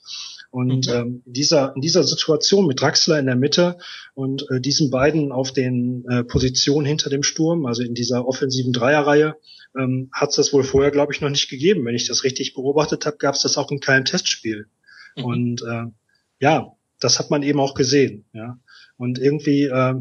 Und 0.49 0.87
mhm. 0.87 0.93
ähm, 0.93 1.23
in, 1.25 1.33
dieser, 1.33 1.75
in 1.75 1.81
dieser 1.81 2.03
Situation 2.03 2.65
mit 2.65 2.81
Draxler 2.81 3.19
in 3.19 3.25
der 3.25 3.35
Mitte 3.35 3.77
und 4.15 4.49
äh, 4.49 4.61
diesen 4.61 4.89
beiden 4.89 5.31
auf 5.31 5.51
den 5.51 6.05
äh, 6.09 6.23
Positionen 6.23 6.87
hinter 6.87 7.09
dem 7.09 7.21
Sturm, 7.21 7.65
also 7.65 7.83
in 7.83 7.93
dieser 7.93 8.25
offensiven 8.25 8.73
Dreierreihe, 8.73 9.35
ähm, 9.77 10.09
hat 10.13 10.29
es 10.29 10.37
das 10.37 10.53
wohl 10.53 10.63
vorher, 10.63 10.89
glaube 10.89 11.13
ich, 11.13 11.21
noch 11.21 11.29
nicht 11.29 11.49
gegeben. 11.49 11.85
Wenn 11.85 11.95
ich 11.95 12.07
das 12.07 12.23
richtig 12.23 12.53
beobachtet 12.55 13.05
habe, 13.05 13.17
gab 13.17 13.35
es 13.35 13.41
das 13.41 13.57
auch 13.57 13.69
in 13.71 13.79
keinem 13.79 14.05
Testspiel. 14.05 14.67
Mhm. 15.17 15.23
Und 15.23 15.61
äh, 15.61 15.85
ja, 16.39 16.71
das 16.99 17.19
hat 17.19 17.29
man 17.29 17.43
eben 17.43 17.59
auch 17.59 17.75
gesehen. 17.75 18.25
Ja. 18.33 18.57
Und 18.97 19.19
irgendwie 19.19 19.65
äh, 19.65 19.95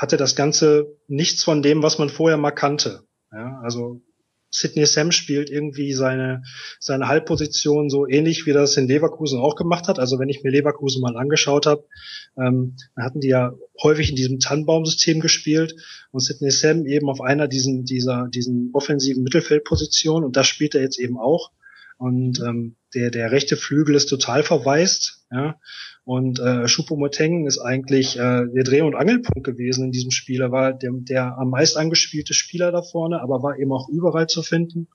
hatte 0.00 0.16
das 0.16 0.34
Ganze 0.34 0.96
nichts 1.08 1.44
von 1.44 1.60
dem, 1.60 1.82
was 1.82 1.98
man 1.98 2.08
vorher 2.08 2.38
mal 2.38 2.52
kannte. 2.52 3.02
Ja, 3.30 3.60
also 3.62 4.00
Sidney 4.50 4.86
Sam 4.86 5.12
spielt 5.12 5.50
irgendwie 5.50 5.92
seine, 5.92 6.42
seine 6.78 7.06
Halbposition 7.06 7.90
so 7.90 8.08
ähnlich, 8.08 8.46
wie 8.46 8.54
das 8.54 8.78
in 8.78 8.88
Leverkusen 8.88 9.38
auch 9.38 9.56
gemacht 9.56 9.88
hat. 9.88 9.98
Also 9.98 10.18
wenn 10.18 10.30
ich 10.30 10.42
mir 10.42 10.50
Leverkusen 10.50 11.02
mal 11.02 11.18
angeschaut 11.18 11.66
habe, 11.66 11.84
ähm, 12.38 12.76
dann 12.96 13.04
hatten 13.04 13.20
die 13.20 13.28
ja 13.28 13.52
häufig 13.82 14.08
in 14.08 14.16
diesem 14.16 14.40
Tannenbaumsystem 14.40 15.20
gespielt 15.20 15.76
und 16.12 16.20
Sidney 16.20 16.50
Sam 16.50 16.86
eben 16.86 17.10
auf 17.10 17.20
einer 17.20 17.46
diesen, 17.46 17.84
dieser, 17.84 18.28
diesen 18.28 18.70
offensiven 18.72 19.22
Mittelfeldposition 19.22 20.24
und 20.24 20.34
das 20.34 20.46
spielt 20.46 20.74
er 20.74 20.80
jetzt 20.80 20.98
eben 20.98 21.18
auch. 21.18 21.50
Und 21.98 22.40
ähm, 22.40 22.76
der, 22.94 23.10
der 23.10 23.30
rechte 23.32 23.58
Flügel 23.58 23.94
ist 23.94 24.06
total 24.06 24.42
verwaist. 24.42 25.26
Ja? 25.30 25.60
Und 26.04 26.40
äh, 26.40 26.66
Choupo-Moteng 26.66 27.46
ist 27.46 27.58
eigentlich 27.58 28.16
äh, 28.16 28.46
der 28.46 28.64
Dreh- 28.64 28.80
und 28.80 28.94
Angelpunkt 28.94 29.44
gewesen 29.44 29.86
in 29.86 29.92
diesem 29.92 30.10
Spiel. 30.10 30.40
Er 30.40 30.50
war 30.50 30.72
der, 30.72 30.90
der 30.94 31.38
am 31.38 31.50
meist 31.50 31.76
angespielte 31.76 32.34
Spieler 32.34 32.72
da 32.72 32.82
vorne, 32.82 33.20
aber 33.20 33.42
war 33.42 33.58
eben 33.58 33.72
auch 33.72 33.88
überall 33.88 34.26
zu 34.26 34.42
finden. 34.42 34.88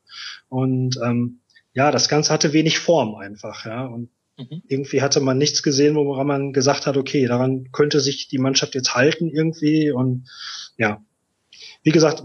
Und 0.49 0.99
ähm, 1.03 1.39
ja, 1.73 1.91
das 1.91 2.09
Ganze 2.09 2.33
hatte 2.33 2.53
wenig 2.53 2.79
Form 2.79 3.15
einfach. 3.15 3.65
Ja? 3.65 3.85
Und 3.85 4.09
mhm. 4.37 4.63
irgendwie 4.67 5.01
hatte 5.01 5.19
man 5.19 5.37
nichts 5.37 5.61
gesehen, 5.61 5.95
woran 5.95 6.27
man 6.27 6.53
gesagt 6.53 6.87
hat, 6.87 6.97
okay, 6.97 7.27
daran 7.27 7.71
könnte 7.71 7.99
sich 7.99 8.27
die 8.27 8.39
Mannschaft 8.39 8.75
jetzt 8.75 8.95
halten 8.95 9.29
irgendwie. 9.29 9.91
Und 9.91 10.27
ja, 10.77 11.03
wie 11.83 11.91
gesagt, 11.91 12.23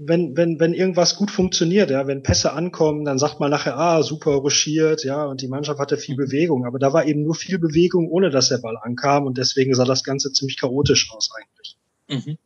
wenn, 0.00 0.36
wenn, 0.36 0.60
wenn 0.60 0.74
irgendwas 0.74 1.16
gut 1.16 1.30
funktioniert, 1.30 1.90
ja, 1.90 2.06
wenn 2.06 2.22
Pässe 2.22 2.52
ankommen, 2.52 3.04
dann 3.04 3.18
sagt 3.18 3.40
man 3.40 3.50
nachher, 3.50 3.76
ah, 3.76 4.02
super 4.04 4.30
ruschiert, 4.30 5.02
ja, 5.02 5.24
und 5.24 5.42
die 5.42 5.48
Mannschaft 5.48 5.80
hatte 5.80 5.96
viel 5.96 6.14
mhm. 6.14 6.26
Bewegung. 6.26 6.66
Aber 6.66 6.78
da 6.78 6.92
war 6.92 7.04
eben 7.06 7.24
nur 7.24 7.34
viel 7.34 7.58
Bewegung, 7.58 8.08
ohne 8.08 8.30
dass 8.30 8.48
der 8.48 8.58
Ball 8.58 8.76
ankam 8.80 9.26
und 9.26 9.38
deswegen 9.38 9.74
sah 9.74 9.84
das 9.84 10.04
Ganze 10.04 10.32
ziemlich 10.32 10.56
chaotisch 10.56 11.10
aus 11.12 11.30
eigentlich. 11.36 11.76
Mhm. 12.08 12.38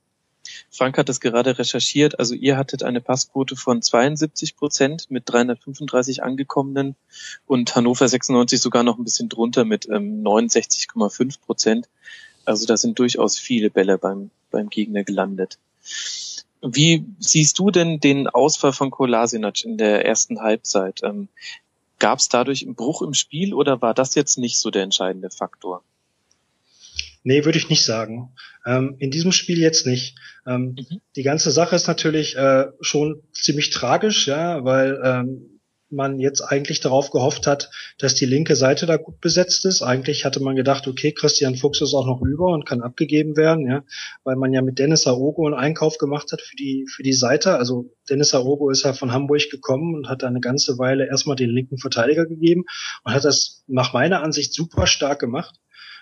Frank 0.70 0.96
hat 0.96 1.10
es 1.10 1.20
gerade 1.20 1.58
recherchiert. 1.58 2.18
Also 2.18 2.34
ihr 2.34 2.56
hattet 2.56 2.82
eine 2.82 3.02
Passquote 3.02 3.54
von 3.54 3.82
72 3.82 4.56
Prozent 4.56 5.10
mit 5.10 5.24
335 5.26 6.22
angekommenen 6.22 6.96
und 7.46 7.76
Hannover 7.76 8.08
96 8.08 8.60
sogar 8.60 8.82
noch 8.82 8.96
ein 8.96 9.04
bisschen 9.04 9.28
drunter 9.28 9.66
mit 9.66 9.86
ähm, 9.90 10.22
69,5 10.22 11.40
Prozent. 11.40 11.88
Also 12.46 12.64
da 12.64 12.78
sind 12.78 12.98
durchaus 12.98 13.38
viele 13.38 13.68
Bälle 13.68 13.98
beim, 13.98 14.30
beim 14.50 14.70
Gegner 14.70 15.04
gelandet. 15.04 15.58
Wie 16.62 17.04
siehst 17.18 17.58
du 17.58 17.70
denn 17.70 18.00
den 18.00 18.28
Ausfall 18.28 18.72
von 18.72 18.90
Kolasinac 18.90 19.64
in 19.64 19.78
der 19.78 20.04
ersten 20.04 20.40
Halbzeit? 20.40 21.00
Ähm, 21.02 21.28
Gab 22.02 22.18
es 22.18 22.28
dadurch 22.28 22.64
einen 22.64 22.74
Bruch 22.74 23.00
im 23.02 23.14
Spiel 23.14 23.54
oder 23.54 23.80
war 23.80 23.94
das 23.94 24.16
jetzt 24.16 24.36
nicht 24.36 24.58
so 24.58 24.72
der 24.72 24.82
entscheidende 24.82 25.30
Faktor? 25.30 25.84
Nee, 27.22 27.44
würde 27.44 27.58
ich 27.58 27.68
nicht 27.68 27.84
sagen. 27.84 28.32
Ähm, 28.66 28.96
in 28.98 29.12
diesem 29.12 29.30
Spiel 29.30 29.60
jetzt 29.60 29.86
nicht. 29.86 30.16
Ähm, 30.44 30.74
mhm. 30.76 31.00
Die 31.14 31.22
ganze 31.22 31.52
Sache 31.52 31.76
ist 31.76 31.86
natürlich 31.86 32.36
äh, 32.36 32.66
schon 32.80 33.22
ziemlich 33.32 33.70
tragisch, 33.70 34.26
ja, 34.26 34.64
weil 34.64 35.00
ähm, 35.04 35.60
man 35.92 36.18
jetzt 36.18 36.40
eigentlich 36.40 36.80
darauf 36.80 37.10
gehofft 37.10 37.46
hat, 37.46 37.70
dass 37.98 38.14
die 38.14 38.26
linke 38.26 38.56
Seite 38.56 38.86
da 38.86 38.96
gut 38.96 39.20
besetzt 39.20 39.64
ist. 39.64 39.82
Eigentlich 39.82 40.24
hatte 40.24 40.40
man 40.40 40.56
gedacht, 40.56 40.88
okay, 40.88 41.12
Christian 41.12 41.56
Fuchs 41.56 41.80
ist 41.80 41.94
auch 41.94 42.06
noch 42.06 42.22
über 42.22 42.46
und 42.46 42.66
kann 42.66 42.82
abgegeben 42.82 43.36
werden, 43.36 43.66
ja, 43.66 43.84
weil 44.24 44.36
man 44.36 44.52
ja 44.52 44.62
mit 44.62 44.78
Dennis 44.78 45.06
Aogo 45.06 45.46
einen 45.46 45.54
Einkauf 45.54 45.98
gemacht 45.98 46.32
hat 46.32 46.40
für 46.40 46.56
die, 46.56 46.86
für 46.88 47.02
die 47.02 47.12
Seite. 47.12 47.56
Also 47.56 47.90
Dennis 48.08 48.34
Aogo 48.34 48.70
ist 48.70 48.84
ja 48.84 48.92
von 48.92 49.12
Hamburg 49.12 49.50
gekommen 49.50 49.94
und 49.94 50.08
hat 50.08 50.22
da 50.22 50.26
eine 50.26 50.40
ganze 50.40 50.78
Weile 50.78 51.06
erstmal 51.06 51.36
den 51.36 51.50
linken 51.50 51.78
Verteidiger 51.78 52.26
gegeben 52.26 52.64
und 53.04 53.14
hat 53.14 53.24
das 53.24 53.64
nach 53.66 53.92
meiner 53.92 54.22
Ansicht 54.22 54.54
super 54.54 54.86
stark 54.86 55.18
gemacht. 55.18 55.56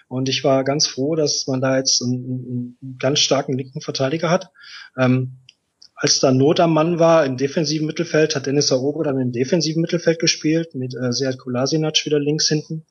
Und 0.08 0.28
ich 0.28 0.42
war 0.42 0.64
ganz 0.64 0.88
froh, 0.88 1.14
dass 1.14 1.46
man 1.46 1.60
da 1.60 1.76
jetzt 1.76 2.02
einen, 2.02 2.76
einen 2.82 2.98
ganz 2.98 3.20
starken 3.20 3.56
linken 3.56 3.80
Verteidiger 3.80 4.28
hat. 4.28 4.50
Ähm, 4.98 5.38
als 6.02 6.18
da 6.18 6.32
Not 6.32 6.60
am 6.60 6.72
Mann 6.72 6.98
war 6.98 7.26
im 7.26 7.36
defensiven 7.36 7.86
Mittelfeld, 7.86 8.34
hat 8.34 8.46
Dennis 8.46 8.72
Aogo 8.72 9.02
dann 9.02 9.20
im 9.20 9.32
defensiven 9.32 9.82
Mittelfeld 9.82 10.18
gespielt, 10.18 10.74
mit 10.74 10.94
äh, 10.94 11.12
Sead 11.12 11.36
Kolasinac 11.36 12.06
wieder 12.06 12.18
links 12.18 12.48
hinten. 12.48 12.86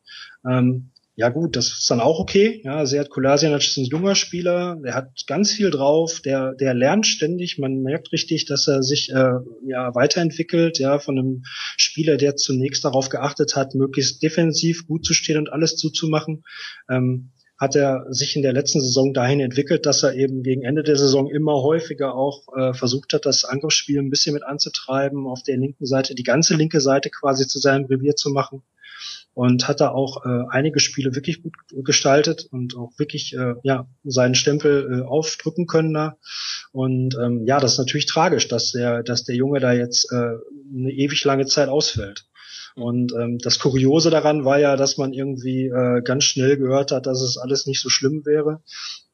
Ähm, 0.47 0.91
ja 1.15 1.27
gut, 1.27 1.57
das 1.57 1.67
ist 1.67 1.91
dann 1.91 1.99
auch 1.99 2.19
okay. 2.19 2.61
Ja, 2.63 2.85
Seat 2.85 3.09
Kolasinac 3.09 3.61
ist 3.61 3.75
ein 3.77 3.83
junger 3.83 4.15
Spieler, 4.15 4.77
der 4.81 4.93
hat 4.93 5.09
ganz 5.27 5.51
viel 5.51 5.71
drauf, 5.71 6.21
der, 6.21 6.53
der 6.53 6.73
lernt 6.73 7.07
ständig, 7.07 7.57
man 7.57 7.81
merkt 7.81 8.13
richtig, 8.13 8.45
dass 8.45 8.69
er 8.69 8.83
sich 8.83 9.09
äh, 9.09 9.33
ja 9.67 9.93
weiterentwickelt, 9.95 10.79
ja, 10.79 10.97
von 10.97 11.17
einem 11.19 11.43
Spieler, 11.75 12.15
der 12.15 12.37
zunächst 12.37 12.85
darauf 12.85 13.09
geachtet 13.09 13.57
hat, 13.57 13.75
möglichst 13.75 14.23
defensiv 14.23 14.87
gut 14.87 15.03
zu 15.03 15.13
stehen 15.13 15.37
und 15.37 15.51
alles 15.51 15.75
zuzumachen. 15.75 16.43
Ähm, 16.89 17.31
hat 17.59 17.75
er 17.75 18.05
sich 18.09 18.35
in 18.37 18.41
der 18.41 18.53
letzten 18.53 18.79
Saison 18.79 19.13
dahin 19.13 19.41
entwickelt, 19.41 19.85
dass 19.85 20.01
er 20.03 20.15
eben 20.15 20.43
gegen 20.43 20.63
Ende 20.63 20.81
der 20.81 20.95
Saison 20.95 21.29
immer 21.29 21.61
häufiger 21.61 22.15
auch 22.15 22.47
äh, 22.55 22.73
versucht 22.73 23.13
hat, 23.13 23.25
das 23.25 23.43
Angriffsspiel 23.43 23.99
ein 23.99 24.09
bisschen 24.09 24.33
mit 24.33 24.43
anzutreiben, 24.43 25.27
auf 25.27 25.43
der 25.43 25.57
linken 25.57 25.85
Seite, 25.85 26.15
die 26.15 26.23
ganze 26.23 26.55
linke 26.55 26.79
Seite 26.79 27.09
quasi 27.09 27.47
zu 27.47 27.59
seinem 27.59 27.85
Revier 27.85 28.15
zu 28.15 28.29
machen 28.29 28.63
und 29.33 29.67
hat 29.67 29.81
da 29.81 29.89
auch 29.89 30.25
äh, 30.25 30.45
einige 30.49 30.79
Spiele 30.79 31.15
wirklich 31.15 31.43
gut 31.43 31.53
gestaltet 31.83 32.47
und 32.51 32.75
auch 32.75 32.91
wirklich 32.97 33.35
äh, 33.35 33.55
ja 33.63 33.87
seinen 34.03 34.35
Stempel 34.35 35.01
äh, 35.01 35.05
aufdrücken 35.05 35.65
können 35.65 35.93
da. 35.93 36.17
Und 36.71 37.15
ähm, 37.21 37.45
ja, 37.45 37.59
das 37.59 37.73
ist 37.73 37.77
natürlich 37.77 38.05
tragisch, 38.05 38.47
dass 38.47 38.71
der, 38.71 39.03
dass 39.03 39.23
der 39.23 39.35
Junge 39.35 39.59
da 39.59 39.73
jetzt 39.73 40.11
äh, 40.11 40.15
eine 40.15 40.91
ewig 40.91 41.23
lange 41.23 41.45
Zeit 41.45 41.69
ausfällt. 41.69 42.25
Und 42.79 43.13
ähm, 43.13 43.37
das 43.39 43.59
Kuriose 43.59 44.09
daran 44.09 44.45
war 44.45 44.59
ja, 44.59 44.75
dass 44.75 44.97
man 44.97 45.13
irgendwie 45.13 45.65
äh, 45.65 46.01
ganz 46.01 46.23
schnell 46.23 46.57
gehört 46.57 46.91
hat, 46.91 47.05
dass 47.05 47.21
es 47.21 47.37
alles 47.37 47.65
nicht 47.65 47.81
so 47.81 47.89
schlimm 47.89 48.25
wäre. 48.25 48.61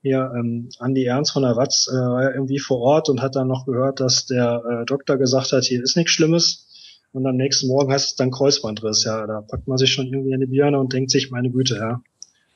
Hier 0.02 0.32
ähm, 0.36 0.70
Andi 0.80 1.06
Ernst 1.06 1.32
von 1.32 1.44
der 1.44 1.56
Watz 1.56 1.88
äh, 1.92 1.96
war 1.96 2.24
ja 2.24 2.32
irgendwie 2.32 2.60
vor 2.60 2.80
Ort 2.80 3.10
und 3.10 3.22
hat 3.22 3.36
dann 3.36 3.48
noch 3.48 3.66
gehört, 3.66 4.00
dass 4.00 4.28
der 4.28 4.64
äh, 4.64 4.86
Doktor 4.86 5.18
gesagt 5.18 5.52
hat, 5.52 5.64
hier 5.64 5.82
ist 5.82 5.98
nichts 5.98 6.12
Schlimmes 6.12 6.68
und 7.12 7.26
am 7.26 7.38
nächsten 7.38 7.68
Morgen 7.68 7.92
heißt 7.92 8.10
es 8.10 8.16
dann 8.16 8.30
Kreuzbandriss. 8.30 9.04
Ja, 9.06 9.26
da 9.26 9.42
packt 9.42 9.68
man 9.68 9.78
sich 9.78 9.94
schon 9.94 10.08
irgendwie 10.08 10.34
in 10.34 10.42
die 10.42 10.48
Birne 10.48 10.80
und 10.80 10.94
denkt 10.94 11.12
sich, 11.12 11.32
meine 11.32 11.50
Güte, 11.50 11.76
ja, 11.76 12.02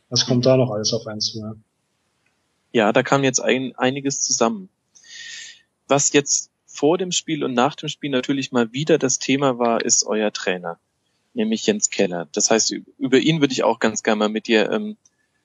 was 0.10 0.26
kommt 0.26 0.46
da 0.46 0.58
noch 0.58 0.70
alles 0.70 0.94
auf 0.94 1.08
einen 1.08 1.22
zu? 1.22 1.40
Ja, 1.40 1.56
ja 2.72 2.94
da 2.94 3.02
kam 3.02 3.24
jetzt 3.24 3.40
ein, 3.40 3.74
einiges 3.78 4.20
zusammen. 4.20 4.70
Was 5.88 6.14
jetzt 6.14 6.52
vor 6.66 6.98
dem 6.98 7.12
Spiel 7.12 7.44
und 7.44 7.54
nach 7.54 7.76
dem 7.76 7.90
Spiel 7.90 8.12
natürlich 8.12 8.52
mal 8.52 8.72
wieder 8.74 8.98
das 8.98 9.18
Thema 9.18 9.58
war, 9.58 9.84
ist 9.84 10.06
euer 10.06 10.32
Trainer, 10.32 10.78
nämlich 11.34 11.66
Jens 11.66 11.90
Keller. 11.90 12.28
Das 12.32 12.50
heißt, 12.50 12.72
über 12.98 13.20
ihn 13.20 13.42
würde 13.42 13.54
ich 13.54 13.64
auch 13.64 13.80
ganz 13.80 14.04
gerne 14.04 14.20
mal 14.20 14.30
mit 14.30 14.48
dir, 14.48 14.72
ähm, 14.72 14.98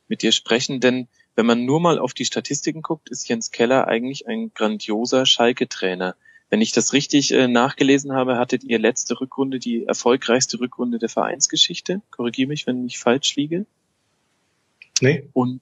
mit 0.09 0.23
dir 0.23 0.33
sprechen, 0.33 0.81
denn 0.81 1.09
wenn 1.37 1.47
man 1.47 1.65
nur 1.65 1.81
mal 1.81 1.99
auf 1.99 2.15
die 2.15 2.25
Statistiken 2.25 2.83
guckt, 2.83 3.09
ist 3.11 3.29
Jens 3.29 3.51
Keller 3.51 3.89
eigentlich 3.89 4.29
ein 4.29 4.53
grandioser 4.55 5.27
Schalke-Trainer. 5.27 6.15
Wenn 6.49 6.61
ich 6.61 6.73
das 6.73 6.93
richtig 6.93 7.33
äh, 7.33 7.49
nachgelesen 7.49 8.13
habe, 8.13 8.39
hattet 8.39 8.63
ihr 8.63 8.79
letzte 8.79 9.21
Rückrunde 9.21 9.59
die 9.59 9.85
erfolgreichste 9.85 10.61
Rückrunde 10.61 10.99
der 10.99 11.09
Vereinsgeschichte. 11.09 12.03
Korrigiere 12.11 12.49
mich, 12.49 12.67
wenn 12.67 12.87
ich 12.87 12.99
falsch 12.99 13.35
liege. 13.35 13.67
Nee. 15.01 15.29
Und, 15.33 15.61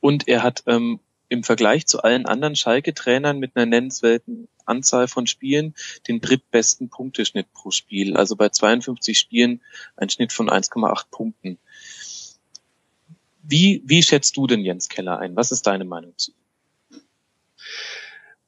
und 0.00 0.26
er 0.26 0.42
hat 0.42 0.64
ähm, 0.66 0.98
im 1.28 1.44
Vergleich 1.44 1.86
zu 1.86 2.02
allen 2.02 2.26
anderen 2.26 2.56
Schalke-Trainern 2.56 3.38
mit 3.38 3.52
einer 3.54 3.66
nennenswerten 3.66 4.48
Anzahl 4.64 5.08
von 5.08 5.26
Spielen 5.26 5.74
den 6.08 6.20
drittbesten 6.20 6.88
Punkteschnitt 6.88 7.52
pro 7.52 7.70
Spiel. 7.70 8.16
Also 8.16 8.36
bei 8.36 8.48
52 8.48 9.18
Spielen 9.18 9.60
ein 9.96 10.10
Schnitt 10.10 10.32
von 10.32 10.48
1,8 10.48 11.06
Punkten. 11.10 11.58
Wie, 13.42 13.82
wie 13.84 14.02
schätzt 14.02 14.36
du 14.36 14.46
denn 14.46 14.60
Jens 14.60 14.88
Keller 14.88 15.18
ein? 15.18 15.36
Was 15.36 15.52
ist 15.52 15.66
deine 15.66 15.84
Meinung 15.84 16.14
zu? 16.16 16.32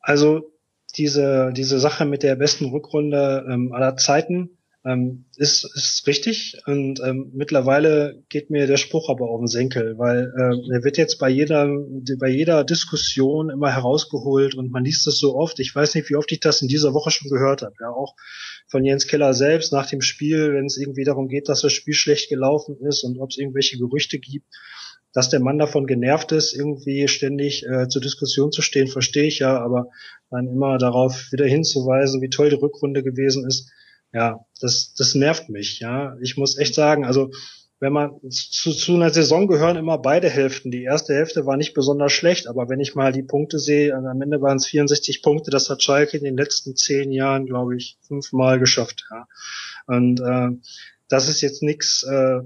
Also 0.01 0.51
diese, 0.97 1.53
diese 1.53 1.79
Sache 1.79 2.05
mit 2.05 2.23
der 2.23 2.37
besten 2.37 2.67
Rückrunde 2.67 3.47
ähm, 3.49 3.73
aller 3.73 3.97
Zeiten 3.97 4.57
ähm, 4.87 5.25
ist, 5.37 5.65
ist 5.75 6.07
richtig. 6.07 6.59
Und 6.67 7.01
ähm, 7.01 7.33
mittlerweile 7.35 8.23
geht 8.29 8.51
mir 8.51 8.67
der 8.67 8.77
Spruch 8.77 9.11
aber 9.11 9.29
auf 9.29 9.41
den 9.41 9.49
Senkel, 9.49 9.99
weil 9.99 10.33
äh, 10.37 10.75
er 10.75 10.85
wird 10.85 10.97
jetzt 10.97 11.19
bei 11.19 11.29
jeder, 11.29 11.69
bei 12.19 12.29
jeder 12.29 12.63
Diskussion 12.63 13.51
immer 13.51 13.73
herausgeholt 13.73 14.55
und 14.55 14.71
man 14.71 14.85
liest 14.85 15.07
das 15.07 15.19
so 15.19 15.35
oft. 15.35 15.59
Ich 15.59 15.75
weiß 15.75 15.95
nicht, 15.97 16.09
wie 16.09 16.17
oft 16.17 16.31
ich 16.31 16.41
das 16.41 16.63
in 16.63 16.69
dieser 16.69 16.95
Woche 16.95 17.11
schon 17.11 17.31
gehört 17.31 17.63
habe. 17.63 17.75
Ja, 17.81 17.91
auch 17.91 18.15
von 18.69 18.85
Jens 18.85 19.09
Keller 19.09 19.35
selbst 19.35 19.73
nach 19.73 19.87
dem 19.87 20.01
Spiel, 20.01 20.55
wenn 20.55 20.67
es 20.67 20.79
irgendwie 20.79 21.05
darum 21.05 21.27
geht, 21.27 21.49
dass 21.49 21.63
das 21.63 21.73
Spiel 21.73 21.95
schlecht 21.95 22.29
gelaufen 22.29 22.77
ist 22.87 23.03
und 23.03 23.19
ob 23.19 23.31
es 23.31 23.39
irgendwelche 23.39 23.79
Gerüchte 23.79 24.19
gibt 24.19 24.47
dass 25.13 25.31
der 25.31 25.41
Mann 25.41 25.57
davon 25.57 25.87
genervt 25.87 26.33
ist, 26.33 26.53
irgendwie 26.53 27.09
ständig 27.09 27.65
äh, 27.65 27.89
zur 27.89 28.03
Diskussion 28.03 28.53
zu 28.53 28.61
stehen, 28.61 28.87
verstehe 28.87 29.25
ich 29.25 29.39
ja, 29.39 29.59
aber 29.59 29.89
dann 30.29 30.47
immer 30.47 30.77
darauf 30.77 31.33
wieder 31.33 31.47
hinzuweisen, 31.47 32.21
wie 32.21 32.29
toll 32.29 32.51
die 32.51 32.57
Rückrunde 32.57 33.03
gewesen 33.03 33.47
ist, 33.47 33.73
ja, 34.17 34.47
das, 34.63 34.95
das 34.95 35.15
nervt 35.15 35.51
mich, 35.51 35.81
ja. 35.81 36.17
Ich 36.23 36.39
muss 36.39 36.57
echt 36.57 36.75
sagen, 36.75 37.05
also 37.05 37.31
wenn 37.81 37.93
man 37.93 38.19
zu, 38.31 38.73
zu 38.73 38.95
einer 38.95 39.11
Saison 39.11 39.47
gehören 39.47 39.77
immer 39.77 39.99
beide 39.99 40.31
Hälften. 40.31 40.71
Die 40.71 40.85
erste 40.85 41.13
Hälfte 41.13 41.45
war 41.45 41.59
nicht 41.59 41.75
besonders 41.75 42.13
schlecht, 42.13 42.47
aber 42.49 42.71
wenn 42.71 42.81
ich 42.81 42.95
mal 42.95 43.13
die 43.13 43.23
Punkte 43.23 43.59
sehe, 43.59 43.95
am 43.95 44.23
Ende 44.23 44.41
waren 44.41 44.57
es 44.57 44.65
64 44.69 45.21
Punkte, 45.21 45.51
das 45.51 45.69
hat 45.69 45.83
Schalke 45.83 46.17
in 46.17 46.25
den 46.25 46.39
letzten 46.39 46.75
zehn 46.75 47.13
Jahren, 47.13 47.45
glaube 47.45 47.77
ich, 47.77 47.99
fünfmal 48.09 48.59
geschafft. 48.59 49.05
Ja. 49.11 49.27
Und 49.87 50.21
äh, 50.21 50.49
das 51.11 51.29
ist 51.29 51.43
jetzt 51.43 51.63
nichts, 51.63 52.03
äh, 52.03 52.41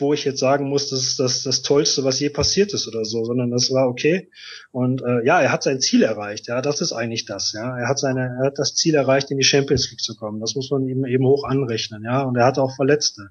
wo 0.00 0.12
ich 0.12 0.24
jetzt 0.24 0.40
sagen 0.40 0.68
muss, 0.68 0.90
das 0.90 1.00
ist 1.00 1.20
das, 1.20 1.42
das 1.42 1.62
Tollste, 1.62 2.04
was 2.04 2.20
je 2.20 2.30
passiert 2.30 2.72
ist 2.74 2.88
oder 2.88 3.04
so, 3.04 3.24
sondern 3.24 3.50
das 3.50 3.72
war 3.72 3.88
okay. 3.88 4.30
Und 4.72 5.02
äh, 5.02 5.24
ja, 5.24 5.40
er 5.40 5.52
hat 5.52 5.62
sein 5.62 5.80
Ziel 5.80 6.02
erreicht, 6.02 6.48
ja, 6.48 6.60
das 6.62 6.80
ist 6.80 6.92
eigentlich 6.92 7.24
das, 7.24 7.52
ja. 7.52 7.78
Er 7.78 7.88
hat 7.88 7.98
seine, 7.98 8.36
er 8.40 8.46
hat 8.46 8.58
das 8.58 8.74
Ziel 8.74 8.94
erreicht, 8.94 9.30
in 9.30 9.38
die 9.38 9.44
Champions 9.44 9.90
League 9.90 10.00
zu 10.00 10.16
kommen. 10.16 10.40
Das 10.40 10.54
muss 10.54 10.70
man 10.70 10.86
ihm 10.86 11.04
eben 11.04 11.26
hoch 11.26 11.44
anrechnen, 11.44 12.02
ja. 12.04 12.22
Und 12.22 12.36
er 12.36 12.46
hatte 12.46 12.62
auch 12.62 12.74
Verletzte. 12.74 13.30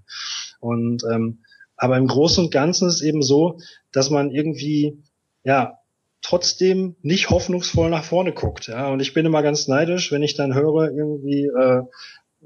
Und 0.60 1.04
ähm, 1.12 1.40
aber 1.78 1.98
im 1.98 2.08
Großen 2.08 2.46
und 2.46 2.52
Ganzen 2.52 2.88
ist 2.88 3.02
eben 3.02 3.22
so, 3.22 3.60
dass 3.92 4.10
man 4.10 4.32
irgendwie, 4.32 5.04
ja, 5.44 5.80
trotzdem 6.22 6.96
nicht 7.02 7.30
hoffnungsvoll 7.30 7.90
nach 7.90 8.04
vorne 8.04 8.34
guckt. 8.34 8.68
Ja, 8.68 8.88
und 8.88 9.00
ich 9.00 9.14
bin 9.14 9.26
immer 9.26 9.44
ganz 9.44 9.68
neidisch, 9.68 10.12
wenn 10.12 10.24
ich 10.24 10.36
dann 10.36 10.56
höre, 10.56 10.92
irgendwie, 10.92 11.46
äh, 11.46 11.84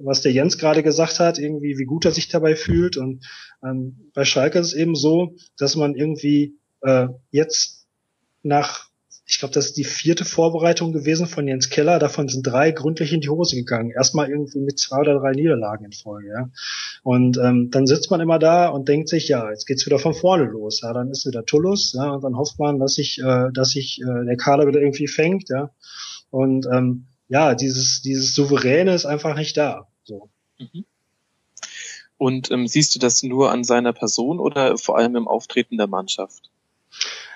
was 0.04 0.22
der 0.22 0.32
Jens 0.32 0.58
gerade 0.58 0.84
gesagt 0.84 1.20
hat, 1.20 1.40
irgendwie, 1.40 1.78
wie 1.78 1.86
gut 1.86 2.06
er 2.06 2.12
sich 2.12 2.28
dabei 2.28 2.56
fühlt. 2.56 2.98
Und 2.98 3.26
ähm, 3.64 4.12
bei 4.14 4.26
Schalke 4.26 4.60
ist 4.60 4.68
es 4.68 4.74
eben 4.74 4.96
so, 4.96 5.36
dass 5.58 5.76
man 5.76 5.96
irgendwie 5.96 6.58
äh, 6.82 7.08
jetzt 7.32 7.88
nach, 8.44 8.88
ich 9.26 9.40
glaube, 9.40 9.54
das 9.54 9.68
ist 9.68 9.78
die 9.78 9.84
vierte 9.84 10.26
Vorbereitung 10.26 10.92
gewesen 10.92 11.28
von 11.28 11.48
Jens 11.48 11.70
Keller, 11.70 12.00
davon 12.00 12.28
sind 12.28 12.44
drei 12.44 12.72
gründlich 12.72 13.14
in 13.14 13.22
die 13.22 13.30
Hose 13.30 13.56
gegangen. 13.56 13.92
Erstmal 13.92 14.30
irgendwie 14.30 14.60
mit 14.60 14.80
zwei 14.80 15.02
oder 15.02 15.20
drei 15.20 15.32
Niederlagen 15.32 15.86
in 15.86 15.92
Folge. 15.92 16.30
Ja. 16.30 16.50
Und 17.04 17.38
ähm, 17.38 17.70
dann 17.70 17.86
sitzt 17.86 18.10
man 18.10 18.22
immer 18.22 18.40
da 18.40 18.70
und 18.70 18.88
denkt 18.88 19.10
sich, 19.10 19.28
ja, 19.28 19.50
jetzt 19.50 19.68
geht's 19.68 19.86
wieder 19.86 20.00
von 20.00 20.14
vorne 20.14 20.46
los. 20.46 20.82
Ja, 20.82 20.94
dann 20.94 21.12
ist 21.12 21.28
wieder 21.28 21.46
Tullus, 21.46 21.94
ja, 21.94 22.10
und 22.10 22.24
dann 22.24 22.38
hofft 22.38 22.58
man, 22.60 22.80
dass 22.80 22.96
sich, 22.96 23.20
äh, 23.20 23.50
dass 23.54 23.72
sich 23.72 24.02
äh, 24.02 24.26
der 24.26 24.38
Kader 24.38 24.68
wieder 24.68 24.82
irgendwie 24.82 25.08
fängt, 25.08 25.50
ja. 25.50 25.72
Und 26.32 26.68
ähm, 26.72 27.08
ja, 27.28 27.56
dieses, 27.56 28.02
dieses 28.02 28.34
Souveräne 28.34 28.94
ist 28.94 29.06
einfach 29.06 29.36
nicht 29.36 29.56
da. 29.56 29.89
So. 30.10 30.28
Mhm. 30.58 30.86
Und 32.18 32.50
ähm, 32.52 32.68
siehst 32.68 32.96
du 32.96 33.00
das 33.00 33.22
nur 33.22 33.52
an 33.52 33.64
seiner 33.64 33.94
Person 33.94 34.40
oder 34.40 34.78
vor 34.78 34.98
allem 34.98 35.16
im 35.16 35.28
Auftreten 35.28 35.78
der 35.78 35.88
Mannschaft? 35.88 36.50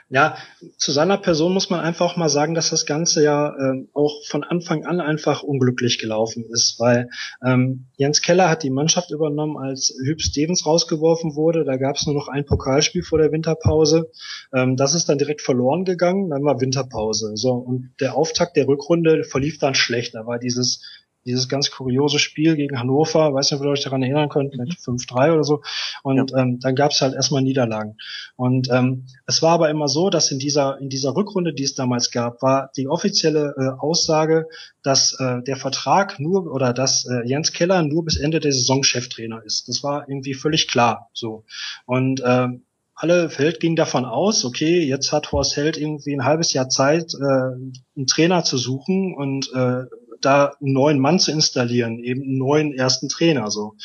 Ja, 0.10 0.36
zu 0.78 0.92
seiner 0.92 1.18
Person 1.18 1.54
muss 1.54 1.70
man 1.70 1.80
einfach 1.80 2.18
mal 2.18 2.30
sagen, 2.30 2.54
dass 2.54 2.70
das 2.70 2.86
Ganze 2.86 3.24
ja 3.24 3.56
ähm, 3.58 3.90
auch 3.94 4.26
von 4.28 4.44
Anfang 4.44 4.86
an 4.86 5.00
einfach 5.00 5.44
unglücklich 5.44 5.98
gelaufen 5.98 6.46
ist, 6.52 6.80
weil 6.80 7.10
ähm, 7.44 7.86
Jens 7.96 8.22
Keller 8.22 8.50
hat 8.50 8.64
die 8.64 8.70
Mannschaft 8.70 9.12
übernommen, 9.12 9.58
als 9.58 9.96
Hüb 10.04 10.22
Stevens 10.22 10.66
rausgeworfen 10.66 11.36
wurde. 11.36 11.64
Da 11.64 11.78
gab 11.78 11.96
es 11.96 12.06
nur 12.06 12.16
noch 12.16 12.28
ein 12.28 12.46
Pokalspiel 12.46 13.04
vor 13.04 13.20
der 13.20 13.32
Winterpause. 13.32 14.12
Ähm, 14.54 14.76
das 14.76 14.94
ist 14.94 15.10
dann 15.10 15.18
direkt 15.18 15.42
verloren 15.42 15.86
gegangen, 15.86 16.30
dann 16.30 16.44
war 16.44 16.60
Winterpause. 16.60 17.32
So 17.36 17.54
und 17.54 17.94
der 18.00 18.16
Auftakt 18.16 18.58
der 18.58 18.68
Rückrunde 18.68 19.24
verlief 19.24 19.58
dann 19.58 19.74
schlecht. 19.74 20.16
Da 20.16 20.26
war 20.26 20.38
dieses 20.38 20.82
dieses 21.26 21.50
ganz 21.50 21.72
kuriose 21.72 22.20
Spiel 22.20 22.56
gegen 22.56 22.80
Hannover, 22.80 23.34
weiß 23.34 23.52
nicht, 23.52 23.60
ob 23.60 23.66
ihr 23.66 23.72
euch 23.72 23.84
daran 23.84 24.04
erinnern 24.04 24.30
könnt, 24.30 24.56
mit 24.58 24.74
5-3 24.74 25.28
mhm. 25.28 25.34
oder 25.34 25.44
so. 25.44 25.62
Und 26.04 26.32
ja. 26.32 26.38
ähm, 26.38 26.60
dann 26.60 26.76
gab 26.76 26.92
es 26.92 27.02
halt 27.02 27.14
erstmal 27.14 27.42
Niederlagen. 27.42 27.98
Und 28.36 28.70
ähm, 28.72 29.06
es 29.26 29.42
war 29.42 29.52
aber 29.52 29.70
immer 29.70 29.88
so, 29.88 30.10
dass 30.10 30.32
in 30.32 30.40
dieser, 30.40 30.80
in 30.80 30.90
dieser 30.90 31.16
Rückrunde, 31.16 31.54
die 31.54 31.64
es 31.64 31.76
damals 31.76 32.12
gab, 32.12 32.42
war 32.42 32.72
die 32.76 32.88
offizielle 32.88 33.56
äh, 33.58 33.80
Aussage, 33.80 34.48
dass 34.82 35.14
äh, 35.20 35.42
der 35.44 35.56
Vertrag 35.56 36.20
nur 36.20 36.52
oder 36.52 36.74
dass 36.74 37.06
äh, 37.06 37.26
Jens 37.26 37.54
Keller 37.54 37.84
nur 37.84 38.04
bis 38.04 38.18
Ende 38.18 38.40
der 38.40 38.52
Saison 38.52 38.84
Cheftrainer 38.84 39.44
ist. 39.44 39.68
Das 39.68 39.84
war 39.84 40.08
irgendwie 40.10 40.34
völlig 40.34 40.68
klar 40.68 41.10
so. 41.14 41.46
Und 41.86 42.22
ähm, 42.26 42.64
alle 42.96 43.30
Feld 43.30 43.60
ging 43.60 43.76
davon 43.76 44.06
aus, 44.06 44.46
okay, 44.46 44.82
jetzt 44.82 45.12
hat 45.12 45.32
Horst 45.32 45.58
Held 45.58 45.78
irgendwie 45.78 46.14
ein 46.14 46.26
halbes 46.26 46.54
Jahr 46.54 46.70
Zeit, 46.70 47.14
äh, 47.16 47.24
einen 47.24 48.08
Trainer 48.08 48.44
zu 48.44 48.58
suchen 48.58 49.16
und 49.16 49.52
äh, 49.54 49.86
da 50.26 50.54
einen 50.62 50.74
neuen 50.74 51.00
Mann 51.00 51.20
zu 51.20 51.32
installieren, 51.32 52.00
eben 52.00 52.22
einen 52.24 52.38
neuen 52.38 52.74
ersten 52.74 53.10
Trainer 53.10 53.52
so. 53.52 53.76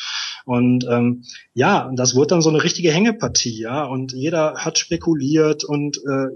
Und 0.44 0.86
ähm, 0.90 1.24
ja, 1.54 1.90
das 1.94 2.14
wird 2.14 2.30
dann 2.30 2.42
so 2.42 2.48
eine 2.48 2.62
richtige 2.62 2.92
Hängepartie, 2.92 3.60
ja. 3.60 3.84
Und 3.84 4.12
jeder 4.12 4.54
hat 4.56 4.78
spekuliert 4.78 5.64
und 5.64 5.98
äh, 5.98 6.28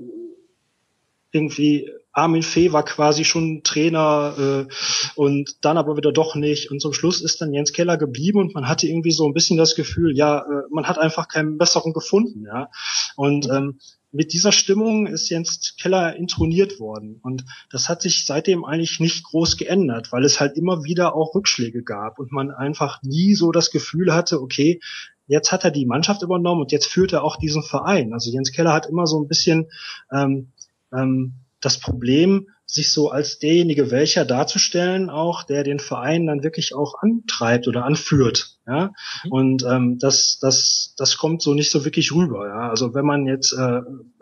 irgendwie 1.33 1.91
Armin 2.13 2.43
Fee 2.43 2.73
war 2.73 2.85
quasi 2.85 3.25
schon 3.25 3.63
Trainer 3.63 4.35
äh, 4.69 4.73
und 5.15 5.65
dann 5.65 5.79
aber 5.79 5.97
wieder 5.97 6.13
doch 6.13 6.35
nicht. 6.35 6.71
Und 6.71 6.81
zum 6.81 6.93
Schluss 6.93 7.23
ist 7.23 7.41
dann 7.41 7.55
Jens 7.55 7.73
Keller 7.73 7.97
geblieben 7.97 8.39
und 8.39 8.55
man 8.55 8.69
hatte 8.69 8.87
irgendwie 8.87 9.13
so 9.13 9.27
ein 9.27 9.33
bisschen 9.33 9.57
das 9.57 9.75
Gefühl, 9.75 10.15
ja, 10.17 10.41
äh, 10.41 10.63
man 10.71 10.87
hat 10.87 10.99
einfach 10.99 11.29
keinen 11.29 11.57
besseren 11.57 11.95
gefunden, 11.95 12.45
ja. 12.45 12.69
Und 13.17 13.49
ähm, 13.49 13.79
mit 14.13 14.35
dieser 14.35 14.53
Stimmung 14.53 15.07
ist 15.07 15.31
Jens 15.31 15.75
Keller 15.81 16.15
introniert 16.17 16.79
worden. 16.79 17.19
Und 17.23 17.45
das 17.71 17.89
hat 17.89 18.03
sich 18.03 18.27
seitdem 18.27 18.65
eigentlich 18.65 19.01
nicht 19.01 19.25
groß 19.25 19.57
geändert, 19.57 20.13
weil 20.13 20.25
es 20.25 20.39
halt 20.39 20.57
immer 20.57 20.85
wieder 20.85 21.17
auch 21.17 21.35
Rückschläge 21.35 21.83
gab 21.83 22.19
und 22.19 22.31
man 22.31 22.51
einfach 22.51 23.03
nie 23.03 23.35
so 23.35 23.53
das 23.53 23.71
Gefühl 23.71 24.13
hatte, 24.15 24.41
okay, 24.41 24.81
jetzt 25.27 25.51
hat 25.51 25.65
er 25.65 25.71
die 25.71 25.87
Mannschaft 25.87 26.23
übernommen 26.23 26.61
und 26.61 26.73
jetzt 26.73 26.87
führt 26.87 27.15
er 27.15 27.25
auch 27.25 27.37
diesen 27.37 27.63
Verein. 27.63 28.13
Also 28.13 28.31
Jens 28.31 28.53
Keller 28.53 28.75
hat 28.75 28.87
immer 28.87 29.07
so 29.07 29.19
ein 29.19 29.29
bisschen 29.29 29.71
ähm, 30.13 30.53
ähm, 30.93 31.35
das 31.61 31.81
Problem, 31.81 32.49
sich 32.73 32.91
so 32.91 33.11
als 33.11 33.39
derjenige 33.39 33.91
welcher 33.91 34.25
darzustellen, 34.25 35.11
auch 35.11 35.43
der 35.43 35.63
den 35.63 35.79
Verein 35.79 36.27
dann 36.27 36.43
wirklich 36.43 36.75
auch 36.75 36.95
antreibt 37.03 37.69
oder 37.69 37.85
anführt. 37.85 38.57
Ja, 38.67 38.93
mhm. 39.25 39.33
und 39.33 39.65
ähm, 39.65 39.99
das, 39.99 40.39
das, 40.41 40.95
das 40.97 41.19
kommt 41.19 41.43
so 41.43 41.53
nicht 41.53 41.71
so 41.71 41.85
wirklich 41.85 42.13
rüber. 42.13 42.49
Ja, 42.49 42.71
also 42.71 42.95
wenn 42.95 43.05
man 43.05 43.27
jetzt 43.27 43.53
äh, 43.53 43.81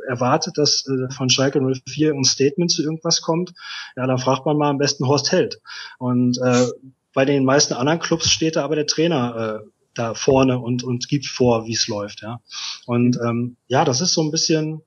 erwartet, 0.09 0.59
dass 0.59 0.85
äh, 0.89 1.13
von 1.15 1.31
Schalke 1.31 1.61
04 1.61 2.13
ein 2.13 2.25
Statement 2.25 2.73
zu 2.73 2.83
irgendwas 2.83 3.21
kommt, 3.21 3.53
ja, 3.97 4.07
dann 4.07 4.19
fragt 4.19 4.47
man 4.47 4.57
mal 4.57 4.71
am 4.71 4.79
besten 4.79 5.07
Horst 5.07 5.31
Held. 5.31 5.61
Und 5.99 6.39
äh, 6.39 6.67
bei 7.13 7.25
den 7.25 7.45
meisten 7.45 7.75
anderen 7.75 8.01
Clubs 8.01 8.31
steht 8.31 8.57
da 8.57 8.65
aber 8.65 8.75
der 8.75 8.87
Trainer 8.87 9.63
äh, 9.63 9.69
da 9.95 10.15
vorne 10.15 10.59
und 10.59 10.83
und 10.83 11.09
gibt 11.09 11.27
vor, 11.27 11.67
wie 11.67 11.75
es 11.75 11.87
läuft. 11.87 12.23
Ja, 12.23 12.41
und 12.87 13.17
ähm, 13.25 13.57
ja, 13.69 13.85
das 13.85 14.01
ist 14.01 14.15
so 14.15 14.23
ein 14.23 14.31
bisschen 14.33 14.83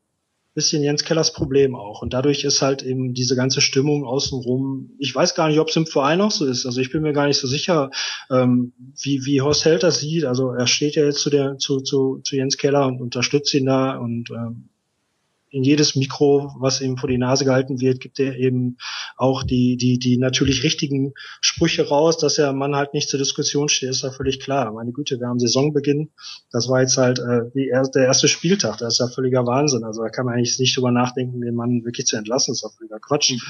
bisschen 0.54 0.84
Jens 0.84 1.04
Kellers 1.04 1.34
Problem 1.34 1.76
auch. 1.76 2.02
Und 2.02 2.14
dadurch 2.14 2.44
ist 2.44 2.62
halt 2.62 2.84
eben 2.84 3.14
diese 3.14 3.36
ganze 3.36 3.62
Stimmung 3.62 4.06
außenrum, 4.06 4.92
ich 5.00 5.14
weiß 5.14 5.36
gar 5.36 5.48
nicht, 5.48 5.60
ob 5.60 5.70
es 5.70 5.76
im 5.76 5.88
Verein 5.88 6.22
auch 6.22 6.32
so 6.32 6.46
ist. 6.46 6.66
Also 6.66 6.80
ich 6.80 6.92
bin 6.92 7.02
mir 7.02 7.14
gar 7.14 7.28
nicht 7.28 7.40
so 7.40 7.48
sicher, 7.48 7.90
ähm, 8.30 8.74
wie, 9.02 9.26
wie 9.26 9.42
Horst 9.42 9.66
Held 9.66 9.84
das 9.84 10.00
sieht. 10.00 10.26
Also 10.26 10.52
er 10.52 10.68
steht 10.68 10.96
ja 10.96 11.04
jetzt 11.04 11.20
zu 11.20 11.30
der, 11.30 11.58
zu, 11.58 11.82
zu, 11.82 12.20
zu 12.24 12.36
Jens 12.36 12.58
Keller 12.58 12.86
und 12.86 13.02
unterstützt 13.02 13.54
ihn 13.54 13.66
da 13.66 13.98
und 13.98 14.30
ähm, 14.30 14.70
in 15.54 15.64
jedes 15.64 15.96
Mikro, 15.96 16.52
was 16.58 16.82
ihm 16.82 16.98
vor 16.98 17.08
die 17.08 17.20
Nase 17.20 17.46
gehalten 17.46 17.80
wird, 17.80 18.00
gibt 18.00 18.20
er 18.20 18.36
eben 18.36 18.78
auch 19.18 19.44
die, 19.44 19.78
die, 19.78 20.00
die 20.00 20.18
natürlich 20.18 20.64
richtigen 20.64 21.14
Sprüche 21.42 21.88
raus, 21.88 22.18
dass 22.18 22.36
der 22.36 22.54
Mann 22.54 22.76
halt 22.76 22.96
nicht 22.96 23.08
zur 23.08 23.20
Diskussion 23.20 23.70
steht, 23.70 23.92
ist 23.92 24.02
ja 24.02 24.10
völlig 24.10 24.40
klar. 24.40 24.72
Meine 24.72 24.92
Güte, 24.92 25.20
wir 25.20 25.28
haben 25.28 25.40
Saisonbeginn. 25.40 26.10
Das 26.52 26.70
war 26.70 26.82
jetzt 26.82 26.98
halt 26.98 27.20
äh, 27.20 27.52
die, 27.54 27.72
der 27.94 28.06
erste 28.06 28.28
Spieltag. 28.28 28.80
Das 28.80 28.94
ist 28.94 29.00
ja 29.00 29.08
völliger 29.08 29.46
Wahnsinn. 29.46 29.84
Also 29.84 30.02
da 30.02 30.10
kann 30.10 30.26
man 30.26 30.34
eigentlich 30.34 30.58
nicht 30.58 30.76
drüber 30.76 30.92
nachdenken, 30.92 31.42
den 31.42 31.54
Mann 31.54 31.86
wirklich 31.86 32.08
zu 32.08 32.18
entlassen. 32.18 32.54
Das 32.54 32.58
ist 32.58 32.64
ja 32.64 32.70
völliger 32.76 33.00
Quatsch. 33.00 33.34
Mhm. 33.34 33.42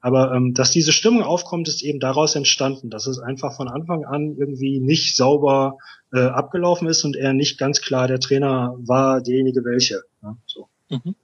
Aber 0.00 0.32
ähm, 0.32 0.54
dass 0.54 0.70
diese 0.70 0.92
Stimmung 0.92 1.22
aufkommt, 1.22 1.68
ist 1.68 1.82
eben 1.82 2.00
daraus 2.00 2.36
entstanden, 2.36 2.88
dass 2.88 3.06
es 3.06 3.18
einfach 3.18 3.54
von 3.54 3.68
Anfang 3.68 4.06
an 4.06 4.34
irgendwie 4.38 4.80
nicht 4.80 5.14
sauber 5.14 5.76
äh, 6.10 6.20
abgelaufen 6.20 6.88
ist 6.88 7.04
und 7.04 7.16
er 7.16 7.34
nicht 7.34 7.58
ganz 7.58 7.82
klar 7.82 8.08
der 8.08 8.18
Trainer 8.18 8.74
war, 8.78 9.20
derjenige 9.20 9.62
welche. 9.62 10.00
Ja, 10.22 10.38
so. 10.46 10.68
Mhm. 10.88 11.14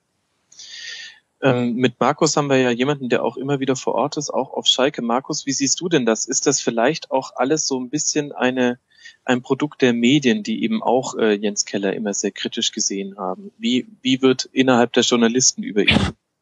Ähm, 1.42 1.74
mit 1.74 2.00
Markus 2.00 2.36
haben 2.36 2.48
wir 2.48 2.58
ja 2.58 2.70
jemanden, 2.70 3.08
der 3.08 3.22
auch 3.22 3.36
immer 3.36 3.60
wieder 3.60 3.76
vor 3.76 3.94
Ort 3.94 4.16
ist, 4.16 4.30
auch 4.30 4.52
auf 4.52 4.66
Schalke. 4.66 5.02
Markus, 5.02 5.44
wie 5.46 5.52
siehst 5.52 5.80
du 5.80 5.88
denn 5.88 6.06
das? 6.06 6.24
Ist 6.24 6.46
das 6.46 6.60
vielleicht 6.60 7.10
auch 7.10 7.32
alles 7.36 7.66
so 7.66 7.78
ein 7.78 7.90
bisschen 7.90 8.32
eine, 8.32 8.78
ein 9.24 9.42
Produkt 9.42 9.82
der 9.82 9.92
Medien, 9.92 10.42
die 10.42 10.62
eben 10.62 10.82
auch 10.82 11.14
äh, 11.16 11.34
Jens 11.34 11.66
Keller 11.66 11.92
immer 11.92 12.14
sehr 12.14 12.30
kritisch 12.30 12.72
gesehen 12.72 13.18
haben? 13.18 13.52
Wie, 13.58 13.86
wie 14.00 14.22
wird 14.22 14.46
innerhalb 14.52 14.94
der 14.94 15.02
Journalisten 15.02 15.62
über 15.62 15.82
ihn 15.82 15.98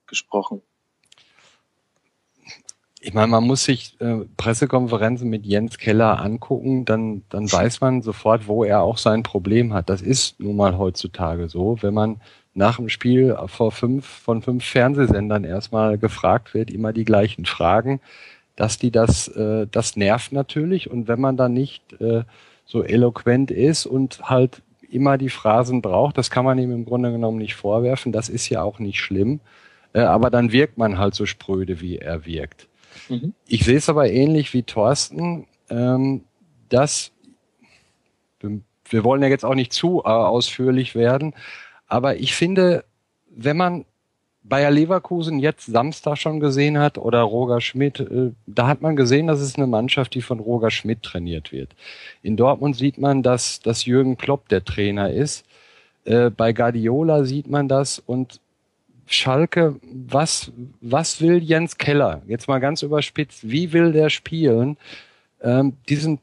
gesprochen? 0.06 0.62
Ich 3.00 3.12
meine, 3.12 3.26
man 3.26 3.44
muss 3.44 3.64
sich 3.64 4.00
äh, 4.00 4.24
Pressekonferenzen 4.38 5.28
mit 5.28 5.44
Jens 5.44 5.76
Keller 5.76 6.22
angucken, 6.22 6.86
dann, 6.86 7.22
dann 7.28 7.52
weiß 7.52 7.82
man 7.82 8.00
sofort, 8.00 8.48
wo 8.48 8.64
er 8.64 8.80
auch 8.80 8.96
sein 8.96 9.22
Problem 9.22 9.74
hat. 9.74 9.90
Das 9.90 10.00
ist 10.00 10.40
nun 10.40 10.56
mal 10.56 10.78
heutzutage 10.78 11.50
so. 11.50 11.76
Wenn 11.82 11.92
man 11.92 12.22
nach 12.54 12.76
dem 12.76 12.88
Spiel 12.88 13.36
vor 13.46 13.72
fünf, 13.72 14.06
von 14.06 14.40
fünf 14.40 14.64
Fernsehsendern 14.64 15.44
erstmal 15.44 15.98
gefragt 15.98 16.54
wird, 16.54 16.70
immer 16.70 16.92
die 16.92 17.04
gleichen 17.04 17.44
Fragen, 17.44 18.00
dass 18.56 18.78
die 18.78 18.92
das, 18.92 19.28
äh, 19.28 19.66
das 19.70 19.96
nervt 19.96 20.32
natürlich. 20.32 20.90
Und 20.90 21.08
wenn 21.08 21.20
man 21.20 21.36
dann 21.36 21.52
nicht 21.52 22.00
äh, 22.00 22.22
so 22.64 22.82
eloquent 22.82 23.50
ist 23.50 23.86
und 23.86 24.22
halt 24.22 24.62
immer 24.88 25.18
die 25.18 25.30
Phrasen 25.30 25.82
braucht, 25.82 26.16
das 26.16 26.30
kann 26.30 26.44
man 26.44 26.58
ihm 26.58 26.70
im 26.70 26.84
Grunde 26.84 27.10
genommen 27.10 27.38
nicht 27.38 27.56
vorwerfen, 27.56 28.12
das 28.12 28.28
ist 28.28 28.48
ja 28.48 28.62
auch 28.62 28.78
nicht 28.78 29.00
schlimm. 29.00 29.40
Äh, 29.92 30.00
aber 30.00 30.30
dann 30.30 30.52
wirkt 30.52 30.78
man 30.78 30.98
halt 30.98 31.14
so 31.14 31.26
spröde, 31.26 31.80
wie 31.80 31.98
er 31.98 32.24
wirkt. 32.24 32.68
Mhm. 33.08 33.34
Ich 33.48 33.64
sehe 33.64 33.76
es 33.76 33.88
aber 33.88 34.08
ähnlich 34.08 34.54
wie 34.54 34.62
Thorsten, 34.62 35.46
ähm, 35.68 36.22
dass 36.68 37.10
wir 38.90 39.04
wollen 39.04 39.22
ja 39.22 39.28
jetzt 39.28 39.44
auch 39.44 39.54
nicht 39.54 39.72
zu 39.72 40.02
äh, 40.04 40.08
ausführlich 40.08 40.94
werden, 40.94 41.34
aber 41.86 42.16
ich 42.16 42.34
finde, 42.34 42.84
wenn 43.28 43.56
man 43.56 43.84
Bayer 44.46 44.70
Leverkusen 44.70 45.38
jetzt 45.38 45.64
Samstag 45.64 46.18
schon 46.18 46.38
gesehen 46.38 46.78
hat 46.78 46.98
oder 46.98 47.22
Roger 47.22 47.62
Schmidt, 47.62 48.00
äh, 48.00 48.32
da 48.46 48.66
hat 48.66 48.82
man 48.82 48.94
gesehen, 48.94 49.26
dass 49.26 49.40
es 49.40 49.56
eine 49.56 49.66
Mannschaft, 49.66 50.14
die 50.14 50.20
von 50.20 50.38
Roger 50.38 50.70
Schmidt 50.70 51.02
trainiert 51.02 51.50
wird. 51.50 51.70
In 52.22 52.36
Dortmund 52.36 52.76
sieht 52.76 52.98
man, 52.98 53.22
dass, 53.22 53.60
dass 53.60 53.86
Jürgen 53.86 54.18
Klopp 54.18 54.48
der 54.48 54.62
Trainer 54.62 55.10
ist. 55.10 55.46
Äh, 56.04 56.28
bei 56.28 56.52
Guardiola 56.52 57.24
sieht 57.24 57.48
man 57.48 57.68
das 57.68 57.98
und 57.98 58.40
Schalke, 59.06 59.76
was, 59.82 60.52
was 60.80 61.20
will 61.20 61.42
Jens 61.42 61.78
Keller? 61.78 62.22
Jetzt 62.26 62.48
mal 62.48 62.58
ganz 62.58 62.82
überspitzt, 62.82 63.48
wie 63.48 63.72
will 63.72 63.92
der 63.92 64.10
spielen? 64.10 64.76
Ähm, 65.42 65.74
diesen 65.88 66.20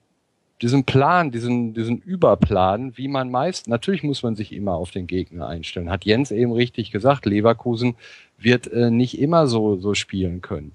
diesen 0.61 0.83
Plan, 0.83 1.31
diesen, 1.31 1.73
diesen 1.73 1.97
Überplan, 1.97 2.95
wie 2.95 3.07
man 3.07 3.31
meist, 3.31 3.67
natürlich 3.67 4.03
muss 4.03 4.21
man 4.21 4.35
sich 4.35 4.53
immer 4.53 4.75
auf 4.75 4.91
den 4.91 5.07
Gegner 5.07 5.47
einstellen. 5.47 5.89
Hat 5.89 6.05
Jens 6.05 6.31
eben 6.31 6.51
richtig 6.51 6.91
gesagt, 6.91 7.25
Leverkusen 7.25 7.95
wird 8.37 8.67
äh, 8.67 8.91
nicht 8.91 9.19
immer 9.19 9.47
so, 9.47 9.77
so 9.77 9.95
spielen 9.95 10.41
können, 10.41 10.73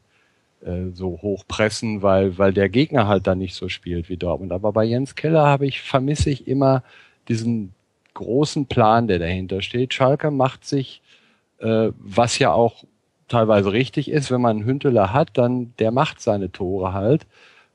äh, 0.64 0.91
so 0.93 1.20
hochpressen, 1.22 2.03
weil, 2.03 2.37
weil 2.37 2.53
der 2.53 2.68
Gegner 2.68 3.07
halt 3.07 3.26
da 3.26 3.34
nicht 3.34 3.55
so 3.55 3.68
spielt 3.68 4.09
wie 4.09 4.16
Dortmund. 4.16 4.53
Aber 4.53 4.72
bei 4.72 4.84
Jens 4.84 5.14
Keller 5.14 5.47
habe 5.47 5.66
ich, 5.66 5.80
vermisse 5.80 6.30
ich 6.30 6.49
immer 6.49 6.82
diesen 7.28 7.72
großen 8.14 8.66
Plan, 8.66 9.07
der 9.07 9.20
dahinter 9.20 9.62
steht. 9.62 9.95
Schalke 9.95 10.30
macht 10.30 10.64
sich, 10.64 11.01
äh, 11.59 11.91
was 11.99 12.39
ja 12.39 12.51
auch 12.53 12.84
teilweise 13.28 13.72
richtig 13.72 14.11
ist, 14.11 14.30
wenn 14.30 14.41
man 14.41 14.57
einen 14.57 14.66
Hünteler 14.66 15.12
hat, 15.12 15.30
dann 15.34 15.74
der 15.78 15.91
macht 15.91 16.20
seine 16.20 16.51
Tore 16.51 16.93
halt. 16.93 17.26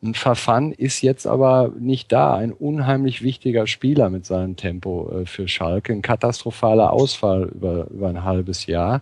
Ein 0.04 0.16
Verfan 0.16 0.72
ist 0.72 1.02
jetzt 1.02 1.28
aber 1.28 1.72
nicht 1.78 2.12
da. 2.12 2.36
Ein 2.36 2.54
unheimlich 2.54 3.22
wichtiger 3.22 3.68
Spieler 3.68 4.10
mit 4.10 4.26
seinem 4.26 4.56
Tempo 4.56 5.12
äh, 5.12 5.26
für 5.26 5.48
Schalke. 5.48 5.94
Ein 5.94 6.02
katastrophaler 6.02 6.92
Ausfall 6.92 7.52
über, 7.54 7.88
über 7.92 8.10
ein 8.10 8.24
halbes 8.24 8.66
Jahr. 8.66 9.02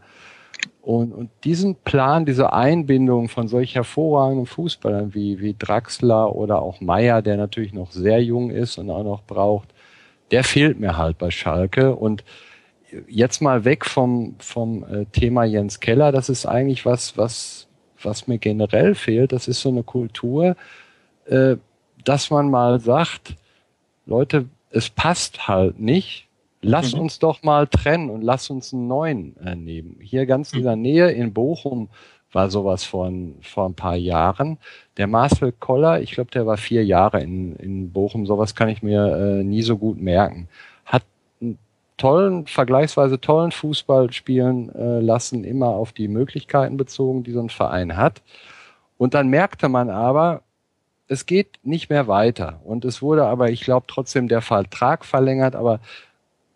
Und, 0.82 1.14
und 1.14 1.30
diesen 1.46 1.76
Plan, 1.76 2.26
diese 2.26 2.52
Einbindung 2.52 3.30
von 3.30 3.48
solch 3.48 3.76
hervorragenden 3.76 4.46
Fußballern 4.46 5.14
wie, 5.14 5.40
wie 5.40 5.56
Draxler 5.58 6.36
oder 6.36 6.62
auch 6.62 6.82
Meier, 6.82 7.22
der 7.22 7.38
natürlich 7.38 7.74
noch 7.74 7.92
sehr 7.92 8.22
jung 8.22 8.50
ist 8.50 8.78
und 8.78 8.90
auch 8.90 9.04
noch 9.04 9.24
braucht, 9.24 9.70
der 10.32 10.44
fehlt 10.44 10.80
mir 10.80 10.98
halt 10.98 11.18
bei 11.18 11.32
Schalke. 11.32 11.96
Und 11.96 12.26
jetzt 13.08 13.42
mal 13.42 13.64
weg 13.66 13.86
vom, 13.86 14.36
vom 14.40 14.84
äh, 14.84 15.06
Thema 15.06 15.46
Jens 15.46 15.80
Keller, 15.80 16.12
das 16.12 16.28
ist 16.28 16.46
eigentlich 16.46 16.86
was, 16.86 17.18
was, 17.18 17.68
was 18.02 18.28
mir 18.28 18.38
generell 18.38 18.96
fehlt. 18.96 19.32
Das 19.32 19.48
ist 19.48 19.62
so 19.62 19.70
eine 19.70 19.84
Kultur, 19.84 20.56
äh, 21.30 21.58
dass 22.04 22.30
man 22.30 22.50
mal 22.50 22.80
sagt, 22.80 23.36
Leute, 24.06 24.46
es 24.72 24.90
passt 24.90 25.48
halt 25.48 25.80
nicht. 25.80 26.28
Lass 26.62 26.94
mhm. 26.94 27.02
uns 27.02 27.20
doch 27.20 27.44
mal 27.44 27.68
trennen 27.68 28.10
und 28.10 28.22
lass 28.22 28.50
uns 28.50 28.74
einen 28.74 28.88
neuen 28.88 29.38
äh, 29.38 29.56
nehmen. 29.56 29.98
Hier 30.02 30.26
ganz 30.26 30.54
in 30.54 30.64
der 30.64 30.76
Nähe 30.76 31.12
in 31.12 31.34
Bochum 31.34 31.90
war 32.32 32.50
sowas 32.50 32.84
vor 32.84 33.08
ein, 33.08 33.38
vor 33.42 33.66
ein 33.66 33.74
paar 33.74 33.96
Jahren. 33.96 34.58
Der 34.98 35.08
Marcel 35.08 35.52
Koller, 35.52 36.02
ich 36.02 36.12
glaube, 36.12 36.32
der 36.32 36.46
war 36.46 36.58
vier 36.58 36.86
Jahre 36.86 37.22
in, 37.22 37.56
in 37.56 37.92
Bochum, 37.92 38.26
sowas 38.26 38.56
kann 38.56 38.70
ich 38.70 38.84
mir 38.84 39.16
äh, 39.16 39.44
nie 39.44 39.62
so 39.62 39.78
gut 39.78 40.00
merken. 40.02 40.48
Hat 40.86 41.04
einen 41.42 41.58
tollen, 41.98 42.46
vergleichsweise 42.46 43.20
tollen 43.20 43.52
Fußball 43.52 44.12
spielen 44.12 44.70
äh, 44.76 45.00
lassen, 45.00 45.44
immer 45.44 45.68
auf 45.68 45.94
die 45.94 46.08
Möglichkeiten 46.08 46.78
bezogen, 46.78 47.24
die 47.24 47.32
so 47.32 47.40
ein 47.40 47.50
Verein 47.50 47.98
hat. 47.98 48.22
Und 48.98 49.14
dann 49.14 49.30
merkte 49.30 49.70
man 49.70 49.90
aber, 49.90 50.44
es 51.10 51.26
geht 51.26 51.60
nicht 51.64 51.90
mehr 51.90 52.08
weiter. 52.08 52.62
Und 52.64 52.86
es 52.86 53.02
wurde 53.02 53.26
aber, 53.26 53.50
ich 53.50 53.62
glaube, 53.62 53.86
trotzdem 53.88 54.28
der 54.28 54.42
Vertrag 54.42 55.04
verlängert, 55.04 55.56
aber 55.56 55.80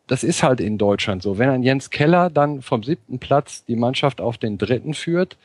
das 0.08 0.24
ist 0.24 0.44
halt 0.44 0.62
in 0.62 0.78
Deutschland 0.78 1.24
so. 1.24 1.38
Wenn 1.38 1.50
ein 1.50 1.64
Jens 1.64 1.90
Keller 1.90 2.30
dann 2.30 2.62
vom 2.62 2.84
siebten 2.84 3.20
Platz 3.20 3.66
die 3.66 3.76
Mannschaft 3.76 4.22
auf 4.22 4.38
den 4.38 4.58
dritten 4.58 4.94
führt, 4.94 5.38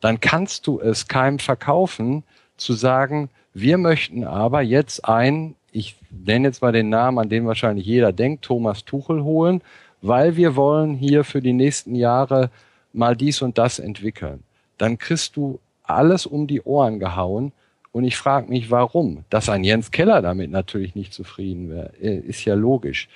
dann 0.00 0.20
kannst 0.20 0.66
du 0.66 0.80
es 0.80 1.08
keinem 1.08 1.38
verkaufen, 1.38 2.22
zu 2.56 2.72
sagen, 2.74 3.30
wir 3.54 3.78
möchten 3.78 4.24
aber 4.24 4.62
jetzt 4.62 5.06
ein, 5.08 5.54
ich 5.72 5.96
nenne 6.10 6.48
jetzt 6.48 6.62
mal 6.62 6.72
den 6.72 6.88
Namen, 6.88 7.18
an 7.18 7.28
den 7.28 7.46
wahrscheinlich 7.46 7.86
jeder 7.86 8.12
denkt, 8.12 8.44
Thomas 8.44 8.84
Tuchel 8.84 9.22
holen, 9.22 9.62
weil 10.02 10.36
wir 10.36 10.56
wollen 10.56 10.94
hier 10.94 11.24
für 11.24 11.40
die 11.40 11.52
nächsten 11.52 11.94
Jahre 11.94 12.50
mal 12.92 13.16
dies 13.16 13.42
und 13.42 13.58
das 13.58 13.78
entwickeln 13.78 14.42
dann 14.78 14.98
kriegst 14.98 15.36
du 15.36 15.58
alles 15.82 16.26
um 16.26 16.46
die 16.46 16.62
Ohren 16.62 16.98
gehauen. 16.98 17.52
Und 17.96 18.04
ich 18.04 18.18
frage 18.18 18.50
mich, 18.50 18.70
warum. 18.70 19.24
Dass 19.30 19.48
ein 19.48 19.64
Jens 19.64 19.90
Keller 19.90 20.20
damit 20.20 20.50
natürlich 20.50 20.94
nicht 20.94 21.14
zufrieden 21.14 21.70
wäre, 21.70 21.92
äh, 21.98 22.18
ist 22.18 22.44
ja 22.44 22.52
logisch. 22.52 23.08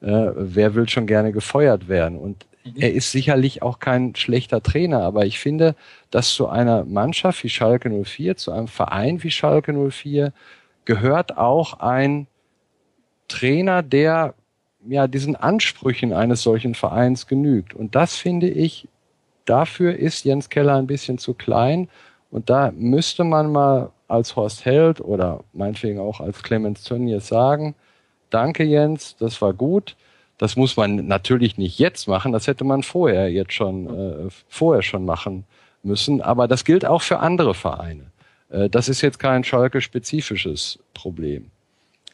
Äh, 0.00 0.30
wer 0.34 0.74
will 0.74 0.88
schon 0.88 1.06
gerne 1.06 1.32
gefeuert 1.32 1.86
werden? 1.86 2.16
Und 2.16 2.46
mhm. 2.64 2.72
er 2.78 2.94
ist 2.94 3.12
sicherlich 3.12 3.60
auch 3.60 3.78
kein 3.78 4.14
schlechter 4.14 4.62
Trainer, 4.62 5.02
aber 5.02 5.26
ich 5.26 5.38
finde, 5.38 5.74
dass 6.10 6.32
zu 6.32 6.48
einer 6.48 6.86
Mannschaft 6.86 7.44
wie 7.44 7.50
Schalke 7.50 7.90
04, 7.90 8.38
zu 8.38 8.52
einem 8.52 8.68
Verein 8.68 9.22
wie 9.22 9.30
Schalke 9.30 9.74
04, 9.74 10.32
gehört 10.86 11.36
auch 11.36 11.80
ein 11.80 12.26
Trainer, 13.28 13.82
der 13.82 14.32
ja 14.88 15.08
diesen 15.08 15.36
Ansprüchen 15.36 16.14
eines 16.14 16.40
solchen 16.42 16.74
Vereins 16.74 17.26
genügt. 17.26 17.74
Und 17.74 17.94
das 17.94 18.16
finde 18.16 18.48
ich, 18.48 18.88
dafür 19.44 19.94
ist 19.94 20.24
Jens 20.24 20.48
Keller 20.48 20.76
ein 20.76 20.86
bisschen 20.86 21.18
zu 21.18 21.34
klein. 21.34 21.90
Und 22.30 22.48
da 22.48 22.72
müsste 22.74 23.24
man 23.24 23.52
mal 23.52 23.90
als 24.12 24.36
Horst 24.36 24.64
Held 24.64 25.00
oder 25.00 25.42
meinetwegen 25.52 25.98
auch 25.98 26.20
als 26.20 26.42
Clemens 26.42 26.84
Tönnies 26.84 27.26
sagen, 27.26 27.74
danke 28.30 28.62
Jens, 28.62 29.16
das 29.18 29.40
war 29.42 29.54
gut. 29.54 29.96
Das 30.38 30.56
muss 30.56 30.76
man 30.76 31.06
natürlich 31.06 31.56
nicht 31.56 31.78
jetzt 31.78 32.08
machen, 32.08 32.32
das 32.32 32.46
hätte 32.46 32.64
man 32.64 32.82
vorher 32.82 33.30
jetzt 33.30 33.52
schon, 33.52 33.86
äh, 33.86 34.28
vorher 34.48 34.82
schon 34.82 35.04
machen 35.04 35.44
müssen. 35.82 36.20
Aber 36.20 36.48
das 36.48 36.64
gilt 36.64 36.84
auch 36.84 37.02
für 37.02 37.20
andere 37.20 37.54
Vereine. 37.54 38.06
Äh, 38.50 38.68
das 38.68 38.88
ist 38.88 39.02
jetzt 39.02 39.18
kein 39.18 39.44
Schalke-spezifisches 39.44 40.78
Problem. 40.94 41.50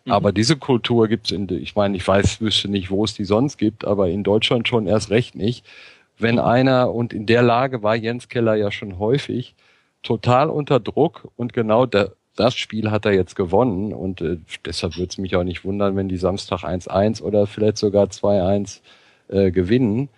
Mhm. 0.05 0.13
Aber 0.13 0.33
diese 0.33 0.57
Kultur 0.57 1.09
gibt's 1.09 1.31
in, 1.31 1.49
ich 1.49 1.75
meine, 1.75 1.97
ich 1.97 2.07
weiß, 2.07 2.41
wüsste 2.41 2.69
nicht, 2.69 2.91
wo 2.91 3.05
es 3.05 3.15
die 3.15 3.25
sonst 3.25 3.57
gibt, 3.57 3.85
aber 3.85 4.09
in 4.09 4.25
Deutschland 4.25 4.69
schon 4.69 4.87
erst 4.87 5.11
recht 5.11 5.35
nicht. 5.35 5.65
Wenn 6.19 6.39
einer, 6.39 6.93
und 6.93 7.13
in 7.13 7.27
der 7.27 7.43
Lage 7.43 7.83
war 7.83 7.95
Jens 7.95 8.29
Keller 8.29 8.57
ja 8.57 8.71
schon 8.71 8.99
häufig, 8.99 9.55
total 10.03 10.51
unter 10.51 10.81
Druck 10.81 11.29
und 11.37 11.53
genau 11.53 11.87
da, 11.87 12.09
das 12.37 12.55
Spiel 12.55 12.91
hat 12.91 13.05
er 13.05 13.13
jetzt 13.13 13.35
gewonnen 13.35 13.93
und 13.93 14.21
äh, 14.21 14.39
deshalb 14.65 14.97
würde 14.97 15.09
es 15.11 15.19
mich 15.19 15.35
auch 15.37 15.45
nicht 15.45 15.65
wundern, 15.65 15.97
wenn 15.97 16.09
die 16.09 16.17
Samstag 16.17 16.63
1-1 16.63 17.23
oder 17.23 17.47
vielleicht 17.47 17.79
sogar 17.79 18.07
2-1 18.07 18.81
äh, 19.29 19.51
gewinnen, 19.51 20.09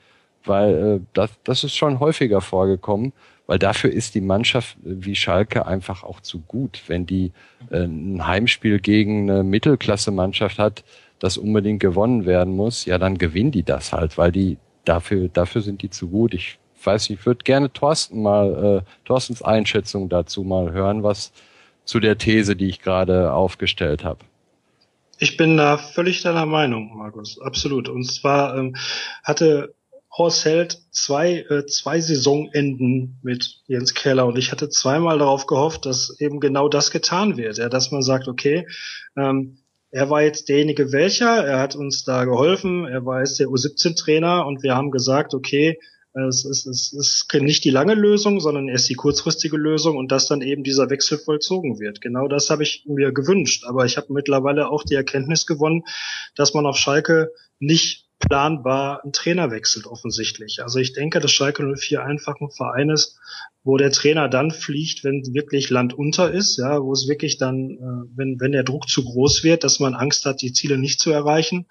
weil 0.45 0.75
äh, 0.75 1.01
das, 1.15 1.31
das 1.45 1.65
ist 1.65 1.77
schon 1.77 2.01
häufiger 2.01 2.41
vorgekommen 2.41 3.13
weil 3.51 3.59
dafür 3.59 3.91
ist 3.91 4.15
die 4.15 4.21
Mannschaft 4.21 4.77
wie 4.85 5.17
Schalke 5.17 5.67
einfach 5.67 6.05
auch 6.05 6.21
zu 6.21 6.39
gut. 6.39 6.85
Wenn 6.87 7.05
die 7.05 7.33
äh, 7.69 7.81
ein 7.81 8.25
Heimspiel 8.25 8.79
gegen 8.79 9.29
eine 9.29 9.43
Mittelklasse-Mannschaft 9.43 10.61
hat, 10.61 10.85
das 11.19 11.37
unbedingt 11.37 11.81
gewonnen 11.81 12.27
werden 12.27 12.55
muss, 12.55 12.85
ja, 12.85 12.97
dann 12.97 13.19
gewinnen 13.19 13.51
die 13.51 13.65
das 13.65 13.93
halt, 13.93 14.19
weil 14.19 14.31
die 14.31 14.57
dafür, 14.85 15.27
dafür 15.27 15.63
sind 15.63 15.83
die 15.83 15.91
zu 15.91 16.11
gut. 16.11 16.33
Ich 16.33 16.61
weiß 16.87 17.09
nicht, 17.09 17.21
ich 17.21 17.27
würde 17.27 17.45
gerne 17.45 17.73
Thorsten 17.73 18.23
mal, 18.23 18.83
äh, 18.85 19.07
Thorstens 19.07 19.43
Einschätzung 19.43 20.09
dazu 20.09 20.43
mal 20.43 20.73
hören, 20.73 21.03
was 21.03 21.33
zu 21.85 22.01
der 22.01 22.19
These, 22.19 22.57
die 22.57 22.69
ich 22.69 22.81
gerade 22.81 23.33
aufgestellt 23.33 24.05
habe. 24.05 24.21
Ich 25.19 25.37
bin 25.37 25.57
da 25.57 25.77
völlig 25.77 26.23
deiner 26.23 26.47
Meinung, 26.47 26.97
Markus, 26.97 27.41
absolut. 27.41 27.89
Und 27.89 28.05
zwar 28.05 28.57
ähm, 28.57 28.77
hatte 29.23 29.75
Horst 30.17 30.45
Held 30.45 30.83
zwei, 30.91 31.45
äh, 31.51 31.67
zwei 31.67 32.01
Saisonenden 32.01 33.19
mit 33.23 33.61
Jens 33.67 33.95
Keller 33.95 34.27
und 34.27 34.39
ich 34.39 34.51
hatte 34.51 34.69
zweimal 34.69 35.19
darauf 35.19 35.47
gehofft, 35.47 35.87
dass 35.87 36.19
eben 36.21 36.41
genau 36.41 36.69
das 36.69 36.91
getan 36.91 37.37
wird, 37.37 37.59
ja, 37.59 37.69
dass 37.69 37.91
man 37.91 38.03
sagt, 38.03 38.29
okay, 38.29 38.67
ähm, 39.17 39.59
er 39.93 40.09
war 40.09 40.23
jetzt 40.23 40.49
derjenige 40.49 40.93
welcher, 40.93 41.45
er 41.45 41.59
hat 41.59 41.77
uns 41.77 42.05
da 42.05 42.25
geholfen, 42.25 42.87
er 42.87 43.05
war 43.05 43.21
jetzt 43.21 43.41
der 43.41 43.49
U17-Trainer 43.49 44.47
und 44.47 44.63
wir 44.63 44.75
haben 44.75 44.91
gesagt, 44.91 45.35
okay, 45.35 45.79
es 46.13 46.45
ist, 46.45 46.67
es 46.67 46.93
ist 46.93 47.33
nicht 47.35 47.65
die 47.65 47.71
lange 47.71 47.95
Lösung, 47.95 48.41
sondern 48.41 48.69
erst 48.69 48.89
die 48.89 48.95
kurzfristige 48.95 49.57
Lösung 49.57 49.97
und 49.97 50.11
dass 50.11 50.27
dann 50.27 50.43
eben 50.43 50.65
dieser 50.65 50.91
Wechsel 50.91 51.19
vollzogen 51.19 51.79
wird. 51.79 52.01
Genau 52.01 52.27
das 52.27 52.51
habe 52.51 52.65
ich 52.65 52.85
mir 52.87 53.13
gewünscht. 53.13 53.65
Aber 53.65 53.85
ich 53.85 53.97
habe 53.97 54.13
mittlerweile 54.13 54.69
auch 54.69 54.83
die 54.83 54.95
Erkenntnis 54.95 55.47
gewonnen, 55.47 55.85
dass 56.35 56.53
man 56.53 56.67
auf 56.67 56.77
Schalke 56.77 57.33
nicht 57.61 58.10
planbar 58.21 59.03
ein 59.05 59.13
Trainer 59.13 59.51
wechselt 59.51 59.87
offensichtlich. 59.87 60.63
Also 60.63 60.79
ich 60.79 60.93
denke, 60.93 61.19
dass 61.21 61.33
Schalke 61.33 61.65
04 61.75 62.05
einfach 62.05 62.37
ein 62.41 62.51
Verein 62.51 62.91
ist, 62.91 63.19
wo 63.65 63.77
der 63.77 63.91
Trainer 63.91 64.29
dann 64.29 64.51
fliegt, 64.51 65.05
wenn 65.05 65.23
wirklich 65.35 65.71
Land 65.71 65.95
unter 65.95 66.31
ist, 66.31 66.59
ja, 66.59 66.83
wo 66.83 66.93
es 66.93 67.09
wirklich 67.09 67.39
dann, 67.39 67.71
äh, 67.71 68.17
wenn, 68.17 68.39
wenn 68.39 68.53
der 68.53 68.63
Druck 68.63 68.89
zu 68.89 69.05
groß 69.05 69.43
wird, 69.43 69.65
dass 69.65 69.81
man 69.81 69.95
Angst 69.95 70.25
hat, 70.25 70.43
die 70.43 70.53
Ziele 70.53 70.79
nicht 70.79 71.01
zu 71.01 71.11
erreichen. 71.11 71.67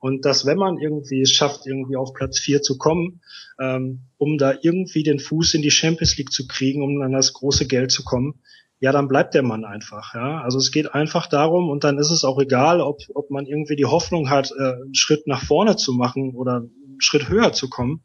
Und 0.00 0.24
dass 0.24 0.44
wenn 0.46 0.58
man 0.58 0.78
irgendwie 0.78 1.20
es 1.20 1.32
schafft, 1.32 1.66
irgendwie 1.66 1.96
auf 1.96 2.12
Platz 2.14 2.38
vier 2.38 2.62
zu 2.62 2.76
kommen, 2.76 3.20
ähm, 3.60 4.00
um 4.16 4.38
da 4.38 4.54
irgendwie 4.60 5.02
den 5.02 5.20
Fuß 5.20 5.54
in 5.54 5.62
die 5.62 5.70
Champions 5.70 6.16
League 6.16 6.32
zu 6.32 6.46
kriegen, 6.46 6.82
um 6.82 7.00
an 7.02 7.12
das 7.12 7.32
große 7.34 7.66
Geld 7.66 7.92
zu 7.92 8.02
kommen, 8.02 8.40
ja, 8.82 8.90
dann 8.90 9.06
bleibt 9.06 9.32
der 9.34 9.44
Mann 9.44 9.64
einfach. 9.64 10.12
Ja, 10.12 10.40
also 10.40 10.58
es 10.58 10.72
geht 10.72 10.92
einfach 10.92 11.28
darum 11.28 11.70
und 11.70 11.84
dann 11.84 11.98
ist 11.98 12.10
es 12.10 12.24
auch 12.24 12.40
egal, 12.40 12.80
ob 12.80 12.98
ob 13.14 13.30
man 13.30 13.46
irgendwie 13.46 13.76
die 13.76 13.84
Hoffnung 13.84 14.28
hat, 14.28 14.50
äh, 14.58 14.72
einen 14.72 14.96
Schritt 14.96 15.28
nach 15.28 15.40
vorne 15.40 15.76
zu 15.76 15.92
machen 15.92 16.34
oder 16.34 16.56
einen 16.56 16.96
Schritt 16.98 17.28
höher 17.28 17.52
zu 17.52 17.70
kommen. 17.70 18.02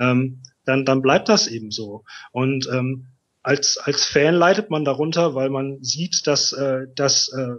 Ähm, 0.00 0.40
dann 0.64 0.86
dann 0.86 1.02
bleibt 1.02 1.28
das 1.28 1.48
eben 1.48 1.70
so. 1.70 2.04
Und 2.32 2.66
ähm, 2.72 3.08
als 3.42 3.76
als 3.76 4.06
Fan 4.06 4.34
leidet 4.34 4.70
man 4.70 4.86
darunter, 4.86 5.34
weil 5.34 5.50
man 5.50 5.84
sieht, 5.84 6.26
dass 6.26 6.50
äh, 6.52 6.86
dass 6.94 7.28
äh, 7.28 7.56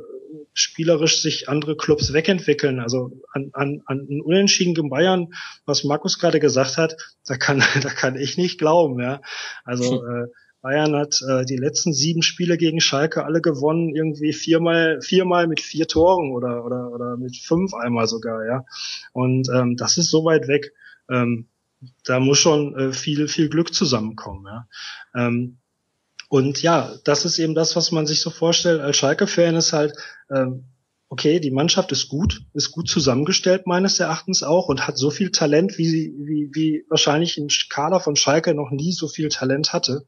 spielerisch 0.53 1.21
sich 1.21 1.49
andere 1.49 1.77
Clubs 1.77 2.11
wegentwickeln. 2.11 2.79
Also 2.79 3.11
an, 3.33 3.51
an, 3.53 3.83
an 3.85 4.07
einen 4.09 4.21
Unentschieden 4.21 4.73
gegen 4.73 4.89
Bayern, 4.89 5.27
was 5.67 5.83
Markus 5.83 6.17
gerade 6.17 6.39
gesagt 6.39 6.77
hat, 6.77 6.97
da 7.27 7.37
kann 7.37 7.59
da 7.83 7.89
kann 7.89 8.15
ich 8.15 8.35
nicht 8.35 8.57
glauben. 8.57 8.99
Ja, 8.99 9.21
also 9.63 10.03
äh, 10.03 10.27
Bayern 10.67 10.97
hat 10.97 11.21
äh, 11.21 11.45
die 11.45 11.55
letzten 11.55 11.93
sieben 11.93 12.21
Spiele 12.21 12.57
gegen 12.57 12.81
Schalke 12.81 13.23
alle 13.23 13.39
gewonnen, 13.39 13.95
irgendwie 13.95 14.33
viermal, 14.33 14.99
viermal 15.01 15.47
mit 15.47 15.61
vier 15.61 15.87
Toren 15.87 16.31
oder, 16.31 16.65
oder, 16.65 16.91
oder 16.91 17.15
mit 17.15 17.37
fünf 17.37 17.73
einmal 17.73 18.05
sogar, 18.05 18.45
ja. 18.45 18.65
Und 19.13 19.47
ähm, 19.47 19.77
das 19.77 19.97
ist 19.97 20.09
so 20.09 20.25
weit 20.25 20.49
weg. 20.49 20.73
Ähm, 21.09 21.47
da 22.03 22.19
muss 22.19 22.39
schon 22.39 22.77
äh, 22.77 22.91
viel, 22.91 23.29
viel 23.29 23.47
Glück 23.47 23.73
zusammenkommen, 23.73 24.45
ja. 24.45 24.67
Ähm, 25.15 25.59
und 26.27 26.61
ja, 26.61 26.93
das 27.05 27.23
ist 27.23 27.39
eben 27.39 27.55
das, 27.55 27.77
was 27.77 27.93
man 27.93 28.05
sich 28.05 28.19
so 28.19 28.29
vorstellt. 28.29 28.81
Als 28.81 28.97
Schalke-Fan 28.97 29.55
ist 29.55 29.71
halt, 29.71 29.93
ähm, 30.29 30.65
okay, 31.09 31.39
die 31.39 31.51
Mannschaft 31.51 31.91
ist 31.93 32.09
gut, 32.09 32.41
ist 32.53 32.71
gut 32.71 32.89
zusammengestellt 32.89 33.65
meines 33.65 33.99
Erachtens 33.99 34.43
auch 34.43 34.67
und 34.67 34.87
hat 34.87 34.97
so 34.97 35.09
viel 35.09 35.31
Talent, 35.31 35.77
wie, 35.77 36.13
wie, 36.17 36.49
wie 36.53 36.85
wahrscheinlich 36.89 37.37
ein 37.37 37.47
Kader 37.69 38.01
von 38.01 38.17
Schalke 38.17 38.53
noch 38.53 38.71
nie 38.71 38.91
so 38.91 39.07
viel 39.07 39.29
Talent 39.29 39.71
hatte. 39.71 40.05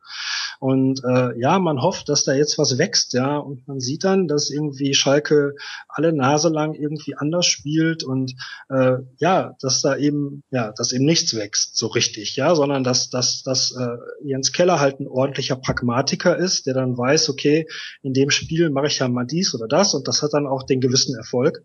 Und 0.60 1.02
äh, 1.06 1.40
ja, 1.40 1.58
man 1.60 1.82
hofft, 1.82 2.10
dass 2.10 2.26
da 2.26 2.34
jetzt 2.34 2.58
was 2.58 2.78
wächst, 2.78 3.14
ja, 3.14 3.38
und 3.38 3.66
man 3.66 3.80
sieht 3.80 4.04
dann, 4.04 4.28
dass 4.28 4.50
irgendwie 4.50 4.94
Schalke 4.94 5.56
alle 5.88 6.12
Nase 6.12 6.50
lang 6.50 6.74
irgendwie 6.74 7.16
anders 7.16 7.46
spielt 7.46 8.04
und 8.04 8.36
äh, 8.70 8.98
ja, 9.20 9.56
dass 9.62 9.82
da 9.82 9.96
eben, 9.96 10.44
ja, 10.52 10.74
dass 10.74 10.92
eben 10.92 11.06
nichts 11.06 11.34
wächst, 11.34 11.78
so 11.78 11.88
richtig, 11.88 12.36
ja, 12.36 12.56
sondern 12.56 12.84
dass, 12.84 13.10
dass, 13.10 13.42
dass 13.44 13.72
äh, 13.72 13.98
Jens 14.26 14.52
Keller 14.52 14.82
halt 14.82 15.00
ein 15.00 15.08
ordentlicher 15.08 15.56
Pragmatiker 15.56 16.36
ist, 16.36 16.66
der 16.66 16.74
dann 16.74 16.98
weiß, 16.98 17.30
okay, 17.30 17.68
in 18.02 18.12
dem 18.12 18.30
Spiel 18.30 18.70
mache 18.70 18.88
ich 18.88 19.00
ja 19.00 19.08
mal 19.08 19.26
dies 19.26 19.56
oder 19.56 19.68
das 19.68 19.94
und 19.94 20.10
das 20.10 20.22
hat 20.22 20.34
dann 20.34 20.46
auch 20.46 20.64
den 20.64 20.82
gewissen 20.90 21.16
Erfolg. 21.16 21.64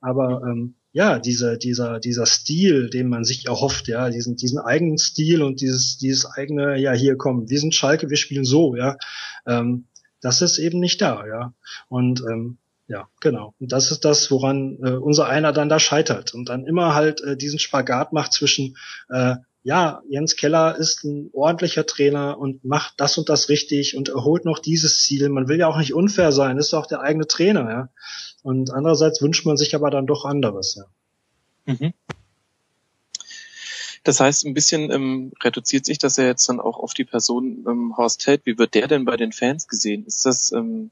Aber 0.00 0.42
ähm, 0.46 0.74
ja, 0.92 1.18
dieser, 1.18 1.56
dieser, 1.56 2.00
dieser 2.00 2.26
Stil, 2.26 2.90
den 2.90 3.08
man 3.08 3.24
sich 3.24 3.46
erhofft, 3.46 3.86
ja, 3.88 4.10
diesen, 4.10 4.36
diesen 4.36 4.58
eigenen 4.58 4.98
Stil 4.98 5.42
und 5.42 5.60
dieses, 5.60 5.98
dieses 5.98 6.26
eigene, 6.26 6.78
ja, 6.78 6.92
hier 6.92 7.16
kommen, 7.16 7.48
wir 7.48 7.60
sind 7.60 7.74
Schalke, 7.74 8.10
wir 8.10 8.16
spielen 8.16 8.44
so, 8.44 8.74
ja, 8.74 8.96
ähm, 9.46 9.84
das 10.20 10.42
ist 10.42 10.58
eben 10.58 10.80
nicht 10.80 11.00
da, 11.00 11.26
ja. 11.26 11.54
Und 11.88 12.22
ähm, 12.28 12.58
ja, 12.88 13.08
genau. 13.20 13.54
Und 13.60 13.70
das 13.70 13.92
ist 13.92 14.04
das, 14.04 14.30
woran 14.32 14.78
äh, 14.82 14.90
unser 14.90 15.28
einer 15.28 15.52
dann 15.52 15.68
da 15.68 15.78
scheitert 15.78 16.34
und 16.34 16.48
dann 16.48 16.66
immer 16.66 16.94
halt 16.94 17.20
äh, 17.20 17.36
diesen 17.36 17.60
Spagat 17.60 18.12
macht 18.12 18.32
zwischen 18.32 18.76
äh, 19.08 19.36
ja, 19.62 20.02
Jens 20.08 20.36
Keller 20.36 20.76
ist 20.76 21.04
ein 21.04 21.30
ordentlicher 21.32 21.84
Trainer 21.84 22.38
und 22.38 22.64
macht 22.64 22.94
das 22.96 23.18
und 23.18 23.28
das 23.28 23.48
richtig 23.50 23.94
und 23.94 24.08
erholt 24.08 24.44
noch 24.44 24.58
dieses 24.58 25.02
Ziel. 25.02 25.28
Man 25.28 25.48
will 25.48 25.58
ja 25.58 25.68
auch 25.68 25.76
nicht 25.76 25.94
unfair 25.94 26.32
sein, 26.32 26.56
ist 26.56 26.72
auch 26.72 26.86
der 26.86 27.00
eigene 27.00 27.26
Trainer, 27.26 27.70
ja. 27.70 27.88
Und 28.42 28.70
andererseits 28.70 29.20
wünscht 29.20 29.46
man 29.46 29.56
sich 29.56 29.74
aber 29.74 29.90
dann 29.90 30.06
doch 30.06 30.24
anderes, 30.24 30.76
ja. 30.76 30.84
Mhm. 31.66 31.92
Das 34.02 34.18
heißt, 34.18 34.46
ein 34.46 34.54
bisschen 34.54 34.90
ähm, 34.90 35.32
reduziert 35.42 35.84
sich 35.84 35.98
das 35.98 36.16
ja 36.16 36.24
jetzt 36.24 36.48
dann 36.48 36.58
auch 36.58 36.78
auf 36.78 36.94
die 36.94 37.04
Person 37.04 37.64
ähm, 37.68 37.96
Horst 37.98 38.26
Held. 38.26 38.46
Wie 38.46 38.56
wird 38.56 38.74
der 38.74 38.88
denn 38.88 39.04
bei 39.04 39.16
den 39.16 39.32
Fans 39.32 39.68
gesehen? 39.68 40.06
Ist 40.06 40.24
das 40.24 40.52
ähm, 40.52 40.90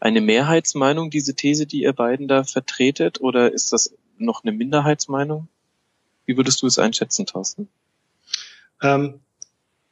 eine 0.00 0.20
Mehrheitsmeinung, 0.20 1.10
diese 1.10 1.34
These, 1.34 1.66
die 1.66 1.82
ihr 1.82 1.92
beiden 1.92 2.26
da 2.26 2.42
vertretet, 2.42 3.20
oder 3.20 3.52
ist 3.52 3.72
das 3.72 3.94
noch 4.18 4.42
eine 4.42 4.52
Minderheitsmeinung? 4.52 5.48
Wie 6.24 6.36
würdest 6.36 6.62
du 6.62 6.66
es 6.66 6.80
einschätzen, 6.80 7.26
Thorsten? 7.26 7.68
Ähm, 8.82 9.20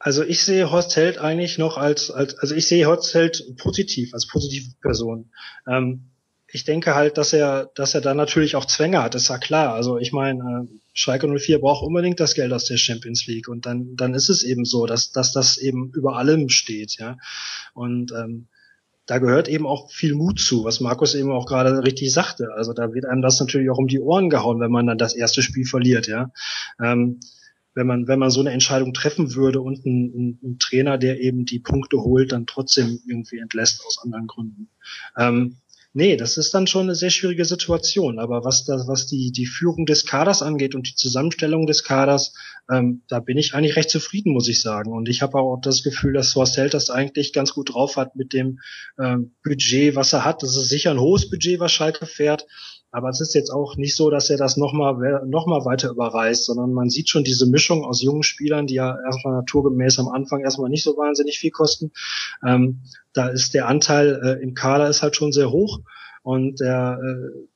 also 0.01 0.25
ich 0.25 0.45
sehe 0.45 0.71
Horst 0.73 0.97
Held 0.97 1.19
eigentlich 1.19 1.57
noch 1.57 1.77
als, 1.77 2.11
als 2.11 2.37
also 2.37 2.55
ich 2.57 2.67
sehe 2.67 2.87
Horst 2.87 3.15
Held 3.15 3.57
positiv, 3.59 4.13
als 4.13 4.27
positive 4.27 4.73
Person. 4.83 5.31
Ähm, 5.69 6.11
ich 6.55 6.63
denke 6.63 6.95
halt, 6.95 7.19
dass 7.19 7.33
er, 7.33 7.73
dass 7.75 7.95
er 7.95 8.01
da 8.01 8.15
natürlich 8.15 8.55
auch 8.55 8.65
Zwänge 8.65 9.03
hat, 9.03 9.17
ist 9.17 9.29
ja 9.29 9.39
klar. 9.39 9.75
Also 9.75 9.99
ich 9.99 10.13
meine, 10.13 10.69
äh, 10.71 10.79
Schalke 10.93 11.27
04 11.27 11.59
braucht 11.59 11.85
unbedingt 11.85 12.21
das 12.21 12.35
Geld 12.35 12.53
aus 12.53 12.67
der 12.67 12.77
Champions 12.77 13.27
League 13.27 13.49
und 13.49 13.67
dann, 13.67 13.97
dann 13.97 14.15
ist 14.15 14.29
es 14.29 14.45
eben 14.45 14.65
so, 14.65 14.87
dass, 14.87 15.11
dass 15.11 15.33
das 15.33 15.59
eben 15.59 15.91
über 15.95 16.15
allem 16.15 16.49
steht, 16.49 16.97
ja. 16.97 17.17
Und 17.75 18.13
ähm, 18.13 18.47
da 19.05 19.19
gehört 19.19 19.49
eben 19.49 19.67
auch 19.67 19.91
viel 19.91 20.15
Mut 20.15 20.39
zu, 20.39 20.63
was 20.63 20.79
Markus 20.79 21.17
eben 21.17 21.33
auch 21.33 21.47
gerade 21.47 21.83
richtig 21.83 22.13
sagte. 22.13 22.53
Also 22.55 22.73
da 22.73 22.95
wird 22.95 23.05
einem 23.05 23.21
das 23.21 23.41
natürlich 23.41 23.69
auch 23.69 23.79
um 23.79 23.89
die 23.89 23.99
Ohren 23.99 24.31
gehauen, 24.31 24.61
wenn 24.61 24.71
man 24.71 24.87
dann 24.87 24.97
das 24.97 25.17
erste 25.17 25.43
Spiel 25.43 25.67
verliert, 25.67 26.07
ja. 26.07 26.31
Ähm, 26.81 27.19
wenn 27.75 27.89
man, 27.89 28.07
wenn 28.07 28.21
man 28.21 28.31
so 28.31 28.39
eine 28.39 28.53
Entscheidung 28.53 28.95
treffen 28.95 29.35
würde 29.35 29.61
und 29.61 29.85
ein, 29.85 30.39
ein, 30.41 30.59
Trainer, 30.61 30.99
der 30.99 31.21
eben 31.21 31.45
die 31.47 31.59
Punkte 31.59 31.97
holt, 31.97 32.31
dann 32.31 32.47
trotzdem 32.47 33.01
irgendwie 33.09 33.39
entlässt 33.39 33.85
aus 33.85 33.99
anderen 34.01 34.29
Gründen. 34.29 34.69
Ähm, 35.17 35.57
Nee, 35.97 36.17
das 36.17 36.39
ist 36.39 36.53
dann 36.53 36.67
schon 36.67 36.83
eine 36.87 36.97
sehr 36.97 37.11
schwierige 37.11 37.45
Situation. 37.45 38.19
Aber 38.19 38.45
was 38.45 38.65
das, 38.65 38.89
was 38.89 39.07
die, 39.07 39.31
die 39.31 39.47
Führung 39.47 39.87
des 39.87 40.05
Kaders 40.05 40.43
angeht 40.43 40.75
und 40.75 40.89
die 40.89 40.97
Zusammenstellung 40.97 41.69
des 41.69 41.85
Kaders, 41.85 42.35
ähm, 42.69 43.03
da 43.07 43.21
bin 43.21 43.39
ich 43.39 43.55
eigentlich 43.55 43.77
recht 43.77 43.91
zufrieden, 43.91 44.33
muss 44.33 44.49
ich 44.49 44.61
sagen. 44.61 44.93
Und 44.93 45.09
ich 45.09 45.23
habe 45.23 45.39
auch 45.39 45.61
das 45.61 45.85
Gefühl, 45.85 46.13
dass 46.13 46.35
Horst 46.35 46.59
das 46.59 46.91
eigentlich 46.91 47.33
ganz 47.33 47.53
gut 47.55 47.73
drauf 47.73 47.97
hat 47.97 48.17
mit 48.17 48.33
dem 48.33 48.59
ähm, 48.99 49.37
Budget, 49.45 49.95
was 49.95 50.13
er 50.13 50.25
hat. 50.25 50.43
Das 50.43 50.57
ist 50.57 50.69
sicher 50.69 50.91
ein 50.91 50.99
hohes 50.99 51.31
Budget, 51.31 51.61
was 51.61 51.71
Schalke 51.71 52.07
fährt. 52.07 52.45
Aber 52.95 53.09
es 53.09 53.21
ist 53.21 53.35
jetzt 53.35 53.51
auch 53.51 53.77
nicht 53.77 53.97
so, 53.97 54.09
dass 54.09 54.31
er 54.31 54.37
das 54.37 54.57
nochmal 54.57 55.27
noch 55.27 55.47
mal 55.47 55.65
weiter 55.65 55.91
überreißt, 55.91 56.45
sondern 56.45 56.73
man 56.73 56.91
sieht 56.91 57.09
schon 57.09 57.25
diese 57.25 57.45
Mischung 57.45 57.85
aus 57.85 58.01
jungen 58.01 58.23
Spielern, 58.23 58.69
die 58.69 58.75
ja 58.75 58.97
erstmal 59.05 59.35
naturgemäß 59.35 59.99
am 59.99 60.07
Anfang 60.07 60.43
erstmal 60.43 60.71
nicht 60.71 60.85
so 60.85 60.97
wahnsinnig 60.97 61.41
viel 61.41 61.51
kosten. 61.51 61.91
Ähm, 62.47 62.83
da 63.13 63.27
ist 63.27 63.53
der 63.53 63.67
Anteil 63.67 64.21
äh, 64.23 64.43
im 64.45 64.55
Kader 64.55 64.89
ist 64.89 65.03
halt 65.03 65.17
schon 65.17 65.33
sehr 65.33 65.51
hoch 65.51 65.81
und 66.23 66.61
der 66.61 67.01
äh, 67.03 67.47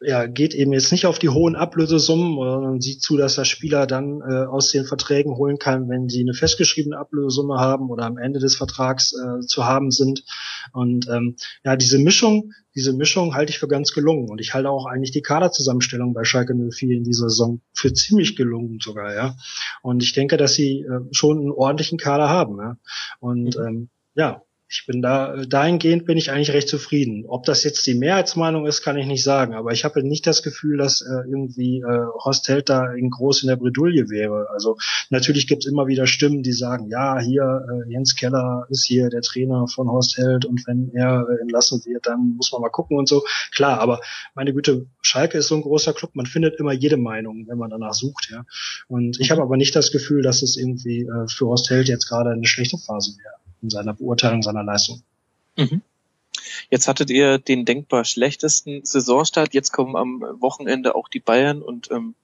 ja, 0.00 0.26
geht 0.26 0.54
eben 0.54 0.72
jetzt 0.72 0.92
nicht 0.92 1.06
auf 1.06 1.18
die 1.18 1.30
hohen 1.30 1.56
Ablösesummen, 1.56 2.36
sondern 2.36 2.80
sieht 2.80 3.00
zu, 3.00 3.16
dass 3.16 3.36
der 3.36 3.44
Spieler 3.44 3.86
dann 3.86 4.20
äh, 4.20 4.44
aus 4.44 4.70
den 4.70 4.84
Verträgen 4.84 5.36
holen 5.36 5.58
kann, 5.58 5.88
wenn 5.88 6.08
sie 6.08 6.20
eine 6.20 6.34
festgeschriebene 6.34 6.98
Ablösesumme 6.98 7.58
haben 7.58 7.88
oder 7.88 8.04
am 8.04 8.18
Ende 8.18 8.38
des 8.38 8.56
Vertrags 8.56 9.14
äh, 9.14 9.40
zu 9.46 9.64
haben 9.64 9.90
sind. 9.90 10.24
Und 10.72 11.08
ähm, 11.08 11.36
ja, 11.64 11.76
diese 11.76 11.98
Mischung, 11.98 12.52
diese 12.74 12.92
Mischung 12.92 13.34
halte 13.34 13.50
ich 13.50 13.58
für 13.58 13.68
ganz 13.68 13.92
gelungen. 13.92 14.28
Und 14.28 14.40
ich 14.40 14.52
halte 14.52 14.68
auch 14.68 14.84
eigentlich 14.84 15.12
die 15.12 15.22
Kaderzusammenstellung 15.22 16.12
bei 16.12 16.24
Schalke 16.24 16.54
04 16.54 16.98
in 16.98 17.04
dieser 17.04 17.30
Saison 17.30 17.62
für 17.72 17.92
ziemlich 17.94 18.36
gelungen 18.36 18.78
sogar, 18.80 19.14
ja. 19.14 19.34
Und 19.82 20.02
ich 20.02 20.12
denke, 20.12 20.36
dass 20.36 20.52
sie 20.52 20.80
äh, 20.80 21.00
schon 21.12 21.38
einen 21.38 21.52
ordentlichen 21.52 21.96
Kader 21.96 22.28
haben, 22.28 22.58
ja. 22.58 22.76
Und 23.18 23.56
ähm, 23.56 23.88
ja, 24.14 24.42
ich 24.68 24.84
bin 24.86 25.00
da, 25.00 25.44
dahingehend 25.46 26.06
bin 26.06 26.18
ich 26.18 26.32
eigentlich 26.32 26.50
recht 26.50 26.68
zufrieden. 26.68 27.24
Ob 27.28 27.44
das 27.44 27.62
jetzt 27.62 27.86
die 27.86 27.94
Mehrheitsmeinung 27.94 28.66
ist, 28.66 28.82
kann 28.82 28.96
ich 28.96 29.06
nicht 29.06 29.22
sagen. 29.22 29.54
Aber 29.54 29.70
ich 29.70 29.84
habe 29.84 30.02
nicht 30.02 30.26
das 30.26 30.42
Gefühl, 30.42 30.76
dass 30.76 31.02
äh, 31.02 31.28
irgendwie 31.28 31.80
äh, 31.80 32.06
Horst 32.24 32.48
Held 32.48 32.68
da 32.68 32.92
in 32.92 33.10
groß 33.10 33.42
in 33.42 33.48
der 33.48 33.56
Bredouille 33.56 34.10
wäre. 34.10 34.48
Also 34.50 34.76
natürlich 35.08 35.46
gibt 35.46 35.64
es 35.64 35.70
immer 35.70 35.86
wieder 35.86 36.08
Stimmen, 36.08 36.42
die 36.42 36.52
sagen, 36.52 36.88
ja, 36.90 37.20
hier, 37.20 37.64
äh, 37.70 37.92
Jens 37.92 38.16
Keller 38.16 38.66
ist 38.68 38.84
hier 38.84 39.08
der 39.08 39.22
Trainer 39.22 39.68
von 39.68 39.88
Horst 39.88 40.18
Held 40.18 40.44
und 40.44 40.66
wenn 40.66 40.90
er 40.94 41.24
äh, 41.28 41.40
entlassen 41.42 41.84
wird, 41.84 42.06
dann 42.06 42.34
muss 42.36 42.50
man 42.50 42.60
mal 42.60 42.70
gucken 42.70 42.98
und 42.98 43.08
so. 43.08 43.22
Klar, 43.54 43.78
aber 43.80 44.00
meine 44.34 44.52
Güte, 44.52 44.86
Schalke 45.00 45.38
ist 45.38 45.46
so 45.46 45.54
ein 45.54 45.62
großer 45.62 45.92
Club, 45.92 46.10
man 46.14 46.26
findet 46.26 46.58
immer 46.58 46.72
jede 46.72 46.96
Meinung, 46.96 47.46
wenn 47.46 47.58
man 47.58 47.70
danach 47.70 47.94
sucht, 47.94 48.30
ja. 48.32 48.44
Und 48.88 49.20
ich 49.20 49.30
habe 49.30 49.42
aber 49.42 49.56
nicht 49.56 49.76
das 49.76 49.92
Gefühl, 49.92 50.22
dass 50.22 50.42
es 50.42 50.56
irgendwie 50.56 51.02
äh, 51.02 51.28
für 51.28 51.46
Horst 51.46 51.70
Held 51.70 51.88
jetzt 51.88 52.08
gerade 52.08 52.30
eine 52.30 52.46
schlechte 52.46 52.78
Phase 52.78 53.12
wäre 53.16 53.45
in 53.66 53.70
seiner 53.70 53.94
Beurteilung 53.94 54.42
seiner 54.42 54.62
Leistung. 54.62 55.02
Mhm. 55.56 55.82
Jetzt 56.70 56.86
hattet 56.86 57.10
ihr 57.10 57.38
den 57.38 57.64
denkbar 57.64 58.04
schlechtesten 58.04 58.84
Saisonstart. 58.84 59.54
Jetzt 59.54 59.72
kommen 59.72 59.96
am 59.96 60.20
Wochenende 60.40 60.94
auch 60.94 61.08
die 61.08 61.20
Bayern 61.20 61.62
und 61.62 61.90
ähm, 61.90 62.14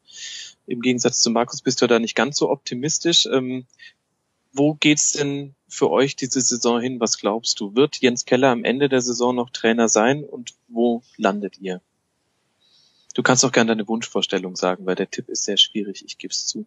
im 0.67 0.81
Gegensatz 0.81 1.21
zu 1.21 1.31
Markus 1.31 1.63
bist 1.63 1.83
du 1.83 1.87
da 1.87 1.99
nicht 1.99 2.15
ganz 2.15 2.37
so 2.37 2.51
optimistisch. 2.51 3.27
Ähm, 3.27 3.67
wo 4.53 4.75
geht's 4.75 5.13
denn 5.13 5.55
für 5.67 5.91
euch 5.91 6.15
diese 6.15 6.41
Saison 6.41 6.81
hin? 6.81 7.01
Was 7.01 7.19
glaubst 7.19 7.59
du? 7.59 7.75
Wird 7.75 7.97
Jens 7.97 8.25
Keller 8.25 8.51
am 8.51 8.65
Ende 8.65 8.89
der 8.89 9.01
Saison 9.01 9.35
noch 9.35 9.51
Trainer 9.51 9.89
sein 9.89 10.23
und 10.23 10.55
wo 10.69 11.03
landet 11.17 11.59
ihr? 11.59 11.81
Du 13.15 13.23
kannst 13.23 13.45
auch 13.45 13.53
gerne 13.53 13.69
deine 13.69 13.89
Wunschvorstellung 13.89 14.57
sagen, 14.57 14.87
weil 14.87 14.95
der 14.95 15.11
Tipp 15.11 15.29
ist 15.29 15.45
sehr 15.45 15.57
schwierig, 15.57 16.05
ich 16.05 16.19
gebe 16.19 16.33
es 16.33 16.47
zu. 16.47 16.67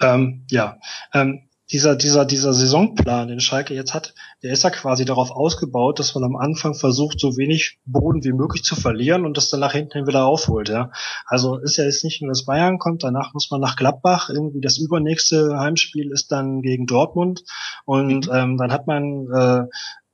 Ähm, 0.00 0.44
ja, 0.50 0.80
ähm, 1.12 1.48
dieser, 1.72 1.96
dieser, 1.96 2.26
dieser 2.26 2.52
Saisonplan, 2.52 3.28
den 3.28 3.40
Schalke 3.40 3.74
jetzt 3.74 3.94
hat, 3.94 4.14
der 4.42 4.52
ist 4.52 4.62
ja 4.62 4.70
quasi 4.70 5.04
darauf 5.04 5.30
ausgebaut, 5.30 5.98
dass 5.98 6.14
man 6.14 6.24
am 6.24 6.36
Anfang 6.36 6.74
versucht, 6.74 7.18
so 7.18 7.36
wenig 7.36 7.78
Boden 7.86 8.22
wie 8.24 8.32
möglich 8.32 8.62
zu 8.62 8.76
verlieren 8.76 9.24
und 9.24 9.36
das 9.36 9.48
dann 9.48 9.60
nach 9.60 9.72
hinten 9.72 10.06
wieder 10.06 10.26
aufholt, 10.26 10.68
ja. 10.68 10.90
Also 11.26 11.56
ist 11.56 11.78
ja 11.78 11.84
jetzt 11.84 12.04
nicht 12.04 12.20
nur, 12.20 12.30
dass 12.30 12.44
Bayern 12.44 12.78
kommt, 12.78 13.02
danach 13.02 13.32
muss 13.32 13.50
man 13.50 13.60
nach 13.60 13.76
Gladbach, 13.76 14.28
irgendwie 14.28 14.60
das 14.60 14.76
übernächste 14.76 15.58
Heimspiel 15.58 16.12
ist 16.12 16.30
dann 16.30 16.60
gegen 16.60 16.86
Dortmund 16.86 17.44
und 17.86 18.26
mhm. 18.26 18.34
ähm, 18.34 18.56
dann 18.58 18.72
hat 18.72 18.86
man 18.86 19.26
äh, 19.32 19.64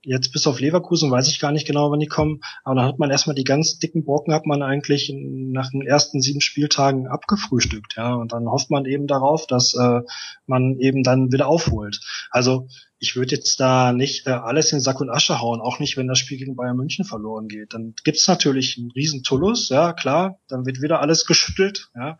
jetzt 0.01 0.31
bis 0.31 0.47
auf 0.47 0.59
Leverkusen 0.59 1.11
weiß 1.11 1.27
ich 1.27 1.39
gar 1.39 1.51
nicht 1.51 1.67
genau, 1.67 1.91
wann 1.91 1.99
die 1.99 2.07
kommen, 2.07 2.41
aber 2.63 2.75
dann 2.75 2.85
hat 2.85 2.99
man 2.99 3.11
erstmal 3.11 3.35
die 3.35 3.43
ganz 3.43 3.79
dicken 3.79 4.03
Brocken 4.03 4.33
hat 4.33 4.45
man 4.45 4.61
eigentlich 4.61 5.13
nach 5.13 5.69
den 5.71 5.81
ersten 5.81 6.21
sieben 6.21 6.41
Spieltagen 6.41 7.07
abgefrühstückt, 7.07 7.95
ja, 7.97 8.13
und 8.13 8.31
dann 8.31 8.47
hofft 8.47 8.69
man 8.69 8.85
eben 8.85 9.07
darauf, 9.07 9.47
dass 9.47 9.73
äh, 9.73 10.01
man 10.45 10.77
eben 10.79 11.03
dann 11.03 11.31
wieder 11.31 11.47
aufholt. 11.47 11.99
Also 12.31 12.67
ich 12.99 13.15
würde 13.15 13.35
jetzt 13.35 13.59
da 13.59 13.93
nicht 13.93 14.27
äh, 14.27 14.31
alles 14.31 14.71
in 14.73 14.79
Sack 14.79 15.01
und 15.01 15.09
Asche 15.09 15.39
hauen, 15.39 15.61
auch 15.61 15.79
nicht, 15.79 15.97
wenn 15.97 16.07
das 16.07 16.19
Spiel 16.19 16.37
gegen 16.37 16.55
Bayern 16.55 16.77
München 16.77 17.05
verloren 17.05 17.47
geht. 17.47 17.73
Dann 17.73 17.93
gibt's 18.03 18.27
natürlich 18.27 18.77
einen 18.77 18.91
riesen 18.91 19.23
Tullus, 19.23 19.69
ja 19.69 19.93
klar, 19.93 20.39
dann 20.47 20.65
wird 20.65 20.81
wieder 20.81 21.01
alles 21.01 21.25
geschüttelt, 21.25 21.89
ja 21.95 22.17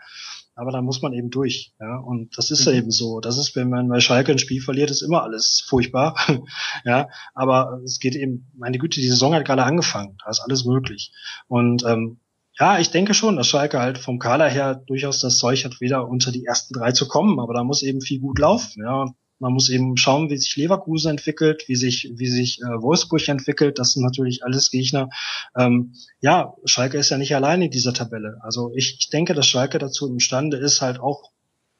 aber 0.59 0.71
da 0.71 0.81
muss 0.81 1.01
man 1.01 1.13
eben 1.13 1.29
durch. 1.29 1.73
Ja, 1.79 1.97
und 1.97 2.37
das 2.37 2.51
ist 2.51 2.65
mhm. 2.65 2.73
ja 2.73 2.77
eben 2.79 2.91
so. 2.91 3.21
Das 3.21 3.37
ist, 3.37 3.55
wenn 3.55 3.69
man 3.69 3.87
bei 3.87 4.01
Schalke 4.01 4.33
ein 4.33 4.39
Spiel 4.39 4.61
verliert, 4.61 4.91
ist 4.91 5.01
immer 5.01 5.23
alles 5.23 5.63
furchtbar. 5.65 6.15
ja, 6.85 7.07
aber 7.33 7.79
es 7.85 7.99
geht 7.99 8.15
eben, 8.15 8.51
meine 8.57 8.77
Güte, 8.77 8.99
die 8.99 9.07
Saison 9.07 9.33
hat 9.33 9.45
gerade 9.45 9.63
angefangen. 9.63 10.17
Da 10.23 10.29
ist 10.29 10.41
alles 10.41 10.65
möglich. 10.65 11.13
Und 11.47 11.85
ähm, 11.85 12.19
ja, 12.59 12.77
ich 12.77 12.91
denke 12.91 13.13
schon, 13.13 13.37
dass 13.37 13.47
Schalke 13.47 13.79
halt 13.79 13.97
vom 13.97 14.19
Kader 14.19 14.49
her 14.49 14.75
durchaus 14.75 15.21
das 15.21 15.37
Zeug 15.37 15.63
hat, 15.63 15.79
wieder 15.79 16.07
unter 16.09 16.31
die 16.33 16.43
ersten 16.43 16.73
drei 16.73 16.91
zu 16.91 17.07
kommen, 17.07 17.39
aber 17.39 17.53
da 17.53 17.63
muss 17.63 17.81
eben 17.81 18.01
viel 18.01 18.19
gut 18.19 18.37
laufen. 18.37 18.83
Ja, 18.83 19.13
man 19.39 19.53
muss 19.53 19.69
eben 19.69 19.97
schauen, 19.97 20.29
wie 20.29 20.37
sich 20.37 20.55
Leverkusen 20.55 21.11
entwickelt, 21.11 21.63
wie 21.67 21.75
sich, 21.75 22.11
wie 22.15 22.27
sich 22.27 22.61
äh, 22.61 22.81
Wolfsburg 22.81 23.27
entwickelt. 23.27 23.79
Das 23.79 23.93
sind 23.93 24.03
natürlich 24.03 24.43
alles 24.43 24.69
Gegner. 24.69 25.09
Ähm, 25.57 25.93
ja, 26.19 26.53
Schalke 26.65 26.97
ist 26.97 27.09
ja 27.09 27.17
nicht 27.17 27.33
alleine 27.35 27.65
in 27.65 27.71
dieser 27.71 27.93
Tabelle. 27.93 28.37
Also 28.41 28.71
ich, 28.75 28.97
ich 28.99 29.09
denke, 29.09 29.33
dass 29.33 29.47
Schalke 29.47 29.79
dazu 29.79 30.07
imstande 30.07 30.57
ist, 30.57 30.81
halt 30.81 30.99
auch 30.99 31.31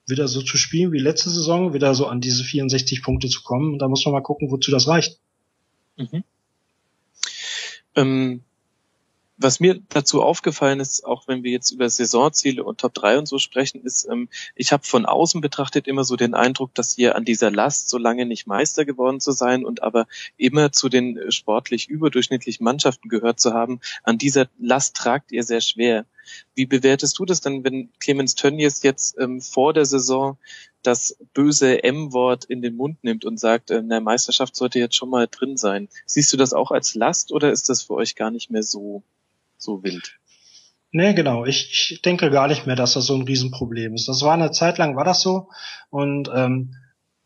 wieder 0.07 0.27
so 0.27 0.41
zu 0.41 0.57
spielen 0.57 0.91
wie 0.91 0.99
letzte 0.99 1.29
Saison, 1.29 1.73
wieder 1.73 1.93
so 1.93 2.07
an 2.07 2.21
diese 2.21 2.43
64 2.43 3.03
Punkte 3.03 3.27
zu 3.27 3.43
kommen. 3.43 3.73
Und 3.73 3.79
da 3.79 3.87
muss 3.87 4.05
man 4.05 4.13
mal 4.13 4.21
gucken, 4.21 4.49
wozu 4.51 4.71
das 4.71 4.87
reicht. 4.87 5.19
Mhm. 5.97 6.23
Ähm, 7.95 8.41
was 9.41 9.61
mir 9.61 9.79
dazu 9.87 10.21
aufgefallen 10.21 10.81
ist, 10.81 11.05
auch 11.05 11.27
wenn 11.27 11.43
wir 11.43 11.51
jetzt 11.51 11.71
über 11.71 11.89
Saisonziele 11.89 12.61
und 12.63 12.81
Top 12.81 12.93
3 12.93 13.19
und 13.19 13.27
so 13.27 13.39
sprechen, 13.39 13.81
ist, 13.81 14.05
ähm, 14.11 14.27
ich 14.53 14.73
habe 14.73 14.85
von 14.85 15.05
außen 15.05 15.39
betrachtet 15.39 15.87
immer 15.87 16.03
so 16.03 16.17
den 16.17 16.33
Eindruck, 16.33 16.75
dass 16.75 16.97
ihr 16.97 17.15
an 17.15 17.23
dieser 17.23 17.49
Last, 17.49 17.87
so 17.87 17.97
lange 17.97 18.25
nicht 18.25 18.47
Meister 18.47 18.83
geworden 18.83 19.21
zu 19.21 19.31
sein 19.31 19.63
und 19.63 19.81
aber 19.81 20.07
immer 20.35 20.73
zu 20.73 20.89
den 20.89 21.17
äh, 21.17 21.31
sportlich 21.31 21.87
überdurchschnittlichen 21.87 22.65
Mannschaften 22.65 23.07
gehört 23.07 23.39
zu 23.39 23.53
haben, 23.53 23.79
an 24.03 24.17
dieser 24.17 24.49
Last 24.59 24.97
tragt 24.97 25.31
ihr 25.31 25.43
sehr 25.43 25.61
schwer. 25.61 26.05
Wie 26.53 26.65
bewertest 26.65 27.17
du 27.17 27.25
das 27.25 27.39
denn, 27.39 27.63
wenn 27.63 27.89
Clemens 27.99 28.35
Tönnies 28.35 28.83
jetzt 28.83 29.17
ähm, 29.19 29.39
vor 29.39 29.73
der 29.73 29.85
Saison 29.85 30.37
das 30.83 31.17
böse 31.33 31.81
M-Wort 31.83 32.43
in 32.45 32.61
den 32.61 32.75
Mund 32.75 33.03
nimmt 33.05 33.23
und 33.23 33.39
sagt, 33.39 33.71
äh, 33.71 33.81
der 33.81 34.01
Meisterschaft 34.01 34.55
sollte 34.55 34.79
jetzt 34.79 34.95
schon 34.95 35.09
mal 35.09 35.27
drin 35.31 35.55
sein? 35.55 35.87
Siehst 36.05 36.31
du 36.33 36.37
das 36.37 36.53
auch 36.53 36.71
als 36.71 36.93
Last 36.93 37.31
oder 37.31 37.51
ist 37.51 37.69
das 37.69 37.83
für 37.83 37.93
euch 37.93 38.15
gar 38.15 38.31
nicht 38.31 38.51
mehr 38.51 38.63
so 38.63 39.01
so 39.59 39.83
wild. 39.83 40.19
Nee, 40.91 41.13
genau. 41.13 41.45
Ich, 41.45 41.91
ich 41.91 42.01
denke 42.01 42.31
gar 42.31 42.47
nicht 42.47 42.65
mehr, 42.65 42.75
dass 42.75 42.93
das 42.93 43.05
so 43.05 43.15
ein 43.15 43.21
Riesenproblem 43.21 43.93
ist. 43.93 44.07
Das 44.07 44.23
war 44.23 44.33
eine 44.33 44.51
Zeit 44.51 44.79
lang, 44.79 44.95
war 44.95 45.03
das 45.03 45.21
so. 45.21 45.49
Und 45.91 46.31
ähm, 46.33 46.75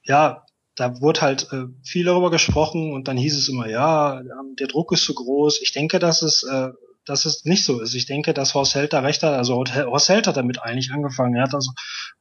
ja, 0.03 0.45
da 0.75 0.99
wurde 0.99 1.21
halt 1.21 1.47
äh, 1.53 1.65
viel 1.81 2.05
darüber 2.05 2.29
gesprochen 2.29 2.91
und 2.91 3.07
dann 3.07 3.15
hieß 3.15 3.37
es 3.37 3.47
immer, 3.47 3.69
ja, 3.69 4.21
der 4.59 4.67
Druck 4.67 4.91
ist 4.91 5.05
zu 5.05 5.13
groß. 5.13 5.61
Ich 5.61 5.71
denke, 5.71 5.99
dass 5.99 6.23
es, 6.23 6.43
äh, 6.43 6.69
dass 7.05 7.25
es 7.25 7.45
nicht 7.45 7.63
so 7.63 7.79
ist. 7.79 7.93
Ich 7.93 8.05
denke, 8.05 8.33
dass 8.33 8.53
Horst 8.53 8.75
Held 8.75 8.91
da 8.91 8.99
recht 8.99 9.23
hat. 9.23 9.33
Also 9.33 9.63
Horst 9.63 10.09
Held 10.09 10.27
hat 10.27 10.35
damit 10.35 10.61
eigentlich 10.61 10.91
angefangen. 10.91 11.35
Er 11.35 11.43
hat 11.43 11.53
also 11.53 11.71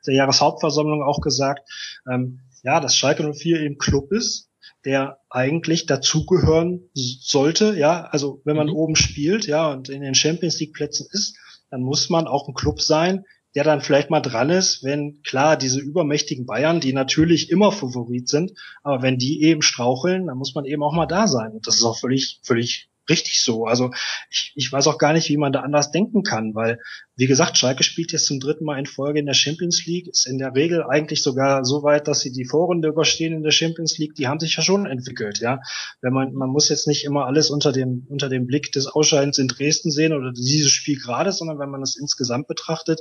der 0.06 0.14
Jahreshauptversammlung 0.14 1.02
auch 1.02 1.20
gesagt, 1.20 1.68
ähm, 2.08 2.40
ja, 2.62 2.78
dass 2.78 2.96
Schalke 2.96 3.24
04 3.32 3.62
eben 3.62 3.78
Club 3.78 4.12
ist 4.12 4.51
der 4.84 5.18
eigentlich 5.30 5.86
dazugehören 5.86 6.90
sollte, 6.94 7.76
ja, 7.76 8.04
also 8.04 8.40
wenn 8.44 8.56
man 8.56 8.68
mhm. 8.68 8.74
oben 8.74 8.96
spielt, 8.96 9.46
ja, 9.46 9.70
und 9.70 9.88
in 9.88 10.02
den 10.02 10.14
Champions 10.14 10.58
League 10.60 10.74
Plätzen 10.74 11.06
ist, 11.10 11.36
dann 11.70 11.82
muss 11.82 12.10
man 12.10 12.26
auch 12.26 12.48
ein 12.48 12.54
Club 12.54 12.80
sein, 12.80 13.24
der 13.54 13.64
dann 13.64 13.82
vielleicht 13.82 14.10
mal 14.10 14.20
dran 14.20 14.50
ist, 14.50 14.82
wenn 14.82 15.22
klar 15.22 15.56
diese 15.56 15.80
übermächtigen 15.80 16.46
Bayern, 16.46 16.80
die 16.80 16.92
natürlich 16.92 17.50
immer 17.50 17.70
Favorit 17.70 18.28
sind, 18.28 18.52
aber 18.82 19.02
wenn 19.02 19.18
die 19.18 19.42
eben 19.42 19.62
straucheln, 19.62 20.26
dann 20.26 20.38
muss 20.38 20.54
man 20.54 20.64
eben 20.64 20.82
auch 20.82 20.94
mal 20.94 21.06
da 21.06 21.28
sein. 21.28 21.52
Und 21.52 21.66
das 21.66 21.76
ist 21.76 21.84
auch 21.84 21.98
völlig, 21.98 22.40
völlig 22.42 22.88
richtig 23.08 23.42
so. 23.42 23.66
Also 23.66 23.90
ich, 24.30 24.52
ich 24.54 24.72
weiß 24.72 24.86
auch 24.86 24.98
gar 24.98 25.12
nicht, 25.12 25.28
wie 25.28 25.36
man 25.36 25.52
da 25.52 25.60
anders 25.60 25.90
denken 25.90 26.22
kann, 26.22 26.54
weil, 26.54 26.78
wie 27.16 27.26
gesagt, 27.26 27.58
Schalke 27.58 27.82
spielt 27.82 28.12
jetzt 28.12 28.26
zum 28.26 28.40
dritten 28.40 28.64
Mal 28.64 28.78
in 28.78 28.86
Folge 28.86 29.18
in 29.18 29.26
der 29.26 29.34
Champions 29.34 29.84
League, 29.86 30.08
ist 30.08 30.26
in 30.26 30.38
der 30.38 30.54
Regel 30.54 30.82
eigentlich 30.84 31.22
sogar 31.22 31.64
so 31.64 31.82
weit, 31.82 32.08
dass 32.08 32.20
sie 32.20 32.32
die 32.32 32.44
Vorrunde 32.44 32.88
überstehen 32.88 33.32
in 33.32 33.42
der 33.42 33.50
Champions 33.50 33.98
League, 33.98 34.14
die 34.14 34.28
haben 34.28 34.40
sich 34.40 34.56
ja 34.56 34.62
schon 34.62 34.86
entwickelt, 34.86 35.40
ja. 35.40 35.60
Wenn 36.00 36.12
man, 36.12 36.32
man 36.34 36.50
muss 36.50 36.68
jetzt 36.68 36.86
nicht 36.86 37.04
immer 37.04 37.26
alles 37.26 37.50
unter 37.50 37.72
dem, 37.72 38.06
unter 38.08 38.28
dem 38.28 38.46
Blick 38.46 38.72
des 38.72 38.86
Ausscheidens 38.86 39.38
in 39.38 39.48
Dresden 39.48 39.90
sehen 39.90 40.12
oder 40.12 40.32
dieses 40.32 40.70
Spiel 40.70 40.98
gerade, 40.98 41.32
sondern 41.32 41.58
wenn 41.58 41.70
man 41.70 41.80
das 41.80 41.96
insgesamt 41.96 42.46
betrachtet, 42.46 43.00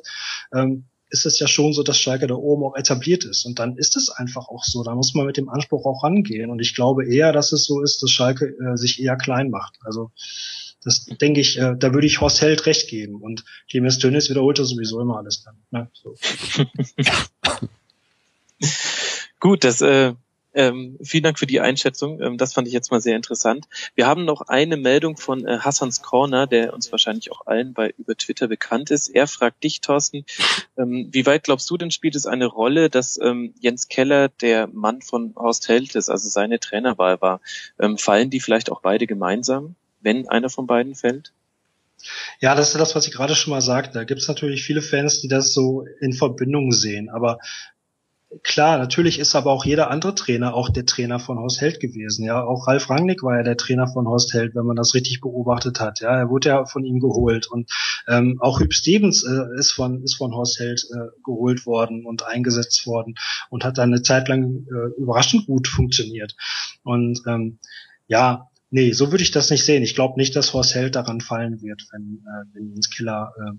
ähm, 0.53 0.85
ist 1.11 1.25
es 1.25 1.39
ja 1.39 1.47
schon 1.47 1.73
so, 1.73 1.83
dass 1.83 1.99
Schalke 1.99 2.25
da 2.25 2.35
oben 2.35 2.63
auch 2.63 2.75
etabliert 2.75 3.25
ist. 3.25 3.45
Und 3.45 3.59
dann 3.59 3.75
ist 3.77 3.97
es 3.97 4.09
einfach 4.09 4.47
auch 4.47 4.63
so. 4.63 4.81
Da 4.83 4.95
muss 4.95 5.13
man 5.13 5.25
mit 5.25 5.37
dem 5.37 5.49
Anspruch 5.49 5.85
auch 5.85 6.03
rangehen. 6.03 6.49
Und 6.49 6.59
ich 6.59 6.73
glaube 6.73 7.05
eher, 7.05 7.33
dass 7.33 7.51
es 7.51 7.65
so 7.65 7.81
ist, 7.81 8.01
dass 8.01 8.09
Schalke 8.09 8.45
äh, 8.45 8.77
sich 8.77 9.01
eher 9.01 9.17
klein 9.17 9.49
macht. 9.49 9.77
Also 9.83 10.11
das 10.83 11.05
denke 11.05 11.41
ich, 11.41 11.59
äh, 11.59 11.75
da 11.77 11.93
würde 11.93 12.07
ich 12.07 12.21
Horst 12.21 12.41
Held 12.41 12.65
recht 12.65 12.89
geben. 12.89 13.21
Und 13.21 13.43
Clemens 13.69 13.99
Tönnies 13.99 14.29
wiederholt 14.29 14.59
er 14.59 14.65
sowieso 14.65 15.01
immer 15.01 15.17
alles 15.17 15.43
dann. 15.43 15.55
Ne? 15.69 15.89
So. 15.93 16.15
Gut, 19.39 19.63
das 19.65 19.81
äh, 19.81 20.13
ähm, 20.53 20.97
vielen 21.01 21.23
Dank 21.23 21.39
für 21.39 21.47
die 21.47 21.61
Einschätzung. 21.61 22.21
Ähm, 22.21 22.37
das 22.37 22.53
fand 22.53 22.67
ich 22.67 22.73
jetzt 22.73 22.91
mal 22.91 23.01
sehr 23.01 23.15
interessant. 23.15 23.67
Wir 23.95 24.07
haben 24.07 24.25
noch 24.25 24.41
eine 24.41 24.77
Meldung 24.77 25.17
von 25.17 25.45
äh, 25.45 25.59
Hassans 25.59 26.01
Corner, 26.01 26.47
der 26.47 26.73
uns 26.73 26.91
wahrscheinlich 26.91 27.31
auch 27.31 27.47
allen 27.47 27.73
bei 27.73 27.93
über 27.97 28.15
Twitter 28.15 28.47
bekannt 28.47 28.91
ist. 28.91 29.09
Er 29.09 29.27
fragt 29.27 29.63
dich, 29.63 29.81
Thorsten, 29.81 30.25
ähm, 30.77 31.09
wie 31.11 31.25
weit 31.25 31.43
glaubst 31.43 31.69
du 31.69 31.77
denn 31.77 31.91
spielt 31.91 32.15
es 32.15 32.25
eine 32.25 32.45
Rolle, 32.45 32.89
dass 32.89 33.19
ähm, 33.21 33.53
Jens 33.59 33.87
Keller 33.87 34.29
der 34.29 34.67
Mann 34.67 35.01
von 35.01 35.33
Horst 35.35 35.67
Held 35.67 35.95
ist, 35.95 36.09
also 36.09 36.29
seine 36.29 36.59
Trainerwahl 36.59 37.21
war? 37.21 37.41
Ähm, 37.79 37.97
fallen 37.97 38.29
die 38.29 38.39
vielleicht 38.39 38.71
auch 38.71 38.81
beide 38.81 39.07
gemeinsam, 39.07 39.75
wenn 40.01 40.27
einer 40.27 40.49
von 40.49 40.67
beiden 40.67 40.95
fällt? 40.95 41.31
Ja, 42.39 42.55
das 42.55 42.69
ist 42.69 42.79
das, 42.79 42.95
was 42.95 43.07
ich 43.07 43.13
gerade 43.13 43.35
schon 43.35 43.51
mal 43.51 43.61
sagte. 43.61 43.93
Da 43.93 44.03
gibt 44.03 44.21
es 44.21 44.27
natürlich 44.27 44.63
viele 44.63 44.81
Fans, 44.81 45.21
die 45.21 45.27
das 45.27 45.53
so 45.53 45.85
in 45.99 46.13
Verbindung 46.13 46.71
sehen. 46.71 47.09
Aber 47.09 47.39
Klar, 48.43 48.77
natürlich 48.77 49.19
ist 49.19 49.35
aber 49.35 49.51
auch 49.51 49.65
jeder 49.65 49.91
andere 49.91 50.15
Trainer 50.15 50.53
auch 50.53 50.69
der 50.69 50.85
Trainer 50.85 51.19
von 51.19 51.37
Horst 51.37 51.59
Held 51.59 51.81
gewesen. 51.81 52.23
Ja, 52.23 52.41
auch 52.41 52.65
Ralf 52.65 52.89
Rangnick 52.89 53.23
war 53.23 53.35
ja 53.35 53.43
der 53.43 53.57
Trainer 53.57 53.89
von 53.89 54.07
Horst 54.07 54.33
Held, 54.33 54.55
wenn 54.55 54.65
man 54.65 54.77
das 54.77 54.93
richtig 54.93 55.19
beobachtet 55.19 55.81
hat. 55.81 55.99
Ja, 55.99 56.15
er 56.15 56.29
wurde 56.29 56.47
ja 56.47 56.65
von 56.65 56.85
ihm 56.85 57.01
geholt 57.01 57.47
und 57.47 57.69
ähm, 58.07 58.37
auch 58.39 58.61
Hüb 58.61 58.73
Stevens 58.73 59.25
äh, 59.25 59.59
ist 59.59 59.71
von 59.71 60.01
ist 60.03 60.15
von 60.15 60.33
Horst 60.33 60.59
Held 60.59 60.85
äh, 60.93 61.09
geholt 61.25 61.65
worden 61.65 62.05
und 62.05 62.25
eingesetzt 62.25 62.87
worden 62.87 63.15
und 63.49 63.65
hat 63.65 63.77
dann 63.77 63.91
eine 63.91 64.01
Zeit 64.01 64.29
lang 64.29 64.65
äh, 64.65 65.01
überraschend 65.01 65.45
gut 65.45 65.67
funktioniert. 65.67 66.33
Und 66.83 67.21
ähm, 67.27 67.59
ja, 68.07 68.49
nee, 68.69 68.93
so 68.93 69.11
würde 69.11 69.25
ich 69.25 69.31
das 69.31 69.49
nicht 69.49 69.65
sehen. 69.65 69.83
Ich 69.83 69.93
glaube 69.93 70.17
nicht, 70.17 70.37
dass 70.37 70.53
Horst 70.53 70.73
Held 70.73 70.95
daran 70.95 71.19
fallen 71.19 71.61
wird, 71.61 71.85
wenn 71.91 72.23
äh, 72.25 72.45
wenn 72.53 72.69
Jens 72.69 72.89
Killer 72.89 73.33
äh, 73.37 73.51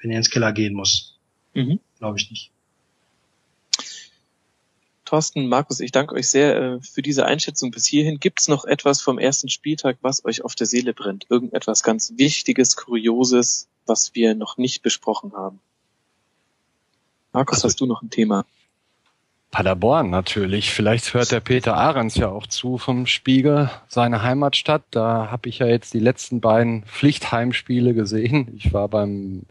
wenn 0.00 0.10
Jens 0.10 0.28
Killer 0.28 0.52
gehen 0.52 0.74
muss. 0.74 1.20
Mhm. 1.54 1.78
Glaube 2.00 2.18
ich 2.18 2.28
nicht. 2.30 2.50
Thorsten, 5.12 5.46
Markus, 5.46 5.80
ich 5.80 5.92
danke 5.92 6.14
euch 6.14 6.30
sehr 6.30 6.56
äh, 6.56 6.80
für 6.80 7.02
diese 7.02 7.26
Einschätzung 7.26 7.70
bis 7.70 7.84
hierhin. 7.84 8.18
Gibt 8.18 8.40
es 8.40 8.48
noch 8.48 8.64
etwas 8.64 9.02
vom 9.02 9.18
ersten 9.18 9.50
Spieltag, 9.50 9.98
was 10.00 10.24
euch 10.24 10.42
auf 10.42 10.54
der 10.54 10.66
Seele 10.66 10.94
brennt? 10.94 11.26
Irgendetwas 11.28 11.82
ganz 11.82 12.14
Wichtiges, 12.16 12.76
Kurioses, 12.76 13.68
was 13.84 14.14
wir 14.14 14.34
noch 14.34 14.56
nicht 14.56 14.80
besprochen 14.80 15.34
haben? 15.34 15.60
Markus, 17.30 17.58
also, 17.58 17.68
hast 17.68 17.80
du 17.82 17.84
noch 17.84 18.00
ein 18.00 18.08
Thema? 18.08 18.46
Paderborn 19.50 20.08
natürlich. 20.08 20.70
Vielleicht 20.70 21.12
hört 21.12 21.30
der 21.30 21.40
Peter 21.40 21.76
Ahrens 21.76 22.14
ja 22.14 22.30
auch 22.30 22.46
zu 22.46 22.78
vom 22.78 23.06
Spiegel, 23.06 23.70
seine 23.88 24.22
Heimatstadt. 24.22 24.84
Da 24.92 25.30
habe 25.30 25.50
ich 25.50 25.58
ja 25.58 25.66
jetzt 25.66 25.92
die 25.92 25.98
letzten 25.98 26.40
beiden 26.40 26.84
Pflichtheimspiele 26.84 27.92
gesehen. 27.92 28.54
Ich 28.56 28.72
war 28.72 28.88
beim 28.88 29.42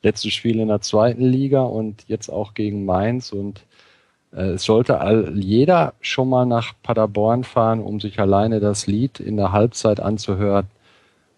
letzten 0.00 0.30
Spiel 0.30 0.60
in 0.60 0.68
der 0.68 0.80
zweiten 0.80 1.24
Liga 1.24 1.62
und 1.62 2.04
jetzt 2.06 2.28
auch 2.28 2.54
gegen 2.54 2.84
Mainz 2.84 3.32
und 3.32 3.64
es 4.30 4.64
sollte 4.64 5.00
all, 5.00 5.38
jeder 5.38 5.94
schon 6.00 6.28
mal 6.28 6.44
nach 6.44 6.74
Paderborn 6.82 7.44
fahren, 7.44 7.80
um 7.80 8.00
sich 8.00 8.20
alleine 8.20 8.60
das 8.60 8.86
Lied 8.86 9.20
in 9.20 9.36
der 9.36 9.52
Halbzeit 9.52 10.00
anzuhören. 10.00 10.66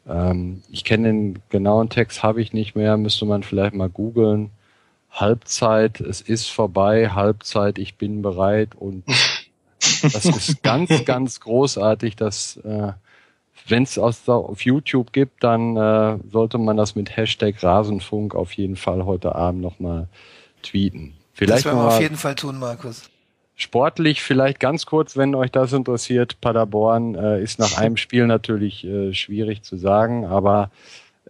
Ähm, 0.08 0.62
ich 0.70 0.84
kenne 0.84 1.08
den 1.08 1.38
genauen 1.50 1.88
Text, 1.88 2.22
habe 2.22 2.42
ich 2.42 2.52
nicht 2.52 2.74
mehr, 2.74 2.96
müsste 2.96 3.26
man 3.26 3.42
vielleicht 3.42 3.74
mal 3.74 3.88
googeln. 3.88 4.50
Halbzeit, 5.10 6.00
es 6.00 6.20
ist 6.20 6.48
vorbei, 6.48 7.10
Halbzeit, 7.10 7.78
ich 7.78 7.96
bin 7.96 8.22
bereit 8.22 8.70
und 8.76 9.04
das 10.02 10.24
ist 10.24 10.62
ganz, 10.62 11.04
ganz 11.04 11.40
großartig, 11.40 12.16
dass 12.16 12.56
äh, 12.58 12.92
wenn 13.68 13.82
es 13.84 13.98
auf 13.98 14.62
YouTube 14.64 15.12
gibt, 15.12 15.44
dann 15.44 15.76
äh, 15.76 16.18
sollte 16.30 16.58
man 16.58 16.76
das 16.76 16.94
mit 16.94 17.16
Hashtag 17.16 17.62
Rasenfunk 17.62 18.34
auf 18.34 18.52
jeden 18.52 18.76
Fall 18.76 19.04
heute 19.04 19.34
Abend 19.34 19.60
nochmal 19.60 20.08
tweeten. 20.62 21.14
Vielleicht 21.40 21.64
das 21.64 21.72
werden 21.72 21.78
wir 21.78 21.88
auf 21.88 22.00
jeden 22.00 22.16
Fall 22.16 22.34
tun, 22.34 22.58
Markus. 22.58 23.08
Sportlich 23.56 24.22
vielleicht 24.22 24.60
ganz 24.60 24.84
kurz, 24.84 25.16
wenn 25.16 25.34
euch 25.34 25.50
das 25.50 25.72
interessiert. 25.72 26.38
Paderborn 26.42 27.14
äh, 27.14 27.42
ist 27.42 27.58
nach 27.58 27.78
einem 27.78 27.96
Spiel 27.96 28.26
natürlich 28.26 28.84
äh, 28.84 29.14
schwierig 29.14 29.62
zu 29.62 29.78
sagen, 29.78 30.26
aber 30.26 30.70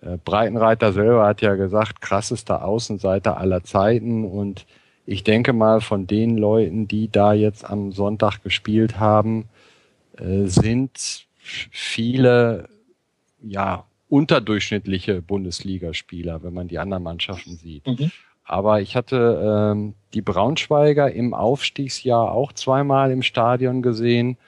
äh, 0.00 0.16
Breitenreiter 0.24 0.92
selber 0.92 1.28
hat 1.28 1.42
ja 1.42 1.54
gesagt, 1.54 2.00
krassester 2.00 2.64
Außenseiter 2.64 3.36
aller 3.36 3.62
Zeiten 3.62 4.24
und 4.24 4.66
ich 5.06 5.22
denke 5.22 5.52
mal 5.52 5.80
von 5.80 6.08
den 6.08 6.36
Leuten, 6.36 6.88
die 6.88 7.08
da 7.08 7.32
jetzt 7.32 7.64
am 7.64 7.92
Sonntag 7.92 8.42
gespielt 8.42 8.98
haben, 8.98 9.48
äh, 10.18 10.46
sind 10.46 11.26
viele 11.38 12.68
ja 13.44 13.84
unterdurchschnittliche 14.08 15.22
Bundesligaspieler, 15.22 16.42
wenn 16.42 16.52
man 16.52 16.66
die 16.66 16.80
anderen 16.80 17.04
Mannschaften 17.04 17.56
sieht. 17.56 17.86
Mhm. 17.86 18.10
Aber 18.50 18.80
ich 18.80 18.96
hatte 18.96 19.72
ähm, 19.72 19.94
die 20.12 20.22
Braunschweiger 20.22 21.12
im 21.12 21.34
Aufstiegsjahr 21.34 22.32
auch 22.32 22.52
zweimal 22.52 23.12
im 23.12 23.22
Stadion 23.22 23.80
gesehen 23.80 24.38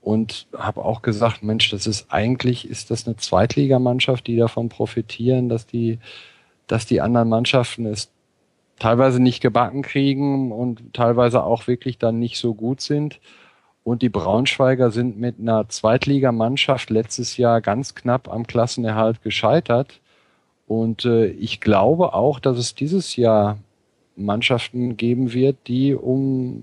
und 0.00 0.46
habe 0.56 0.84
auch 0.84 1.02
gesagt, 1.02 1.42
Mensch, 1.42 1.68
das 1.70 1.88
ist 1.88 2.06
eigentlich 2.12 2.70
ist 2.70 2.92
das 2.92 3.08
eine 3.08 3.16
Zweitligamannschaft, 3.16 4.28
die 4.28 4.36
davon 4.36 4.68
profitieren, 4.68 5.48
dass 5.48 5.66
die 5.66 5.98
dass 6.68 6.86
die 6.86 7.00
anderen 7.00 7.28
Mannschaften 7.30 7.86
es 7.86 8.12
teilweise 8.78 9.20
nicht 9.20 9.40
gebacken 9.40 9.82
kriegen 9.82 10.52
und 10.52 10.94
teilweise 10.94 11.42
auch 11.42 11.66
wirklich 11.66 11.98
dann 11.98 12.20
nicht 12.20 12.38
so 12.38 12.54
gut 12.54 12.80
sind. 12.80 13.18
Und 13.82 14.02
die 14.02 14.08
Braunschweiger 14.08 14.92
sind 14.92 15.18
mit 15.18 15.40
einer 15.40 15.68
Zweitligamannschaft 15.68 16.90
letztes 16.90 17.38
Jahr 17.38 17.60
ganz 17.60 17.96
knapp 17.96 18.28
am 18.28 18.46
Klassenerhalt 18.46 19.20
gescheitert. 19.22 20.00
Und 20.68 21.06
äh, 21.06 21.26
ich 21.26 21.60
glaube 21.60 22.12
auch, 22.12 22.38
dass 22.38 22.58
es 22.58 22.74
dieses 22.74 23.16
Jahr 23.16 23.58
Mannschaften 24.16 24.96
geben 24.96 25.32
wird, 25.32 25.56
die 25.66 25.94
um 25.94 26.62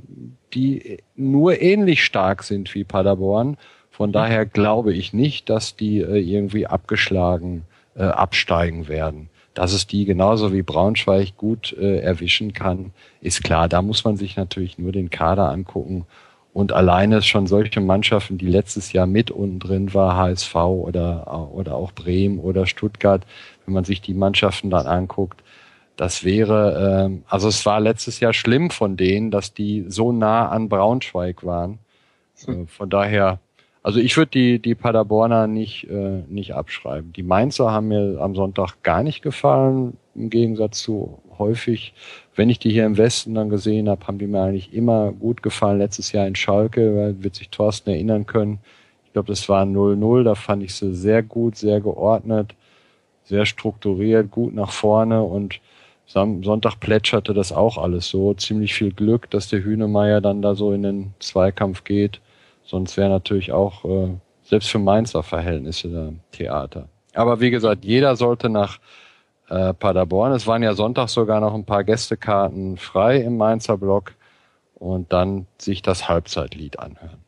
die 0.54 1.00
nur 1.16 1.62
ähnlich 1.62 2.04
stark 2.04 2.44
sind 2.44 2.74
wie 2.76 2.84
Paderborn. 2.84 3.58
Von 3.90 4.12
daher 4.12 4.46
glaube 4.46 4.94
ich 4.94 5.12
nicht, 5.12 5.50
dass 5.50 5.76
die 5.76 6.00
äh, 6.00 6.20
irgendwie 6.20 6.68
abgeschlagen 6.68 7.64
äh, 7.96 8.04
absteigen 8.04 8.88
werden. 8.88 9.30
Dass 9.54 9.74
es 9.74 9.88
die 9.88 10.06
genauso 10.06 10.54
wie 10.54 10.62
Braunschweig 10.62 11.38
gut 11.38 11.74
äh, 11.74 12.00
erwischen 12.00 12.54
kann, 12.54 12.92
ist 13.22 13.44
klar. 13.44 13.70
Da 13.70 13.82
muss 13.82 14.04
man 14.04 14.18
sich 14.18 14.36
natürlich 14.36 14.78
nur 14.78 14.92
den 14.92 15.10
Kader 15.10 15.50
angucken. 15.50 16.06
Und 16.54 16.72
alleine 16.72 17.22
schon 17.22 17.48
solche 17.48 17.82
Mannschaften, 17.82 18.38
die 18.38 18.48
letztes 18.48 18.94
Jahr 18.94 19.08
mit 19.08 19.32
unten 19.32 19.60
drin 19.60 19.94
war, 19.94 20.16
HSV 20.16 20.56
oder, 20.56 21.52
oder 21.54 21.76
auch 21.76 21.92
Bremen 21.92 22.40
oder 22.40 22.66
Stuttgart, 22.66 23.26
wenn 23.66 23.74
man 23.74 23.84
sich 23.84 24.02
die 24.02 24.14
Mannschaften 24.14 24.70
dann 24.70 24.88
anguckt, 24.88 25.42
das 25.98 26.24
wäre, 26.24 27.10
äh, 27.10 27.24
also 27.28 27.48
es 27.48 27.66
war 27.66 27.80
letztes 27.80 28.20
Jahr 28.20 28.34
schlimm 28.34 28.70
von 28.70 28.98
denen, 28.98 29.32
dass 29.32 29.54
die 29.54 29.86
so 29.88 30.12
nah 30.12 30.50
an 30.50 30.70
Braunschweig 30.70 31.46
waren. 31.46 31.80
Hm. 32.46 32.64
Äh, 32.64 32.68
von 32.68 32.90
daher, 32.90 33.40
also 33.84 34.00
ich 34.00 34.18
würde 34.18 34.32
die, 34.32 34.60
die 34.60 34.76
Paderborner 34.76 35.48
nicht, 35.48 35.90
äh, 35.90 36.24
nicht 36.28 36.54
abschreiben. 36.54 37.14
Die 37.14 37.24
Mainzer 37.24 37.72
haben 37.72 37.88
mir 37.88 38.20
am 38.20 38.36
Sonntag 38.36 38.82
gar 38.84 39.04
nicht 39.04 39.22
gefallen, 39.22 39.98
im 40.16 40.30
Gegensatz 40.30 40.80
zu 40.82 41.20
häufig, 41.38 41.94
wenn 42.36 42.50
ich 42.50 42.60
die 42.60 42.72
hier 42.72 42.86
im 42.86 42.98
Westen 42.98 43.36
dann 43.36 43.50
gesehen 43.50 43.90
habe, 43.90 44.08
haben 44.08 44.18
die 44.18 44.28
mir 44.28 44.42
eigentlich 44.42 44.74
immer 44.74 45.12
gut 45.12 45.44
gefallen. 45.44 45.78
Letztes 45.78 46.12
Jahr 46.12 46.28
in 46.28 46.36
Schalke, 46.36 47.16
wird 47.20 47.36
sich 47.36 47.50
Thorsten 47.50 47.90
erinnern 47.90 48.26
können. 48.26 48.60
Ich 49.06 49.14
glaube, 49.14 49.28
das 49.28 49.48
war 49.48 49.64
0-0, 49.64 50.24
da 50.24 50.36
fand 50.36 50.64
ich 50.64 50.74
sie 50.76 50.94
sehr 50.94 51.24
gut, 51.24 51.56
sehr 51.56 51.80
geordnet, 51.80 52.56
sehr 53.26 53.46
strukturiert, 53.46 54.32
gut 54.32 54.54
nach 54.54 54.72
vorne 54.72 55.22
und 55.22 55.60
Sonntag 56.08 56.80
plätscherte 56.80 57.34
das 57.34 57.52
auch 57.52 57.78
alles 57.78 58.08
so. 58.10 58.34
Ziemlich 58.36 58.74
viel 58.74 58.94
Glück, 58.94 59.30
dass 59.32 59.50
der 59.50 59.64
Hühnemeier 59.64 60.22
dann 60.22 60.42
da 60.42 60.54
so 60.54 60.72
in 60.72 60.84
den 60.84 61.14
Zweikampf 61.20 61.84
geht. 61.84 62.22
Sonst 62.64 62.96
wäre 62.96 63.10
natürlich 63.10 63.52
auch, 63.52 63.84
äh, 63.86 64.10
selbst 64.44 64.70
für 64.70 64.80
Mainzer 64.80 65.24
Verhältnisse 65.24 65.90
da 65.90 66.14
Theater. 66.32 66.88
Aber 67.14 67.40
wie 67.42 67.50
gesagt, 67.50 67.86
jeder 67.86 68.16
sollte 68.16 68.50
nach 68.50 68.80
äh, 69.50 69.74
Paderborn. 69.74 70.32
Es 70.34 70.46
waren 70.46 70.64
ja 70.64 70.74
Sonntag 70.74 71.10
sogar 71.10 71.40
noch 71.40 71.54
ein 71.54 71.66
paar 71.66 71.84
Gästekarten 71.84 72.78
frei 72.78 73.18
im 73.18 73.38
Mainzer 73.38 73.78
Block 73.78 74.14
und 74.76 75.12
dann 75.12 75.48
sich 75.58 75.82
das 75.82 76.08
Halbzeitlied 76.08 76.80
anhören. 76.80 77.25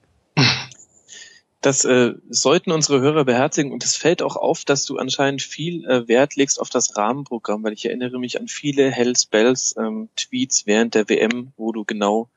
Das 1.61 1.85
äh, 1.85 2.13
sollten 2.29 2.71
unsere 2.71 3.01
Hörer 3.01 3.25
beherzigen 3.25 3.71
und 3.71 3.83
es 3.83 3.95
fällt 3.95 4.21
auch 4.21 4.35
auf, 4.35 4.63
dass 4.63 4.85
du 4.85 4.97
anscheinend 4.97 5.41
viel 5.41 5.85
äh, 5.85 6.07
Wert 6.07 6.35
legst 6.35 6.61
auf 6.61 6.69
das 6.69 6.95
Rahmenprogramm, 6.97 7.63
weil 7.63 7.73
ich 7.73 7.85
erinnere 7.85 8.19
mich 8.19 8.39
an 8.39 8.47
viele 8.47 8.91
Hells 8.91 9.25
Bells 9.25 9.75
ähm, 9.77 10.09
Tweets 10.15 10.67
während 10.67 10.93
der 10.93 11.09
WM, 11.09 11.53
wo 11.57 11.71
du 11.71 11.83
genau 11.83 12.29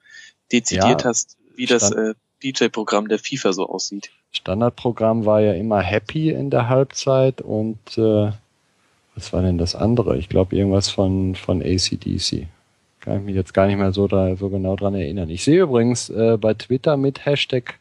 dezidiert 0.51 1.03
ja, 1.03 1.09
hast, 1.09 1.37
wie 1.55 1.67
das 1.67 1.91
äh, 1.93 2.15
DJ-Programm 2.43 3.09
der 3.09 3.19
FIFA 3.19 3.53
so 3.53 3.69
aussieht. 3.69 4.11
Standardprogramm 4.33 5.27
war 5.27 5.41
ja 5.41 5.53
immer 5.53 5.81
Happy 5.81 6.31
in 6.31 6.51
der 6.51 6.69
Halbzeit 6.69 7.43
und 7.43 7.99
äh, 7.99 8.33
was 9.15 9.33
war 9.33 9.43
denn 9.43 9.59
das 9.59 9.75
andere? 9.75 10.17
Ich 10.17 10.29
glaube 10.29 10.57
irgendwas 10.57 10.89
von, 10.89 11.35
von 11.35 11.61
ACDC. 11.63 12.47
Kann 13.01 13.19
ich 13.19 13.25
mich 13.25 13.35
jetzt 13.35 13.55
gar 13.55 13.67
nicht 13.67 13.77
mehr 13.77 13.93
so, 13.93 14.07
da, 14.09 14.37
so 14.37 14.49
genau 14.51 14.77
dran 14.77 14.95
erinnern. 14.95 15.31
Ich 15.31 15.45
sehe 15.45 15.63
übrigens 15.63 16.11
äh, 16.11 16.39
bei 16.41 16.55
Twitter 16.55 16.97
mit 16.97 17.27
Hashtag 17.27 17.79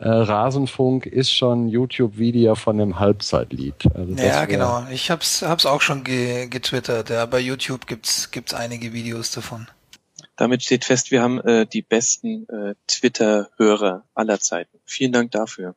äh, 0.00 0.08
Rasenfunk 0.08 1.04
ist 1.04 1.30
schon 1.30 1.68
YouTube-Video 1.68 2.54
von 2.54 2.78
dem 2.78 2.98
Halbzeitlied. 2.98 3.74
Also 3.94 4.14
ja, 4.14 4.46
genau. 4.46 4.86
Ich 4.90 5.10
hab's, 5.10 5.42
hab's 5.42 5.66
auch 5.66 5.82
schon 5.82 6.04
ge 6.04 6.46
getwittert. 6.48 7.10
Ja, 7.10 7.26
bei 7.26 7.38
YouTube 7.38 7.86
gibt's, 7.86 8.30
gibt's 8.30 8.54
einige 8.54 8.94
Videos 8.94 9.30
davon. 9.30 9.68
Damit 10.36 10.62
steht 10.62 10.86
fest, 10.86 11.10
wir 11.10 11.20
haben 11.20 11.38
äh, 11.40 11.66
die 11.66 11.82
besten 11.82 12.48
äh, 12.48 12.74
Twitter-Hörer 12.86 14.04
aller 14.14 14.40
Zeiten. 14.40 14.78
Vielen 14.86 15.12
Dank 15.12 15.32
dafür. 15.32 15.74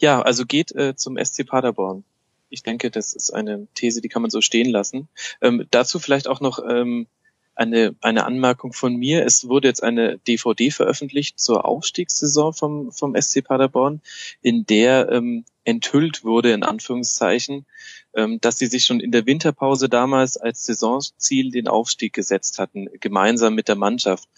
Ja, 0.00 0.22
also 0.22 0.46
geht 0.46 0.74
äh, 0.74 0.96
zum 0.96 1.22
SC 1.22 1.46
Paderborn. 1.46 2.04
Ich 2.48 2.62
denke, 2.62 2.90
das 2.90 3.12
ist 3.12 3.28
eine 3.30 3.66
These, 3.74 4.00
die 4.00 4.08
kann 4.08 4.22
man 4.22 4.30
so 4.30 4.40
stehen 4.40 4.70
lassen. 4.70 5.08
Ähm, 5.42 5.66
dazu 5.70 5.98
vielleicht 5.98 6.28
auch 6.28 6.40
noch 6.40 6.60
ähm, 6.66 7.08
eine, 7.54 7.94
eine 8.00 8.24
Anmerkung 8.24 8.72
von 8.72 8.96
mir. 8.96 9.24
Es 9.24 9.48
wurde 9.48 9.68
jetzt 9.68 9.82
eine 9.82 10.18
DVD 10.18 10.70
veröffentlicht 10.70 11.38
zur 11.38 11.64
Aufstiegssaison 11.64 12.52
vom, 12.52 12.92
vom 12.92 13.14
SC 13.20 13.44
Paderborn, 13.44 14.00
in 14.42 14.66
der 14.66 15.10
ähm, 15.10 15.44
enthüllt 15.64 16.24
wurde, 16.24 16.52
in 16.52 16.62
Anführungszeichen, 16.62 17.66
ähm, 18.14 18.40
dass 18.40 18.58
sie 18.58 18.66
sich 18.66 18.84
schon 18.84 19.00
in 19.00 19.12
der 19.12 19.26
Winterpause 19.26 19.88
damals 19.88 20.36
als 20.36 20.64
Saisonziel 20.64 21.50
den 21.50 21.68
Aufstieg 21.68 22.12
gesetzt 22.12 22.58
hatten, 22.58 22.88
gemeinsam 23.00 23.54
mit 23.54 23.68
der 23.68 23.76
Mannschaft. 23.76 24.28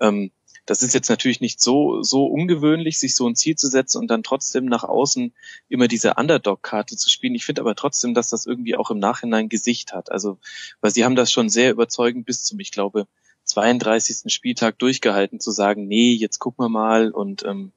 Ähm, 0.00 0.30
das 0.66 0.82
ist 0.82 0.94
jetzt 0.94 1.08
natürlich 1.08 1.40
nicht 1.40 1.60
so, 1.60 2.02
so 2.02 2.26
ungewöhnlich, 2.26 2.98
sich 2.98 3.14
so 3.14 3.28
ein 3.28 3.36
Ziel 3.36 3.56
zu 3.56 3.68
setzen 3.68 3.98
und 3.98 4.08
dann 4.08 4.24
trotzdem 4.24 4.66
nach 4.66 4.82
außen 4.82 5.32
immer 5.68 5.86
diese 5.86 6.14
Underdog-Karte 6.14 6.96
zu 6.96 7.08
spielen. 7.08 7.36
Ich 7.36 7.46
finde 7.46 7.62
aber 7.62 7.76
trotzdem, 7.76 8.14
dass 8.14 8.30
das 8.30 8.46
irgendwie 8.46 8.76
auch 8.76 8.90
im 8.90 8.98
Nachhinein 8.98 9.48
Gesicht 9.48 9.92
hat. 9.92 10.10
Also, 10.10 10.38
weil 10.80 10.90
sie 10.90 11.04
haben 11.04 11.14
das 11.14 11.30
schon 11.30 11.48
sehr 11.48 11.70
überzeugend 11.70 12.26
bis 12.26 12.42
zum, 12.42 12.58
ich 12.58 12.72
glaube, 12.72 13.06
32. 13.44 14.32
Spieltag 14.32 14.78
durchgehalten, 14.80 15.38
zu 15.38 15.52
sagen, 15.52 15.86
nee, 15.86 16.12
jetzt 16.12 16.40
gucken 16.40 16.64
wir 16.64 16.68
mal 16.68 17.12
und 17.12 17.44
ähm, 17.44 17.70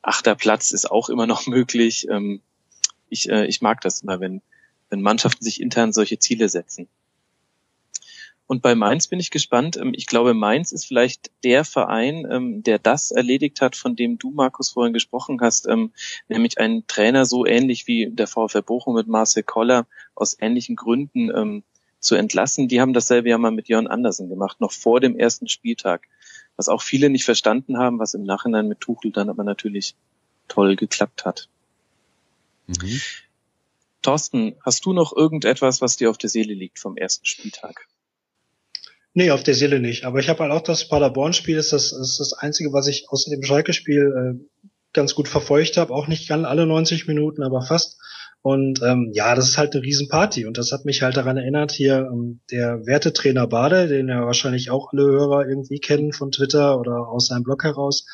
achter 0.00 0.34
Platz 0.34 0.70
ist 0.70 0.90
auch 0.90 1.10
immer 1.10 1.26
noch 1.26 1.46
möglich. 1.46 2.08
Ähm, 2.10 2.40
ich, 3.10 3.28
äh, 3.28 3.46
ich 3.46 3.60
mag 3.60 3.82
das 3.82 4.00
immer, 4.00 4.20
wenn, 4.20 4.40
wenn 4.88 5.02
Mannschaften 5.02 5.44
sich 5.44 5.60
intern 5.60 5.92
solche 5.92 6.18
Ziele 6.18 6.48
setzen. 6.48 6.88
Und 8.46 8.62
bei 8.62 8.74
Mainz 8.74 9.08
bin 9.08 9.18
ich 9.18 9.30
gespannt. 9.30 9.76
Ähm, 9.76 9.92
ich 9.94 10.06
glaube, 10.06 10.34
Mainz 10.34 10.72
ist 10.72 10.86
vielleicht 10.86 11.30
der 11.42 11.64
Verein, 11.64 12.26
ähm, 12.30 12.62
der 12.62 12.78
das 12.78 13.10
erledigt 13.10 13.60
hat, 13.60 13.76
von 13.76 13.96
dem 13.96 14.18
du, 14.18 14.30
Markus, 14.30 14.70
vorhin 14.70 14.92
gesprochen 14.92 15.38
hast, 15.40 15.66
ähm, 15.66 15.92
nämlich 16.28 16.58
einen 16.58 16.86
Trainer 16.86 17.24
so 17.24 17.44
ähnlich 17.44 17.86
wie 17.86 18.08
der 18.10 18.26
VfL 18.26 18.62
Bochum 18.62 18.94
mit 18.94 19.08
Marcel 19.08 19.42
Koller 19.42 19.86
aus 20.14 20.36
ähnlichen 20.40 20.76
Gründen 20.76 21.62
zu 22.00 22.14
entlassen. 22.14 22.68
Die 22.68 22.80
haben 22.80 22.92
dasselbe 22.92 23.28
ja 23.28 23.38
mal 23.38 23.50
mit 23.50 23.68
Jörn 23.68 23.86
Andersen 23.86 24.28
gemacht, 24.28 24.60
noch 24.60 24.72
vor 24.72 25.00
dem 25.00 25.18
ersten 25.18 25.48
Spieltag. 25.48 26.08
Was 26.56 26.68
auch 26.68 26.82
viele 26.82 27.10
nicht 27.10 27.24
verstanden 27.24 27.78
haben, 27.78 27.98
was 27.98 28.14
im 28.14 28.22
Nachhinein 28.22 28.68
mit 28.68 28.80
Tuchel 28.80 29.10
dann 29.12 29.28
aber 29.28 29.44
natürlich 29.44 29.94
toll 30.48 30.76
geklappt 30.76 31.24
hat. 31.24 31.48
Mhm. 32.66 33.00
Thorsten, 34.02 34.56
hast 34.64 34.86
du 34.86 34.92
noch 34.92 35.14
irgendetwas, 35.14 35.80
was 35.80 35.96
dir 35.96 36.08
auf 36.10 36.18
der 36.18 36.30
Seele 36.30 36.54
liegt 36.54 36.78
vom 36.78 36.96
ersten 36.96 37.26
Spieltag? 37.26 37.88
Nee, 39.18 39.30
auf 39.30 39.42
der 39.42 39.54
Seele 39.54 39.80
nicht. 39.80 40.04
Aber 40.04 40.18
ich 40.18 40.28
habe 40.28 40.40
halt 40.40 40.52
auch 40.52 40.60
das 40.60 40.88
Paderborn-Spiel, 40.88 41.56
ist 41.56 41.72
das, 41.72 41.90
ist 41.90 42.20
das 42.20 42.34
einzige, 42.34 42.74
was 42.74 42.86
ich 42.86 43.06
außer 43.08 43.30
dem 43.30 43.42
Schalke-Spiel 43.42 44.12
äh, 44.14 44.68
ganz 44.92 45.14
gut 45.14 45.26
verfolgt 45.26 45.78
habe. 45.78 45.94
Auch 45.94 46.06
nicht 46.06 46.28
ganz 46.28 46.44
alle 46.44 46.66
90 46.66 47.08
Minuten, 47.08 47.42
aber 47.42 47.62
fast. 47.62 47.98
Und 48.42 48.82
ähm, 48.82 49.12
ja, 49.14 49.34
das 49.34 49.48
ist 49.48 49.56
halt 49.56 49.74
eine 49.74 49.82
Riesenparty. 49.82 50.44
Und 50.44 50.58
das 50.58 50.70
hat 50.70 50.84
mich 50.84 51.00
halt 51.00 51.16
daran 51.16 51.38
erinnert, 51.38 51.72
hier 51.72 52.10
ähm, 52.12 52.40
der 52.50 52.84
Wertetrainer 52.84 53.46
Bade, 53.46 53.88
den 53.88 54.08
ja 54.08 54.26
wahrscheinlich 54.26 54.68
auch 54.68 54.92
alle 54.92 55.04
Hörer 55.04 55.48
irgendwie 55.48 55.80
kennen 55.80 56.12
von 56.12 56.30
Twitter 56.30 56.78
oder 56.78 57.08
aus 57.08 57.28
seinem 57.28 57.44
Blog 57.44 57.64
heraus, 57.64 58.04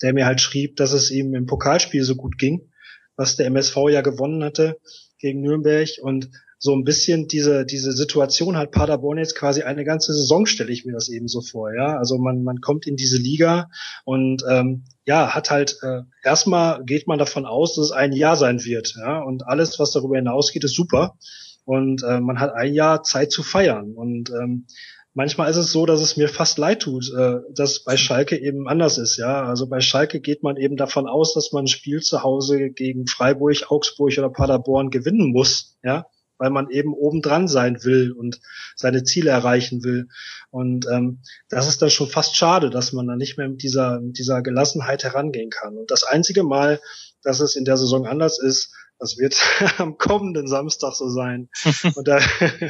der 0.00 0.12
mir 0.12 0.26
halt 0.26 0.40
schrieb, 0.40 0.76
dass 0.76 0.92
es 0.92 1.10
ihm 1.10 1.34
im 1.34 1.46
Pokalspiel 1.46 2.04
so 2.04 2.14
gut 2.14 2.38
ging, 2.38 2.70
was 3.16 3.34
der 3.34 3.46
MSV 3.46 3.76
ja 3.90 4.00
gewonnen 4.00 4.44
hatte 4.44 4.78
gegen 5.18 5.40
Nürnberg. 5.40 5.88
Und 6.02 6.30
so 6.58 6.74
ein 6.74 6.84
bisschen 6.84 7.28
diese, 7.28 7.66
diese 7.66 7.92
Situation 7.92 8.56
hat 8.56 8.70
Paderborn 8.70 9.18
jetzt 9.18 9.36
quasi 9.36 9.62
eine 9.62 9.84
ganze 9.84 10.12
Saison, 10.14 10.46
stelle 10.46 10.72
ich 10.72 10.86
mir 10.86 10.92
das 10.92 11.08
eben 11.08 11.28
so 11.28 11.42
vor, 11.42 11.74
ja. 11.74 11.98
Also 11.98 12.16
man, 12.18 12.42
man 12.42 12.60
kommt 12.60 12.86
in 12.86 12.96
diese 12.96 13.18
Liga 13.18 13.68
und 14.04 14.42
ähm, 14.48 14.84
ja, 15.04 15.34
hat 15.34 15.50
halt 15.50 15.78
äh, 15.82 16.02
erstmal 16.24 16.82
geht 16.84 17.06
man 17.06 17.18
davon 17.18 17.44
aus, 17.44 17.74
dass 17.74 17.86
es 17.86 17.92
ein 17.92 18.12
Jahr 18.12 18.36
sein 18.36 18.64
wird, 18.64 18.94
ja. 18.98 19.20
Und 19.22 19.46
alles, 19.46 19.78
was 19.78 19.92
darüber 19.92 20.16
hinausgeht, 20.16 20.64
ist 20.64 20.74
super. 20.74 21.16
Und 21.64 22.02
äh, 22.04 22.20
man 22.20 22.40
hat 22.40 22.54
ein 22.54 22.72
Jahr 22.72 23.02
Zeit 23.02 23.32
zu 23.32 23.42
feiern. 23.42 23.92
Und 23.94 24.30
ähm, 24.30 24.66
manchmal 25.14 25.50
ist 25.50 25.56
es 25.56 25.72
so, 25.72 25.84
dass 25.84 26.00
es 26.00 26.16
mir 26.16 26.28
fast 26.28 26.58
leid 26.58 26.80
tut, 26.80 27.12
äh, 27.12 27.40
dass 27.54 27.82
bei 27.84 27.96
Schalke 27.96 28.40
eben 28.40 28.66
anders 28.66 28.96
ist, 28.96 29.18
ja. 29.18 29.44
Also 29.44 29.68
bei 29.68 29.80
Schalke 29.80 30.20
geht 30.20 30.42
man 30.42 30.56
eben 30.56 30.76
davon 30.76 31.06
aus, 31.06 31.34
dass 31.34 31.52
man 31.52 31.64
ein 31.64 31.68
Spiel 31.68 32.00
zu 32.00 32.22
Hause 32.22 32.70
gegen 32.70 33.06
Freiburg, 33.06 33.70
Augsburg 33.70 34.16
oder 34.16 34.30
Paderborn 34.30 34.88
gewinnen 34.88 35.32
muss, 35.32 35.76
ja 35.82 36.06
weil 36.38 36.50
man 36.50 36.70
eben 36.70 36.92
obendran 36.94 37.48
sein 37.48 37.82
will 37.84 38.12
und 38.12 38.40
seine 38.74 39.04
Ziele 39.04 39.30
erreichen 39.30 39.84
will. 39.84 40.08
Und 40.50 40.86
ähm, 40.90 41.20
das 41.48 41.68
ist 41.68 41.82
dann 41.82 41.90
schon 41.90 42.08
fast 42.08 42.36
schade, 42.36 42.70
dass 42.70 42.92
man 42.92 43.06
dann 43.06 43.18
nicht 43.18 43.38
mehr 43.38 43.48
mit 43.48 43.62
dieser, 43.62 44.00
mit 44.00 44.18
dieser 44.18 44.42
Gelassenheit 44.42 45.04
herangehen 45.04 45.50
kann. 45.50 45.76
Und 45.76 45.90
das 45.90 46.04
einzige 46.04 46.42
Mal, 46.42 46.80
dass 47.22 47.40
es 47.40 47.56
in 47.56 47.64
der 47.64 47.76
Saison 47.76 48.06
anders 48.06 48.38
ist, 48.38 48.72
das 48.98 49.18
wird 49.18 49.36
am 49.78 49.98
kommenden 49.98 50.46
Samstag 50.46 50.94
so 50.94 51.08
sein. 51.08 51.48
und, 51.94 52.08
da, 52.08 52.18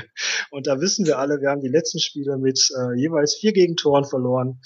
und 0.51 0.67
da 0.67 0.81
wissen 0.81 1.07
wir 1.07 1.19
alle, 1.19 1.41
wir 1.41 1.51
haben 1.51 1.61
die 1.61 1.69
letzten 1.69 2.01
Spiele 2.01 2.39
mit 2.39 2.71
äh, 2.77 2.99
jeweils 2.99 3.35
vier 3.35 3.53
Gegentoren 3.53 4.05
verloren. 4.05 4.61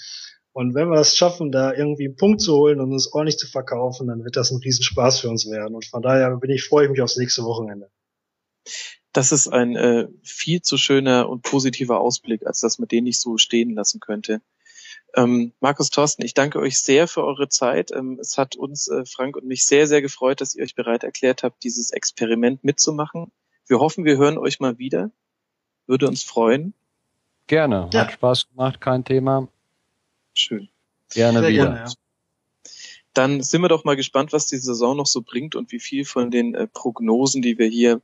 Und 0.53 0.75
wenn 0.75 0.89
wir 0.89 0.99
es 0.99 1.15
schaffen, 1.15 1.51
da 1.51 1.73
irgendwie 1.73 2.07
einen 2.07 2.17
Punkt 2.17 2.41
zu 2.41 2.55
holen 2.57 2.81
und 2.81 2.91
uns 2.91 3.11
ordentlich 3.13 3.37
zu 3.37 3.47
verkaufen, 3.47 4.07
dann 4.07 4.25
wird 4.25 4.35
das 4.35 4.51
ein 4.51 4.59
Riesenspaß 4.61 5.21
für 5.21 5.29
uns 5.29 5.49
werden. 5.49 5.75
Und 5.75 5.85
von 5.85 6.01
daher 6.01 6.35
bin 6.37 6.49
ich, 6.49 6.65
freue 6.65 6.85
ich 6.85 6.91
mich 6.91 7.01
aufs 7.01 7.15
nächste 7.15 7.43
Wochenende. 7.43 7.89
Das 9.13 9.31
ist 9.31 9.47
ein 9.47 9.75
äh, 9.75 10.07
viel 10.23 10.61
zu 10.61 10.77
schöner 10.77 11.27
und 11.29 11.41
positiver 11.41 11.99
Ausblick, 11.99 12.45
als 12.45 12.61
dass 12.61 12.79
man 12.79 12.87
den 12.87 13.03
nicht 13.03 13.19
so 13.19 13.37
stehen 13.37 13.73
lassen 13.73 13.99
könnte. 13.99 14.41
Ähm, 15.13 15.51
Markus 15.59 15.89
Thorsten, 15.89 16.23
ich 16.23 16.33
danke 16.33 16.59
euch 16.59 16.79
sehr 16.79 17.07
für 17.07 17.23
eure 17.23 17.49
Zeit. 17.49 17.91
Ähm, 17.91 18.17
es 18.21 18.37
hat 18.37 18.55
uns, 18.55 18.87
äh, 18.87 19.05
Frank 19.05 19.35
und 19.35 19.45
mich, 19.45 19.65
sehr, 19.65 19.87
sehr 19.87 20.01
gefreut, 20.01 20.39
dass 20.39 20.55
ihr 20.55 20.63
euch 20.63 20.75
bereit 20.75 21.03
erklärt 21.03 21.43
habt, 21.43 21.63
dieses 21.63 21.91
Experiment 21.91 22.63
mitzumachen. 22.63 23.31
Wir 23.67 23.79
hoffen, 23.79 24.05
wir 24.05 24.17
hören 24.17 24.37
euch 24.37 24.59
mal 24.59 24.77
wieder. 24.77 25.11
Würde 25.85 26.07
uns 26.07 26.23
freuen. 26.23 26.73
Gerne. 27.47 27.89
Ja. 27.91 28.01
Hat 28.01 28.13
Spaß 28.13 28.49
gemacht, 28.49 28.79
kein 28.79 29.03
Thema. 29.03 29.49
Schön. 30.33 30.69
Gerne 31.09 31.41
sehr 31.41 31.49
wieder. 31.49 31.63
Gerne, 31.65 31.79
ja. 31.79 31.93
Dann 33.13 33.43
sind 33.43 33.61
wir 33.61 33.67
doch 33.67 33.83
mal 33.83 33.97
gespannt, 33.97 34.31
was 34.31 34.47
die 34.47 34.57
Saison 34.57 34.95
noch 34.95 35.05
so 35.05 35.21
bringt 35.21 35.55
und 35.55 35.73
wie 35.73 35.81
viel 35.81 36.05
von 36.05 36.31
den 36.31 36.55
äh, 36.55 36.67
Prognosen, 36.67 37.41
die 37.41 37.57
wir 37.57 37.67
hier 37.67 38.01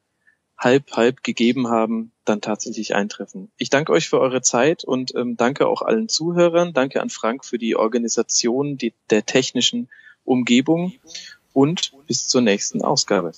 halb 0.58 0.92
halb 0.94 1.24
gegeben 1.24 1.68
haben, 1.68 2.12
dann 2.26 2.42
tatsächlich 2.42 2.96
eintreffen. 2.96 3.52
Ich 3.58 3.70
danke 3.70 3.92
euch 3.92 4.10
für 4.10 4.20
eure 4.20 4.42
Zeit 4.42 4.84
und 4.84 5.14
ähm, 5.16 5.38
danke 5.38 5.68
auch 5.68 5.82
allen 5.82 6.10
Zuhörern. 6.10 6.74
Danke 6.74 7.02
an 7.02 7.10
Frank 7.10 7.46
für 7.46 7.58
die 7.58 7.76
Organisation 7.76 8.78
die, 8.78 8.94
der 9.10 9.26
technischen 9.26 9.90
Umgebung 10.26 10.94
und 11.54 11.94
bis 12.08 12.28
zur 12.28 12.42
nächsten 12.42 12.82
Ausgabe. 12.82 13.32